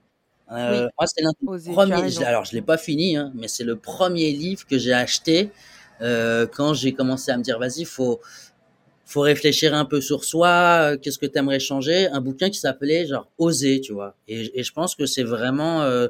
euh, 0.52 0.88
Moi, 0.98 1.06
c'est 1.06 1.22
l'un 1.22 1.30
des 1.40 1.72
premiers. 1.72 2.22
Alors, 2.24 2.44
je 2.44 2.52
l'ai 2.54 2.62
pas 2.62 2.78
fini, 2.78 3.16
hein, 3.16 3.32
mais 3.34 3.48
c'est 3.48 3.64
le 3.64 3.76
premier 3.76 4.32
livre 4.32 4.66
que 4.66 4.78
j'ai 4.78 4.92
acheté 4.92 5.50
euh, 6.00 6.46
quand 6.46 6.74
j'ai 6.74 6.92
commencé 6.94 7.30
à 7.30 7.36
me 7.36 7.42
dire, 7.42 7.58
vas-y, 7.58 7.84
faut 7.84 8.20
faut 9.06 9.20
réfléchir 9.22 9.74
un 9.74 9.84
peu 9.86 10.00
sur 10.00 10.24
soi. 10.24 10.48
Euh, 10.92 10.98
qu'est-ce 10.98 11.18
que 11.18 11.26
tu 11.26 11.38
aimerais 11.38 11.60
changer? 11.60 12.08
Un 12.08 12.20
bouquin 12.20 12.50
qui 12.50 12.58
s'appelait 12.58 13.06
genre 13.06 13.28
Oser, 13.38 13.80
tu 13.80 13.92
vois. 13.92 14.16
Et, 14.28 14.60
et 14.60 14.62
je 14.62 14.72
pense 14.72 14.94
que 14.94 15.06
c'est 15.06 15.22
vraiment 15.24 15.82
euh, 15.82 16.08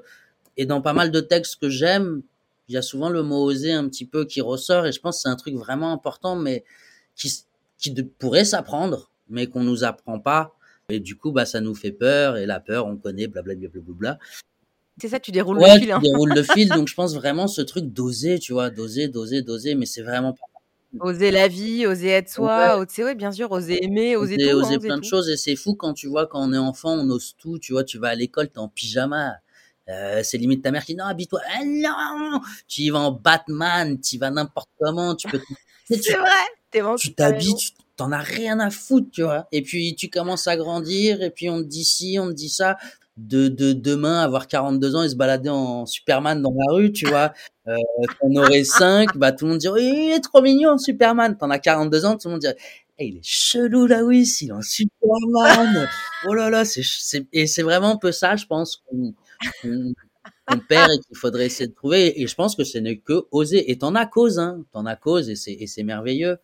et 0.57 0.67
dans 0.67 0.83
pas 0.83 0.93
mal 0.95 1.11
de 1.13 1.21
textes 1.21 1.57
que 1.61 1.69
j'aime, 1.69 2.23
il 2.69 2.75
y 2.75 2.79
a 2.79 2.83
souvent 2.83 3.09
le 3.11 3.23
mot 3.23 3.45
oser 3.45 3.73
un 3.73 3.89
petit 3.89 4.05
peu 4.07 4.25
qui 4.25 4.41
ressort. 4.41 4.87
Et 4.87 4.93
je 4.93 5.01
pense 5.01 5.17
que 5.19 5.23
c'est 5.23 5.29
un 5.29 5.37
truc 5.37 5.55
vraiment 5.57 5.93
important, 5.93 6.37
mais 6.37 6.65
qui 7.17 7.33
qui 7.79 7.95
pourrait 8.19 8.45
s'apprendre, 8.45 9.11
mais 9.29 9.47
qu'on 9.47 9.63
nous 9.65 9.85
apprend 9.85 10.19
pas 10.19 10.55
et 10.89 11.01
du 11.01 11.17
coup, 11.17 11.33
bah, 11.33 11.47
ça 11.47 11.61
nous 11.61 11.75
fait 11.75 11.93
peur. 11.93 12.37
Et 12.37 12.47
la 12.47 12.61
peur, 12.61 12.87
on 12.87 12.97
connaît, 12.97 13.27
blablabla. 13.27 13.69
Bla, 13.69 13.81
bla, 13.81 13.95
bla, 13.95 14.19
c'est 15.01 15.09
ça, 15.09 15.21
tu 15.21 15.31
déroules 15.31 15.59
le 15.59 15.79
fil. 15.79 15.93
Hein. 15.93 16.01
Tu 16.03 16.11
déroules 16.11 16.33
le 16.35 16.43
fil. 16.43 16.69
Donc, 16.69 16.89
je 16.89 16.95
pense 16.95 17.15
vraiment 17.15 17.47
ce 17.47 17.63
truc 17.63 17.93
d'oser, 17.93 18.39
tu 18.39 18.53
vois, 18.53 18.71
d'oser, 18.71 19.09
d'oser, 19.09 19.43
d'oser. 19.43 19.75
Mais 19.75 19.87
c'est 19.87 20.03
vraiment 20.03 20.33
pas. 20.33 20.41
Oser 21.01 21.31
la 21.31 21.49
vie, 21.49 21.87
oser 21.87 22.09
être 22.09 22.31
soi, 22.31 22.79
oser, 22.79 23.05
ouais, 23.05 23.15
bien 23.15 23.31
sûr, 23.31 23.53
oser 23.53 23.85
aimer, 23.85 24.17
oser, 24.17 24.37
oser 24.37 24.51
tout. 24.51 24.57
Oser 24.57 24.75
hein, 24.75 24.79
plein 24.79 24.99
de 24.99 25.05
choses. 25.05 25.29
Et 25.29 25.37
c'est 25.37 25.55
fou 25.55 25.75
quand 25.75 25.93
tu 25.93 26.09
vois, 26.09 26.27
quand 26.27 26.41
on 26.41 26.53
est 26.53 26.59
enfant, 26.59 26.95
on 26.95 27.11
ose 27.11 27.37
tout. 27.37 27.59
Tu 27.59 27.73
vois, 27.73 27.85
tu 27.85 27.99
vas 27.99 28.09
à 28.09 28.15
l'école, 28.15 28.49
t'es 28.49 28.59
en 28.59 28.69
pyjama. 28.69 29.35
Euh, 29.89 30.23
c'est 30.23 30.39
limite 30.39 30.63
ta 30.63 30.71
mère 30.71 30.85
qui 30.85 30.95
dit 30.95 30.99
non, 30.99 31.05
habille-toi. 31.05 31.41
Ah, 31.47 31.65
non, 31.65 32.41
tu 32.67 32.83
y 32.83 32.91
vas 32.91 33.01
en 33.01 33.13
Batman, 33.13 34.01
tu 34.01 34.17
y 34.17 34.19
vas 34.19 34.31
n'importe 34.31 34.71
comment. 34.81 35.15
Tu 35.15 35.29
peux. 35.29 35.41
c'est 35.91 36.17
vrai. 36.17 36.97
Tu 36.99 37.15
t'habilles, 37.15 37.55
tu 37.55 37.71
t'en 37.99 38.13
as 38.13 38.21
rien 38.21 38.61
à 38.61 38.71
foutre, 38.71 39.09
tu 39.13 39.23
vois. 39.23 39.49
Et 39.53 39.61
puis 39.63 39.95
tu 39.97 40.09
commences 40.09 40.47
à 40.47 40.57
grandir, 40.57 41.23
et 41.23 41.31
puis 41.31 41.51
on 41.51 41.59
te 41.63 41.67
dit 41.69 41.85
ci, 41.85 42.19
on 42.21 42.29
te 42.29 42.33
dit 42.35 42.49
ça. 42.49 42.79
De, 43.19 43.49
de 43.49 43.73
demain 43.73 44.21
avoir 44.21 44.47
42 44.47 44.95
ans 44.95 45.03
et 45.03 45.09
se 45.09 45.17
balader 45.17 45.49
en 45.51 45.87
Superman 45.87 46.41
dans 46.41 46.53
la 46.57 46.73
rue, 46.73 46.93
tu 46.93 47.05
vois. 47.09 47.33
Euh, 47.67 47.77
t'en 48.21 48.33
aurais 48.37 48.63
5, 48.65 49.17
bah 49.17 49.33
tout 49.33 49.45
le 49.47 49.51
monde 49.53 49.59
dirait 49.61 49.83
il 49.85 50.13
est 50.13 50.21
trop 50.21 50.41
mignon 50.41 50.79
Superman. 50.79 51.37
T'en 51.37 51.51
as 51.51 51.59
42 51.59 52.05
ans, 52.05 52.17
tout 52.17 52.29
le 52.29 52.33
monde 52.35 52.41
dirait 52.41 52.57
hey, 52.97 53.09
il 53.11 53.17
est 53.19 53.25
chelou 53.25 53.87
là 53.87 54.05
oui, 54.05 54.25
il 54.41 54.49
est 54.51 54.53
en 54.53 54.63
Superman. 54.63 55.89
oh 56.29 56.35
là 56.35 56.49
là, 56.51 56.65
c'est 56.65 56.83
et 57.33 57.49
c'est 57.49 57.63
vraiment 57.63 57.95
un 57.95 57.97
peu 57.97 58.13
ça, 58.13 58.37
je 58.37 58.47
pense 58.47 58.83
qu'on 60.47 60.59
perd 60.69 60.91
et 60.93 60.99
qu'il 61.01 61.17
faudrait 61.17 61.47
essayer 61.47 61.69
de 61.69 61.75
trouver. 61.75 62.21
Et 62.21 62.27
je 62.27 62.35
pense 62.35 62.55
que 62.57 62.65
ce 62.65 62.79
n'est 62.79 62.99
que 62.99 63.27
oser. 63.31 63.71
Et 63.71 63.79
t'en 63.79 63.95
as 63.95 64.07
cause, 64.07 64.39
hein. 64.39 64.65
T'en 64.73 64.87
as 64.87 64.97
cause 64.97 65.29
et 65.31 65.37
c'est 65.67 65.83
merveilleux. 65.83 66.39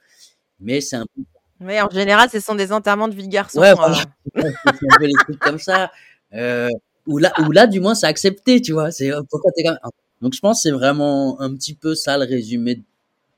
Mais 0.61 0.81
c'est 0.81 0.97
un 0.97 1.07
peu 1.17 1.23
mais 1.61 1.81
en 1.81 1.91
général, 1.91 2.29
ce 2.31 2.41
sont 2.41 2.55
des 2.55 2.73
enterrements 2.73 3.09
de 3.09 3.15
vie 3.15 3.27
de 3.27 3.33
garçon. 3.33 3.61
Ouais, 3.61 3.75
voilà. 3.75 3.99
Euh. 4.37 4.51
un 4.67 4.99
peu 4.99 5.07
les 5.07 5.13
trucs 5.13 5.39
comme 5.39 5.59
ça. 5.59 5.91
Euh, 6.35 6.69
ou 7.07 7.19
là, 7.19 7.33
ou 7.47 7.53
là, 7.53 7.67
du 7.67 7.81
moins, 7.81 7.95
c'est 7.95 8.07
accepté, 8.07 8.61
tu 8.61 8.73
vois. 8.73 8.91
C'est 8.91 9.11
pourquoi 9.31 9.51
t'es 9.55 9.63
quand 9.63 9.77
Donc, 10.21 10.35
je 10.35 10.41
pense 10.41 10.59
que 10.59 10.63
c'est 10.63 10.75
vraiment 10.75 11.41
un 11.41 11.55
petit 11.55 11.75
peu 11.75 11.95
ça 11.95 12.19
le 12.19 12.25
résumé 12.25 12.83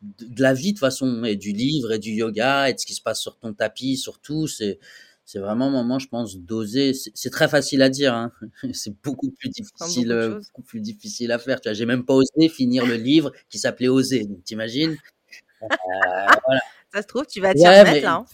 de, 0.02 0.42
la 0.42 0.54
vie 0.54 0.72
de 0.72 0.78
façon, 0.78 1.24
et 1.24 1.36
du 1.36 1.52
livre, 1.52 1.92
et 1.92 1.98
du 1.98 2.12
yoga, 2.12 2.70
et 2.70 2.74
de 2.74 2.78
ce 2.78 2.86
qui 2.86 2.94
se 2.94 3.02
passe 3.02 3.20
sur 3.20 3.36
ton 3.36 3.52
tapis, 3.52 3.96
surtout. 3.96 4.46
C'est 4.46 4.78
c'est 5.26 5.40
vraiment 5.40 5.66
un 5.66 5.70
moment, 5.70 5.98
je 5.98 6.06
pense, 6.06 6.38
d'oser. 6.38 6.92
C'est 6.94 7.30
très 7.30 7.48
facile 7.48 7.82
à 7.82 7.88
dire, 7.88 8.14
hein. 8.14 8.30
c'est 8.72 8.94
beaucoup 9.02 9.30
plus 9.32 9.48
difficile, 9.50 10.12
euh, 10.12 10.38
beaucoup, 10.38 10.62
plus 10.62 10.80
difficile 10.80 11.32
à 11.32 11.38
faire. 11.40 11.60
Tu 11.60 11.68
vois, 11.68 11.74
j'ai 11.74 11.84
même 11.84 12.04
pas 12.04 12.14
osé 12.14 12.48
finir 12.48 12.86
le 12.86 12.94
livre 12.94 13.32
qui 13.50 13.58
s'appelait 13.58 13.88
Oser. 13.88 14.28
T'imagines? 14.44 14.96
Euh, 15.62 15.66
voilà. 16.46 16.60
Ça 16.96 17.02
se 17.02 17.08
trouve, 17.08 17.26
tu 17.26 17.42
vas 17.42 17.52
t'y 17.52 17.60
ouais, 17.60 17.82
remettre, 17.82 18.08
hein. 18.08 18.24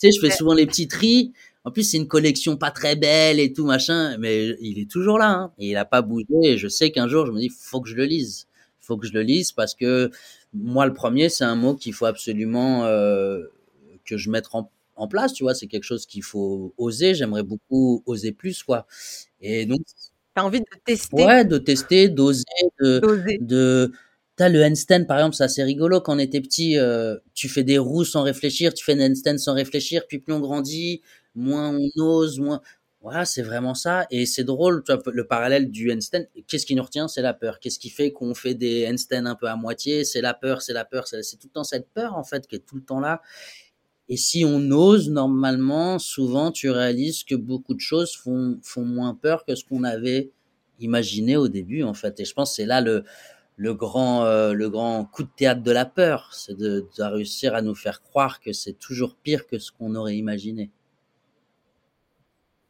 Tu 0.00 0.10
sais, 0.10 0.10
je 0.10 0.26
fais 0.26 0.34
souvent 0.34 0.54
les 0.54 0.64
petits 0.64 0.88
tris. 0.88 1.34
En 1.64 1.70
plus, 1.70 1.82
c'est 1.82 1.98
une 1.98 2.08
collection 2.08 2.56
pas 2.56 2.70
très 2.70 2.96
belle 2.96 3.38
et 3.38 3.52
tout, 3.52 3.66
machin, 3.66 4.16
mais 4.16 4.56
il 4.62 4.78
est 4.78 4.90
toujours 4.90 5.18
là, 5.18 5.28
hein. 5.28 5.52
Et 5.58 5.72
il 5.72 5.76
a 5.76 5.84
pas 5.84 6.00
bougé. 6.00 6.24
Et 6.44 6.56
je 6.56 6.66
sais 6.66 6.90
qu'un 6.90 7.08
jour, 7.08 7.26
je 7.26 7.32
me 7.32 7.38
dis, 7.38 7.50
faut 7.50 7.82
que 7.82 7.90
je 7.90 7.94
le 7.94 8.06
lise. 8.06 8.46
Faut 8.80 8.96
que 8.96 9.06
je 9.06 9.12
le 9.12 9.20
lise 9.20 9.52
parce 9.52 9.74
que 9.74 10.10
moi, 10.54 10.86
le 10.86 10.94
premier, 10.94 11.28
c'est 11.28 11.44
un 11.44 11.56
mot 11.56 11.74
qu'il 11.74 11.92
faut 11.92 12.06
absolument 12.06 12.86
euh, 12.86 13.42
que 14.06 14.16
je 14.16 14.30
mette 14.30 14.46
en, 14.52 14.70
en 14.94 15.08
place, 15.08 15.34
tu 15.34 15.42
vois. 15.42 15.54
C'est 15.54 15.66
quelque 15.66 15.84
chose 15.84 16.06
qu'il 16.06 16.22
faut 16.22 16.72
oser. 16.78 17.14
J'aimerais 17.14 17.42
beaucoup 17.42 18.02
oser 18.06 18.32
plus, 18.32 18.62
quoi. 18.62 18.86
Et 19.42 19.66
donc. 19.66 19.80
T'as 20.34 20.42
envie 20.42 20.60
de 20.60 20.66
tester. 20.86 21.22
Ouais, 21.22 21.44
de 21.44 21.58
tester, 21.58 22.08
d'oser, 22.08 22.44
de, 22.80 23.38
de, 23.40 23.92
T'as 24.36 24.50
le 24.50 24.62
handstand, 24.62 25.04
par 25.06 25.18
exemple, 25.18 25.34
c'est 25.36 25.44
assez 25.44 25.62
rigolo. 25.62 26.00
Quand 26.02 26.14
on 26.16 26.18
était 26.18 26.42
petit, 26.42 26.78
euh, 26.78 27.16
tu 27.34 27.48
fais 27.48 27.64
des 27.64 27.78
roues 27.78 28.04
sans 28.04 28.22
réfléchir, 28.22 28.74
tu 28.74 28.84
fais 28.84 28.92
un 29.00 29.10
handstand 29.10 29.38
sans 29.38 29.54
réfléchir, 29.54 30.06
puis 30.06 30.18
plus 30.18 30.34
on 30.34 30.40
grandit, 30.40 31.00
moins 31.34 31.70
on 31.74 31.88
ose, 32.02 32.38
moins... 32.38 32.60
Voilà, 33.00 33.24
c'est 33.24 33.42
vraiment 33.42 33.74
ça. 33.74 34.06
Et 34.10 34.26
c'est 34.26 34.42
drôle, 34.42 34.82
tu 34.84 34.92
vois, 34.92 35.00
le 35.12 35.26
parallèle 35.26 35.70
du 35.70 35.92
handstand. 35.92 36.24
Qu'est-ce 36.48 36.66
qui 36.66 36.74
nous 36.74 36.82
retient? 36.82 37.06
C'est 37.08 37.22
la 37.22 37.34
peur. 37.34 37.60
Qu'est-ce 37.60 37.78
qui 37.78 37.88
fait 37.88 38.10
qu'on 38.10 38.34
fait 38.34 38.54
des 38.54 38.86
handstands 38.88 39.26
un 39.26 39.36
peu 39.36 39.46
à 39.46 39.54
moitié? 39.56 40.04
C'est 40.04 40.20
la 40.20 40.34
peur, 40.34 40.60
c'est 40.60 40.72
la 40.72 40.84
peur. 40.84 41.06
C'est 41.06 41.20
tout 41.38 41.46
le 41.46 41.52
temps 41.52 41.62
cette 41.64 41.88
peur, 41.94 42.16
en 42.16 42.24
fait, 42.24 42.46
qui 42.48 42.56
est 42.56 42.66
tout 42.66 42.74
le 42.74 42.82
temps 42.82 42.98
là. 43.00 43.22
Et 44.08 44.16
si 44.16 44.44
on 44.44 44.70
ose, 44.70 45.10
normalement, 45.10 45.98
souvent, 45.98 46.52
tu 46.52 46.70
réalises 46.70 47.24
que 47.24 47.34
beaucoup 47.34 47.74
de 47.74 47.80
choses 47.80 48.14
font, 48.16 48.58
font 48.62 48.84
moins 48.84 49.14
peur 49.14 49.44
que 49.44 49.54
ce 49.54 49.64
qu'on 49.64 49.84
avait 49.84 50.30
imaginé 50.80 51.36
au 51.36 51.48
début, 51.48 51.82
en 51.82 51.94
fait. 51.94 52.20
Et 52.20 52.24
je 52.24 52.32
pense 52.34 52.50
que 52.50 52.56
c'est 52.56 52.66
là 52.66 52.80
le, 52.80 53.04
le 53.56 53.74
grand, 53.74 54.24
euh, 54.24 54.52
le 54.52 54.68
grand 54.68 55.04
coup 55.04 55.22
de 55.22 55.30
théâtre 55.34 55.62
de 55.62 55.70
la 55.70 55.86
peur, 55.86 56.28
c'est 56.32 56.56
de, 56.56 56.86
de, 56.96 57.02
réussir 57.02 57.54
à 57.54 57.62
nous 57.62 57.74
faire 57.74 58.02
croire 58.02 58.40
que 58.40 58.52
c'est 58.52 58.74
toujours 58.74 59.16
pire 59.16 59.46
que 59.46 59.58
ce 59.58 59.72
qu'on 59.72 59.94
aurait 59.94 60.16
imaginé. 60.16 60.70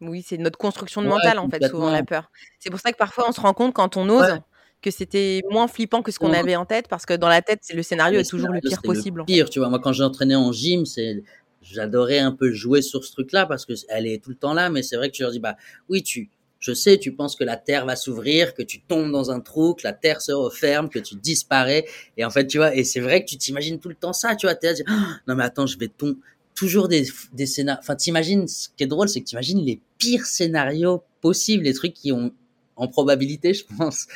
Oui, 0.01 0.23
c'est 0.27 0.37
notre 0.37 0.59
construction 0.59 1.03
de 1.03 1.09
mental 1.09 1.39
en 1.39 1.49
fait, 1.49 1.67
souvent 1.69 1.91
la 1.91 2.05
peur. 2.05 2.31
C'est 2.59 2.71
pour 2.71 2.81
ça 2.81 2.93
que 2.93 2.99
parfois 2.99 3.25
on 3.29 3.33
se 3.33 3.41
rend 3.41 3.55
compte 3.55 3.75
quand 3.75 3.97
on 3.97 4.09
ose 4.09 4.41
que 4.83 4.91
c'était 4.91 5.43
moins 5.51 5.69
flippant 5.69 6.03
que 6.03 6.13
ce 6.13 6.19
qu'on 6.19 6.33
avait 6.33 6.55
en 6.55 6.67
tête 6.67 6.87
parce 6.89 7.07
que 7.07 7.15
dans 7.15 7.29
la 7.29 7.43
tête, 7.43 7.63
le 7.75 7.83
scénario 7.83 8.21
est 8.21 8.29
toujours 8.29 8.51
le 8.51 8.61
pire 8.61 8.83
possible. 8.83 9.21
Le 9.21 9.25
pire, 9.25 9.51
tu 9.51 9.59
vois. 9.59 9.69
Moi, 9.71 9.81
quand 9.81 9.93
j'entraînais 9.93 10.35
en 10.35 10.53
gym, 10.53 10.85
c'est 10.85 11.25
j'adorais 11.63 12.19
un 12.19 12.31
peu 12.31 12.53
jouer 12.53 12.83
sur 12.83 13.05
ce 13.05 13.11
truc-là 13.13 13.47
parce 13.47 13.65
que 13.65 13.73
elle 13.89 14.07
est 14.07 14.23
tout 14.23 14.31
le 14.31 14.37
temps 14.37 14.55
là, 14.55 14.71
mais 14.71 14.83
c'est 14.83 14.97
vrai 14.97 15.11
que 15.11 15.17
tu 15.17 15.23
leur 15.23 15.33
dis 15.33 15.41
bah 15.41 15.57
oui, 15.89 16.03
tu 16.03 16.29
je 16.67 16.75
sais, 16.75 16.99
tu 16.99 17.13
penses 17.13 17.37
que 17.37 17.45
la 17.45 17.57
terre 17.57 17.87
va 17.87 17.95
s'ouvrir, 17.95 18.53
que 18.55 18.63
tu 18.63 18.81
tombes 18.81 19.13
dans 19.13 19.31
un 19.31 19.41
trou, 19.41 19.75
que 19.75 19.83
la 19.85 19.93
terre 19.93 20.21
se 20.21 20.33
referme, 20.33 20.89
que 20.89 20.99
tu 20.99 21.15
disparais. 21.15 21.85
Et 22.17 22.25
en 22.25 22.31
fait, 22.31 22.47
tu 22.47 22.59
vois, 22.59 22.75
et 22.75 22.83
c'est 22.83 23.01
vrai 23.01 23.25
que 23.25 23.31
tu 23.31 23.37
t'imagines 23.37 23.79
tout 23.79 23.89
le 23.89 23.95
temps 23.95 24.13
ça, 24.13 24.35
tu 24.35 24.47
vois. 24.47 24.57
T'es 24.57 24.75
«Ah, 24.89 25.19
non 25.29 25.37
mais 25.37 25.45
attends, 25.45 25.67
je 25.67 25.79
vais 25.79 25.89
tomber. 25.89 26.19
Toujours 26.57 26.89
des, 26.89 27.07
des 27.35 27.47
scénarios. 27.47 27.81
Enfin, 27.83 27.97
t'imagines, 27.97 28.49
ce 28.49 28.69
qui 28.77 28.83
est 28.83 28.87
drôle, 28.87 29.09
c'est 29.11 29.21
que 29.21 29.27
t'imagines 29.27 29.61
les 29.63 29.79
pires 29.99 30.25
scénarios 30.25 31.03
possibles, 31.21 31.65
les 31.65 31.75
trucs 31.75 31.93
qui 31.93 32.13
ont 32.13 32.33
en 32.77 32.89
probabilité, 32.89 33.55
je 33.55 33.65
pense. 33.79 34.07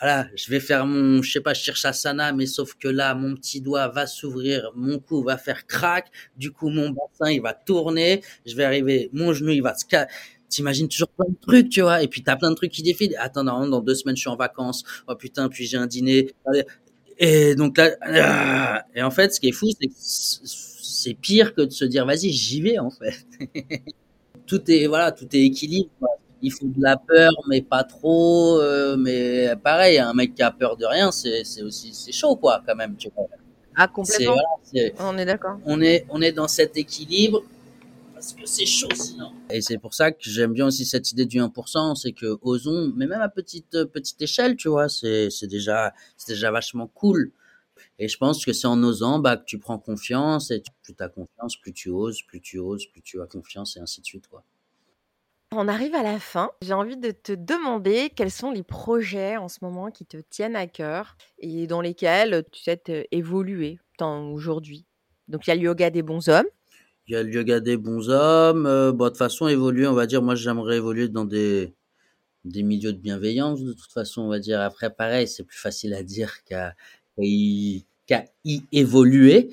Voilà, 0.00 0.26
je 0.34 0.50
vais 0.50 0.60
faire 0.60 0.86
mon, 0.86 1.22
je 1.22 1.30
sais 1.32 1.40
pas, 1.40 1.54
Shirshasana, 1.54 2.32
mais 2.32 2.46
sauf 2.46 2.74
que 2.74 2.88
là, 2.88 3.14
mon 3.14 3.34
petit 3.34 3.60
doigt 3.60 3.88
va 3.88 4.06
s'ouvrir, 4.06 4.70
mon 4.74 4.98
cou 4.98 5.22
va 5.22 5.36
faire 5.38 5.66
crack, 5.66 6.10
du 6.36 6.50
coup, 6.52 6.68
mon 6.70 6.90
bassin, 6.90 7.30
il 7.30 7.40
va 7.40 7.54
tourner, 7.54 8.22
je 8.46 8.54
vais 8.56 8.64
arriver, 8.64 9.10
mon 9.12 9.32
genou, 9.32 9.52
il 9.52 9.62
va 9.62 9.74
se 9.74 9.84
T'imagines 10.50 10.88
toujours 10.88 11.08
plein 11.08 11.28
de 11.28 11.36
trucs, 11.40 11.70
tu 11.70 11.80
vois, 11.80 12.02
et 12.02 12.08
puis 12.08 12.22
t'as 12.22 12.36
plein 12.36 12.50
de 12.50 12.56
trucs 12.56 12.72
qui 12.72 12.82
défilent. 12.82 13.16
Attends, 13.18 13.44
non, 13.44 13.66
dans 13.66 13.80
deux 13.80 13.94
semaines, 13.94 14.16
je 14.16 14.20
suis 14.20 14.30
en 14.30 14.36
vacances. 14.36 14.84
Oh 15.08 15.14
putain, 15.14 15.48
puis 15.48 15.66
j'ai 15.66 15.78
un 15.78 15.86
dîner. 15.86 16.34
Et 17.18 17.54
donc 17.54 17.78
là, 17.78 17.90
ah, 18.02 18.84
et 18.94 19.02
en 19.02 19.10
fait, 19.10 19.32
ce 19.34 19.40
qui 19.40 19.48
est 19.48 19.52
fou, 19.52 19.68
c'est 19.70 19.86
que 19.86 19.94
c'est 19.96 21.14
pire 21.14 21.54
que 21.54 21.62
de 21.62 21.70
se 21.70 21.86
dire, 21.86 22.04
vas-y, 22.04 22.30
j'y 22.30 22.60
vais, 22.60 22.78
en 22.78 22.90
fait. 22.90 23.26
tout 24.46 24.70
est, 24.70 24.86
voilà, 24.86 25.12
tout 25.12 25.28
est 25.32 25.40
équilibre 25.40 25.88
il 26.42 26.52
faut 26.52 26.66
de 26.66 26.82
la 26.82 26.96
peur, 26.96 27.30
mais 27.48 27.62
pas 27.62 27.84
trop. 27.84 28.60
Euh, 28.60 28.96
mais 28.96 29.54
pareil, 29.62 29.98
un 29.98 30.14
mec 30.14 30.34
qui 30.34 30.42
a 30.42 30.50
peur 30.50 30.76
de 30.76 30.86
rien, 30.86 31.10
c'est 31.12 31.42
aussi 31.62 31.92
c'est 31.92 32.12
chaud 32.12 32.36
quoi 32.36 32.62
quand 32.66 32.74
même. 32.74 32.96
Tu 32.96 33.08
vois. 33.14 33.26
Ah 33.76 33.88
complètement. 33.88 34.36
on 35.00 35.18
est 35.18 35.24
d'accord. 35.24 35.58
On 35.64 35.80
est 35.80 36.06
on 36.10 36.20
est 36.20 36.32
dans 36.32 36.48
cet 36.48 36.76
équilibre 36.76 37.42
parce 38.20 38.34
que 38.34 38.44
c'est 38.44 38.66
chaud 38.66 38.94
sinon. 38.94 39.32
Et 39.48 39.62
c'est 39.62 39.78
pour 39.78 39.94
ça 39.94 40.12
que 40.12 40.18
j'aime 40.20 40.52
bien 40.52 40.66
aussi 40.66 40.84
cette 40.84 41.10
idée 41.10 41.24
du 41.24 41.38
1%, 41.38 41.94
c'est 41.94 42.12
que 42.12 42.38
osons, 42.42 42.92
mais 42.94 43.06
même 43.06 43.22
à 43.22 43.30
petite 43.30 43.84
petite 43.84 44.20
échelle, 44.20 44.56
tu 44.56 44.68
vois, 44.68 44.90
c'est 44.90 45.30
c'est 45.30 45.46
déjà 45.46 45.94
c'est 46.18 46.34
déjà 46.34 46.50
vachement 46.50 46.86
cool. 46.86 47.32
Et 47.98 48.08
je 48.08 48.18
pense 48.18 48.44
que 48.44 48.52
c'est 48.52 48.66
en 48.66 48.82
osant 48.82 49.20
bah, 49.20 49.38
que 49.38 49.44
tu 49.46 49.58
prends 49.58 49.78
confiance 49.78 50.50
et 50.50 50.62
plus 50.82 50.94
tu 50.94 51.02
as 51.02 51.08
confiance, 51.08 51.56
plus 51.56 51.72
tu 51.72 51.88
oses, 51.88 52.22
plus 52.22 52.42
tu 52.42 52.58
oses, 52.58 52.86
plus 52.88 53.00
tu 53.00 53.22
as 53.22 53.26
confiance 53.26 53.78
et 53.78 53.80
ainsi 53.80 54.02
de 54.02 54.06
suite 54.06 54.28
quoi. 54.28 54.44
On 55.52 55.66
arrive 55.66 55.94
à 55.94 56.02
la 56.02 56.20
fin. 56.20 56.50
J'ai 56.60 56.74
envie 56.74 56.98
de 56.98 57.12
te 57.12 57.32
demander 57.32 58.10
quels 58.14 58.30
sont 58.30 58.50
les 58.50 58.62
projets 58.62 59.38
en 59.38 59.48
ce 59.48 59.58
moment 59.62 59.90
qui 59.90 60.04
te 60.04 60.18
tiennent 60.18 60.56
à 60.56 60.66
cœur 60.66 61.16
et 61.38 61.66
dans 61.66 61.80
lesquels 61.80 62.44
tu 62.52 62.62
souhaites 62.62 62.90
euh, 62.90 63.04
évoluer 63.12 63.78
aujourd'hui. 64.02 64.84
Donc 65.26 65.46
il 65.46 65.50
y 65.50 65.52
a 65.52 65.56
le 65.56 65.62
yoga 65.62 65.88
des 65.88 66.02
bons 66.02 66.28
hommes. 66.28 66.46
Il 67.10 67.34
yoga 67.34 67.58
des 67.58 67.76
bons 67.76 68.08
hommes. 68.08 68.66
Euh, 68.66 68.92
bon, 68.92 69.06
de 69.06 69.08
toute 69.08 69.18
façon, 69.18 69.48
évoluer, 69.48 69.88
on 69.88 69.94
va 69.94 70.06
dire, 70.06 70.22
moi 70.22 70.36
j'aimerais 70.36 70.76
évoluer 70.76 71.08
dans 71.08 71.24
des, 71.24 71.74
milieux 72.44 72.92
de 72.92 72.98
bienveillance, 72.98 73.62
de 73.62 73.72
toute 73.72 73.90
façon, 73.90 74.22
on 74.22 74.28
va 74.28 74.38
dire. 74.38 74.60
Après, 74.60 74.90
pareil, 74.90 75.26
c'est 75.26 75.42
plus 75.42 75.58
facile 75.58 75.92
à 75.94 76.04
dire 76.04 76.44
qu'à 76.44 76.74
y, 77.18 77.84
évoluer. 78.72 79.50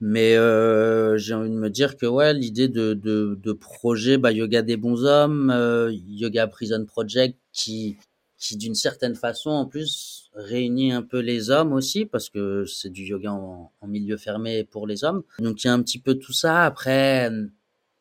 Mais 0.00 0.36
euh, 0.36 1.16
j'ai 1.18 1.34
envie 1.34 1.50
de 1.50 1.56
me 1.56 1.70
dire 1.70 1.96
que 1.96 2.32
l'idée 2.32 2.68
de 2.68 3.52
projet 3.52 4.16
bah, 4.16 4.30
Yoga 4.30 4.62
des 4.62 4.76
bons 4.76 5.04
hommes, 5.04 5.50
euh, 5.50 5.92
Yoga 6.06 6.46
Prison 6.46 6.84
Project, 6.86 7.36
qui, 7.52 7.96
qui 8.42 8.56
d'une 8.56 8.74
certaine 8.74 9.14
façon 9.14 9.50
en 9.50 9.66
plus 9.66 10.30
réunit 10.34 10.92
un 10.92 11.02
peu 11.02 11.20
les 11.20 11.50
hommes 11.50 11.72
aussi, 11.72 12.06
parce 12.06 12.28
que 12.28 12.64
c'est 12.66 12.90
du 12.90 13.04
yoga 13.04 13.32
en, 13.32 13.70
milieu 13.86 14.16
fermé 14.16 14.64
pour 14.64 14.86
les 14.86 15.04
hommes. 15.04 15.22
Donc 15.38 15.62
il 15.62 15.68
y 15.68 15.70
a 15.70 15.72
un 15.72 15.82
petit 15.82 16.00
peu 16.00 16.16
tout 16.16 16.32
ça. 16.32 16.64
Après, 16.64 17.30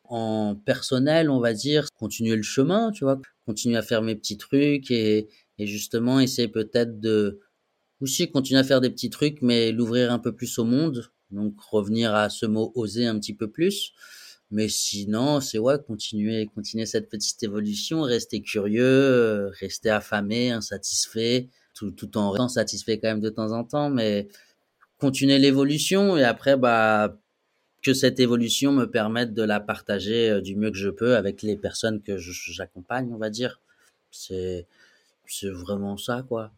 en 0.06 0.56
personnel, 0.56 1.30
on 1.30 1.40
va 1.40 1.54
dire, 1.54 1.88
continuer 1.96 2.36
le 2.36 2.42
chemin, 2.42 2.92
tu 2.92 3.04
vois, 3.04 3.22
continuer 3.46 3.78
à 3.78 3.84
faire 3.84 4.02
mes 4.02 4.16
petits 4.16 4.38
trucs 4.38 4.90
et, 4.90 5.28
et 5.60 5.68
justement 5.68 6.20
essayer 6.20 6.48
peut-être 6.48 7.00
de 7.00 7.40
aussi 8.02 8.32
continuer 8.32 8.62
à 8.62 8.64
faire 8.64 8.82
des 8.82 8.90
petits 8.90 9.12
trucs, 9.12 9.44
mais 9.44 9.72
l'ouvrir 9.72 10.12
un 10.12 10.20
peu 10.20 10.34
plus 10.34 10.58
au 10.58 10.66
monde 10.66 11.12
donc 11.32 11.60
revenir 11.62 12.14
à 12.14 12.30
ce 12.30 12.46
mot 12.46 12.72
oser 12.76 13.06
un 13.06 13.18
petit 13.20 13.34
peu 13.34 13.50
plus. 13.50 13.94
Mais 14.52 14.68
sinon, 14.68 15.40
c'est 15.40 15.60
ouais, 15.60 15.78
continuer, 15.86 16.46
continuer 16.54 16.86
cette 16.86 17.10
petite 17.10 17.42
évolution, 17.42 18.02
rester 18.02 18.42
curieux, 18.42 19.48
rester 19.60 19.90
affamé, 19.90 20.52
insatisfait, 20.52 21.48
tout, 21.74 21.92
tout 21.92 22.18
en 22.18 22.32
restant 22.32 22.50
satisfait 22.50 23.00
quand 23.00 23.08
même 23.08 23.22
de 23.22 23.30
temps 23.30 23.52
en 23.52 23.64
temps, 23.64 23.90
mais 23.90 24.28
continuer 24.98 25.40
l'évolution 25.40 26.18
et 26.18 26.24
après, 26.24 26.58
bah, 26.58 27.18
que 27.82 27.94
cette 27.94 28.20
évolution 28.20 28.72
me 28.72 28.86
permette 28.86 29.34
de 29.34 29.42
la 29.42 29.60
partager 29.60 30.30
euh, 30.30 30.42
du 30.42 30.56
mieux 30.56 30.72
que 30.72 30.78
je 30.78 30.90
peux 30.90 31.16
avec 31.16 31.42
les 31.42 31.58
personnes 31.58 32.02
que 32.02 32.18
j'accompagne, 32.18 33.12
on 33.14 33.18
va 33.18 33.30
dire. 33.30 33.60
C'est, 34.12 34.68
c'est 35.26 35.50
vraiment 35.50 35.98
ça, 35.98 36.24
quoi. 36.28 36.52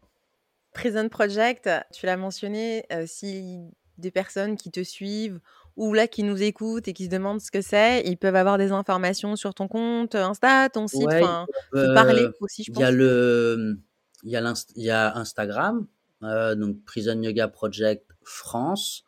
Prison 0.72 1.08
Project, 1.08 1.70
tu 1.92 2.04
l'as 2.04 2.16
mentionné, 2.16 2.84
euh, 2.92 3.04
si 3.06 3.60
des 3.96 4.10
personnes 4.10 4.56
qui 4.56 4.70
te 4.70 4.82
suivent 4.82 5.40
ou 5.76 5.92
là 5.92 6.06
qui 6.06 6.22
nous 6.22 6.42
écoutent 6.42 6.88
et 6.88 6.92
qui 6.92 7.06
se 7.06 7.10
demandent 7.10 7.40
ce 7.40 7.50
que 7.50 7.60
c'est, 7.60 8.02
ils 8.06 8.16
peuvent 8.16 8.36
avoir 8.36 8.58
des 8.58 8.70
informations 8.70 9.36
sur 9.36 9.54
ton 9.54 9.68
compte 9.68 10.14
Insta, 10.14 10.68
ton 10.68 10.86
site, 10.86 11.06
enfin, 11.06 11.46
parler 11.72 12.28
aussi, 12.40 12.64
je 12.64 12.72
pense. 12.72 12.80
Il 12.80 12.82
y 12.82 12.86
a 12.86 12.90
le, 12.90 13.78
il 14.22 14.30
y 14.30 14.36
a, 14.36 14.54
y 14.76 14.90
a 14.90 15.16
Instagram, 15.16 15.86
euh, 16.22 16.54
donc 16.54 16.82
Prison 16.84 17.20
Yoga 17.20 17.48
Project 17.48 18.06
France. 18.22 19.04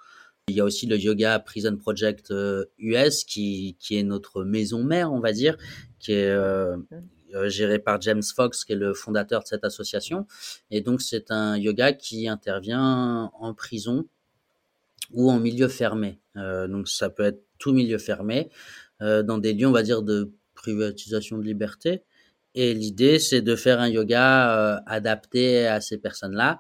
Il 0.49 0.55
y 0.55 0.61
a 0.61 0.65
aussi 0.65 0.87
le 0.87 0.97
Yoga 0.97 1.39
Prison 1.41 1.77
Project 1.77 2.31
US 2.31 2.33
euh, 2.33 3.11
qui, 3.27 3.77
qui 3.81 3.97
est 3.97 4.05
notre 4.05 4.45
maison 4.45 4.85
mère, 4.85 5.13
on 5.13 5.19
va 5.19 5.33
dire, 5.33 5.57
qui 5.99 6.13
est 6.13 6.31
euh, 6.31 6.77
géré 7.47 7.79
par 7.79 8.01
James 8.01 8.23
Fox, 8.23 8.65
qui 8.65 8.73
est 8.73 8.77
le 8.77 8.95
fondateur 8.95 9.43
de 9.43 9.49
cette 9.49 9.65
association. 9.65 10.27
Et 10.71 10.83
donc, 10.83 11.03
c'est 11.03 11.31
un 11.31 11.57
yoga 11.57 11.93
qui 11.93 12.29
intervient 12.29 13.31
en 13.35 13.55
prison 13.55 14.07
ou 15.13 15.31
en 15.31 15.41
milieu 15.41 15.69
fermé. 15.69 16.21
Euh, 16.37 16.69
donc 16.69 16.89
ça 16.89 17.11
peut 17.11 17.25
être 17.25 17.43
tout 17.59 17.73
milieu 17.73 17.99
fermé, 17.99 18.51
euh, 19.03 19.23
dans 19.23 19.39
des 19.39 19.53
lieux, 19.53 19.67
on 19.67 19.73
va 19.73 19.83
dire, 19.83 20.03
de 20.03 20.33
privatisation 20.55 21.39
de 21.39 21.45
liberté. 21.45 22.03
Et 22.55 22.75
l'idée, 22.75 23.19
c'est 23.19 23.43
de 23.43 23.55
faire 23.57 23.81
un 23.81 23.89
yoga 23.89 24.77
euh, 24.77 24.81
adapté 24.87 25.67
à 25.67 25.81
ces 25.81 25.99
personnes-là. 25.99 26.59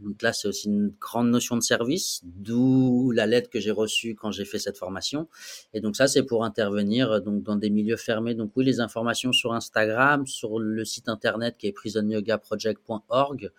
Donc 0.00 0.22
là, 0.22 0.32
c'est 0.32 0.48
aussi 0.48 0.68
une 0.68 0.92
grande 1.00 1.30
notion 1.30 1.56
de 1.56 1.62
service, 1.62 2.20
d'où 2.24 3.12
la 3.12 3.26
lettre 3.26 3.48
que 3.48 3.60
j'ai 3.60 3.70
reçue 3.70 4.14
quand 4.14 4.32
j'ai 4.32 4.44
fait 4.44 4.58
cette 4.58 4.76
formation. 4.76 5.28
Et 5.72 5.80
donc 5.80 5.96
ça, 5.96 6.08
c'est 6.08 6.24
pour 6.24 6.44
intervenir 6.44 7.22
donc 7.22 7.42
dans 7.42 7.56
des 7.56 7.70
milieux 7.70 7.96
fermés. 7.96 8.34
Donc 8.34 8.52
oui, 8.56 8.64
les 8.64 8.80
informations 8.80 9.32
sur 9.32 9.52
Instagram, 9.52 10.26
sur 10.26 10.58
le 10.58 10.84
site 10.84 11.08
internet 11.08 11.56
qui 11.58 11.68
est 11.68 11.72
prisonyogaproject.org. 11.72 13.52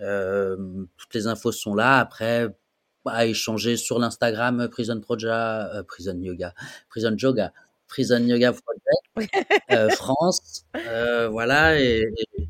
Euh, 0.00 0.56
toutes 0.96 1.14
les 1.14 1.26
infos 1.26 1.52
sont 1.52 1.74
là. 1.74 1.98
Après, 1.98 2.48
à 3.08 3.26
échanger 3.26 3.76
sur 3.76 3.98
l'Instagram 3.98 4.68
Prison 4.68 5.00
Project, 5.00 5.32
euh, 5.32 5.82
Prison 5.82 6.18
Yoga, 6.20 6.54
Prison 6.88 7.16
Yoga, 7.16 7.52
Prison 7.88 8.18
Yoga 8.26 8.52
Project, 8.52 9.32
euh, 9.70 9.88
France, 9.90 10.64
euh, 10.76 11.28
voilà. 11.28 11.80
Et, 11.80 12.04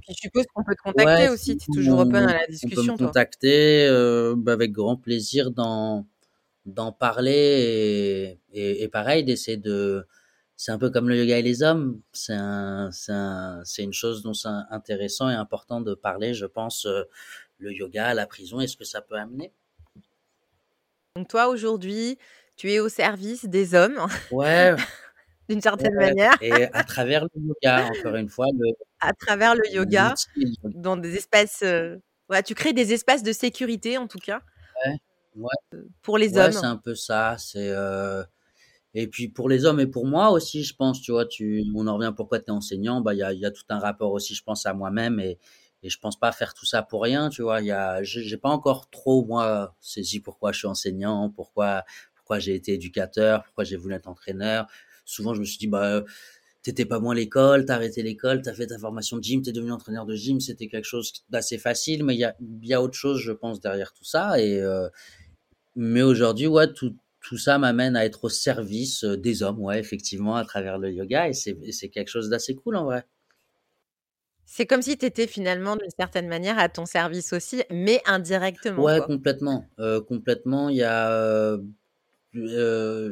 je 0.08 0.14
suppose 0.14 0.44
qu'on 0.54 0.64
peut 0.64 0.74
te 0.74 0.82
contacter 0.82 1.28
aussi, 1.28 1.56
tu 1.56 1.70
es 1.70 1.74
toujours 1.74 2.00
open 2.00 2.16
à 2.16 2.40
la 2.40 2.46
discussion. 2.46 2.94
On 2.94 2.96
peut 2.96 3.02
me 3.02 3.06
contacter 3.08 3.88
bah, 4.36 4.52
avec 4.52 4.72
grand 4.72 4.96
plaisir 4.96 5.50
d'en 5.50 6.06
d'en 6.64 6.90
parler 6.90 8.40
et, 8.52 8.82
et, 8.82 8.88
pareil 8.88 9.22
d'essayer 9.22 9.56
de 9.56 10.04
c'est 10.56 10.72
un 10.72 10.78
peu 10.78 10.90
comme 10.90 11.08
le 11.08 11.16
yoga 11.16 11.38
et 11.38 11.42
les 11.42 11.62
hommes 11.62 12.00
c'est 12.12 12.34
un, 12.34 12.90
c'est 12.90 13.84
une 13.84 13.92
chose 13.92 14.22
dont 14.24 14.34
c'est 14.34 14.48
intéressant 14.70 15.30
et 15.30 15.34
important 15.34 15.80
de 15.80 15.94
parler 15.94 16.34
je 16.34 16.44
pense 16.44 16.88
le 17.58 17.72
yoga 17.72 18.14
la 18.14 18.26
prison 18.26 18.60
et 18.60 18.66
ce 18.66 18.76
que 18.76 18.84
ça 18.84 19.00
peut 19.00 19.16
amener? 19.16 19.52
Donc 21.16 21.28
toi, 21.28 21.48
aujourd'hui, 21.48 22.18
tu 22.56 22.70
es 22.70 22.78
au 22.78 22.90
service 22.90 23.46
des 23.46 23.74
hommes. 23.74 23.98
Ouais. 24.30 24.74
D'une 25.48 25.62
certaine 25.62 25.94
manière. 25.94 26.36
Et 26.42 26.64
à 26.72 26.84
travers 26.84 27.24
le 27.24 27.40
yoga, 27.40 27.86
encore 27.86 28.16
une 28.16 28.28
fois. 28.28 28.46
Le, 28.52 28.72
à 29.00 29.14
travers 29.14 29.54
le 29.54 29.62
yoga, 29.72 30.14
dans 30.64 30.96
des 30.96 31.16
espaces. 31.16 31.62
Euh, 31.62 31.96
tu 32.44 32.54
crées 32.54 32.72
des 32.72 32.92
espaces 32.92 33.22
de 33.22 33.32
sécurité, 33.32 33.96
en 33.96 34.08
tout 34.08 34.18
cas. 34.18 34.42
Ouais. 34.84 34.96
ouais. 35.36 35.48
Euh, 35.74 35.84
pour 36.02 36.18
les 36.18 36.34
ouais, 36.34 36.40
hommes. 36.40 36.52
C'est 36.52 36.66
un 36.66 36.76
peu 36.76 36.94
ça. 36.94 37.36
C'est. 37.38 37.70
Euh, 37.70 38.22
et 38.92 39.06
puis 39.06 39.28
pour 39.28 39.48
les 39.48 39.64
hommes 39.64 39.80
et 39.80 39.86
pour 39.86 40.06
moi 40.06 40.30
aussi, 40.30 40.64
je 40.64 40.74
pense, 40.74 41.00
tu 41.00 41.12
vois, 41.12 41.26
tu, 41.26 41.64
on 41.74 41.86
en 41.86 41.96
revient 41.96 42.12
pourquoi 42.16 42.40
tu 42.40 42.46
es 42.46 42.50
enseignant, 42.50 43.02
bah 43.02 43.12
il 43.12 43.18
y 43.18 43.22
a, 43.22 43.32
y 43.32 43.44
a 43.44 43.50
tout 43.50 43.64
un 43.68 43.78
rapport 43.78 44.10
aussi, 44.12 44.34
je 44.34 44.42
pense, 44.42 44.64
à 44.64 44.72
moi-même 44.72 45.20
et, 45.20 45.38
et 45.86 45.90
je 45.90 45.98
pense 46.00 46.18
pas 46.18 46.32
faire 46.32 46.52
tout 46.52 46.66
ça 46.66 46.82
pour 46.82 47.02
rien, 47.02 47.28
tu 47.28 47.42
vois. 47.42 47.60
Il 47.60 47.66
y 47.66 47.70
a, 47.70 48.02
j'ai 48.02 48.36
pas 48.36 48.48
encore 48.48 48.90
trop 48.90 49.24
moi 49.24 49.74
saisi 49.80 50.18
pourquoi 50.20 50.50
je 50.50 50.58
suis 50.58 50.66
enseignant, 50.66 51.30
pourquoi, 51.30 51.84
pourquoi 52.16 52.40
j'ai 52.40 52.54
été 52.56 52.74
éducateur, 52.74 53.44
pourquoi 53.44 53.62
j'ai 53.62 53.76
voulu 53.76 53.94
être 53.94 54.08
entraîneur. 54.08 54.66
Souvent, 55.04 55.32
je 55.32 55.40
me 55.40 55.44
suis 55.44 55.58
dit 55.58 55.68
bah 55.68 56.02
t'étais 56.62 56.84
pas 56.84 56.98
moins 56.98 57.12
à 57.12 57.14
l'école, 57.14 57.64
t'as 57.64 57.76
arrêté 57.76 58.02
l'école, 58.02 58.42
t'as 58.42 58.52
fait 58.52 58.66
ta 58.66 58.78
formation 58.78 59.18
de 59.18 59.22
gym, 59.22 59.40
t'es 59.42 59.52
devenu 59.52 59.70
entraîneur 59.70 60.06
de 60.06 60.16
gym, 60.16 60.40
c'était 60.40 60.66
quelque 60.66 60.86
chose 60.86 61.12
d'assez 61.30 61.58
facile, 61.58 62.02
mais 62.02 62.16
il 62.16 62.18
y 62.18 62.24
a, 62.24 62.34
y 62.62 62.74
autre 62.74 62.94
chose, 62.94 63.20
je 63.20 63.30
pense, 63.30 63.60
derrière 63.60 63.92
tout 63.92 64.04
ça. 64.04 64.40
Et 64.40 64.60
euh, 64.60 64.88
mais 65.76 66.02
aujourd'hui, 66.02 66.48
ouais, 66.48 66.72
tout, 66.72 66.96
tout 67.20 67.38
ça 67.38 67.58
m'amène 67.58 67.94
à 67.96 68.04
être 68.04 68.24
au 68.24 68.28
service 68.28 69.04
euh, 69.04 69.16
des 69.16 69.44
hommes, 69.44 69.60
ouais, 69.60 69.78
effectivement, 69.78 70.34
à 70.34 70.44
travers 70.44 70.78
le 70.78 70.92
yoga, 70.92 71.28
et 71.28 71.32
c'est 71.34 71.88
quelque 71.90 72.08
chose 72.08 72.28
d'assez 72.30 72.56
cool 72.56 72.74
en 72.74 72.84
vrai. 72.84 73.06
C'est 74.48 74.64
comme 74.64 74.80
si 74.80 74.96
tu 74.96 75.04
étais 75.04 75.26
finalement 75.26 75.76
d'une 75.76 75.90
certaine 75.98 76.28
manière 76.28 76.58
à 76.58 76.68
ton 76.68 76.86
service 76.86 77.32
aussi, 77.32 77.62
mais 77.68 78.00
indirectement. 78.06 78.82
Ouais, 78.82 79.00
complètement. 79.00 79.66
Euh, 79.80 80.00
complètement. 80.00 80.68
Il 80.68 80.76
y 80.76 80.84
a 80.84 81.10
euh, 81.10 81.58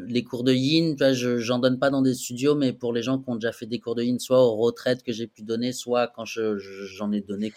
les 0.06 0.22
cours 0.22 0.44
de 0.44 0.52
yin, 0.52 0.96
je 1.12 1.38
j'en 1.38 1.58
donne 1.58 1.80
pas 1.80 1.90
dans 1.90 2.02
des 2.02 2.14
studios, 2.14 2.54
mais 2.54 2.72
pour 2.72 2.92
les 2.92 3.02
gens 3.02 3.18
qui 3.18 3.28
ont 3.30 3.34
déjà 3.34 3.52
fait 3.52 3.66
des 3.66 3.80
cours 3.80 3.96
de 3.96 4.04
yin, 4.04 4.20
soit 4.20 4.44
aux 4.44 4.56
retraites 4.56 5.02
que 5.02 5.12
j'ai 5.12 5.26
pu 5.26 5.42
donner, 5.42 5.72
soit 5.72 6.06
quand 6.06 6.24
j'en 6.24 7.10
ai 7.10 7.20
donné 7.20 7.52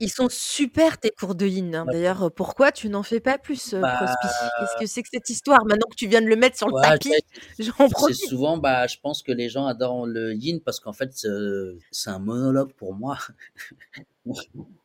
ils 0.00 0.10
sont 0.10 0.28
super 0.30 0.98
tes 0.98 1.10
cours 1.10 1.34
de 1.34 1.46
yin. 1.46 1.74
Hein. 1.74 1.86
D'ailleurs, 1.90 2.30
pourquoi 2.32 2.72
tu 2.72 2.88
n'en 2.88 3.02
fais 3.02 3.20
pas 3.20 3.38
plus, 3.38 3.74
bah 3.74 4.14
Qu'est-ce 4.58 4.80
que 4.80 4.86
c'est 4.86 5.02
que 5.02 5.08
cette 5.12 5.30
histoire? 5.30 5.64
Maintenant 5.64 5.88
que 5.90 5.96
tu 5.96 6.06
viens 6.06 6.20
de 6.20 6.26
le 6.26 6.36
mettre 6.36 6.56
sur 6.56 6.68
le 6.68 6.80
tapis, 6.82 7.12
j'en 7.58 7.88
profite. 7.88 8.28
souvent, 8.28 8.58
bah, 8.58 8.86
je 8.86 8.96
pense 9.02 9.22
que 9.22 9.32
les 9.32 9.48
gens 9.48 9.66
adorent 9.66 10.06
le 10.06 10.34
yin 10.34 10.60
parce 10.60 10.80
qu'en 10.80 10.92
fait, 10.92 11.10
c'est 11.90 12.10
un 12.10 12.18
monologue 12.18 12.72
pour 12.72 12.94
moi. 12.94 13.18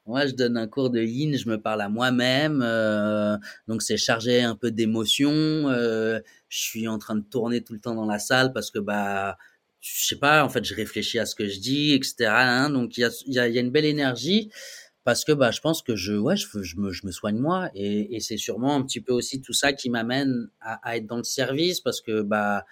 moi, 0.06 0.26
je 0.28 0.34
donne 0.34 0.58
un 0.58 0.68
cours 0.68 0.90
de 0.90 1.02
yin, 1.02 1.38
je 1.38 1.50
me 1.50 1.60
parle 1.60 1.82
à 1.82 1.90
moi-même, 1.90 2.62
euh, 2.64 3.38
donc 3.68 3.82
c'est 3.82 3.98
chargé 3.98 4.42
un 4.42 4.56
peu 4.56 4.72
d'émotions. 4.72 5.34
Euh, 5.34 6.20
je 6.50 6.60
suis 6.60 6.88
en 6.88 6.98
train 6.98 7.16
de 7.16 7.24
tourner 7.24 7.62
tout 7.62 7.74
le 7.74 7.80
temps 7.80 7.96
dans 7.96 8.06
la 8.06 8.20
salle 8.20 8.54
parce 8.54 8.72
que 8.72 8.80
bah 8.80 9.38
je 9.82 10.08
sais 10.08 10.16
pas, 10.16 10.44
en 10.44 10.50
fait, 10.50 10.64
je 10.64 10.74
réfléchis 10.74 11.20
à 11.20 11.28
ce 11.28 11.36
que 11.36 11.48
je 11.48 11.60
dis, 11.60 11.94
etc. 11.94 12.26
Hein, 12.28 12.72
donc 12.72 12.98
il 12.98 13.02
y 13.02 13.04
a, 13.04 13.10
y, 13.28 13.38
a, 13.38 13.48
y 13.48 13.58
a 13.60 13.62
une 13.62 13.70
belle 13.70 13.86
énergie 13.86 14.50
parce 15.06 15.24
que 15.24 15.32
bah 15.32 15.52
je 15.52 15.62
pense 15.62 15.82
que 15.82 15.96
je 15.96 16.14
ouais 16.14 16.36
je, 16.36 16.48
je 16.62 16.78
me 16.78 16.92
je 16.92 17.06
me 17.06 17.12
soigne 17.12 17.38
moi 17.38 17.70
et, 17.76 18.16
et 18.16 18.20
c'est 18.20 18.38
sûrement 18.38 18.76
un 18.76 18.82
petit 18.82 19.00
peu 19.00 19.14
aussi 19.14 19.40
tout 19.42 19.54
ça 19.54 19.72
qui 19.72 19.90
m'amène 19.90 20.50
à, 20.60 20.74
à, 20.90 20.98
être 20.98 21.06
dans 21.06 21.18
le 21.18 21.24
service 21.24 21.80
parce 21.80 22.02
que 22.02 22.22
bah 22.22 22.66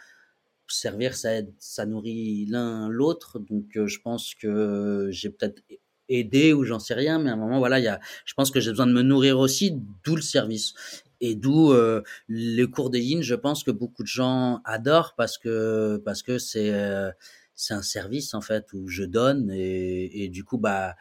servir 0.67 1.15
ça 1.15 1.35
aide, 1.35 1.53
ça 1.59 1.85
nourrit 1.85 2.45
l'un 2.47 2.89
l'autre. 2.89 3.39
Donc 3.39 3.77
euh, 3.77 3.87
je 3.87 3.99
pense 4.01 4.33
que 4.35 5.07
j'ai 5.11 5.29
peut-être 5.29 5.61
aidé 6.09 6.53
ou 6.53 6.63
j'en 6.65 6.79
sais 6.79 6.95
rien 6.95 7.19
mais 7.19 7.29
à 7.29 7.33
un 7.33 7.37
moment 7.37 7.59
voilà 7.59 7.79
il 7.79 7.85
y 7.85 7.87
a 7.87 7.99
je 8.25 8.33
pense 8.33 8.51
que 8.51 8.59
j'ai 8.59 8.71
besoin 8.71 8.87
de 8.87 8.93
me 8.93 9.03
nourrir 9.03 9.39
aussi 9.39 9.77
d'où 10.03 10.15
le 10.15 10.21
service. 10.21 10.73
Et 11.21 11.35
d'où 11.35 11.71
euh, 11.71 12.01
les 12.27 12.65
cours 12.69 12.89
de 12.89 12.97
yin 12.97 13.21
je 13.21 13.35
pense 13.35 13.63
que 13.63 13.71
beaucoup 13.71 14.03
de 14.03 14.07
gens 14.07 14.61
adorent 14.65 15.13
parce 15.15 15.37
que 15.37 16.01
parce 16.03 16.23
que 16.23 16.37
c'est 16.39 16.73
euh, 16.73 17.11
c'est 17.55 17.73
un 17.75 17.83
service 17.83 18.33
en 18.33 18.41
fait 18.41 18.73
où 18.73 18.87
je 18.87 19.03
donne 19.03 19.51
et, 19.51 20.23
et 20.23 20.29
du 20.29 20.43
coup 20.43 20.57
bah 20.57 20.95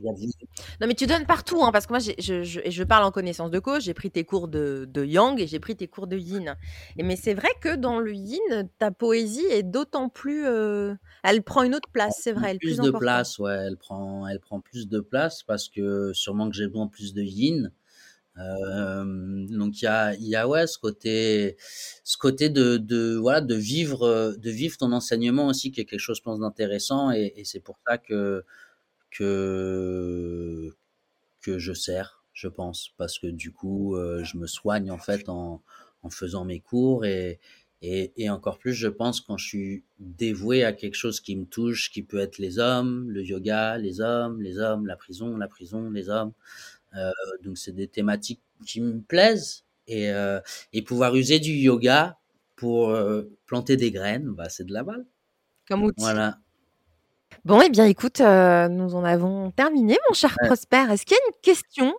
non, 0.00 0.86
mais 0.86 0.94
tu 0.94 1.06
donnes 1.06 1.24
partout, 1.24 1.62
hein, 1.62 1.70
parce 1.70 1.86
que 1.86 1.92
moi, 1.92 2.00
je, 2.00 2.12
je, 2.18 2.60
je, 2.68 2.82
parle 2.82 3.04
en 3.04 3.12
connaissance 3.12 3.50
de 3.50 3.58
cause. 3.60 3.84
J'ai 3.84 3.94
pris 3.94 4.10
tes 4.10 4.24
cours 4.24 4.48
de, 4.48 4.88
de 4.92 5.04
yang 5.04 5.40
et 5.40 5.46
j'ai 5.46 5.60
pris 5.60 5.76
tes 5.76 5.86
cours 5.86 6.06
de 6.06 6.16
yin. 6.16 6.56
Et, 6.96 7.04
mais 7.04 7.16
c'est 7.16 7.34
vrai 7.34 7.50
que 7.60 7.76
dans 7.76 8.00
le 8.00 8.12
yin, 8.12 8.68
ta 8.78 8.90
poésie 8.90 9.46
est 9.50 9.62
d'autant 9.62 10.08
plus. 10.08 10.46
Euh, 10.46 10.94
elle 11.22 11.42
prend 11.42 11.62
une 11.62 11.74
autre 11.74 11.88
place, 11.92 12.18
c'est 12.20 12.32
vrai. 12.32 12.52
Elle 12.52 12.58
plus, 12.58 12.78
de 12.78 12.90
place, 12.90 13.38
ouais. 13.38 13.54
Elle 13.54 13.76
prend, 13.76 14.26
elle 14.26 14.40
prend 14.40 14.60
plus 14.60 14.88
de 14.88 15.00
place 15.00 15.42
parce 15.44 15.68
que 15.68 16.12
sûrement 16.12 16.50
que 16.50 16.56
j'ai 16.56 16.66
besoin 16.66 16.88
plus 16.88 17.14
de 17.14 17.22
yin. 17.22 17.70
Euh, 18.36 19.46
donc 19.46 19.80
il 19.80 19.84
y 19.84 19.88
a, 19.88 20.12
y 20.16 20.34
a 20.34 20.48
ouais 20.48 20.66
ce 20.66 20.76
côté, 20.76 21.56
ce 22.02 22.16
côté 22.16 22.50
de, 22.50 22.78
de 22.78 23.14
voilà 23.14 23.40
de 23.40 23.54
vivre, 23.54 24.34
de 24.36 24.50
vivre 24.50 24.76
ton 24.76 24.90
enseignement 24.90 25.46
aussi 25.46 25.70
qui 25.70 25.80
est 25.80 25.84
quelque 25.84 26.00
chose 26.00 26.16
je 26.16 26.22
pense 26.22 26.40
d'intéressant 26.40 27.12
et, 27.12 27.32
et 27.36 27.44
c'est 27.44 27.60
pour 27.60 27.78
ça 27.86 27.96
que 27.96 28.44
que 29.14 30.76
que 31.42 31.58
je 31.58 31.72
sers, 31.74 32.24
je 32.32 32.48
pense, 32.48 32.90
parce 32.96 33.18
que 33.18 33.26
du 33.28 33.52
coup, 33.52 33.96
euh, 33.96 34.24
je 34.24 34.38
me 34.38 34.46
soigne 34.46 34.90
en 34.90 34.98
fait 34.98 35.28
en, 35.28 35.62
en 36.02 36.10
faisant 36.10 36.44
mes 36.44 36.60
cours 36.60 37.04
et, 37.04 37.40
et, 37.82 38.12
et, 38.16 38.30
encore 38.30 38.58
plus, 38.58 38.72
je 38.72 38.88
pense, 38.88 39.20
quand 39.20 39.36
je 39.36 39.46
suis 39.46 39.84
dévoué 39.98 40.64
à 40.64 40.72
quelque 40.72 40.94
chose 40.94 41.20
qui 41.20 41.36
me 41.36 41.44
touche, 41.44 41.90
qui 41.90 42.02
peut 42.02 42.18
être 42.18 42.38
les 42.38 42.58
hommes, 42.58 43.10
le 43.10 43.22
yoga, 43.22 43.76
les 43.76 44.00
hommes, 44.00 44.40
les 44.40 44.58
hommes, 44.58 44.86
la 44.86 44.96
prison, 44.96 45.36
la 45.36 45.48
prison, 45.48 45.90
les 45.90 46.08
hommes. 46.08 46.32
Euh, 46.96 47.10
donc, 47.42 47.58
c'est 47.58 47.72
des 47.72 47.88
thématiques 47.88 48.42
qui 48.66 48.80
me 48.80 49.00
plaisent 49.02 49.64
et, 49.86 50.10
euh, 50.12 50.40
et 50.72 50.82
pouvoir 50.82 51.14
user 51.16 51.40
du 51.40 51.52
yoga 51.52 52.18
pour 52.56 52.90
euh, 52.90 53.24
planter 53.46 53.76
des 53.76 53.90
graines, 53.90 54.30
bah, 54.30 54.48
c'est 54.48 54.64
de 54.64 54.72
la 54.72 54.82
balle. 54.84 55.06
Comme 55.68 55.84
outil. 55.84 55.96
Voilà. 55.98 56.38
Bon, 57.44 57.60
eh 57.60 57.68
bien, 57.70 57.84
écoute, 57.86 58.20
euh, 58.20 58.68
nous 58.68 58.94
en 58.94 59.04
avons 59.04 59.50
terminé, 59.50 59.96
mon 60.08 60.14
cher 60.14 60.34
Prosper. 60.44 60.86
Est-ce 60.90 61.04
qu'il 61.04 61.16
y 61.16 61.18
a 61.20 61.26
une 61.28 61.40
question 61.42 61.94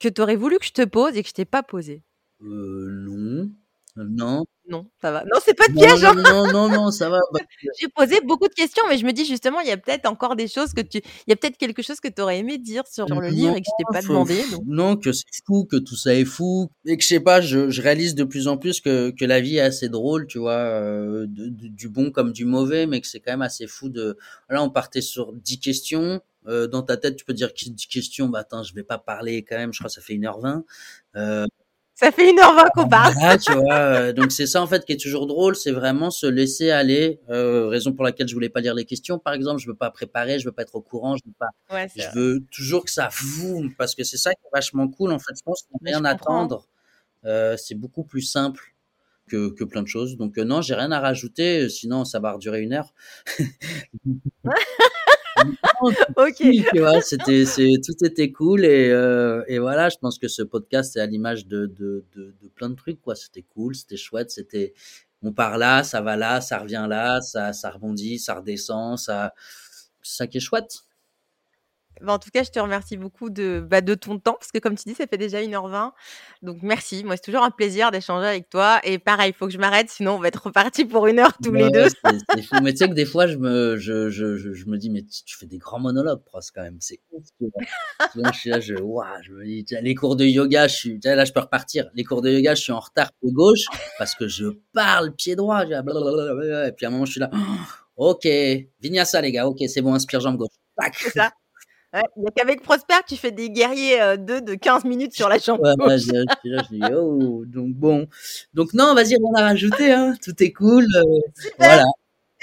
que 0.00 0.08
tu 0.08 0.20
aurais 0.22 0.36
voulu 0.36 0.58
que 0.58 0.66
je 0.66 0.72
te 0.72 0.84
pose 0.84 1.16
et 1.16 1.22
que 1.22 1.28
je 1.28 1.34
t'ai 1.34 1.44
pas 1.46 1.62
posée? 1.62 2.02
Euh, 2.42 3.06
Non. 3.06 3.50
Non. 3.96 4.44
Non, 4.68 4.86
ça 5.00 5.10
va. 5.10 5.24
Non, 5.24 5.40
c'est 5.44 5.54
pas 5.54 5.66
de 5.66 5.74
piège. 5.74 6.04
Hein. 6.04 6.14
non, 6.14 6.52
non, 6.52 6.68
non, 6.68 6.90
ça 6.92 7.08
va. 7.08 7.18
J'ai 7.80 7.88
posé 7.88 8.20
beaucoup 8.20 8.46
de 8.46 8.54
questions, 8.54 8.82
mais 8.88 8.96
je 8.96 9.04
me 9.04 9.12
dis 9.12 9.24
justement, 9.24 9.60
il 9.60 9.68
y 9.68 9.72
a 9.72 9.76
peut-être 9.76 10.06
encore 10.06 10.36
des 10.36 10.46
choses 10.46 10.72
que 10.72 10.80
tu, 10.80 10.98
il 10.98 11.30
y 11.30 11.32
a 11.32 11.36
peut-être 11.36 11.56
quelque 11.56 11.82
chose 11.82 11.98
que 11.98 12.08
tu 12.08 12.22
aurais 12.22 12.38
aimé 12.38 12.58
dire 12.58 12.84
sur, 12.86 13.06
le 13.06 13.28
livre 13.28 13.56
et 13.56 13.60
que 13.60 13.66
je 13.66 13.84
t'ai 13.84 13.92
pas 13.92 14.02
demandé. 14.02 14.40
Non, 14.66 14.96
que 14.96 15.12
c'est 15.12 15.24
fou, 15.44 15.64
que 15.64 15.76
tout 15.76 15.96
ça 15.96 16.14
est 16.14 16.24
fou, 16.24 16.70
et 16.86 16.96
que 16.96 17.02
je 17.02 17.08
sais 17.08 17.20
pas, 17.20 17.40
je, 17.40 17.70
je 17.70 17.82
réalise 17.82 18.14
de 18.14 18.24
plus 18.24 18.46
en 18.46 18.56
plus 18.56 18.80
que, 18.80 19.10
que 19.10 19.24
la 19.24 19.40
vie 19.40 19.56
est 19.56 19.60
assez 19.60 19.88
drôle, 19.88 20.26
tu 20.26 20.38
vois, 20.38 20.52
euh, 20.52 21.26
du 21.28 21.88
bon 21.88 22.12
comme 22.12 22.32
du 22.32 22.44
mauvais, 22.44 22.86
mais 22.86 23.00
que 23.00 23.08
c'est 23.08 23.20
quand 23.20 23.32
même 23.32 23.42
assez 23.42 23.66
fou 23.66 23.88
de. 23.88 24.16
Là, 24.48 24.62
on 24.62 24.70
partait 24.70 25.00
sur 25.00 25.32
10 25.32 25.58
questions. 25.58 26.20
Euh, 26.48 26.66
dans 26.66 26.82
ta 26.82 26.96
tête, 26.96 27.16
tu 27.16 27.24
peux 27.24 27.34
dire 27.34 27.50
10 27.54 27.86
questions, 27.86 28.28
bah 28.28 28.40
attends, 28.40 28.64
je 28.64 28.74
vais 28.74 28.82
pas 28.82 28.98
parler 28.98 29.44
quand 29.44 29.56
même, 29.56 29.72
je 29.72 29.78
crois 29.78 29.88
que 29.88 29.94
ça 29.94 30.00
fait 30.00 30.14
1h20. 30.14 30.64
Euh, 31.14 31.46
ça 31.94 32.10
fait 32.10 32.32
1h20 32.32 32.68
qu'on 32.74 32.88
parle. 32.88 33.14
Ah, 33.20 33.38
tu 33.38 33.52
vois, 33.52 33.74
euh, 33.74 34.12
donc 34.12 34.32
c'est 34.32 34.46
ça 34.46 34.62
en 34.62 34.66
fait 34.66 34.84
qui 34.84 34.92
est 34.92 35.00
toujours 35.00 35.26
drôle, 35.26 35.54
c'est 35.54 35.72
vraiment 35.72 36.10
se 36.10 36.26
laisser 36.26 36.70
aller. 36.70 37.20
Euh, 37.28 37.68
raison 37.68 37.92
pour 37.92 38.04
laquelle 38.04 38.28
je 38.28 38.34
voulais 38.34 38.48
pas 38.48 38.60
lire 38.60 38.74
les 38.74 38.84
questions, 38.84 39.18
par 39.18 39.34
exemple, 39.34 39.60
je 39.60 39.68
veux 39.68 39.74
pas 39.74 39.90
préparer, 39.90 40.38
je 40.38 40.46
veux 40.46 40.52
pas 40.52 40.62
être 40.62 40.74
au 40.74 40.80
courant, 40.80 41.16
je 41.16 41.22
veux 41.26 41.34
pas. 41.38 41.50
Ouais, 41.74 41.88
je 41.94 42.18
veux 42.18 42.44
toujours 42.50 42.84
que 42.84 42.90
ça 42.90 43.08
vous, 43.12 43.70
parce 43.76 43.94
que 43.94 44.04
c'est 44.04 44.16
ça 44.16 44.30
qui 44.32 44.40
est 44.46 44.56
vachement 44.56 44.88
cool 44.88 45.12
en 45.12 45.18
fait. 45.18 45.34
Je 45.36 45.42
pense 45.44 45.62
qu'on 45.62 45.78
rien 45.84 46.04
attendre, 46.04 46.66
euh, 47.24 47.56
c'est 47.56 47.74
beaucoup 47.74 48.04
plus 48.04 48.22
simple 48.22 48.74
que, 49.28 49.50
que 49.50 49.64
plein 49.64 49.82
de 49.82 49.88
choses. 49.88 50.16
Donc 50.16 50.38
euh, 50.38 50.44
non, 50.44 50.62
j'ai 50.62 50.74
rien 50.74 50.92
à 50.92 51.00
rajouter, 51.00 51.68
sinon 51.68 52.04
ça 52.04 52.20
va 52.20 52.36
durer 52.38 52.62
une 52.62 52.72
heure. 52.72 52.94
ok. 56.16 56.36
Tu 56.36 56.78
vois, 56.78 57.00
c'était, 57.00 57.44
c'est, 57.44 57.74
tout 57.84 58.04
était 58.04 58.30
cool 58.32 58.64
et, 58.64 58.90
euh, 58.90 59.42
et 59.48 59.58
voilà, 59.58 59.88
je 59.88 59.96
pense 59.96 60.18
que 60.18 60.28
ce 60.28 60.42
podcast 60.42 60.96
est 60.96 61.00
à 61.00 61.06
l'image 61.06 61.46
de, 61.46 61.66
de, 61.66 62.04
de, 62.14 62.34
de, 62.42 62.48
plein 62.48 62.70
de 62.70 62.74
trucs, 62.74 63.00
quoi. 63.00 63.14
C'était 63.14 63.42
cool, 63.42 63.74
c'était 63.74 63.96
chouette, 63.96 64.30
c'était, 64.30 64.74
on 65.22 65.32
part 65.32 65.58
là, 65.58 65.82
ça 65.84 66.00
va 66.00 66.16
là, 66.16 66.40
ça 66.40 66.58
revient 66.58 66.86
là, 66.88 67.20
ça, 67.20 67.52
ça 67.52 67.70
rebondit, 67.70 68.18
ça 68.18 68.34
redescend, 68.34 68.98
ça, 68.98 69.34
ça 70.02 70.26
qui 70.26 70.38
est 70.38 70.40
chouette. 70.40 70.84
Bah, 72.02 72.12
en 72.14 72.18
tout 72.18 72.30
cas, 72.30 72.42
je 72.42 72.50
te 72.50 72.58
remercie 72.58 72.96
beaucoup 72.96 73.30
de, 73.30 73.64
bah, 73.66 73.80
de 73.80 73.94
ton 73.94 74.18
temps, 74.18 74.34
parce 74.38 74.50
que 74.50 74.58
comme 74.58 74.74
tu 74.74 74.88
dis, 74.88 74.94
ça 74.94 75.06
fait 75.06 75.18
déjà 75.18 75.40
1h20. 75.40 75.92
Donc 76.42 76.58
merci, 76.62 77.04
moi 77.04 77.16
c'est 77.16 77.22
toujours 77.22 77.44
un 77.44 77.50
plaisir 77.50 77.90
d'échanger 77.90 78.26
avec 78.26 78.48
toi. 78.48 78.80
Et 78.84 78.98
pareil, 78.98 79.30
il 79.30 79.34
faut 79.34 79.46
que 79.46 79.52
je 79.52 79.58
m'arrête, 79.58 79.88
sinon 79.88 80.14
on 80.14 80.18
va 80.18 80.28
être 80.28 80.46
reparti 80.46 80.84
pour 80.84 81.06
une 81.06 81.20
heure 81.20 81.32
tous 81.42 81.52
les 81.52 81.70
deux. 81.70 81.86
C'est 82.34 82.42
fou. 82.42 82.56
Mais 82.62 82.72
tu 82.72 82.78
sais 82.78 82.88
que 82.88 82.94
des 82.94 83.04
fois, 83.04 83.26
je 83.26 83.36
me, 83.36 83.76
je, 83.76 84.10
je, 84.10 84.36
je, 84.36 84.66
me 84.66 84.76
dis, 84.76 84.90
mais 84.90 85.02
tu 85.02 85.36
fais 85.36 85.46
des 85.46 85.58
grands 85.58 85.78
monologues, 85.78 86.22
Pros, 86.24 86.40
quand 86.54 86.62
même. 86.62 86.78
C'est 86.80 87.00
ouf. 87.12 87.24
je 87.40 88.38
suis 88.38 88.50
là, 88.50 88.60
je, 88.60 88.74
je 88.74 89.32
me 89.32 89.44
dis, 89.44 89.64
les 89.80 89.94
cours 89.94 90.16
de 90.16 90.24
yoga, 90.24 90.66
je 90.66 90.74
suis, 90.74 91.00
là, 91.04 91.24
je 91.24 91.32
peux 91.32 91.40
repartir. 91.40 91.88
Les 91.94 92.04
cours 92.04 92.22
de 92.22 92.30
yoga, 92.30 92.54
je 92.54 92.62
suis 92.62 92.72
en 92.72 92.80
retard 92.80 93.12
pied 93.20 93.30
gauche, 93.32 93.66
parce 93.98 94.14
que 94.14 94.26
je 94.26 94.46
parle 94.72 95.14
pied 95.14 95.36
droit. 95.36 95.62
Et 95.62 95.66
puis 95.66 96.86
à 96.86 96.88
un 96.88 96.90
moment, 96.90 97.04
je 97.04 97.12
suis 97.12 97.20
là, 97.20 97.30
ok, 97.96 98.26
vinyasa 98.80 99.20
les 99.20 99.32
gars, 99.32 99.46
ok, 99.46 99.58
c'est 99.68 99.82
bon, 99.82 99.94
inspire 99.94 100.20
jambe 100.20 100.36
gauche. 100.36 100.48
C'est 100.94 101.10
ça. 101.10 101.30
Il 101.94 102.22
n'y 102.22 102.26
a 102.26 102.30
qu'avec 102.30 102.62
Prosper, 102.62 102.94
tu 103.06 103.16
fais 103.16 103.32
des 103.32 103.50
guerriers 103.50 104.00
euh, 104.00 104.16
de 104.16 104.54
15 104.54 104.84
minutes 104.84 105.14
sur 105.14 105.28
la 105.28 105.38
chambre. 105.38 105.62
Ouais, 105.78 105.98
je, 105.98 106.24
je, 106.44 106.68
dis, 106.70 106.82
oh, 106.94 107.44
donc 107.46 107.74
bon. 107.74 108.06
Donc 108.54 108.72
non, 108.72 108.94
vas-y, 108.94 109.16
on 109.22 109.34
a 109.34 109.42
rajouté, 109.42 109.92
hein. 109.92 110.14
tout 110.22 110.42
est 110.42 110.52
cool. 110.52 110.86
Euh, 110.96 111.02
voilà. 111.58 111.84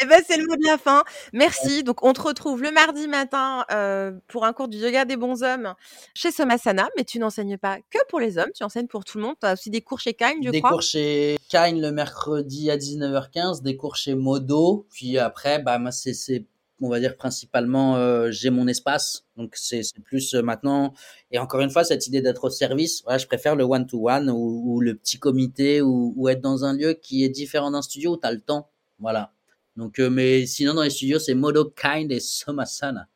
Eh 0.02 0.06
ben, 0.06 0.22
c'est 0.26 0.38
le 0.38 0.46
mot 0.48 0.56
de 0.56 0.66
la 0.66 0.78
fin. 0.78 1.04
Merci. 1.34 1.84
Donc, 1.84 2.06
on 2.06 2.14
te 2.14 2.22
retrouve 2.22 2.64
le 2.64 2.72
mardi 2.72 3.08
matin 3.10 3.66
euh, 3.72 4.14
pour 4.30 4.46
un 4.46 4.54
cours 4.54 4.70
du 4.70 4.78
yoga 4.78 5.04
des 5.04 5.18
bons 5.18 5.44
hommes 5.44 5.74
chez 6.16 6.32
Somasana, 6.32 6.88
mais 6.96 7.04
tu 7.04 7.20
n'enseignes 7.20 7.58
pas 7.58 7.80
que 7.90 8.00
pour 8.08 8.22
les 8.22 8.38
hommes, 8.38 8.52
tu 8.56 8.64
enseignes 8.64 8.88
pour 8.88 9.04
tout 9.04 9.18
le 9.18 9.26
monde. 9.26 9.36
Tu 9.42 9.48
as 9.48 9.54
aussi 9.54 9.70
des 9.70 9.82
cours 9.82 10.00
chez 10.00 10.14
Kine, 10.14 10.42
je 10.42 10.52
des 10.52 10.62
crois. 10.62 10.70
Des 10.70 10.74
cours 10.76 10.82
chez 10.82 11.38
Kine 11.50 11.82
le 11.82 11.92
mercredi 11.92 12.72
à 12.72 12.78
19h15, 12.78 13.62
des 13.62 13.76
cours 13.76 13.98
chez 13.98 14.16
Modo. 14.16 14.88
Puis 14.90 15.18
après, 15.18 15.60
bah, 15.60 15.78
c'est 15.92 16.46
on 16.82 16.90
va 16.90 17.00
dire 17.00 17.16
principalement 17.16 17.98
euh, 17.98 18.32
j'ai 18.32 18.50
mon 18.50 18.68
espace 18.68 19.26
donc 19.38 19.56
c'est 19.56 19.82
plus 20.04 20.34
euh, 20.34 20.42
maintenant 20.42 20.94
et 21.32 21.40
encore 21.40 21.60
une 21.62 21.70
fois 21.70 21.84
cette 21.84 22.08
idée 22.08 22.22
d'être 22.22 22.46
au 22.46 22.50
service 22.50 23.04
ouais, 23.06 23.20
je 23.20 23.28
préfère 23.28 23.56
le 23.56 23.64
one 23.64 23.86
to 23.86 24.10
one 24.10 24.30
ou, 24.30 24.80
le 24.80 24.96
petit 24.96 25.20
comité 25.20 25.82
ou, 25.82 26.14
ou, 26.16 26.30
être 26.30 26.42
dans 26.42 26.64
un 26.64 26.74
lieu 26.74 26.94
qui 26.94 27.24
est 27.24 27.30
différent 27.30 27.72
d'un 27.72 27.82
studio 27.82 28.14
où 28.14 28.18
tu 28.18 28.28
as 28.28 28.32
le 28.32 28.42
temps 28.42 28.70
voilà 29.00 29.32
Donc, 29.76 29.98
mais 30.00 30.46
sinon, 30.46 30.74
dans 30.74 30.84
les 30.84 30.90
studios, 30.90 31.20
c'est 31.20 31.34
Modo 31.34 31.70
Kind 31.70 32.12
et 32.12 32.20
Somasana. 32.20 33.08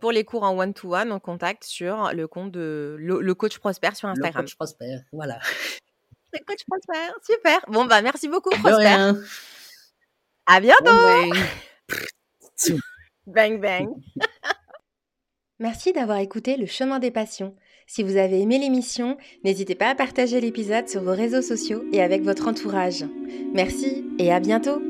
Pour 0.00 0.12
les 0.12 0.24
cours 0.24 0.42
en 0.42 0.58
one-to-one, 0.58 1.10
on 1.12 1.20
contacte 1.20 1.64
sur 1.64 2.12
le 2.12 2.26
compte 2.26 2.52
de 2.52 2.96
le, 2.98 3.34
coach 3.34 3.58
Prosper 3.58 3.94
sur 3.94 4.08
Instagram. 4.08 4.42
Le 4.42 4.48
coach 4.48 4.56
Prosper, 4.56 4.98
voilà. 5.12 5.38
Le 6.32 6.40
coach 6.44 6.64
Prosper, 6.68 7.12
super. 7.24 7.60
Bon, 7.68 7.86
bah 7.86 8.02
merci 8.02 8.28
beaucoup, 8.28 8.50
Prosper. 8.50 8.70
De 8.70 8.76
rien. 8.76 9.16
À 10.46 10.60
bientôt. 10.60 11.32
bang, 13.26 13.60
bang. 13.60 13.88
merci 15.58 15.92
d'avoir 15.92 16.18
écouté 16.18 16.56
Le 16.56 16.66
Chemin 16.66 16.98
des 16.98 17.10
Passions. 17.10 17.56
Si 17.86 18.02
vous 18.02 18.16
avez 18.16 18.40
aimé 18.40 18.58
l'émission, 18.58 19.16
n'hésitez 19.44 19.76
pas 19.76 19.90
à 19.90 19.94
partager 19.94 20.40
l'épisode 20.40 20.88
sur 20.88 21.02
vos 21.02 21.14
réseaux 21.14 21.42
sociaux 21.42 21.84
et 21.92 22.02
avec 22.02 22.22
votre 22.22 22.48
entourage. 22.48 23.04
Merci 23.54 24.04
et 24.18 24.32
à 24.32 24.40
bientôt 24.40 24.82